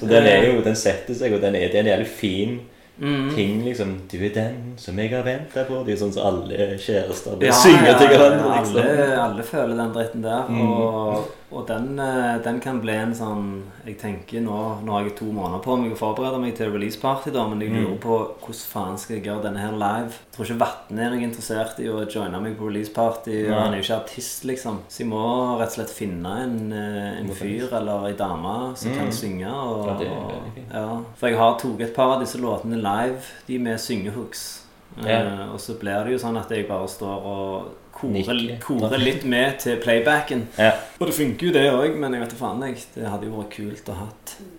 Så 0.00 0.08
den 0.10 0.26
er 0.26 0.46
jo, 0.48 0.60
den 0.64 0.76
setter 0.76 1.14
seg, 1.14 1.32
og 1.36 1.42
den 1.42 1.54
er, 1.58 1.68
det 1.72 1.80
er 1.80 1.84
en 1.86 1.92
jævlig 1.94 2.12
fin 2.20 2.60
Mm. 3.02 3.30
ting, 3.34 3.62
liksom. 3.64 3.94
Du 4.12 4.18
er 4.20 4.30
den 4.34 4.74
som 4.76 4.98
jeg 5.00 5.08
har 5.10 5.22
venta 5.24 5.62
på. 5.66 5.78
Det 5.86 5.94
er 5.94 5.96
sånn 6.02 6.12
som 6.12 6.26
alle 6.28 6.66
kjærester 6.78 7.40
Ja, 7.42 7.50
synger 7.56 7.96
til 7.98 8.10
hverandre. 8.12 8.50
Liksom. 8.58 8.76
Alle, 8.76 9.06
alle 9.22 9.42
føler 9.48 9.78
den 9.80 9.94
dritten 9.94 10.22
der. 10.22 10.44
Mm. 10.52 11.24
Og, 11.52 11.66
den, 11.68 11.98
eh, 11.98 12.38
den 12.42 12.60
kan 12.60 12.80
bli 12.80 12.92
en 12.96 13.12
sånn 13.14 13.62
Jeg 13.84 13.98
tenker 14.00 14.40
nå 14.40 14.82
Nå 14.84 14.92
har 14.92 15.02
jeg 15.04 15.16
to 15.18 15.26
måneder 15.26 15.60
på 15.62 15.76
meg 15.78 15.92
å 15.92 15.98
forberede 15.98 16.40
meg 16.40 16.54
til 16.56 16.70
releaseparty, 16.72 17.30
da, 17.32 17.46
men 17.48 17.60
jeg 17.60 17.70
Mm. 17.70 17.82
lurer 17.84 17.98
på 18.00 18.16
hvordan 18.40 18.68
faen 18.72 18.98
skal 18.98 19.16
jeg 19.16 19.24
gjøre 19.26 19.42
denne 19.42 19.58
her 19.58 19.72
live? 19.72 20.12
Jeg 20.12 20.32
tror 20.32 20.46
ikke 20.46 20.58
Vatne 20.62 21.00
er 21.06 21.16
interessert 21.20 21.78
i 21.80 21.88
å 21.92 22.06
joine 22.08 22.40
meg 22.42 22.56
på 22.58 22.68
releaseparty. 22.70 22.92
party, 22.94 23.48
Nei. 23.48 23.58
han 23.60 23.72
er 23.74 23.80
jo 23.80 23.82
ikke 23.82 24.00
artist, 24.04 24.44
liksom. 24.44 24.78
Så 24.88 24.98
jeg 25.00 25.08
må 25.08 25.58
rett 25.58 25.68
og 25.68 25.86
slett 25.86 25.90
finne 25.90 26.32
en, 26.42 26.72
eh, 26.72 27.18
en 27.20 27.28
fyr 27.28 27.72
eller 27.72 28.06
ei 28.08 28.12
dame 28.14 28.76
som 28.76 28.92
kan 28.94 29.06
Mm. 29.06 29.12
synge. 29.12 29.46
Og, 29.52 29.86
Ja, 29.86 29.94
det 29.98 30.06
er 30.08 30.54
fint. 30.54 30.72
ja, 30.72 31.00
for 31.16 31.26
jeg 31.28 31.36
har 31.38 31.58
tatt 31.58 31.80
et 31.80 31.94
par 31.94 32.12
av 32.16 32.20
disse 32.20 32.36
låtene 32.38 32.76
live, 32.82 33.20
de 33.46 33.58
med 33.58 33.78
syngehooks. 33.78 34.61
Ja. 35.00 35.18
Eh, 35.18 35.44
og 35.54 35.60
så 35.60 35.76
blir 35.80 36.04
det 36.04 36.16
jo 36.16 36.20
sånn 36.20 36.36
at 36.40 36.50
jeg 36.52 36.66
bare 36.68 36.88
står 36.90 37.28
og 37.32 37.70
korer, 37.96 38.56
korer 38.62 39.00
litt 39.00 39.24
med 39.28 39.60
til 39.62 39.78
playbacken. 39.82 40.46
Ja. 40.58 40.72
Og 40.98 41.08
det 41.08 41.16
funker 41.16 41.48
jo 41.48 41.52
det 41.54 41.66
òg, 41.70 41.98
men 42.00 42.16
jeg 42.16 42.24
vet 42.24 42.34
da 42.34 42.40
faen. 42.40 42.64
jeg 42.66 42.82
Det 42.94 43.08
hadde 43.08 43.28
jo 43.28 43.36
vært 43.38 43.54
kult 43.56 43.92
å 43.92 43.98
ha 44.00 44.08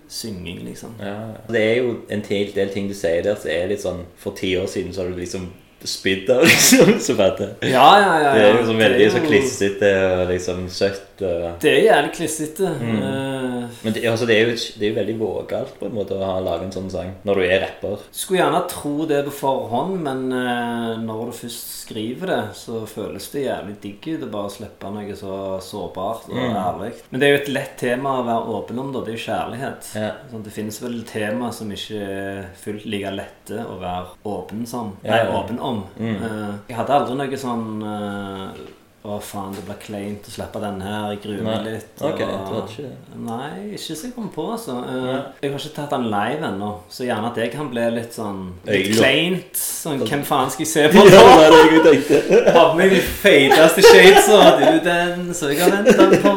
synging, 0.07 0.63
liksom. 0.67 0.95
Ja. 1.01 1.17
Det 1.49 1.61
er 1.61 1.75
jo 1.81 1.97
en 2.09 2.23
hel 2.29 2.53
del 2.55 2.73
ting 2.73 2.89
du 2.89 2.95
sier 2.97 3.25
der 3.25 3.37
som 3.39 3.51
er 3.53 3.67
litt 3.71 3.83
sånn 3.83 4.05
For 4.19 4.37
ti 4.37 4.55
år 4.59 4.69
siden 4.69 4.93
så 4.93 5.03
har 5.03 5.13
du 5.13 5.19
liksom 5.19 5.49
spydd 5.89 6.29
av, 6.33 6.43
liksom. 6.49 6.93
Så 6.99 7.15
fatter. 7.19 7.55
Ja, 7.61 7.87
ja, 8.01 8.13
ja. 8.23 8.33
Det 8.35 8.43
er 8.49 8.59
er 8.63 8.77
veldig 8.83 9.09
så 9.13 9.23
klissete 9.25 9.91
og 10.19 10.29
liksom 10.31 10.67
søtt. 10.69 11.09
Og... 11.23 11.43
Det 11.61 11.69
er 11.71 11.83
jævlig 11.85 12.11
klissete. 12.17 12.71
Mm. 12.81 12.95
Eh, 12.97 13.67
Men 13.83 13.93
det, 13.95 14.01
altså, 14.09 14.25
det, 14.27 14.35
er 14.37 14.49
jo, 14.49 14.55
det 14.79 14.87
er 14.87 14.89
jo 14.91 14.97
veldig 14.97 15.15
vågalt 15.19 15.75
på 15.79 15.87
en 15.87 15.95
måte 15.95 16.17
å 16.17 16.23
ha 16.25 16.39
lage 16.43 16.65
en 16.67 16.73
sånn 16.73 16.89
sang 16.91 17.13
når 17.27 17.39
du 17.39 17.43
er 17.45 17.61
rapper. 17.63 18.01
Skulle 18.11 18.41
gjerne 18.41 18.63
tro 18.71 19.05
det 19.09 19.21
på 19.27 19.35
forhånd, 19.43 19.99
men 20.03 20.23
uh, 20.33 20.93
når 21.03 21.29
du 21.29 21.35
først 21.43 21.69
skriver 21.83 22.31
det, 22.33 22.41
så 22.57 22.81
føles 22.89 23.29
det 23.33 23.45
jævlig 23.45 23.77
digg 23.83 24.07
ut 24.17 24.25
å 24.27 24.31
bare 24.33 24.51
slippe 24.53 24.91
noe 24.93 25.15
så 25.19 25.37
sårbart 25.63 26.29
og 26.29 26.39
Mm. 26.43 26.55
ærlig. 26.59 26.91
Men 27.11 27.21
det 27.21 27.27
er 27.27 27.31
jo 27.33 27.39
et 27.41 27.49
lett 27.53 27.75
tema 27.79 28.17
å 28.19 28.25
være 28.27 28.53
åpen 28.57 28.79
om, 28.81 28.89
da. 28.93 29.01
Det 29.05 29.13
er 29.13 29.17
jo 29.17 29.23
kjærlighet. 29.27 29.89
Ja. 29.99 30.09
Sånn, 30.31 30.43
det 30.45 30.53
finnes 30.55 30.79
vel 30.83 30.97
tema 31.07 31.51
som 31.55 31.71
ikke 31.71 31.99
er 32.03 32.41
fullt 32.59 32.85
like 32.89 33.11
lette 33.15 33.61
å 33.63 33.77
være 33.81 34.17
åpen 34.33 34.65
som. 34.69 34.93
Nei, 35.05 35.21
åpen 35.29 35.59
om. 35.63 35.72
Mm. 35.97 36.15
Eh, 36.27 36.53
jeg 36.69 36.77
hadde 36.79 36.95
aldri 36.97 37.17
noe 37.19 37.39
sånn 37.39 37.65
eh, 37.93 38.63
Å, 39.03 39.17
faen, 39.19 39.51
det 39.51 39.65
blir 39.67 39.75
kleint 39.83 40.27
å 40.29 40.31
slippe 40.31 40.59
den 40.63 40.77
her. 40.79 41.09
Jeg 41.11 41.17
gruer 41.25 41.41
meg 41.43 41.65
litt. 41.65 41.87
Og- 42.07 42.13
du 42.17 42.23
hadde 42.23 42.59
ikke? 42.71 42.91
Nei, 43.19 43.49
ikke 43.75 43.95
så 43.97 44.05
jeg 44.07 44.13
kom 44.15 44.29
på, 44.31 44.45
altså. 44.53 44.77
Eh, 44.87 45.17
Jeg 45.43 45.51
har 45.51 45.59
ikke 45.59 45.73
tatt 45.75 45.89
den 45.91 46.05
live 46.13 46.47
ennå, 46.47 46.69
så 46.89 47.03
gjerne 47.03 47.27
at 47.27 47.35
det 47.35 47.49
kan 47.51 47.67
bli 47.69 47.83
litt 47.91 48.13
sånn 48.15 48.53
Litt 48.65 48.95
kleint. 48.95 49.51
Sånn, 49.59 49.99
hvem 50.07 50.23
faen 50.23 50.49
skal 50.49 50.63
jeg 50.63 50.71
se 50.71 50.87
på 50.93 51.03
Ja, 51.03 51.19
nå? 51.19 51.35
det 51.35 51.43
er 51.43 51.51
det 51.51 51.73
jeg 51.73 51.83
tenkte. 52.07 52.53
Ha 52.55 52.63
på 52.71 52.77
meg 52.79 52.89
de 52.95 53.01
feiteste 53.01 53.83
shadesa, 53.89 54.39
du 54.61 54.79
den 54.87 55.33
som 55.33 55.49
jeg 55.51 55.59
har 55.59 55.75
venta 55.75 56.07
på. 56.23 56.33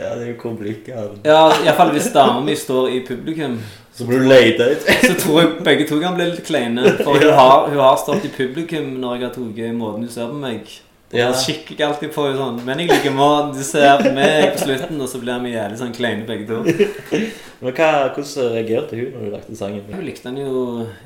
Ja, 0.00 0.10
det 0.16 0.26
er 0.26 0.34
jo 0.34 0.36
komplikert. 0.42 1.22
er. 1.22 1.30
Ja, 1.30 1.46
iallfall 1.68 1.94
hvis 1.94 2.10
dama 2.12 2.40
mi 2.50 2.56
står 2.58 2.90
i 2.98 3.00
publikum. 3.06 3.60
Så 3.94 4.06
blir 4.10 4.18
du 4.18 4.26
lete 4.26 4.72
ut. 4.74 4.82
Så 5.06 5.14
tror 5.22 5.40
jeg 5.44 5.64
begge 5.70 5.86
to 5.86 6.00
kan 6.02 6.14
bli 6.18 6.26
litt 6.32 6.42
kleine. 6.50 6.96
For 7.04 7.14
hun 7.14 7.30
har, 7.30 7.68
hun 7.70 7.78
har 7.78 7.96
stått 8.02 8.24
i 8.26 8.34
publikum 8.34 8.96
når 8.98 9.18
jeg 9.20 9.28
har 9.28 9.34
tatt 9.38 9.74
måten 9.78 10.02
hun 10.02 10.08
ser 10.18 10.26
på 10.26 10.34
meg. 10.48 10.66
Ja. 11.10 11.32
Da 11.32 11.38
kikker 11.42 11.74
jeg 11.74 11.86
alltid 11.88 12.12
på 12.14 12.22
henne 12.22 12.38
sånn 12.38 12.58
Men 12.62 12.78
jeg 12.78 12.90
liker 12.92 13.14
måten 13.14 13.56
du 13.56 13.64
ser 13.66 13.98
på 13.98 14.12
meg 14.14 14.52
på 14.54 14.62
slutten, 14.62 15.00
og 15.02 15.08
så 15.10 15.18
blir 15.18 15.40
vi 15.42 15.56
jævlig 15.56 15.78
sånn 15.80 15.94
kleine 15.96 16.26
begge 16.28 16.46
to. 16.46 16.60
Men 17.60 17.74
hva, 17.76 17.88
hvordan 18.14 18.52
reagerte 18.54 18.96
hun 18.96 19.16
når 19.16 19.24
du 19.24 19.32
lagde 19.34 19.56
sangen? 19.58 19.88
Hun 19.90 20.04
likte 20.06 20.30
den 20.30 20.38
jo 20.40 20.60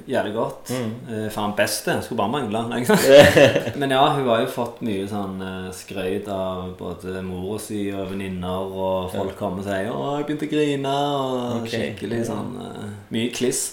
jævlig 0.06 0.34
godt. 0.36 0.70
Mm. 0.70 0.92
Eh, 1.08 1.24
faen 1.34 1.54
beste. 1.58 1.96
Skulle 2.04 2.20
bare 2.20 2.30
mangle. 2.30 2.60
Liksom. 2.70 3.00
Men 3.80 3.94
ja, 3.96 4.02
hun 4.14 4.28
har 4.28 4.44
jo 4.44 4.50
fått 4.54 4.82
mye 4.86 5.08
sånn 5.10 5.40
skrøyt 5.74 6.28
av 6.30 6.76
både 6.78 7.24
mora 7.26 7.58
si 7.62 7.86
og 7.90 8.12
venninner, 8.12 8.70
og 8.70 9.08
folk 9.14 9.34
kommer 9.40 9.64
og 9.64 9.70
sier 9.70 9.88
'Å, 9.90 10.18
jeg 10.18 10.28
begynte 10.28 10.46
å 10.46 10.52
grine', 10.52 10.98
og 11.24 11.62
okay. 11.62 11.72
skikkelig 11.74 12.20
sånn 12.28 12.52
eh, 12.68 12.92
Mye 13.14 13.32
kliss. 13.34 13.64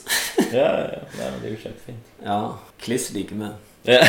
Ja, 0.47 0.69
ja, 0.79 0.88
ja. 0.95 1.03
Det 1.41 1.51
er 1.51 1.53
jo 1.53 1.59
kjempefint. 1.67 2.15
Ja, 2.23 2.39
kliss 2.82 3.11
liker 3.13 3.38
vi. 3.43 3.51
Ja. 3.84 4.07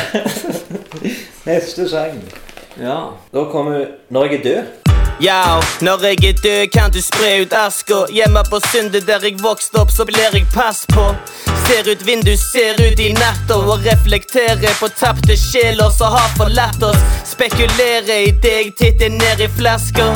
Neste 1.43 1.89
sang. 1.89 2.21
Ja. 2.81 3.13
Da 3.33 3.43
kommer 3.51 3.85
'Når 4.09 4.25
jeg 4.25 4.33
er 4.33 4.43
død'. 4.43 4.83
Yo, 5.21 5.61
når 5.81 6.03
jeg 6.03 6.23
er 6.29 6.33
død 6.43 6.67
kan 6.73 6.91
du 6.91 7.01
spre 7.01 7.41
ut 7.41 7.53
aska 7.53 7.93
Hjemme 8.09 8.41
på 8.49 8.59
Sundet 8.71 9.07
der 9.07 9.19
jeg 9.23 9.35
vokste 9.43 9.75
opp 9.75 9.91
så 9.91 10.05
blir 10.05 10.33
jeg 10.33 10.45
pass 10.53 10.85
på 10.93 11.05
Ser 11.67 11.91
ut 11.91 12.05
vindu, 12.07 12.33
ser 12.37 12.73
ut 12.73 12.99
i 12.99 13.11
natta 13.13 13.53
Og 13.53 13.79
reflekterer 13.85 14.73
på 14.79 14.87
tapte 14.87 15.37
sjeler 15.37 15.89
som 15.97 16.11
har 16.17 16.29
forlatt 16.37 16.83
oss 16.83 16.97
Spekulerer 17.25 18.19
i 18.27 18.31
det 18.31 18.57
jeg 18.57 18.73
titter 18.77 19.09
ned 19.09 19.39
i 19.39 19.47
flasker 19.57 20.11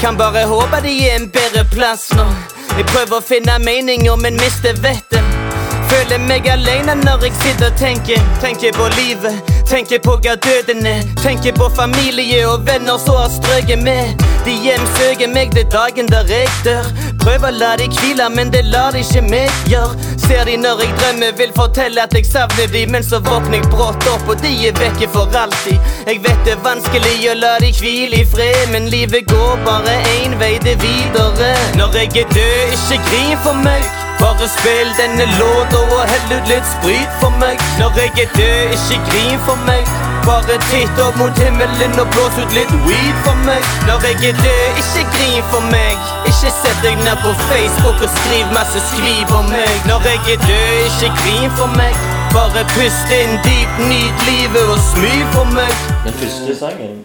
Kan 0.00 0.16
bare 0.16 0.44
håpe 0.46 0.82
de 0.84 1.08
er 1.08 1.16
en 1.16 1.30
bedre 1.30 1.64
plass 1.72 2.10
nå 2.12 2.28
Jeg 2.76 2.86
prøver 2.92 3.16
å 3.18 3.24
finne 3.24 3.58
meninger, 3.58 4.16
men 4.16 4.36
mister 4.36 4.76
vettet 4.84 5.47
Føler 5.88 6.18
meg 6.20 6.48
alene 6.52 6.94
når 7.00 7.22
jeg 7.26 7.36
sitter 7.42 7.70
og 7.70 7.76
tenker. 7.80 8.20
Tenker 8.42 8.72
på 8.76 8.88
livet, 8.96 9.52
tenker 9.70 10.00
på 10.04 10.18
hva 10.20 10.34
døden 10.44 10.86
er. 10.86 11.00
Tenker 11.22 11.56
på 11.56 11.68
familie 11.76 12.42
og 12.48 12.66
venner 12.68 12.98
som 13.04 13.16
har 13.22 13.30
strøket 13.32 13.80
med. 13.82 14.24
De 14.44 14.54
hjemsøker 14.64 15.32
meg 15.32 15.54
det 15.56 15.68
dagen 15.72 16.08
der 16.12 16.28
jeg 16.28 16.48
dør. 16.64 16.88
Prøver 17.22 17.48
å 17.50 17.58
la 17.60 17.74
de 17.80 17.88
hvile, 17.98 18.28
men 18.36 18.52
det 18.52 18.64
lar 18.68 18.92
de 18.96 19.04
ikke 19.04 19.24
meg 19.28 19.68
gjøre 19.72 20.16
Ser 20.28 20.44
de 20.44 20.56
når 20.60 20.82
jeg 20.82 20.92
drømmer, 20.98 21.36
vil 21.38 21.52
fortelle 21.56 22.02
at 22.02 22.12
jeg 22.12 22.26
savner 22.28 22.68
de. 22.72 22.82
Men 22.92 23.04
så 23.04 23.20
våkner 23.24 23.56
jeg 23.58 23.70
brått 23.72 24.08
opp, 24.12 24.28
og 24.28 24.42
de 24.42 24.50
er 24.68 24.76
vekke 24.76 25.08
for 25.14 25.38
alltid. 25.44 25.78
Jeg 26.08 26.20
vet 26.26 26.42
det 26.44 26.52
er 26.56 26.66
vanskelig 26.66 27.14
å 27.32 27.38
la 27.38 27.54
de 27.64 27.72
hvile 27.80 28.20
i 28.20 28.26
fred 28.28 28.68
Men 28.72 28.90
livet 28.92 29.24
går 29.32 29.64
bare 29.64 29.96
én 30.18 30.36
vei, 30.40 30.58
det 30.64 30.76
videre. 30.84 31.54
Når 31.80 31.96
jeg 32.02 32.26
er 32.26 32.36
død, 32.36 32.76
ikke 32.76 33.00
grin 33.08 33.40
for 33.46 33.64
meg 33.64 33.97
bare 34.20 34.48
spill 34.48 34.90
denne 34.98 35.26
låta 35.38 35.78
og 35.96 36.04
hell 36.10 36.36
ut 36.36 36.46
litt 36.50 36.68
sprit 36.74 37.10
for 37.22 37.32
meg. 37.42 37.56
Når 37.78 37.98
jeg 38.00 38.12
er 38.24 38.30
død, 38.36 38.76
ikke 38.76 38.98
grin 39.10 39.40
for 39.46 39.58
meg. 39.68 39.90
Bare 40.26 40.58
titt 40.68 41.00
opp 41.04 41.16
mot 41.20 41.42
himmelen 41.42 41.94
og 42.02 42.08
blås 42.14 42.38
ut 42.42 42.54
litt 42.56 42.72
weed 42.86 43.18
for 43.26 43.38
meg. 43.48 43.64
Når 43.88 44.06
jeg 44.08 44.30
er 44.30 44.40
død, 44.44 44.80
ikke 44.82 45.04
grin 45.16 45.44
for 45.52 45.64
meg. 45.74 46.08
Ikke 46.30 46.54
sett 46.60 46.80
deg 46.84 46.96
ned 47.04 47.18
på 47.24 47.34
Facebook 47.50 47.98
og 48.06 48.10
skriv 48.20 48.54
masse 48.56 48.82
skriv 48.92 49.36
om 49.40 49.52
meg. 49.52 49.76
Når 49.90 50.08
jeg 50.10 50.24
er 50.36 50.40
død, 50.46 50.80
ikke 50.88 51.12
grin 51.20 51.52
for 51.60 51.78
meg. 51.78 51.94
Bare 52.34 52.66
pust 52.74 53.14
inn 53.20 53.38
dypt, 53.46 53.84
nyt 53.92 54.26
livet 54.30 54.74
og 54.74 54.82
smil 54.90 55.22
for 55.36 55.54
meg. 55.58 55.72
Den 56.04 56.20
første 56.22 56.58
sangen 56.64 56.98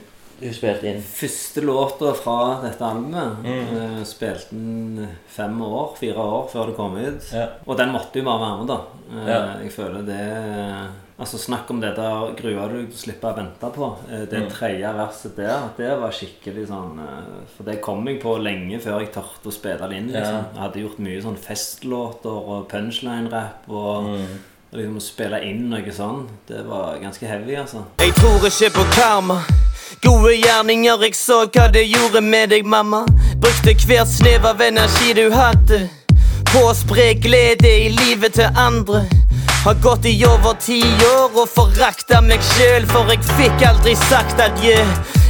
du 0.44 0.54
spilte 0.54 0.84
inn. 0.90 1.02
Første 1.02 1.62
låta 1.62 2.14
fra 2.16 2.60
dette 2.64 2.80
albumet 2.86 3.44
Mm. 3.44 4.00
eh, 4.00 4.04
spilte 4.04 4.50
den 4.52 5.08
fem 5.28 5.62
år, 5.62 5.96
fire 5.98 6.16
år 6.18 6.50
før 6.52 6.66
det 6.68 6.76
kom 6.76 6.96
ut. 6.98 7.32
Ja. 7.34 7.48
Og 7.68 7.78
den 7.78 7.92
måtte 7.92 8.16
jo 8.20 8.24
bare 8.24 8.40
være 8.40 8.58
med, 8.58 8.68
da. 8.68 8.80
Eh, 9.12 9.28
Ja. 9.28 9.58
Jeg 9.64 9.72
føler 9.72 10.06
det 10.06 10.90
Altså 11.20 11.38
Snakk 11.38 11.70
om 11.70 11.80
det 11.80 11.96
der 11.96 12.34
gruer 12.36 12.70
du 12.70 12.78
deg 12.82 12.88
til 12.90 12.98
å 12.98 13.02
slippe 13.14 13.30
å 13.30 13.36
vente 13.38 13.70
på. 13.76 13.96
Eh, 14.12 14.26
Det 14.26 14.40
Mm. 14.42 14.50
tredje 14.50 14.94
verset 14.96 15.36
der, 15.36 15.70
det 15.78 16.00
var 16.02 16.10
skikkelig 16.10 16.68
sånn 16.68 17.00
eh, 17.00 17.46
For 17.56 17.64
det 17.64 17.82
kom 17.82 18.04
jeg 18.08 18.20
på 18.22 18.38
lenge 18.42 18.82
før 18.82 19.00
jeg 19.00 19.14
tørte 19.14 19.46
å 19.46 19.52
spille 19.54 19.88
det 19.90 19.98
inn. 19.98 20.08
liksom. 20.12 20.46
Jeg 20.54 20.60
hadde 20.60 20.82
gjort 20.82 21.00
mye 21.00 21.22
sånn 21.22 21.38
festlåter 21.38 22.26
og 22.50 22.68
punchline-rap. 22.68 23.70
Og, 23.70 24.04
Mm. 24.04 24.28
liksom 24.74 24.96
å 24.98 25.02
spille 25.02 25.44
inn 25.46 25.70
noe 25.70 25.92
sånn, 25.92 26.28
det 26.48 26.66
var 26.66 26.98
ganske 27.00 27.28
heavy, 27.28 27.56
altså. 27.56 27.84
Jeg 28.00 28.12
tror 28.16 28.40
ikke 28.40 28.74
på 28.74 28.84
karma. 28.92 29.44
Gode 30.04 30.34
gjerninger, 30.36 31.04
jeg 31.06 31.16
så 31.16 31.46
hva 31.48 31.70
det 31.72 31.86
gjorde 31.88 32.20
med 32.20 32.50
deg, 32.52 32.66
mamma. 32.68 33.06
Brukte 33.40 33.72
hvert 33.88 34.10
snev 34.12 34.44
av 34.44 34.60
energi 34.60 35.14
du 35.16 35.30
hadde 35.32 35.80
på 36.50 36.64
å 36.68 36.74
spre 36.76 37.14
glede 37.24 37.72
i 37.86 37.88
livet 37.94 38.36
til 38.36 38.60
andre. 38.60 39.06
Har 39.64 39.80
gått 39.80 40.10
i 40.12 40.14
over 40.28 40.60
ti 40.60 40.82
år 41.08 41.32
og 41.32 41.48
forakta 41.48 42.20
meg 42.20 42.44
sjøl, 42.50 42.84
for 42.92 43.08
jeg 43.16 43.24
fikk 43.32 43.64
aldri 43.70 43.96
sagt 44.04 44.44
adjø. 44.44 44.76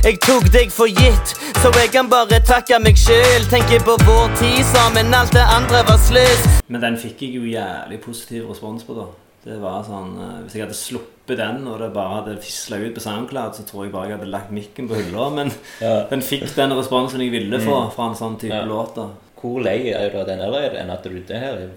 Jeg 0.09 0.17
tok 0.25 0.49
deg 0.57 0.73
for 0.73 0.89
gitt, 0.89 1.37
så 1.61 1.69
jeg 1.77 1.93
kan 1.93 2.09
bare 2.09 2.41
takke 2.41 2.81
meg 2.81 2.97
sjøl. 2.97 3.45
Tenker 3.53 3.85
på 3.85 4.01
vår 4.07 4.33
tid 4.41 4.65
sammen, 4.73 5.13
alt 5.13 5.37
det 5.37 5.45
andre 5.53 5.85
var 5.85 6.01
sløst. 6.01 6.63
Men 6.65 6.81
den 6.81 6.97
fikk 6.97 7.21
jeg 7.27 7.37
jo 7.37 7.45
jævlig 7.45 8.01
positiv 8.01 8.49
respons 8.49 8.89
på, 8.89 8.97
da. 8.97 9.11
Det 9.45 9.61
var 9.61 9.83
sånn, 9.85 10.15
eh, 10.17 10.39
Hvis 10.41 10.55
jeg 10.57 10.65
hadde 10.65 10.81
sluppet 10.81 11.12
den, 11.27 11.67
og 11.67 11.79
det 11.79 11.93
bare 11.93 12.21
hadde 12.21 12.37
fisla 12.41 12.77
ut 12.77 12.93
på 12.95 12.99
SoundCloud, 13.01 13.55
så 13.55 13.63
tror 13.65 13.85
jeg 13.85 13.91
bare 13.93 14.07
jeg 14.09 14.17
hadde 14.19 14.31
lagt 14.31 14.51
mikken 14.51 14.87
på 14.89 14.95
hylla. 14.95 15.29
Men 15.33 15.51
Ja. 15.81 16.03
den 16.09 16.21
fikk 16.21 16.53
den 16.55 16.71
responsen 16.75 17.21
jeg 17.21 17.31
ville 17.31 17.59
få 17.59 17.91
fra 17.95 18.09
en 18.09 18.15
sånn 18.15 18.37
type 18.39 18.53
Ja. 18.53 18.65
låt. 18.65 18.95
da. 18.95 19.07
Hvor 19.41 19.61
lei 19.63 19.89
er 19.91 20.09
du 20.09 20.19
av 20.19 20.25
den, 20.27 20.39
eller 20.39 20.69
det 20.69 20.79
enn 20.79 20.89
at 20.91 21.03
du 21.03 21.09
det 21.19 21.37
her 21.39 21.53
er 21.53 21.69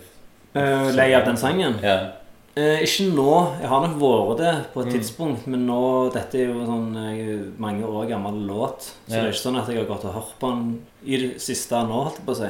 Eh, 0.57 0.91
lei 0.95 1.13
av 1.13 1.25
den 1.27 1.37
sangen? 1.37 1.75
Ja. 1.83 2.13
Uh, 2.59 2.81
ikke 2.81 3.13
nå. 3.13 3.61
Jeg 3.61 3.69
har 3.69 3.87
nok 3.87 3.99
vært 4.01 4.39
det 4.39 4.73
på 4.73 4.81
Mm. 4.81 4.87
et 4.89 4.95
tidspunkt, 4.95 5.47
men 5.47 5.67
nå 5.67 6.11
Dette 6.11 6.35
er 6.41 6.47
jo 6.47 6.65
sånn 6.65 6.97
eh, 6.97 7.51
mange 7.59 7.85
år 7.85 8.09
gammel 8.09 8.47
låt, 8.47 8.81
så 9.07 9.13
Ja. 9.13 9.21
det 9.21 9.25
er 9.25 9.33
ikke 9.33 9.45
sånn 9.45 9.59
at 9.61 9.69
jeg 9.69 9.77
har 9.77 9.85
gått 9.95 10.05
og 10.07 10.15
hørt 10.15 10.39
på 10.41 10.49
den 10.49 10.81
i 11.05 11.17
det 11.19 11.39
siste 11.43 11.73
nå, 11.87 11.93
holdt 11.93 12.17
jeg 12.17 12.25
på 12.27 12.33
å 12.33 12.37
si. 12.37 12.49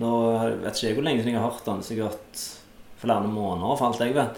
Nå 0.00 0.62
vet 0.62 0.72
ikke 0.72 0.86
jeg 0.88 0.94
hvor 0.96 1.04
lenge 1.04 1.18
siden 1.22 1.32
jeg 1.34 1.40
har 1.42 1.50
hørt 1.50 1.64
den. 1.66 1.82
Sikkert 1.82 2.56
flere 2.98 3.28
måneder, 3.28 3.76
for 3.76 3.86
alt 3.86 3.98
jeg 4.00 4.14
vet. 4.14 4.36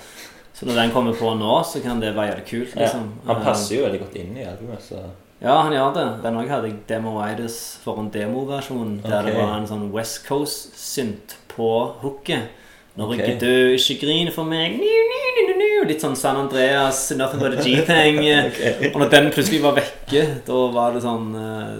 Så 0.57 0.67
når 0.67 0.79
den 0.81 0.93
kommer 0.95 1.13
på 1.13 1.35
nå, 1.37 1.55
så 1.69 1.83
kan 1.85 2.01
det 2.01 2.15
være 2.17 2.31
jævlig 2.31 2.45
kult. 2.49 2.77
Ja. 2.77 2.83
liksom. 2.83 3.09
Han 3.27 3.41
passer 3.45 3.77
jo 3.77 3.83
veldig 3.85 3.99
godt 4.07 4.15
inn 4.23 4.37
i 4.41 4.45
albumet, 4.49 4.83
så 4.83 5.03
Ja, 5.37 5.59
han 5.61 5.73
gjør 5.73 5.91
det. 5.93 6.05
Den 6.25 6.39
òg 6.41 6.49
hadde 6.49 6.71
jeg 6.71 6.79
demoitis 6.89 7.57
for 7.83 8.01
en 8.01 8.09
demoversjon, 8.09 8.95
der 9.05 9.27
det 9.27 9.35
var 9.37 9.59
en 9.59 9.69
sånn 9.69 9.91
West 9.93 10.23
Coast-synt 10.25 11.37
på 11.53 11.69
hooket. 12.01 12.49
Når 12.97 13.13
okay. 13.13 13.35
ikke 13.35 13.51
er 13.53 13.75
ikke 13.77 13.99
grin 14.07 14.33
for 14.33 14.49
meg. 14.49 14.79
Niu, 14.81 15.03
niu, 15.11 15.33
niu, 15.37 15.57
niu. 15.61 15.83
Litt 15.91 16.01
sånn 16.01 16.17
San 16.17 16.39
Andreas, 16.41 17.03
Nothing 17.13 17.43
But 17.43 17.59
A 17.59 17.67
G-thing. 17.67 18.23
okay. 18.49 18.89
Og 18.95 19.03
når 19.03 19.13
den 19.13 19.29
plutselig 19.35 19.61
var 19.61 19.77
vekke, 19.77 20.23
da 20.47 20.63
var 20.73 20.97
det 20.97 21.05
sånn 21.05 21.35
eh, 21.37 21.75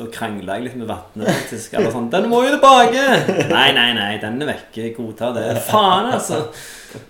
Da 0.00 0.06
krangla 0.08 0.56
jeg 0.56 0.64
litt 0.64 0.76
med 0.80 0.88
Vatne, 0.88 1.26
faktisk. 1.28 1.74
Eller 1.76 1.92
sånn 1.92 2.08
'Den 2.10 2.28
må 2.30 2.40
jo 2.46 2.54
tilbake!' 2.54 3.50
Nei, 3.50 3.66
nei, 3.76 3.90
nei, 3.92 4.14
den 4.22 4.40
er 4.40 4.48
vekke. 4.54 4.94
Godta 4.96 5.32
det. 5.36 5.44
Faen, 5.66 6.08
altså. 6.14 6.46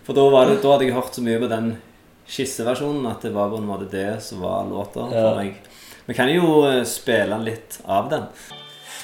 For 0.04 0.16
da, 0.16 0.26
var 0.32 0.50
det, 0.50 0.58
da 0.62 0.72
hadde 0.74 0.88
jeg 0.88 0.96
hørt 0.96 1.14
så 1.14 1.22
mye 1.22 1.38
på 1.38 1.50
den 1.50 1.76
skisseversjonen 2.30 3.06
at 3.10 3.22
det 3.22 3.34
var 3.34 3.50
på 3.50 3.58
en 3.58 3.68
måte 3.68 3.90
det 3.90 4.22
som 4.22 4.42
var 4.42 4.66
låta 4.70 5.06
for 5.06 5.38
meg. 5.38 5.54
Vi 6.06 6.14
kan 6.18 6.30
jo 6.32 6.64
eh, 6.66 6.82
spille 6.88 7.38
litt 7.44 7.78
av 7.86 8.10
den. 8.10 8.26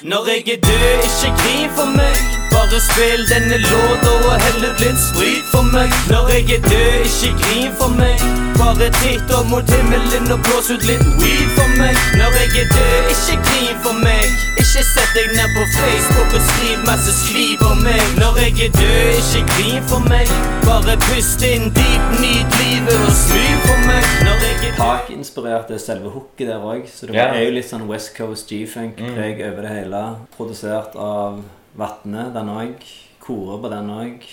Når 0.03 0.33
jeg 0.33 0.43
er 0.57 0.61
død, 0.67 1.07
ikke 1.07 1.31
grin 1.39 1.71
for 1.79 1.95
meg. 1.95 2.46
Bare 2.67 2.81
spill 2.81 3.21
denne 3.29 3.57
låta 3.57 4.09
og 4.27 4.41
hell 4.43 4.65
ut 4.67 4.81
litt 4.83 4.97
sprit 4.99 5.45
for 5.53 5.63
meg. 5.71 5.93
Når 6.11 6.25
jeg 6.33 6.57
er 6.57 6.65
død, 6.65 7.05
ikke 7.07 7.29
grin 7.39 7.71
for 7.79 7.93
meg. 7.95 8.19
Bare 8.59 8.89
titt 8.97 9.31
opp 9.37 9.47
mot 9.47 9.71
himmelen 9.71 10.27
og 10.35 10.41
blås 10.43 10.67
ut 10.73 10.83
litt 10.83 11.05
weed 11.21 11.47
for 11.55 11.77
meg. 11.79 11.95
Når 12.19 12.35
jeg 12.41 12.65
er 12.65 12.67
død, 12.73 13.07
ikke 13.13 13.39
grin 13.47 13.79
for 13.85 13.95
meg. 14.03 14.35
Ikke 14.59 14.83
sett 14.83 15.15
deg 15.15 15.31
ned 15.37 15.55
på 15.55 15.63
Facebook 15.77 16.35
og 16.35 16.43
skriv 16.49 16.83
masse 16.89 17.17
skriv 17.21 17.63
om 17.71 17.79
meg. 17.87 18.03
Når 18.19 18.43
jeg 18.43 18.53
er 18.67 18.75
død, 18.75 19.15
ikke 19.15 19.43
grin 19.55 19.89
for 19.95 20.11
meg. 20.11 20.37
Bare 20.67 20.99
pust 21.07 21.47
inn 21.47 21.69
dypt, 21.77 22.15
nyt 22.19 22.61
livet 22.61 22.95
og 22.99 23.13
smil 23.23 23.59
for 23.63 23.83
meg. 23.87 24.15
Når 24.27 24.43
jeg 24.43 24.55
er 24.57 24.63
død 24.65 24.81
Park-inspirerte 24.83 25.79
selve 25.79 26.11
hooket 26.11 26.51
der 26.51 26.59
òg. 26.75 26.83
Så 26.91 27.07
det 27.07 27.15
yeah. 27.15 27.31
er 27.31 27.47
jo 27.47 27.55
litt 27.61 27.71
sånn 27.71 27.87
West 27.87 28.11
Coast 28.19 28.51
G-funk-preg 28.51 29.45
over 29.53 29.63
det 29.63 29.77
hele. 29.79 30.09
Produsert 30.35 30.99
av 30.99 31.45
Vatne, 31.77 32.29
den 32.33 32.49
òg. 32.49 32.83
Korer 33.23 33.61
på 33.63 33.69
den 33.73 33.89
òg. 33.93 34.27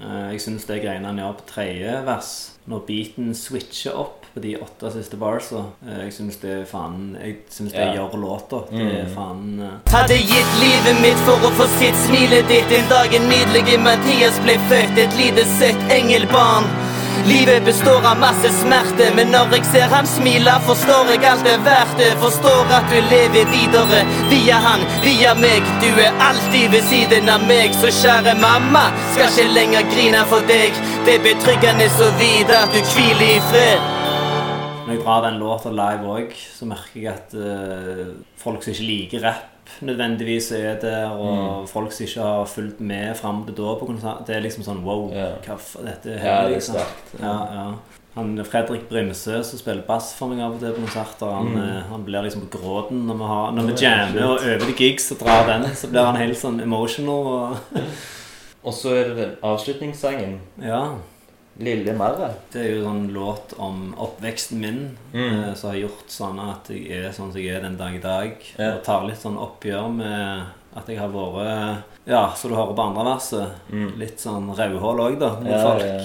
Eh, 0.00 0.30
Jeg 0.32 0.40
syns 0.40 0.64
det 0.68 0.80
greiene 0.82 1.06
han 1.10 1.18
gjør 1.20 1.34
på 1.40 1.46
tredje 1.50 1.98
vers, 2.06 2.30
når 2.70 2.84
beaten 2.86 3.34
switcher 3.36 3.96
opp 4.00 4.26
på 4.34 4.40
de 4.40 4.54
åtte 4.62 4.88
siste 4.94 5.16
barsa 5.20 5.64
eh, 5.86 6.04
Jeg 6.06 6.12
syns 6.14 6.36
det 6.40 6.50
er 6.54 6.64
faen 6.70 7.16
Jeg 7.20 7.34
syns 7.50 7.72
det 7.74 7.80
Ja. 7.82 7.92
gjør 7.98 8.14
låta. 8.22 8.60
Det 8.70 8.86
er 9.00 9.10
faen 9.14 9.60
eh, 9.60 9.90
Hadde 9.92 10.16
gitt 10.16 10.52
livet 10.62 11.02
mitt 11.02 11.20
for 11.26 11.36
å 11.44 11.50
få 11.58 11.66
sitt 11.78 11.98
smilet 12.06 12.48
ditt 12.48 12.68
Den 12.70 12.88
dagen 12.88 13.28
nydelig 13.28 13.76
Mathias 13.82 14.38
ble 14.44 14.56
født 14.70 15.02
Et 15.04 15.18
lite 15.20 15.44
søtt 15.58 15.82
engelbarn 15.98 16.68
Livet 17.26 17.64
består 17.64 18.06
av 18.06 18.18
masse 18.20 18.48
smerte 18.54 19.10
Men 19.16 19.32
når 19.34 19.56
jeg 19.56 19.66
ser 19.72 19.92
han 19.92 20.08
smile 20.08 20.54
Forstår 20.68 21.12
jeg 21.12 21.24
alt 21.28 21.48
er 21.48 21.60
verdt 21.66 21.96
det. 22.00 22.10
Forstår 22.22 22.72
at 22.78 22.88
du 22.92 22.98
lever 23.10 23.48
videre 23.52 24.02
Via 24.30 24.60
han, 24.64 24.84
via 25.04 25.34
meg. 25.38 25.66
Du 25.82 25.88
er 26.00 26.16
alltid 26.28 26.70
ved 26.74 26.86
siden 26.88 27.28
av 27.32 27.44
meg. 27.48 27.76
Så 27.76 27.92
kjære 28.00 28.36
mamma 28.40 28.86
Skal 29.12 29.28
ikke 29.30 29.54
lenger 29.56 29.88
grine 29.92 30.24
for 30.32 30.46
deg. 30.48 30.76
Det 31.06 31.18
er 31.18 31.24
betryggende 31.24 31.88
så 31.96 32.10
videre 32.20 32.64
at 32.66 32.74
du 32.74 32.80
hviler 32.94 33.26
i 33.36 33.40
fred. 33.50 33.88
Når 34.86 34.96
jeg 34.96 35.04
drar 35.04 35.22
den 35.22 35.38
låta 35.38 35.70
live 35.70 36.08
òg, 36.10 36.32
så 36.34 36.66
merker 36.66 36.96
jeg 36.98 37.12
at 37.12 37.34
uh, 37.38 38.08
folk 38.40 38.64
som 38.64 38.72
ikke 38.72 38.86
liker 38.88 39.22
rap, 39.22 39.59
nødvendigvis 39.80 40.50
er 40.56 40.80
der, 40.82 41.10
og 41.10 41.68
folk 41.68 41.92
som 41.92 42.06
ikke 42.06 42.26
har 42.26 42.50
fulgt 42.50 42.80
med 42.80 43.14
fram 43.16 43.44
til 43.46 43.56
da 43.56 43.74
på 43.80 43.88
konsert, 43.88 44.26
det 44.26 44.36
er 44.36 44.44
liksom 44.44 44.66
sånn 44.66 44.84
wow, 44.84 45.08
Ja. 45.14 45.30
hva 45.46 45.56
f 45.56 45.76
dette 45.84 46.14
er 46.14 46.18
Ja, 46.18 46.22
her, 46.22 46.42
det 46.42 46.50
er 46.50 46.54
liksom. 46.58 46.74
sterkt. 46.74 47.16
Ja, 47.22 47.34
ja. 47.54 47.72
Han 48.14 48.44
Fredrik 48.44 48.88
Brimsø 48.88 49.42
som 49.46 49.58
spiller 49.58 49.84
bass 49.86 50.14
for 50.18 50.28
meg 50.28 50.40
av 50.42 50.56
og 50.56 50.60
til 50.60 50.72
på 50.74 50.82
konserter, 50.82 51.30
han, 51.30 51.52
mm. 51.54 51.90
han 51.92 52.04
blir 52.04 52.24
liksom 52.26 52.48
på 52.48 52.58
gråten 52.58 53.04
når 53.06 53.20
vi, 53.20 53.28
har, 53.30 53.52
når 53.54 53.68
vi 53.68 53.76
jammer 53.84 54.24
og 54.26 54.42
øver 54.42 54.64
til 54.66 54.74
gigs 54.74 55.12
og 55.14 55.20
drar 55.22 55.46
den, 55.46 55.68
så 55.78 55.90
blir 55.92 56.08
han 56.08 56.18
helt 56.18 56.38
sånn 56.38 56.60
emotional 56.60 57.30
og 57.34 57.78
Og 58.60 58.74
så 58.76 58.90
er 58.92 59.06
det 59.08 59.16
den 59.16 59.30
avslutningssangen. 59.40 60.34
Ja. 60.60 60.82
Lille 61.60 61.92
Marre. 61.92 62.30
Det 62.52 62.62
er 62.64 62.70
jo 62.78 62.84
sånn 62.86 63.02
låt 63.12 63.52
om 63.60 63.90
oppveksten 64.00 64.60
min 64.62 64.96
Mm. 65.12 65.44
eh, 65.50 65.54
som 65.54 65.70
har 65.70 65.76
gjort 65.78 66.08
sånn 66.08 66.38
at 66.50 66.70
jeg 66.70 66.86
er 66.90 67.10
sånn 67.12 67.32
som 67.32 67.40
jeg 67.40 67.56
er 67.56 67.60
den 67.66 67.76
dag 67.76 67.94
i 67.94 67.98
dag. 67.98 68.32
Ja. 68.58 68.72
Og 68.76 68.82
tar 68.84 69.04
litt 69.06 69.20
sånn 69.20 69.36
oppgjør 69.36 69.90
med 69.92 70.42
at 70.76 70.86
jeg 70.88 70.98
har 70.98 71.08
vært 71.08 71.82
Ja, 72.06 72.32
så 72.36 72.48
du 72.48 72.54
hører 72.54 72.74
på 72.74 72.82
andre 72.82 73.04
verset. 73.04 73.50
Mm. 73.70 73.98
Litt 73.98 74.18
sånn 74.18 74.48
rødhål 74.56 75.00
òg, 75.04 75.18
da, 75.20 75.28
mot 75.28 75.46
Ja, 75.50 75.62
folk. 75.62 75.82
ja. 75.84 75.98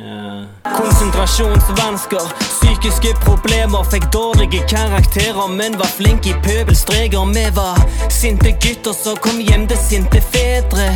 Eh, 0.00 0.76
Konsentrasjonsvansker, 0.78 2.24
psykiske 2.40 3.12
problemer 3.24 3.84
Fikk 3.84 4.10
dårlige 4.12 4.62
karakterer, 4.68 5.48
men 5.48 5.76
var 5.78 5.86
flink 5.92 6.26
i 6.26 6.32
pøbelstreker 6.42 7.32
Vi 7.34 7.44
var 7.54 7.76
sinte 8.10 8.52
gutter 8.64 8.92
som 8.94 9.16
kom 9.16 9.38
hjem 9.40 9.66
til 9.68 9.76
sinte 9.76 10.20
fedre 10.32 10.88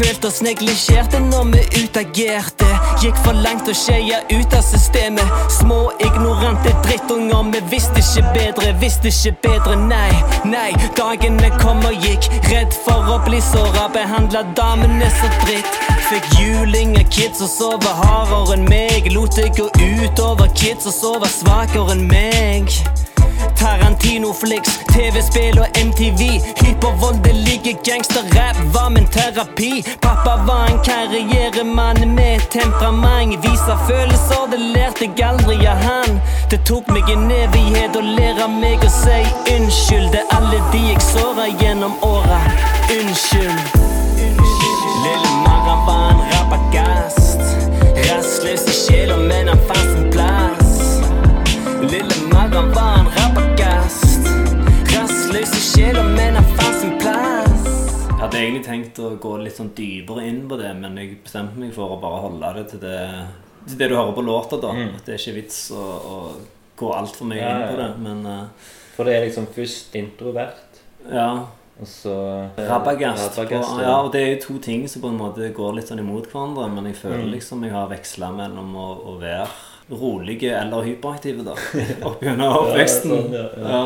Følte 0.00 0.28
oss 0.30 0.40
neglisjerte 0.42 1.18
når 1.20 1.50
vi 1.52 1.84
utagerte 1.84 2.69
Gikk 3.00 3.16
for 3.24 3.32
langt 3.32 3.68
og 3.68 3.76
skeia 3.76 4.18
ut 4.28 4.52
av 4.52 4.60
systemet. 4.60 5.24
Små, 5.48 5.78
ignorante 6.04 6.74
drittunger 6.84 7.48
Vi 7.54 7.60
visste 7.70 8.02
ikke 8.02 8.24
bedre, 8.34 8.74
visste 8.80 9.08
ikke 9.08 9.32
bedre, 9.46 9.76
nei 9.88 10.12
Nei, 10.44 10.68
dagene 10.98 11.48
kom 11.62 11.80
og 11.88 11.96
gikk. 12.04 12.28
Redd 12.50 12.76
for 12.84 13.08
å 13.14 13.16
bli 13.24 13.40
såra 13.40 13.88
Behandla 13.94 14.44
damene 14.56 15.08
så 15.16 15.32
dritt. 15.46 15.80
Fikk 16.10 16.28
juling 16.42 16.96
av 17.00 17.08
kids 17.08 17.40
og 17.40 17.48
sove 17.56 17.98
hardere 18.04 18.58
enn 18.58 18.68
meg. 18.68 19.08
Lot 19.16 19.38
det 19.40 19.54
gå 19.56 19.70
ut 19.80 20.26
over 20.26 20.52
kids 20.52 20.90
og 20.90 20.98
sove 21.00 21.36
svakere 21.40 21.96
enn 21.96 22.04
meg 22.10 22.68
Tarantino-flicks, 23.60 24.72
TV-spill 24.92 25.58
og 25.60 25.68
MTV 25.86 26.20
Hypervoldelige 26.62 27.76
gangsterrap 27.84 28.56
var 28.74 28.88
min 28.88 29.06
terapi? 29.06 29.84
Pappa 30.02 30.34
var 30.48 30.64
en 30.72 30.78
karrieremann 30.84 32.14
med 32.14 32.40
temperament. 32.50 33.36
Vise 33.44 33.74
følelser, 33.88 34.42
det 34.52 34.60
lærte 34.60 35.04
jeg 35.04 35.26
aldri 35.28 35.56
av 35.66 35.76
han. 35.86 36.20
Det 36.50 36.60
tok 36.70 36.88
meg 36.94 37.12
en 37.12 37.28
evighet 37.30 37.96
å 38.00 38.02
lære 38.04 38.48
meg 38.54 38.86
å 38.86 38.90
si 38.96 39.20
unnskyld. 39.54 40.08
Det 40.14 40.24
er 40.24 40.34
alle 40.38 40.62
de 40.72 40.82
jeg 40.88 41.04
såra 41.10 41.46
gjennom 41.60 41.94
åra. 42.02 42.40
Unnskyld. 42.96 43.60
Lille 45.04 45.30
Mara 45.44 45.76
var 45.86 46.08
en 46.14 46.24
rabagast 46.32 47.40
Rastløs 48.08 48.66
i 48.68 48.74
sjela, 48.82 49.16
men 49.16 49.48
han 49.52 49.62
fant 49.68 49.92
sin 49.92 50.10
plass. 50.12 50.74
Lille 51.92 52.18
Mara 52.32 52.66
var 52.74 52.99
Rastløs 55.90 56.16
men 56.16 56.36
han 56.38 56.44
fant 56.56 56.76
sin 56.80 56.92
plass 57.00 57.66
Jeg 58.06 58.18
hadde 58.20 58.38
egentlig 58.40 58.64
tenkt 58.66 58.98
å 59.02 59.10
gå 59.22 59.32
litt 59.42 59.56
sånn 59.56 59.70
dypere 59.76 60.26
inn 60.28 60.42
på 60.50 60.58
det, 60.60 60.70
men 60.78 60.98
jeg 61.00 61.16
bestemte 61.24 61.58
meg 61.58 61.72
for 61.74 61.94
å 61.94 62.00
bare 62.02 62.20
holde 62.26 62.50
det 62.58 62.64
til 62.74 62.82
det, 62.82 62.98
til 63.66 63.78
det 63.80 63.88
du 63.90 63.94
hører 63.96 64.12
på 64.16 64.24
låta. 64.26 64.58
da 64.60 64.70
At 64.76 65.06
det 65.08 65.14
er 65.16 65.22
ikke 65.22 65.36
vits 65.40 65.58
å, 65.74 65.80
å 65.80 66.18
gå 66.80 66.90
altfor 66.96 67.30
mye 67.30 67.40
Mm. 67.40 67.48
Ja, 67.48 67.54
inn 67.56 67.72
på 67.72 67.80
det. 67.80 67.88
Men 68.04 68.20
Uh, 68.26 68.68
For 68.96 69.08
det 69.08 69.14
er 69.16 69.24
liksom 69.26 69.46
først 69.54 69.94
introvert, 69.96 70.80
ja. 71.10 71.26
og 71.80 71.88
så 71.88 72.14
Rabagast. 72.58 73.34
På, 73.40 73.46
ja, 73.80 73.94
og 74.04 74.10
det 74.12 74.20
er 74.20 74.30
jo 74.34 74.40
to 74.44 74.58
ting 74.60 74.84
som 74.92 75.00
på 75.02 75.08
en 75.08 75.16
måte 75.18 75.48
går 75.56 75.78
litt 75.78 75.88
sånn 75.88 76.02
imot 76.04 76.28
hverandre, 76.30 76.68
men 76.74 76.90
jeg 76.92 76.98
føler 77.00 77.24
Mm. 77.24 77.30
liksom 77.32 77.64
jeg 77.64 77.72
har 77.72 77.88
veksla 77.88 78.28
mellom 78.36 78.74
å, 78.76 78.88
å 79.14 79.18
være 79.22 79.48
rolige 79.90 80.52
eller 80.60 80.84
hyperaktive, 80.86 81.42
da. 81.48 81.56
Opp 82.10 82.20
gjennom 82.22 82.52
oppveksten. 82.60 83.10
sånn, 83.16 83.32
ja, 83.32 83.46
ja. 83.56 83.82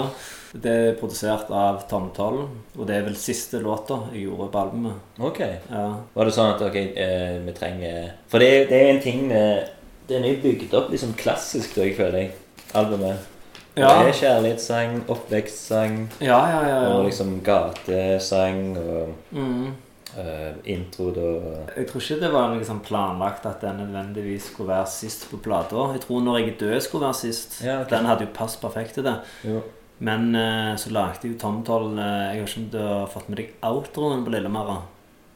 Det 0.54 0.70
er 0.70 0.92
produsert 1.00 1.48
av 1.50 1.80
Tom 1.90 2.10
Toll, 2.14 2.44
og 2.78 2.86
det 2.86 2.94
er 2.94 3.02
vel 3.08 3.16
siste 3.18 3.58
låta 3.58 3.96
jeg 4.12 4.28
gjorde 4.28 4.46
på 4.54 4.60
albumet. 4.60 5.00
Ok. 5.18 5.40
Ja. 5.70 5.86
Var 6.14 6.24
det 6.28 6.34
sånn 6.36 6.52
at 6.54 6.62
ok, 6.62 6.76
eh, 6.94 7.38
vi 7.42 7.52
trenger 7.56 8.12
For 8.30 8.38
det, 8.38 8.68
det 8.70 8.78
er 8.80 8.90
en 8.92 9.00
ting 9.02 9.24
med 9.28 9.70
Den 10.06 10.22
er 10.24 10.34
jo 10.36 10.42
bygd 10.44 10.74
opp 10.78 10.90
liksom 10.92 11.14
klassisk, 11.18 11.74
da, 11.74 11.82
jeg 11.88 11.96
føler 11.96 12.18
jeg. 12.20 12.30
Albumet. 12.74 13.30
Ja. 13.74 13.88
Det 14.04 14.12
er 14.12 14.18
kjærlighetssang, 14.20 15.00
oppvekstsang 15.10 15.94
Ja, 16.20 16.38
ja, 16.46 16.60
ja. 16.68 16.76
ja. 16.84 16.90
og 16.94 17.08
liksom 17.08 17.40
gatesang 17.42 18.76
og 18.78 19.14
Mm. 19.32 19.72
uh, 20.18 20.52
intro 20.70 21.10
da. 21.10 21.64
Jeg 21.76 21.88
tror 21.88 22.00
ikke 22.04 22.20
det 22.20 22.30
var 22.32 22.54
sånn 22.68 22.82
planlagt 22.86 23.46
at 23.50 23.60
den 23.64 23.80
nødvendigvis 23.82 24.52
skulle 24.52 24.68
være 24.70 24.86
sist 24.86 25.26
på 25.30 25.40
plata. 25.42 25.88
Jeg 25.96 26.04
tror 26.06 26.20
Når 26.22 26.38
jeg 26.38 26.48
er 26.52 26.58
død 26.60 26.80
skulle 26.80 27.06
være 27.08 27.14
sist. 27.14 27.62
Ja, 27.64 27.80
okay. 27.80 27.96
Den 27.96 28.06
hadde 28.06 28.20
jo 28.28 28.34
passet 28.34 28.60
perfekt 28.62 28.94
til 28.94 29.02
det. 29.08 29.16
Jo. 29.42 29.62
Men 30.04 30.34
eh, 30.36 30.72
så 30.80 30.90
lagde 30.92 31.22
jeg 31.24 31.34
jo 31.34 31.38
Tom 31.40 31.62
Toll 31.64 31.94
eh, 31.98 32.34
Jeg 32.34 32.42
har 32.42 32.48
ikke 32.50 32.60
om 32.64 32.66
du 32.74 32.80
har 32.82 33.06
fått 33.12 33.28
med 33.32 33.38
deg 33.40 33.54
outroen 33.64 34.24
på 34.26 34.34
Lillemarra? 34.34 34.82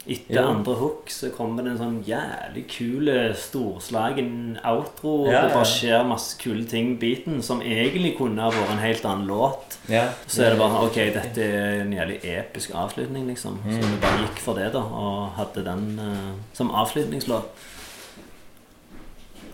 Etter 0.09 0.39
ja. 0.39 0.43
andre 0.49 0.73
hook 0.81 1.11
så 1.13 1.29
kommer 1.37 1.67
det 1.67 1.75
en 1.75 1.81
sånn 1.83 1.97
jævlig 2.07 2.63
kul, 2.73 3.11
storslagen 3.37 4.59
outro. 4.65 5.27
Ja, 5.29 5.43
Det 5.43 5.51
ja. 5.51 5.55
bare 5.59 5.69
skjer 5.69 6.07
masse 6.09 6.39
kule 6.41 6.65
ting 6.69 6.95
i 6.95 6.99
beaten 7.01 7.43
som 7.45 7.61
egentlig 7.61 8.15
kunne 8.17 8.41
ha 8.41 8.49
vært 8.55 8.73
en 8.73 8.81
helt 8.81 9.05
annen 9.05 9.29
låt. 9.29 9.77
Ja. 9.93 10.07
Så 10.27 10.47
er 10.47 10.55
det 10.55 10.61
bare 10.63 10.81
Ok, 10.87 10.97
dette 11.13 11.45
er 11.45 11.83
en 11.83 11.93
jævlig 11.93 12.21
episk 12.25 12.73
avslutning, 12.75 13.27
liksom. 13.29 13.59
Så 13.65 13.77
Mm. 13.77 13.91
vi 13.91 14.01
bare 14.07 14.23
gikk 14.25 14.39
for 14.41 14.55
det, 14.55 14.73
da, 14.73 14.81
og 14.81 15.33
hadde 15.37 15.65
den 15.65 15.99
eh, 16.01 16.33
som 16.57 16.71
avslutningslåt. 16.71 17.53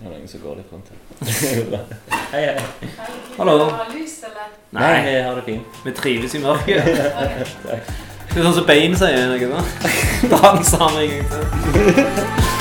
Det 0.05 0.11
er 0.11 0.19
noen 0.19 0.29
som 0.29 0.41
går 0.43 0.57
litt 0.59 0.73
rundt 0.73 0.89
her. 0.93 0.99
hei, 2.35 2.43
hei. 2.45 2.89
Hallo. 3.39 3.55
Har 3.71 3.87
du 3.89 3.95
lyst, 3.97 4.27
eller? 4.29 4.51
Nei, 4.77 4.91
jeg 5.01 5.23
har 5.25 5.39
det 5.39 5.45
fint. 5.47 5.79
Vi 5.87 5.95
trives 5.97 6.35
i 6.37 6.43
mørket. 6.45 6.85
Det 8.35 8.41
er 8.43 8.49
sånn 8.49 8.57
som 8.57 8.67
Bein 8.67 8.97
sier 8.99 9.31
noe, 9.31 9.49
da. 9.49 9.63
Da 10.29 10.41
han 10.51 11.01
en 11.01 11.15
gang 11.15 11.31
til. 11.31 12.51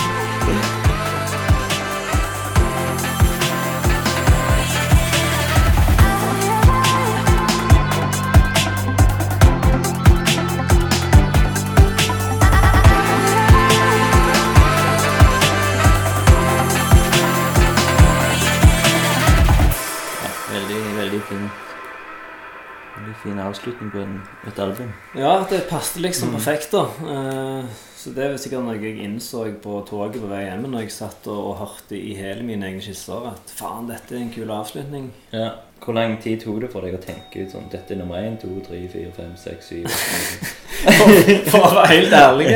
avslutning 23.63 23.91
på 23.91 24.03
en, 24.03 24.21
et 24.47 24.59
album. 24.59 24.91
Ja, 25.15 25.45
det 25.49 25.63
passet 25.69 26.01
liksom 26.03 26.33
perfekt, 26.35 26.71
da. 26.73 26.83
Uh, 26.99 27.65
Så 28.03 28.11
det 28.11 28.25
er 28.25 28.33
sikkert 28.35 28.65
noe 28.65 28.75
jeg 28.75 28.99
innså 28.99 29.45
på 29.63 29.77
toget 29.87 30.19
på 30.19 30.27
vei 30.27 30.41
hjem 30.43 30.65
når 30.67 30.81
jeg 30.83 30.91
satt 30.91 31.27
og, 31.31 31.37
og 31.53 31.59
hørte 31.61 31.95
i 31.95 32.11
hele 32.17 32.43
mine 32.43 32.67
egne 32.67 32.83
skisser 32.83 33.29
at 33.29 33.53
faen, 33.55 33.87
dette 33.87 34.17
er 34.17 34.25
en 34.25 34.33
kul 34.33 34.51
avslutning. 34.51 35.05
Ja. 35.31 35.53
Hvor 35.83 35.95
lang 35.97 36.15
tid 36.23 36.39
tok 36.43 36.61
det 36.63 36.69
for 36.71 36.85
deg 36.85 36.95
å 36.95 37.01
tenke 37.03 37.43
ut 37.43 37.51
sånn 37.51 37.65
Dette 37.71 37.95
er 37.95 37.99
nummer 37.99 38.23
én, 38.23 38.37
to, 38.39 38.51
tre, 38.63 38.79
fire, 38.91 39.11
fem, 39.15 39.33
seks, 39.39 39.71
syv 39.71 39.89
For 41.51 41.59
å 41.59 41.71
være 41.77 41.89
helt 41.91 42.13
ærlig, 42.17 42.47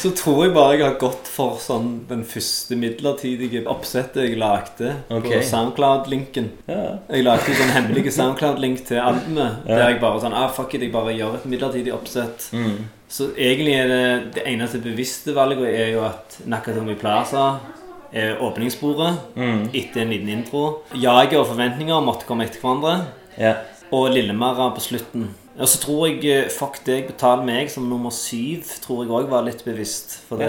så 0.00 0.10
tror 0.16 0.46
jeg 0.46 0.52
bare 0.56 0.76
jeg 0.76 0.84
har 0.86 0.94
gått 1.00 1.28
for 1.28 1.58
sånn 1.60 1.90
den 2.08 2.22
første 2.24 2.78
midlertidige 2.78 3.64
oppsettet 3.68 4.22
jeg 4.24 4.38
lagde 4.40 4.94
okay. 5.10 5.26
på 5.26 5.40
Soundcloud-linken. 5.44 6.48
Ja. 6.70 6.94
Jeg 7.12 7.26
lagde 7.26 7.52
en 7.52 7.58
sånn 7.60 7.74
hemmelig 7.74 8.14
Soundcloud-link 8.16 8.80
til 8.88 9.02
albumet. 9.02 9.66
Ja. 9.68 9.80
Der 9.82 9.92
jeg 9.92 10.00
bare 10.00 10.22
sånn 10.24 10.36
ah, 10.36 10.48
Fuck 10.56 10.78
it, 10.78 10.86
jeg 10.86 10.94
bare 10.94 11.12
gjør 11.18 11.36
et 11.36 11.48
midlertidig 11.52 11.92
oppsett. 11.92 12.48
Mm. 12.56 12.86
Så 13.12 13.28
egentlig 13.36 13.76
er 13.76 13.92
det 13.92 14.04
det 14.38 14.46
eneste 14.54 14.80
bevisste 14.82 15.36
valget 15.36 15.68
er 15.68 15.92
jo 15.98 16.06
at 16.08 16.40
Nakatomi 16.48 16.96
Plaza 16.98 17.50
åpningssporet 18.40 19.18
Mm. 19.36 19.68
etter 19.74 20.00
en 20.02 20.10
liten 20.10 20.28
intro. 20.28 20.82
Jaget 20.94 21.38
og 21.38 21.46
forventninger 21.54 22.00
måtte 22.04 22.26
komme 22.26 22.44
etter 22.46 22.60
hverandre. 22.60 23.06
Ja. 23.38 23.54
Og 23.92 24.10
Lillemarra 24.10 24.70
på 24.74 24.80
slutten. 24.80 25.28
Og 25.58 25.68
så 25.68 25.78
tror 25.80 26.06
jeg 26.08 26.24
eh, 26.28 26.48
Fuck 26.52 26.82
deg, 26.84 27.06
betal 27.08 27.40
meg 27.46 27.70
som 27.72 27.86
nummer 27.88 28.10
syv 28.12 28.62
tror 28.82 29.04
jeg 29.04 29.12
òg 29.16 29.28
var 29.30 29.42
litt 29.46 29.62
bevisst. 29.64 30.18
For 30.28 30.36
det, 30.36 30.48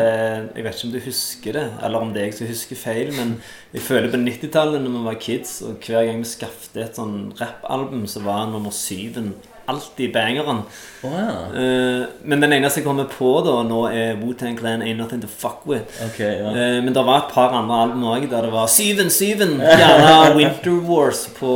jeg 0.55 0.63
vet 0.65 0.75
ikke 0.75 0.87
om 0.87 0.91
du 0.91 0.99
husker 1.05 1.53
det, 1.53 1.67
eller 1.83 1.99
om 2.03 2.11
det 2.13 2.21
er 2.21 2.25
jeg 2.25 2.33
som 2.41 2.47
husker 2.47 2.75
feil, 2.75 3.13
men 3.15 3.37
jeg 3.73 3.81
føler 3.81 4.11
på 4.11 4.17
90-tallet 4.19 4.81
når 4.83 4.97
vi 4.97 5.05
var 5.05 5.13
kids, 5.21 5.61
og 5.61 5.77
hver 5.79 6.03
gang 6.09 6.17
vi 6.25 6.27
skaffet 6.27 6.75
et 6.83 6.99
sånn 6.99 7.31
rappalbum, 7.39 8.03
så 8.07 8.19
var 8.25 8.49
nummer 8.51 8.71
syven 8.75 9.33
alltid 9.67 10.13
bangeren. 10.13 10.61
Oh, 11.03 11.13
ja. 11.13 11.31
uh, 11.53 12.05
men 12.23 12.41
den 12.43 12.55
eneste 12.55 12.81
jeg 12.81 12.87
kommer 12.87 13.07
på 13.11 13.33
da 13.45 13.57
nå, 13.67 13.81
er 13.91 14.15
Wu-Tang 14.21 14.57
Clan 14.59 14.83
Ain't 14.85 14.99
Nothing 15.01 15.21
To 15.25 15.29
Fuck 15.31 15.67
With. 15.69 15.99
Okay, 16.07 16.39
ja. 16.39 16.53
uh, 16.53 16.77
men 16.85 16.95
det 16.95 17.03
var 17.05 17.25
et 17.25 17.33
par 17.33 17.55
andre 17.57 17.81
album 17.85 18.05
òg 18.07 18.29
der 18.31 18.47
det 18.47 18.53
var 18.55 18.71
Syven, 18.71 19.11
syven! 19.13 19.57
Gjerne 19.81 20.37
Winter 20.37 20.79
Wars 20.87 21.27
på 21.37 21.51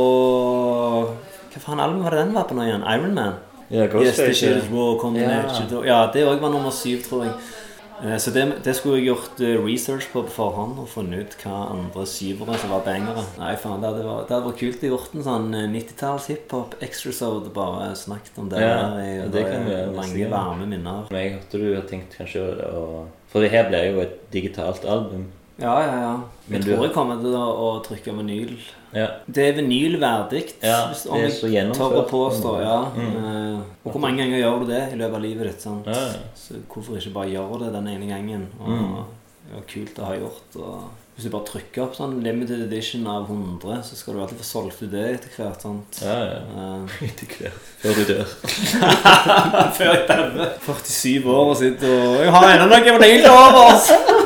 Hva 1.52 1.64
faen 1.64 1.80
album 1.80 2.04
var 2.04 2.14
det 2.16 2.26
den 2.26 2.36
var 2.36 2.46
på 2.48 2.58
nå 2.58 2.68
igjen? 2.68 2.86
Iron 2.94 3.16
Man? 3.16 3.40
Ja, 3.72 3.86
Yes, 4.02 4.16
the 4.16 4.60
raw, 4.68 4.98
combination. 5.00 5.70
Ja, 5.86 6.04
det 6.12 6.26
òg 6.28 6.42
var 6.42 6.50
nummer 6.52 6.70
syv, 6.76 7.06
tror 7.06 7.22
jeg. 7.24 7.32
Eh, 8.02 8.16
Så 8.18 8.30
det, 8.34 8.44
det 8.64 8.74
skulle 8.76 8.98
jeg 8.98 9.06
gjort 9.12 9.40
eh, 9.40 9.56
research 9.64 10.08
på 10.12 10.22
på 10.26 10.32
forhånd 10.34 10.78
og 10.82 10.88
funnet 10.90 11.20
ut 11.22 11.36
hva 11.44 11.58
andre 11.70 12.04
syvere 12.06 12.56
som 12.58 12.70
var 12.74 12.82
bangere. 12.86 13.22
Nei, 13.38 13.52
faen, 13.56 13.80
det 13.82 13.90
hadde 13.92 14.06
vært, 14.06 14.28
det 14.28 14.36
hadde 14.36 14.48
vært 14.50 14.58
kult 14.62 14.82
å 14.86 14.90
gjort 14.92 15.14
en 15.18 15.26
sånn 15.28 15.48
eh, 15.54 15.68
90-talls 15.76 16.26
hiphop 16.32 16.74
extrasode 16.82 17.52
bare 17.54 17.92
snakket 17.98 18.38
om 18.42 18.48
det. 18.52 18.60
Ja, 18.64 18.88
der 18.96 19.28
det 19.36 19.44
kan 19.50 19.66
vi 19.68 19.76
gjøre 19.76 19.94
Mange 20.00 20.30
varme 20.32 20.66
minner. 20.66 21.06
Men 21.10 21.22
jeg 21.26 21.36
hørte 21.38 21.62
du 21.62 21.68
har 21.76 21.86
tenkt 21.90 22.18
kanskje 22.18 22.48
å- 22.72 23.06
For 23.32 23.40
det 23.40 23.50
her 23.54 23.68
blir 23.70 23.86
jo 23.94 24.00
et 24.00 24.18
digitalt 24.32 24.84
album. 24.84 25.28
Ja, 25.62 25.74
ja, 25.86 25.96
ja. 26.02 26.12
Men 26.48 26.58
Jeg 26.58 26.64
du- 26.64 26.70
tror 26.74 26.84
jeg 26.88 26.92
kommer 26.94 27.20
til 27.22 27.34
å, 27.38 27.44
å 27.64 27.68
trykke 27.86 28.12
vinyl. 28.18 28.56
Ja. 28.92 29.06
Det 29.30 29.44
er 29.48 29.52
vinylverdig, 29.62 30.42
Ja, 30.62 30.88
hvis- 30.90 31.04
det 31.04 31.10
om 31.12 31.18
er 31.18 31.28
jeg 31.48 31.72
tør 31.72 31.96
å 32.02 32.06
påstå. 32.10 32.50
Ja. 32.60 32.78
Mm. 32.92 33.16
Eh, 33.24 33.60
Og 33.86 33.92
hvor 33.94 34.00
mange 34.00 34.18
ganger 34.20 34.38
gjør 34.42 34.58
du 34.60 34.66
det 34.72 34.82
i 34.92 34.96
løpet 35.00 35.14
av 35.14 35.22
livet 35.22 35.46
ditt? 35.52 35.62
Sant? 35.62 35.86
Ja, 35.86 35.92
ja. 35.92 36.12
Så 36.36 36.58
hvorfor 36.68 36.98
ikke 36.98 37.14
bare 37.14 37.30
gjøre 37.32 37.58
det 37.64 37.72
den 37.78 37.88
ene 37.88 38.06
gangen? 38.10 38.48
Og 38.60 38.68
Mm. 38.68 39.04
Kult 39.68 39.98
å 39.98 40.04
ha 40.06 40.14
gjort. 40.16 40.56
Og 40.56 40.84
hvis 41.14 41.24
du 41.24 41.30
bare 41.30 41.44
trykker 41.44 41.82
opp 41.82 41.94
sånn 41.94 42.22
limited 42.22 42.62
edition 42.62 43.06
av 43.06 43.26
100, 43.28 43.82
så 43.84 43.94
skal 43.96 44.14
du 44.14 44.20
alltid 44.20 44.38
få 44.38 44.44
solgt 44.44 44.82
ut 44.82 44.90
det 44.90 45.02
etter 45.20 45.28
hvert. 45.36 45.60
Sant? 45.60 46.00
Ja, 46.00 46.14
ja. 46.24 46.38
Eh, 46.56 46.86
Etter 47.08 47.26
hvert. 47.26 47.52
Før 47.82 47.94
du 47.94 48.04
dør. 48.14 48.26
Før 49.76 49.92
jeg 49.92 50.08
dauer. 50.08 50.52
47 50.66 51.26
år 51.26 51.50
og 51.50 51.56
sitter 51.56 51.88
og 51.92 52.20
Jeg 52.24 52.30
har 52.32 52.50
ennå 52.54 52.68
noe 52.72 52.98
vinyl 52.98 53.22
til 53.22 54.20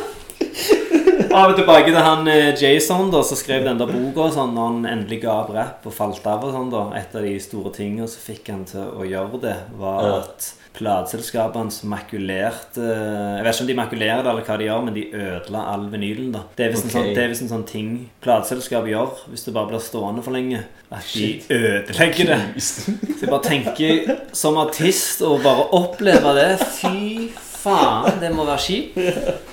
overs! 1.37 1.53
vi 1.53 1.61
tilbake 1.61 1.93
til 1.93 2.03
han 2.03 2.29
eh, 2.33 2.53
Jason 2.57 3.11
da, 3.13 3.23
som 3.27 3.39
skrev 3.39 3.65
den 3.67 3.81
der 3.81 3.91
boka 3.91 4.31
sånn, 4.35 4.55
når 4.57 4.71
han 4.71 4.87
endelig 4.93 5.23
ga 5.25 5.35
opp 5.43 5.51
rap 5.55 5.89
og 5.89 5.95
falt 5.95 6.25
av. 6.27 6.47
og 6.47 6.55
sånn 6.55 6.71
da. 6.73 6.85
Et 6.99 7.17
av 7.17 7.27
de 7.27 7.35
store 7.43 7.73
tingene 7.77 8.09
som 8.09 8.23
fikk 8.25 8.49
han 8.53 8.65
til 8.69 8.87
å 8.87 9.05
gjøre 9.07 9.43
det, 9.43 9.57
var 9.79 10.07
at 10.15 10.53
plateselskapene 10.77 11.89
makulerte 11.89 12.85
Jeg 12.85 13.45
vet 13.45 13.55
ikke 13.55 13.65
om 13.65 13.71
de 13.71 13.77
makulerer 13.79 14.23
det, 14.23 14.33
eller 14.33 14.45
hva 14.49 14.57
de 14.61 14.69
gjør, 14.69 14.85
men 14.85 14.97
de 14.97 15.05
ødela 15.13 15.65
all 15.73 15.87
vinylen. 15.93 16.31
da. 16.35 16.45
Det 16.57 16.67
er 16.67 16.75
visst 16.75 16.89
en, 16.89 16.95
sånn, 16.97 17.11
en 17.17 17.53
sånn 17.53 17.67
ting 17.69 17.91
plateselskap 18.25 18.89
gjør 18.91 19.25
hvis 19.31 19.47
det 19.47 19.57
bare 19.57 19.73
blir 19.73 19.85
stående 19.85 20.25
for 20.27 20.37
lenge. 20.37 20.63
At 20.91 21.09
de 21.13 21.31
ødelegger 21.51 22.33
det. 22.33 22.41
Så 22.63 22.97
jeg 23.25 23.33
bare 23.33 23.45
tenker 23.45 24.17
som 24.37 24.61
artist 24.61 25.25
å 25.27 25.37
bare 25.43 25.69
oppleve 25.77 26.37
det 26.37 26.51
Fy 26.77 27.29
faen, 27.35 28.21
det 28.23 28.33
må 28.35 28.47
være 28.47 28.63
kjipt. 28.69 29.53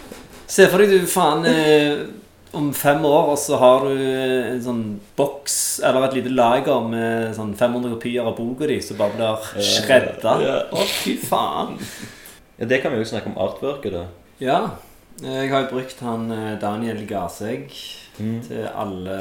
Se 0.53 0.67
for 0.69 0.83
deg 0.83 0.91
du 0.93 1.07
faen 1.09 1.47
eh, 1.49 2.03
om 2.53 2.67
fem 2.77 3.01
år, 3.09 3.31
og 3.33 3.39
så 3.41 3.57
har 3.61 3.87
du 3.87 3.93
eh, 3.97 4.51
en 4.51 4.61
sånn 4.61 4.83
boks 5.17 5.55
eller 5.87 6.05
et 6.05 6.19
lite 6.19 6.33
lager 6.35 6.83
med 6.85 7.31
sånn 7.37 7.55
500 7.57 7.95
kopier 7.95 8.27
av 8.29 8.35
boka 8.37 8.69
di 8.69 8.77
som 8.85 8.99
bare 8.99 9.17
blir 9.17 9.63
shredda. 9.65 10.35
Ja. 10.45 10.59
Å, 10.69 10.85
fy 11.01 11.15
faen. 11.17 11.73
Ja, 12.59 12.67
det 12.69 12.83
kan 12.83 12.93
vi 12.93 13.01
jo 13.01 13.09
snakke 13.09 13.31
om 13.31 13.39
artworket, 13.41 13.95
da. 13.97 14.05
Ja. 14.43 14.59
Jeg 15.23 15.49
har 15.49 15.65
jo 15.65 15.73
brukt 15.73 15.99
han 16.05 16.29
eh, 16.33 16.53
Daniel 16.61 17.03
Garsegg 17.09 17.73
Mm. 18.13 18.43
til 18.45 18.67
alle 18.77 19.13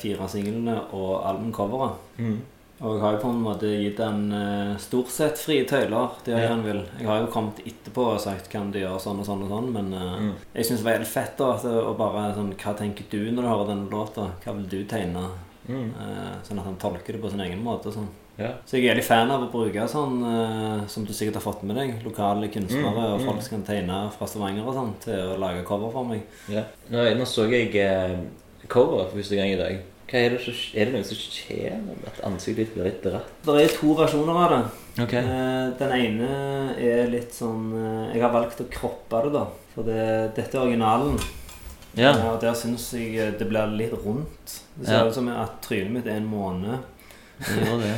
fire 0.00 0.24
singlene 0.32 0.78
og 0.96 1.18
albumcoveret. 1.28 1.98
Mm. 2.16 2.38
Og 2.80 2.92
jeg 2.94 3.02
har 3.02 3.12
jo 3.16 3.20
på 3.24 3.30
en 3.32 3.40
måte 3.42 3.66
gitt 3.82 3.98
han 3.98 4.20
uh, 4.30 4.76
stort 4.78 5.08
sett 5.10 5.40
frie 5.42 5.64
tøyler. 5.66 6.12
Det 6.24 6.30
gjør 6.34 6.44
Ja. 6.44 6.48
han 6.52 6.62
vil. 6.62 6.82
Jeg 7.00 7.08
har 7.08 7.20
jo 7.24 7.26
kommet 7.32 7.58
etterpå 7.66 8.04
og 8.12 8.20
sagt 8.22 8.48
kan 8.52 8.70
du 8.70 8.78
gjøre 8.78 9.00
sånn 9.02 9.18
og 9.18 9.26
sånn 9.26 9.42
og 9.42 9.50
sånn, 9.50 9.72
men 9.74 9.92
uh, 9.94 10.14
Mm. 10.20 10.34
jeg 10.54 10.64
syns 10.68 10.78
det 10.78 10.84
var 10.86 10.98
helt 11.00 11.10
fett 11.10 11.36
da, 11.38 11.48
å 11.58 11.96
bare 11.98 12.34
sånn 12.36 12.54
Hva 12.54 12.76
tenker 12.78 13.04
du 13.10 13.32
når 13.32 13.42
du 13.42 13.48
hører 13.48 13.66
denne 13.72 13.90
låta? 13.90 14.28
Hva 14.44 14.54
vil 14.54 14.68
du 14.70 14.84
tegne? 14.84 15.24
Mm. 15.68 15.90
Uh, 15.98 16.38
sånn 16.46 16.58
at 16.62 16.64
han 16.70 16.76
tolker 16.78 17.12
det 17.12 17.20
på 17.20 17.30
sin 17.30 17.40
egen 17.40 17.62
måte. 17.64 17.90
Sånn. 17.92 18.06
Ja. 18.38 18.52
Så 18.64 18.78
jeg 18.78 18.86
er 18.86 18.94
veldig 18.94 19.04
fan 19.08 19.30
av 19.34 19.42
å 19.42 19.50
bruke 19.50 19.88
sånn, 19.90 20.22
som 20.88 21.04
du 21.04 21.12
sikkert 21.12 21.34
har 21.40 21.42
fått 21.42 21.64
med 21.66 21.74
deg, 21.74 21.96
lokale 22.04 22.46
kunstnere 22.48 22.94
Mm, 22.94 23.12
og 23.14 23.20
mm. 23.20 23.26
folk 23.26 23.42
som 23.42 23.56
kan 23.56 23.64
tegne 23.74 23.96
fra 24.14 24.26
Stavanger 24.30 24.62
og 24.64 24.74
sånn, 24.76 24.92
til 25.02 25.18
å 25.34 25.38
lage 25.42 25.64
cover 25.66 25.90
for 25.90 26.04
meg. 26.06 26.22
Ja. 26.48 26.62
Nå, 26.88 27.02
nå 27.18 27.26
så 27.26 27.50
jeg 27.50 27.72
cover 28.68 29.08
for 29.10 29.18
første 29.18 29.34
gang 29.34 29.50
i 29.50 29.58
dag. 29.58 29.80
Hva 30.08 30.14
Er 30.24 30.30
det, 30.30 30.40
som- 30.40 30.54
er 30.80 30.84
det 30.86 30.92
noe 30.94 31.04
som 31.04 31.16
skjer 31.16 31.72
at 32.06 32.20
ansiktet 32.24 32.56
ditt 32.56 32.74
blir 32.74 32.84
litt 32.84 33.02
dratt? 33.02 33.26
Det 33.44 33.56
er 33.64 33.68
to 33.76 33.94
versjoner 33.94 34.38
av 34.44 34.50
det. 34.54 35.02
Ok. 35.04 35.12
Eh, 35.14 35.70
Den 35.78 35.92
ene 35.92 36.28
er 36.78 37.06
litt 37.12 37.30
sånn 37.32 37.72
eh, 37.76 38.14
Jeg 38.14 38.22
har 38.22 38.32
valgt 38.32 38.58
å 38.60 38.68
kroppe 38.72 39.22
det, 39.24 39.32
da. 39.32 39.46
For 39.74 39.82
det, 39.84 40.34
dette 40.34 40.54
er 40.56 40.64
originalen. 40.64 41.18
Ja. 41.94 42.12
Ja, 42.16 42.32
og 42.32 42.40
Der 42.40 42.52
syns 42.54 42.90
jeg 42.94 43.16
eh, 43.18 43.30
det 43.38 43.48
blir 43.50 43.66
litt 43.76 43.92
rundt. 43.92 44.60
Det 44.78 44.86
ser 44.86 44.94
Ja. 45.02 45.06
ut 45.06 45.14
som 45.14 45.28
at 45.28 45.60
trynet 45.62 45.90
mitt 45.90 46.06
er 46.06 46.16
en 46.16 46.26
måne. 46.30 46.78
Det 47.38 47.68
var 47.68 47.78
det. 47.78 47.94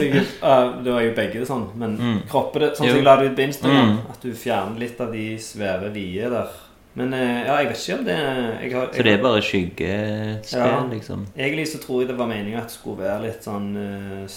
Jeg, 0.02 0.26
ja, 0.42 0.72
det 0.84 0.92
var 0.92 1.00
jo 1.00 1.14
begge 1.14 1.46
sånn, 1.46 1.70
men 1.76 1.96
Mm. 1.96 2.22
kroppen 2.28 2.60
det 2.60 2.76
sånn 2.76 2.88
som 2.88 2.96
jeg 2.96 3.04
la 3.04 3.16
det 3.16 3.30
ut 3.30 3.36
på 3.36 3.42
Instagram. 3.46 3.88
Mm. 3.88 4.10
At 4.10 4.20
du 4.20 4.32
fjerner 4.34 4.78
litt 4.78 5.00
av 5.00 5.12
de 5.12 5.36
svære 5.38 5.92
vide 5.94 6.28
der. 6.30 6.48
Men 6.96 7.12
eh, 7.12 7.44
ja, 7.46 7.56
jeg 7.60 7.68
vet 7.68 7.80
ikke 7.82 7.98
om 7.98 8.04
det 8.06 8.16
jeg 8.16 8.72
har, 8.72 8.86
Så 8.96 9.02
det 9.04 9.12
er 9.12 9.22
bare 9.22 9.40
skyggespill, 9.44 10.58
Ja. 10.60 10.82
liksom? 10.90 11.26
Egentlig 11.36 11.66
så 11.68 11.78
tror 11.82 12.00
jeg 12.00 12.08
det 12.08 12.16
var 12.18 12.26
meningen 12.30 12.56
at 12.58 12.70
det 12.70 12.76
skulle 12.78 13.02
være 13.04 13.22
litt 13.26 13.44
sånn 13.44 13.66
uh, 13.76 14.36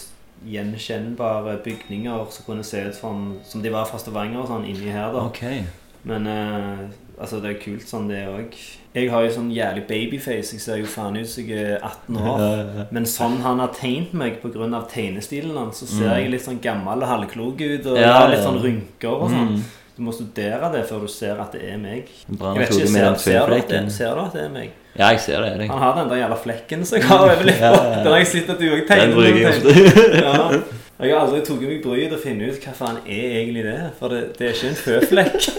gjenkjennbare 0.49 1.57
bygninger 1.63 2.25
som 2.31 2.45
kunne 2.45 2.63
se 2.67 2.81
ut 2.89 2.95
som, 2.95 3.37
som 3.43 3.61
de 3.63 3.71
var 3.73 3.85
fra 3.89 3.99
Stavanger 4.01 4.41
og 4.43 4.49
sånn 4.51 4.67
inni 4.67 4.91
her, 4.91 5.11
da. 5.15 5.23
Okay. 5.29 5.63
Men 6.07 6.27
uh, 6.27 6.83
altså, 7.19 7.39
det 7.43 7.49
er 7.55 7.63
kult 7.63 7.87
sånn, 7.87 8.07
det 8.11 8.21
òg. 8.31 8.53
Jeg 8.95 9.09
har 9.11 9.23
jo 9.25 9.31
sånn 9.35 9.49
jævlig 9.53 9.83
babyface. 9.87 10.53
Jeg 10.55 10.61
ser 10.63 10.79
jo 10.81 10.87
faen 10.89 11.17
ut 11.19 11.27
som 11.29 11.43
jeg 11.45 11.59
er 11.75 11.83
18 11.85 12.17
år. 12.17 12.45
Men 12.95 13.05
sånn 13.05 13.35
han 13.45 13.59
har 13.61 13.71
tegnet 13.75 14.13
meg 14.17 14.39
pga. 14.41 14.79
tegnestilen 14.89 15.55
hans, 15.59 15.79
så 15.83 15.85
ser 15.87 16.07
Mm. 16.09 16.15
jeg 16.23 16.31
litt 16.31 16.41
sånn 16.47 16.61
gammel 16.63 17.03
og 17.03 17.11
halvklok 17.11 17.61
ut. 17.61 17.85
Og 17.85 17.99
Ja, 17.99 18.13
har 18.19 18.29
litt 18.31 18.43
sånn 18.43 18.61
rynker 18.63 19.11
og 19.13 19.29
sånn. 19.29 19.53
Mm. 19.59 19.63
Du 19.99 20.05
må 20.07 20.13
studere 20.15 20.69
det 20.71 20.85
før 20.87 21.01
du 21.03 21.09
ser 21.11 21.39
at 21.43 21.51
det 21.51 21.65
er 21.67 21.79
meg. 21.79 22.05
Jeg 22.07 22.37
vet 22.39 22.69
ikke, 22.71 22.85
ser, 22.87 23.15
ser, 23.19 23.49
du 23.49 23.55
at 23.57 23.65
det, 23.67 23.79
ser 23.91 24.13
du 24.15 24.21
at 24.21 24.37
det 24.37 24.45
er 24.45 24.53
meg? 24.53 24.69
Ja, 24.93 25.09
jeg 25.11 25.19
ser 25.25 25.41
det. 25.43 25.49
Jeg. 25.59 25.67
Han 25.73 25.81
har 25.83 25.97
den 25.97 26.07
der 26.13 26.21
jævla 26.21 26.37
flekken 26.39 26.85
som 26.87 26.95
jeg 27.01 27.07
har 27.09 27.23
over 27.25 27.43
leppa. 27.43 27.65
Ja, 27.65 27.81
ja. 27.83 27.97
Den 27.97 28.07
har 28.13 28.21
jeg 28.21 28.29
sett 28.31 28.53
at 28.53 28.61
du 28.61 28.69
òg 28.69 28.77
Den 28.79 28.87
tegner. 28.87 29.15
bruker 29.17 29.41
jeg 29.43 29.59
den 29.59 29.67
ofte. 29.67 30.21
ja. 30.23 30.61
Jeg 30.99 31.11
har 31.11 31.25
aldri 31.25 31.41
tatt 31.49 31.65
meg 31.65 31.81
bryet 31.83 32.15
å 32.15 32.19
finne 32.23 32.47
ut 32.47 32.63
hva 32.63 32.75
faen 32.79 33.01
er 33.03 33.35
egentlig 33.41 33.65
det. 33.67 33.75
For 33.99 34.15
det, 34.15 34.21
det 34.39 34.47
er 34.47 34.55
ikke 34.55 34.71
en 34.71 34.79
føflekk. 34.85 35.49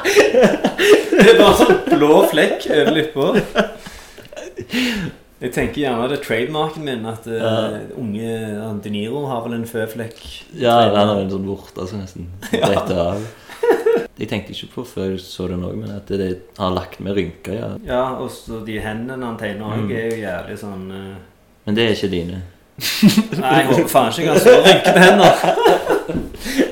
det 1.20 1.26
er 1.26 1.38
bare 1.42 1.52
sånn 1.60 1.76
blå 1.92 2.14
flekk 2.32 2.64
over 2.78 2.92
leppa. 2.96 3.26
Jeg 5.40 5.52
tenker 5.56 5.82
gjerne 5.86 6.08
det 6.08 6.18
er 6.18 6.24
trademarken 6.24 6.88
min 6.88 7.04
at 7.08 7.28
uh, 7.28 7.36
Ja. 7.36 7.52
unge 7.96 8.32
han 8.60 8.80
De 8.84 8.92
Niro 8.92 9.26
har 9.28 9.44
vel 9.44 9.56
en 9.56 9.68
føflekk. 9.68 10.24
Ja, 10.56 10.80
den 10.88 10.96
har 10.96 11.14
en 11.16 11.30
sånn 11.32 11.48
vorte, 11.48 11.80
altså, 11.80 12.00
nesten. 12.00 12.32
Rett 12.56 12.92
av. 12.96 13.20
Jeg 14.20 14.28
tenkte 14.28 14.52
ikke 14.52 14.68
på 14.74 14.84
før 14.86 15.10
jeg 15.14 15.20
så 15.24 15.46
den 15.48 15.62
òg, 15.64 15.76
men 15.80 15.90
at 15.96 16.08
det, 16.12 16.18
det 16.20 16.30
har 16.58 16.72
lagt 16.76 17.00
med 17.00 17.16
rynker, 17.16 17.54
ja. 17.56 17.68
Ja, 17.86 18.02
og 18.20 18.30
så 18.34 18.60
de 18.66 18.78
hendene 18.84 19.24
han 19.24 19.38
tegner 19.40 19.64
òg, 19.72 19.84
Mm. 19.86 19.92
er 19.96 20.08
jo 20.10 20.18
jævlig 20.24 20.58
sånn 20.60 20.86
uh... 20.92 21.14
Men 21.66 21.74
det 21.78 21.84
er 21.86 21.94
ikke 21.96 22.10
dine. 22.12 22.42
Nei, 23.40 23.54
jeg 23.60 23.66
håper 23.70 23.88
faen 23.92 24.10
ikke 24.12 24.22
jeg 24.22 24.32
har 24.32 24.40
så 24.40 24.52
rynkete 24.64 25.00
hender. 25.04 25.32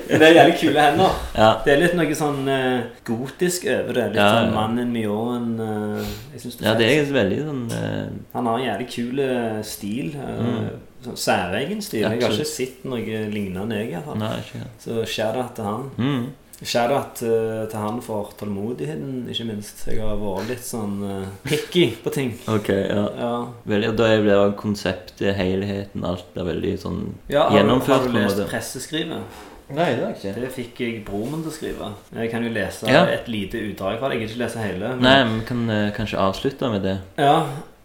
Men 0.09 0.19
det 0.21 0.27
er 0.29 0.35
jævlig 0.39 0.55
kule 0.61 0.81
hender. 0.87 1.17
Ja. 1.37 1.49
Det 1.65 1.73
er 1.75 1.81
litt 1.83 1.97
noe 1.99 2.17
sånn 2.17 2.49
uh, 2.49 2.81
gotisk 3.09 3.67
over 3.69 3.93
det. 3.99 4.07
Litt 4.15 4.21
Ja, 4.21 4.29
sånn 4.39 4.55
mannen 4.57 4.93
Mjåen 4.95 5.49
uh, 5.61 6.01
Jeg 6.33 6.41
synes 6.45 6.57
det 6.61 6.67
ja, 6.69 6.75
det 6.81 6.89
er 6.95 7.13
veldig 7.17 7.41
sånn 7.45 7.63
uh... 7.73 8.09
Han 8.37 8.49
har 8.51 8.59
en 8.61 8.67
jævlig 8.69 8.89
kul 8.95 9.25
eh, 9.25 9.63
stil. 9.69 10.13
eh, 10.17 10.45
Mm. 10.49 10.69
sånn 11.05 11.17
særegen 11.21 11.81
stil. 11.85 12.01
Jeg 12.03 12.21
har 12.25 12.33
ikke 12.35 12.45
sett 12.51 12.85
noe 12.89 13.21
lignende, 13.31 13.77
jeg. 13.79 13.93
i 13.93 13.95
hvert 13.95 14.09
fall. 14.09 14.19
Nei, 14.19 14.33
ikke 14.43 14.59
det. 14.65 14.71
Så 14.83 15.05
shout-out 15.07 15.53
til 15.55 15.65
han. 15.69 15.85
Mm. 15.97 16.25
Shout-out 16.59 17.21
eh, 17.23 17.67
til 17.71 17.79
han 17.79 18.01
for 18.03 18.33
tålmodigheten, 18.41 19.29
ikke 19.31 19.45
minst. 19.47 19.85
Jeg 19.87 20.01
har 20.03 20.17
vært 20.19 20.49
litt 20.51 20.65
sånn 20.67 20.97
uh, 21.07 21.29
picky 21.47 21.85
på 22.03 22.11
ting. 22.11 22.33
Ok, 22.51 22.73
ja. 22.75 23.05
Ja, 23.19 23.31
Veldig, 23.71 23.93
da 24.01 24.09
det 24.27 24.41
konseptet, 24.59 25.37
helheten, 25.39 26.03
alt 26.09 26.35
er 26.35 26.49
veldig 26.51 26.73
sånn 26.83 26.99
ja 27.31 27.45
har, 27.47 27.61
gjennomført. 27.61 28.09
har 28.09 28.11
du 28.11 28.19
lest 28.19 28.43
presseskrivet? 28.51 29.39
Nei, 29.69 29.87
det 29.95 30.03
har 30.03 30.15
jeg 30.15 30.19
ikke. 30.19 30.41
Det 30.41 30.51
fikk 30.57 30.79
jeg 30.81 31.01
broren 31.07 31.31
min 31.37 31.43
til 31.45 31.53
å 31.53 31.55
skrive. 31.55 31.89
Jeg 32.17 32.31
kan 32.33 32.43
jo 32.43 32.51
lese 32.55 32.89
Ja. 32.91 33.05
et 33.13 33.27
lite 33.29 33.61
utdrag 33.69 33.99
fra 34.01 34.09
det. 34.09 34.17
Jeg 34.19 34.23
kan 34.27 34.31
ikke 34.35 34.45
lese 34.47 34.63
hele. 34.65 34.89
men- 34.97 35.03
Nei, 35.05 35.17
men 35.25 35.41
vi 35.41 35.47
kan 35.47 35.71
uh, 35.71 35.91
kanskje 35.95 36.19
avslutte 36.19 36.71
med 36.73 36.83
det. 36.83 36.99
Ja. 37.19 37.35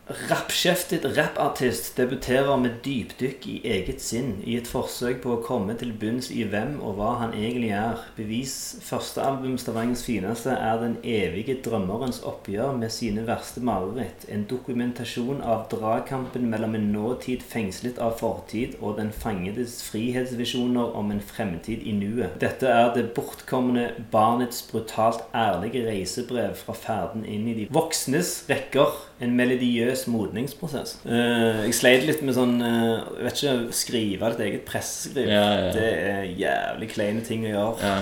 Rappkjeftet 0.04 1.06
rappartist 1.18 1.94
debuterer 1.96 2.58
med 2.60 2.82
dypdykk 2.84 3.46
i 3.48 3.54
eget 3.64 4.02
sinn 4.04 4.34
i 4.44 4.58
et 4.60 4.68
forsøk 4.68 5.22
på 5.24 5.30
å 5.32 5.44
komme 5.46 5.78
til 5.80 5.94
bunns 5.96 6.28
i 6.28 6.42
hvem 6.44 6.74
og 6.84 6.98
hva 6.98 7.14
han 7.22 7.32
egentlig 7.38 7.70
er. 7.72 8.02
Bevis 8.18 8.56
førstealbum 8.84 9.56
'Stavangens 9.56 10.04
fineste' 10.04 10.58
er 10.58 10.82
den 10.82 10.98
evige 11.04 11.56
drømmerens 11.64 12.20
oppgjør 12.20 12.76
med 12.82 12.92
sine 12.92 13.24
verste 13.28 13.64
mareritt. 13.64 14.26
En 14.28 14.44
dokumentasjon 14.44 15.40
av 15.42 15.70
dragkampen 15.72 16.50
mellom 16.52 16.76
en 16.76 16.92
nåtid 16.92 17.40
fengslet 17.40 17.98
av 17.98 18.20
fortid 18.20 18.76
og 18.82 18.98
den 19.00 19.12
fangedes 19.12 19.80
frihetsvisjoner 19.88 21.00
om 21.00 21.12
en 21.12 21.22
fremtid 21.22 21.80
i 21.80 21.96
nuet. 21.96 22.42
Dette 22.42 22.68
er 22.68 22.92
det 22.94 23.14
bortkomne 23.16 23.88
barnets 24.12 24.68
brutalt 24.68 25.24
ærlige 25.34 25.88
reisebrev 25.88 26.60
fra 26.60 26.74
ferden 26.74 27.24
inn 27.24 27.48
i 27.48 27.54
de 27.54 27.68
voksnes 27.72 28.44
rekker. 28.50 28.92
En 29.22 29.36
melodiøs 29.38 29.94
modningsprosess. 30.08 30.98
Uh, 31.06 31.64
jeg 31.66 31.74
sleit 31.78 32.06
litt 32.08 32.22
med 32.26 32.36
sånn 32.36 32.58
uh, 32.62 33.04
jeg 33.18 33.24
vet 33.28 33.42
ikke, 33.44 33.74
Skrive 33.74 34.32
et 34.34 34.40
eget 34.48 34.66
presseskriv. 34.66 35.28
Ja, 35.28 35.44
ja, 35.44 35.64
ja. 35.68 35.72
Det 35.74 35.88
er 35.94 36.30
jævlig 36.40 36.90
kleine 36.94 37.22
ting 37.26 37.46
å 37.48 37.54
gjøre. 37.54 37.80
Ja. 37.82 37.96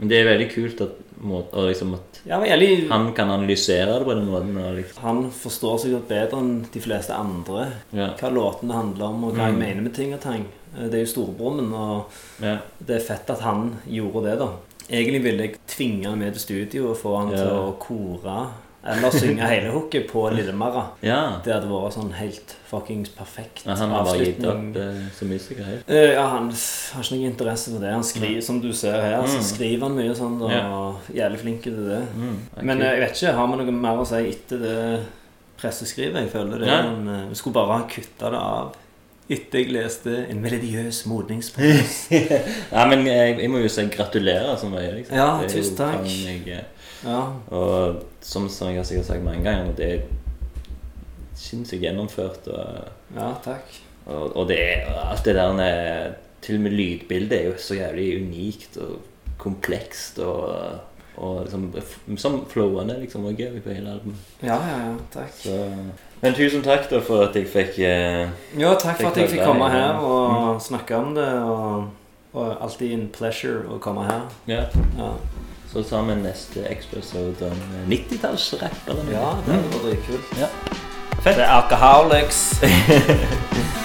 Men 0.00 0.08
det 0.10 0.16
er 0.18 0.26
veldig 0.26 0.48
kult 0.50 0.80
at, 0.82 0.94
må- 1.22 1.44
og 1.52 1.68
liksom 1.70 1.92
at 1.94 2.18
jævlig, 2.26 2.88
han 2.90 3.12
kan 3.14 3.30
analysere 3.30 3.94
det 4.00 4.04
på 4.08 4.14
den 4.18 4.26
måten. 4.26 4.56
Liksom. 4.76 5.02
han 5.04 5.20
forstår 5.30 5.78
sikkert 5.84 6.08
bedre 6.08 6.40
enn 6.42 6.52
de 6.74 6.80
fleste 6.82 7.14
andre 7.14 7.68
ja. 7.94 8.08
hva 8.18 8.30
låtene 8.34 8.74
handler 8.74 9.06
om, 9.12 9.24
og 9.28 9.36
hva 9.38 9.46
jeg 9.46 9.54
Mm. 9.54 9.62
mener 9.62 9.82
med 9.86 9.94
ting 9.94 10.12
og 10.14 10.20
tang. 10.20 10.44
Eh, 10.76 10.88
Det 10.90 10.94
er 10.98 11.04
jo 11.04 11.12
storebroren 11.14 11.56
min, 11.62 11.72
og 11.72 12.10
Ja. 12.42 12.58
det 12.84 12.96
er 12.96 13.06
fett 13.06 13.30
at 13.30 13.40
han 13.46 13.76
gjorde 13.86 14.24
det, 14.24 14.38
da. 14.40 14.48
Egentlig 14.90 15.22
ville 15.22 15.42
jeg 15.46 15.56
tvinge 15.68 16.10
han 16.10 16.18
med 16.18 16.32
til 16.34 16.40
studio 16.42 16.90
og 16.90 16.96
få 16.98 17.16
han 17.18 17.30
til 17.30 17.46
å 17.46 17.78
kore 17.78 18.48
eller 18.86 19.10
synge 19.14 19.46
hele 19.48 19.70
hooket 19.72 20.06
på 20.10 20.26
Lillemarra. 20.34 20.82
ja. 21.02 21.40
Det 21.44 21.52
hadde 21.54 21.68
vært 21.70 21.94
sånn 21.96 22.12
helt 22.18 22.54
fuckings 22.68 23.08
perfekt 23.14 23.62
Men 23.66 23.76
han 23.80 23.90
har 23.94 24.04
bare 24.04 24.24
gitt 24.26 24.44
opp 24.50 24.76
eh, 24.76 24.98
som 25.16 25.28
musiker 25.30 25.64
helt. 25.64 25.88
Uh, 25.88 26.12
ja, 26.12 26.26
han 26.34 26.50
har 26.50 27.02
ikke 27.06 27.16
noe 27.16 27.30
interesse 27.30 27.70
for 27.72 27.80
det. 27.80 27.92
Han 27.94 28.04
skriver, 28.04 28.40
Som 28.44 28.60
du 28.60 28.72
ser 28.72 29.00
her, 29.00 29.22
så 29.26 29.38
Mm. 29.38 29.48
skriver 29.48 29.86
han 29.88 29.96
mye 29.96 30.14
sånn, 30.18 30.36
og 30.42 30.50
Ja. 30.50 30.94
jævlig 31.22 31.38
flink 31.40 31.62
til 31.62 31.76
det. 31.88 32.02
Mm, 32.16 32.38
er 32.58 32.62
Men 32.64 32.82
eh, 32.82 32.90
jeg 32.92 33.00
vet 33.00 33.22
ikke, 33.22 33.32
har 33.34 33.46
vi 33.46 33.56
noe 33.64 33.72
mer 33.72 33.96
å 34.02 34.06
si 34.06 34.22
etter 34.30 34.58
det 34.58 35.00
presseskrivet? 35.60 36.20
Jeg 36.24 36.30
føler 36.30 36.58
det. 36.58 36.68
Ja. 36.68 36.82
Men, 36.90 37.08
uh, 37.08 37.28
vi 37.30 37.34
skulle 37.34 37.54
bare 37.54 37.78
ha 37.78 37.86
kutta 37.88 38.30
det 38.30 38.40
av 38.40 38.74
etter 39.30 39.58
jeg 39.62 39.70
leste 39.72 40.26
en 40.28 40.42
melodiøs 40.42 41.06
modningsprosess. 41.08 42.10
Nei, 42.10 42.84
men 42.90 43.06
jeg, 43.08 43.38
jeg 43.40 43.48
må 43.50 43.62
jo 43.62 43.68
si 43.72 43.86
gratulerer 43.88 44.58
så 44.60 44.68
mye. 44.68 44.90
Liksom. 44.98 45.16
Ja, 45.16 45.30
tusen 45.48 45.76
takk. 45.78 46.04
Ja. 47.04 47.20
Og 47.54 48.02
som, 48.24 48.48
som 48.48 48.70
jeg 48.70 48.80
har 48.80 48.88
sikkert 48.88 49.06
sagt 49.06 49.24
mange 49.24 49.44
ganger, 49.44 49.72
det 49.76 49.88
er 49.92 50.00
sinnssykt 51.38 51.82
gjennomført. 51.84 52.48
Og, 52.48 52.88
ja, 53.16 53.30
takk. 53.44 53.80
og, 54.06 54.36
og 54.36 54.48
det 54.48 54.60
er 54.62 54.88
alt 55.04 55.24
det 55.24 55.34
der 55.38 55.52
med 55.56 56.20
Til 56.44 56.58
og 56.58 56.60
med 56.66 56.74
lydbildet 56.76 57.38
er 57.38 57.46
jo 57.46 57.52
så 57.56 57.74
jævlig 57.78 58.08
unikt 58.20 58.76
og 58.76 58.98
komplekst 59.40 60.18
og, 60.20 60.50
og 61.16 61.46
liksom, 61.46 61.62
som 62.20 62.42
flowende 62.50 62.98
liksom 63.00 63.24
og 63.24 63.38
gøy 63.38 63.62
på 63.64 63.72
hele 63.72 63.94
albumet. 63.94 64.26
Ja, 64.42 64.58
ja, 64.60 64.76
ja, 64.90 64.92
takk. 65.14 65.32
Så, 65.38 65.56
men 66.20 66.36
tusen 66.36 66.62
takk 66.64 66.84
da 66.90 67.00
for 67.04 67.26
at 67.30 67.36
jeg 67.36 67.48
fikk 67.48 67.78
eh, 67.84 68.28
Ja, 68.60 68.74
takk 68.80 69.00
for 69.00 69.10
at 69.10 69.22
jeg 69.22 69.32
Fikk 69.32 69.44
komme 69.44 69.70
her 69.72 70.04
og 70.04 70.60
snakke 70.62 70.96
om 71.00 71.14
det. 71.16 71.30
Og, 71.48 71.88
og 72.34 72.62
alltid 72.64 72.92
en 72.92 73.08
pleasure 73.14 73.64
å 73.70 73.80
komme 73.82 74.04
her. 74.08 74.28
Ja. 74.50 74.64
Ja, 74.98 75.14
Så 75.74 75.82
tar 75.82 76.02
vi 76.06 76.14
neste 76.14 76.60
episode 76.70 77.48
om 77.50 77.62
90-tallsrapp 77.90 78.90
eller 78.92 79.08
noe. 79.08 79.14
ja 79.16 79.32
det 79.46 79.56
var 79.72 79.88
dritkult. 79.88 80.36
Ja. 80.38 80.46
Det 81.24 81.32
er 81.34 81.48
Alcoholics. 81.50 82.44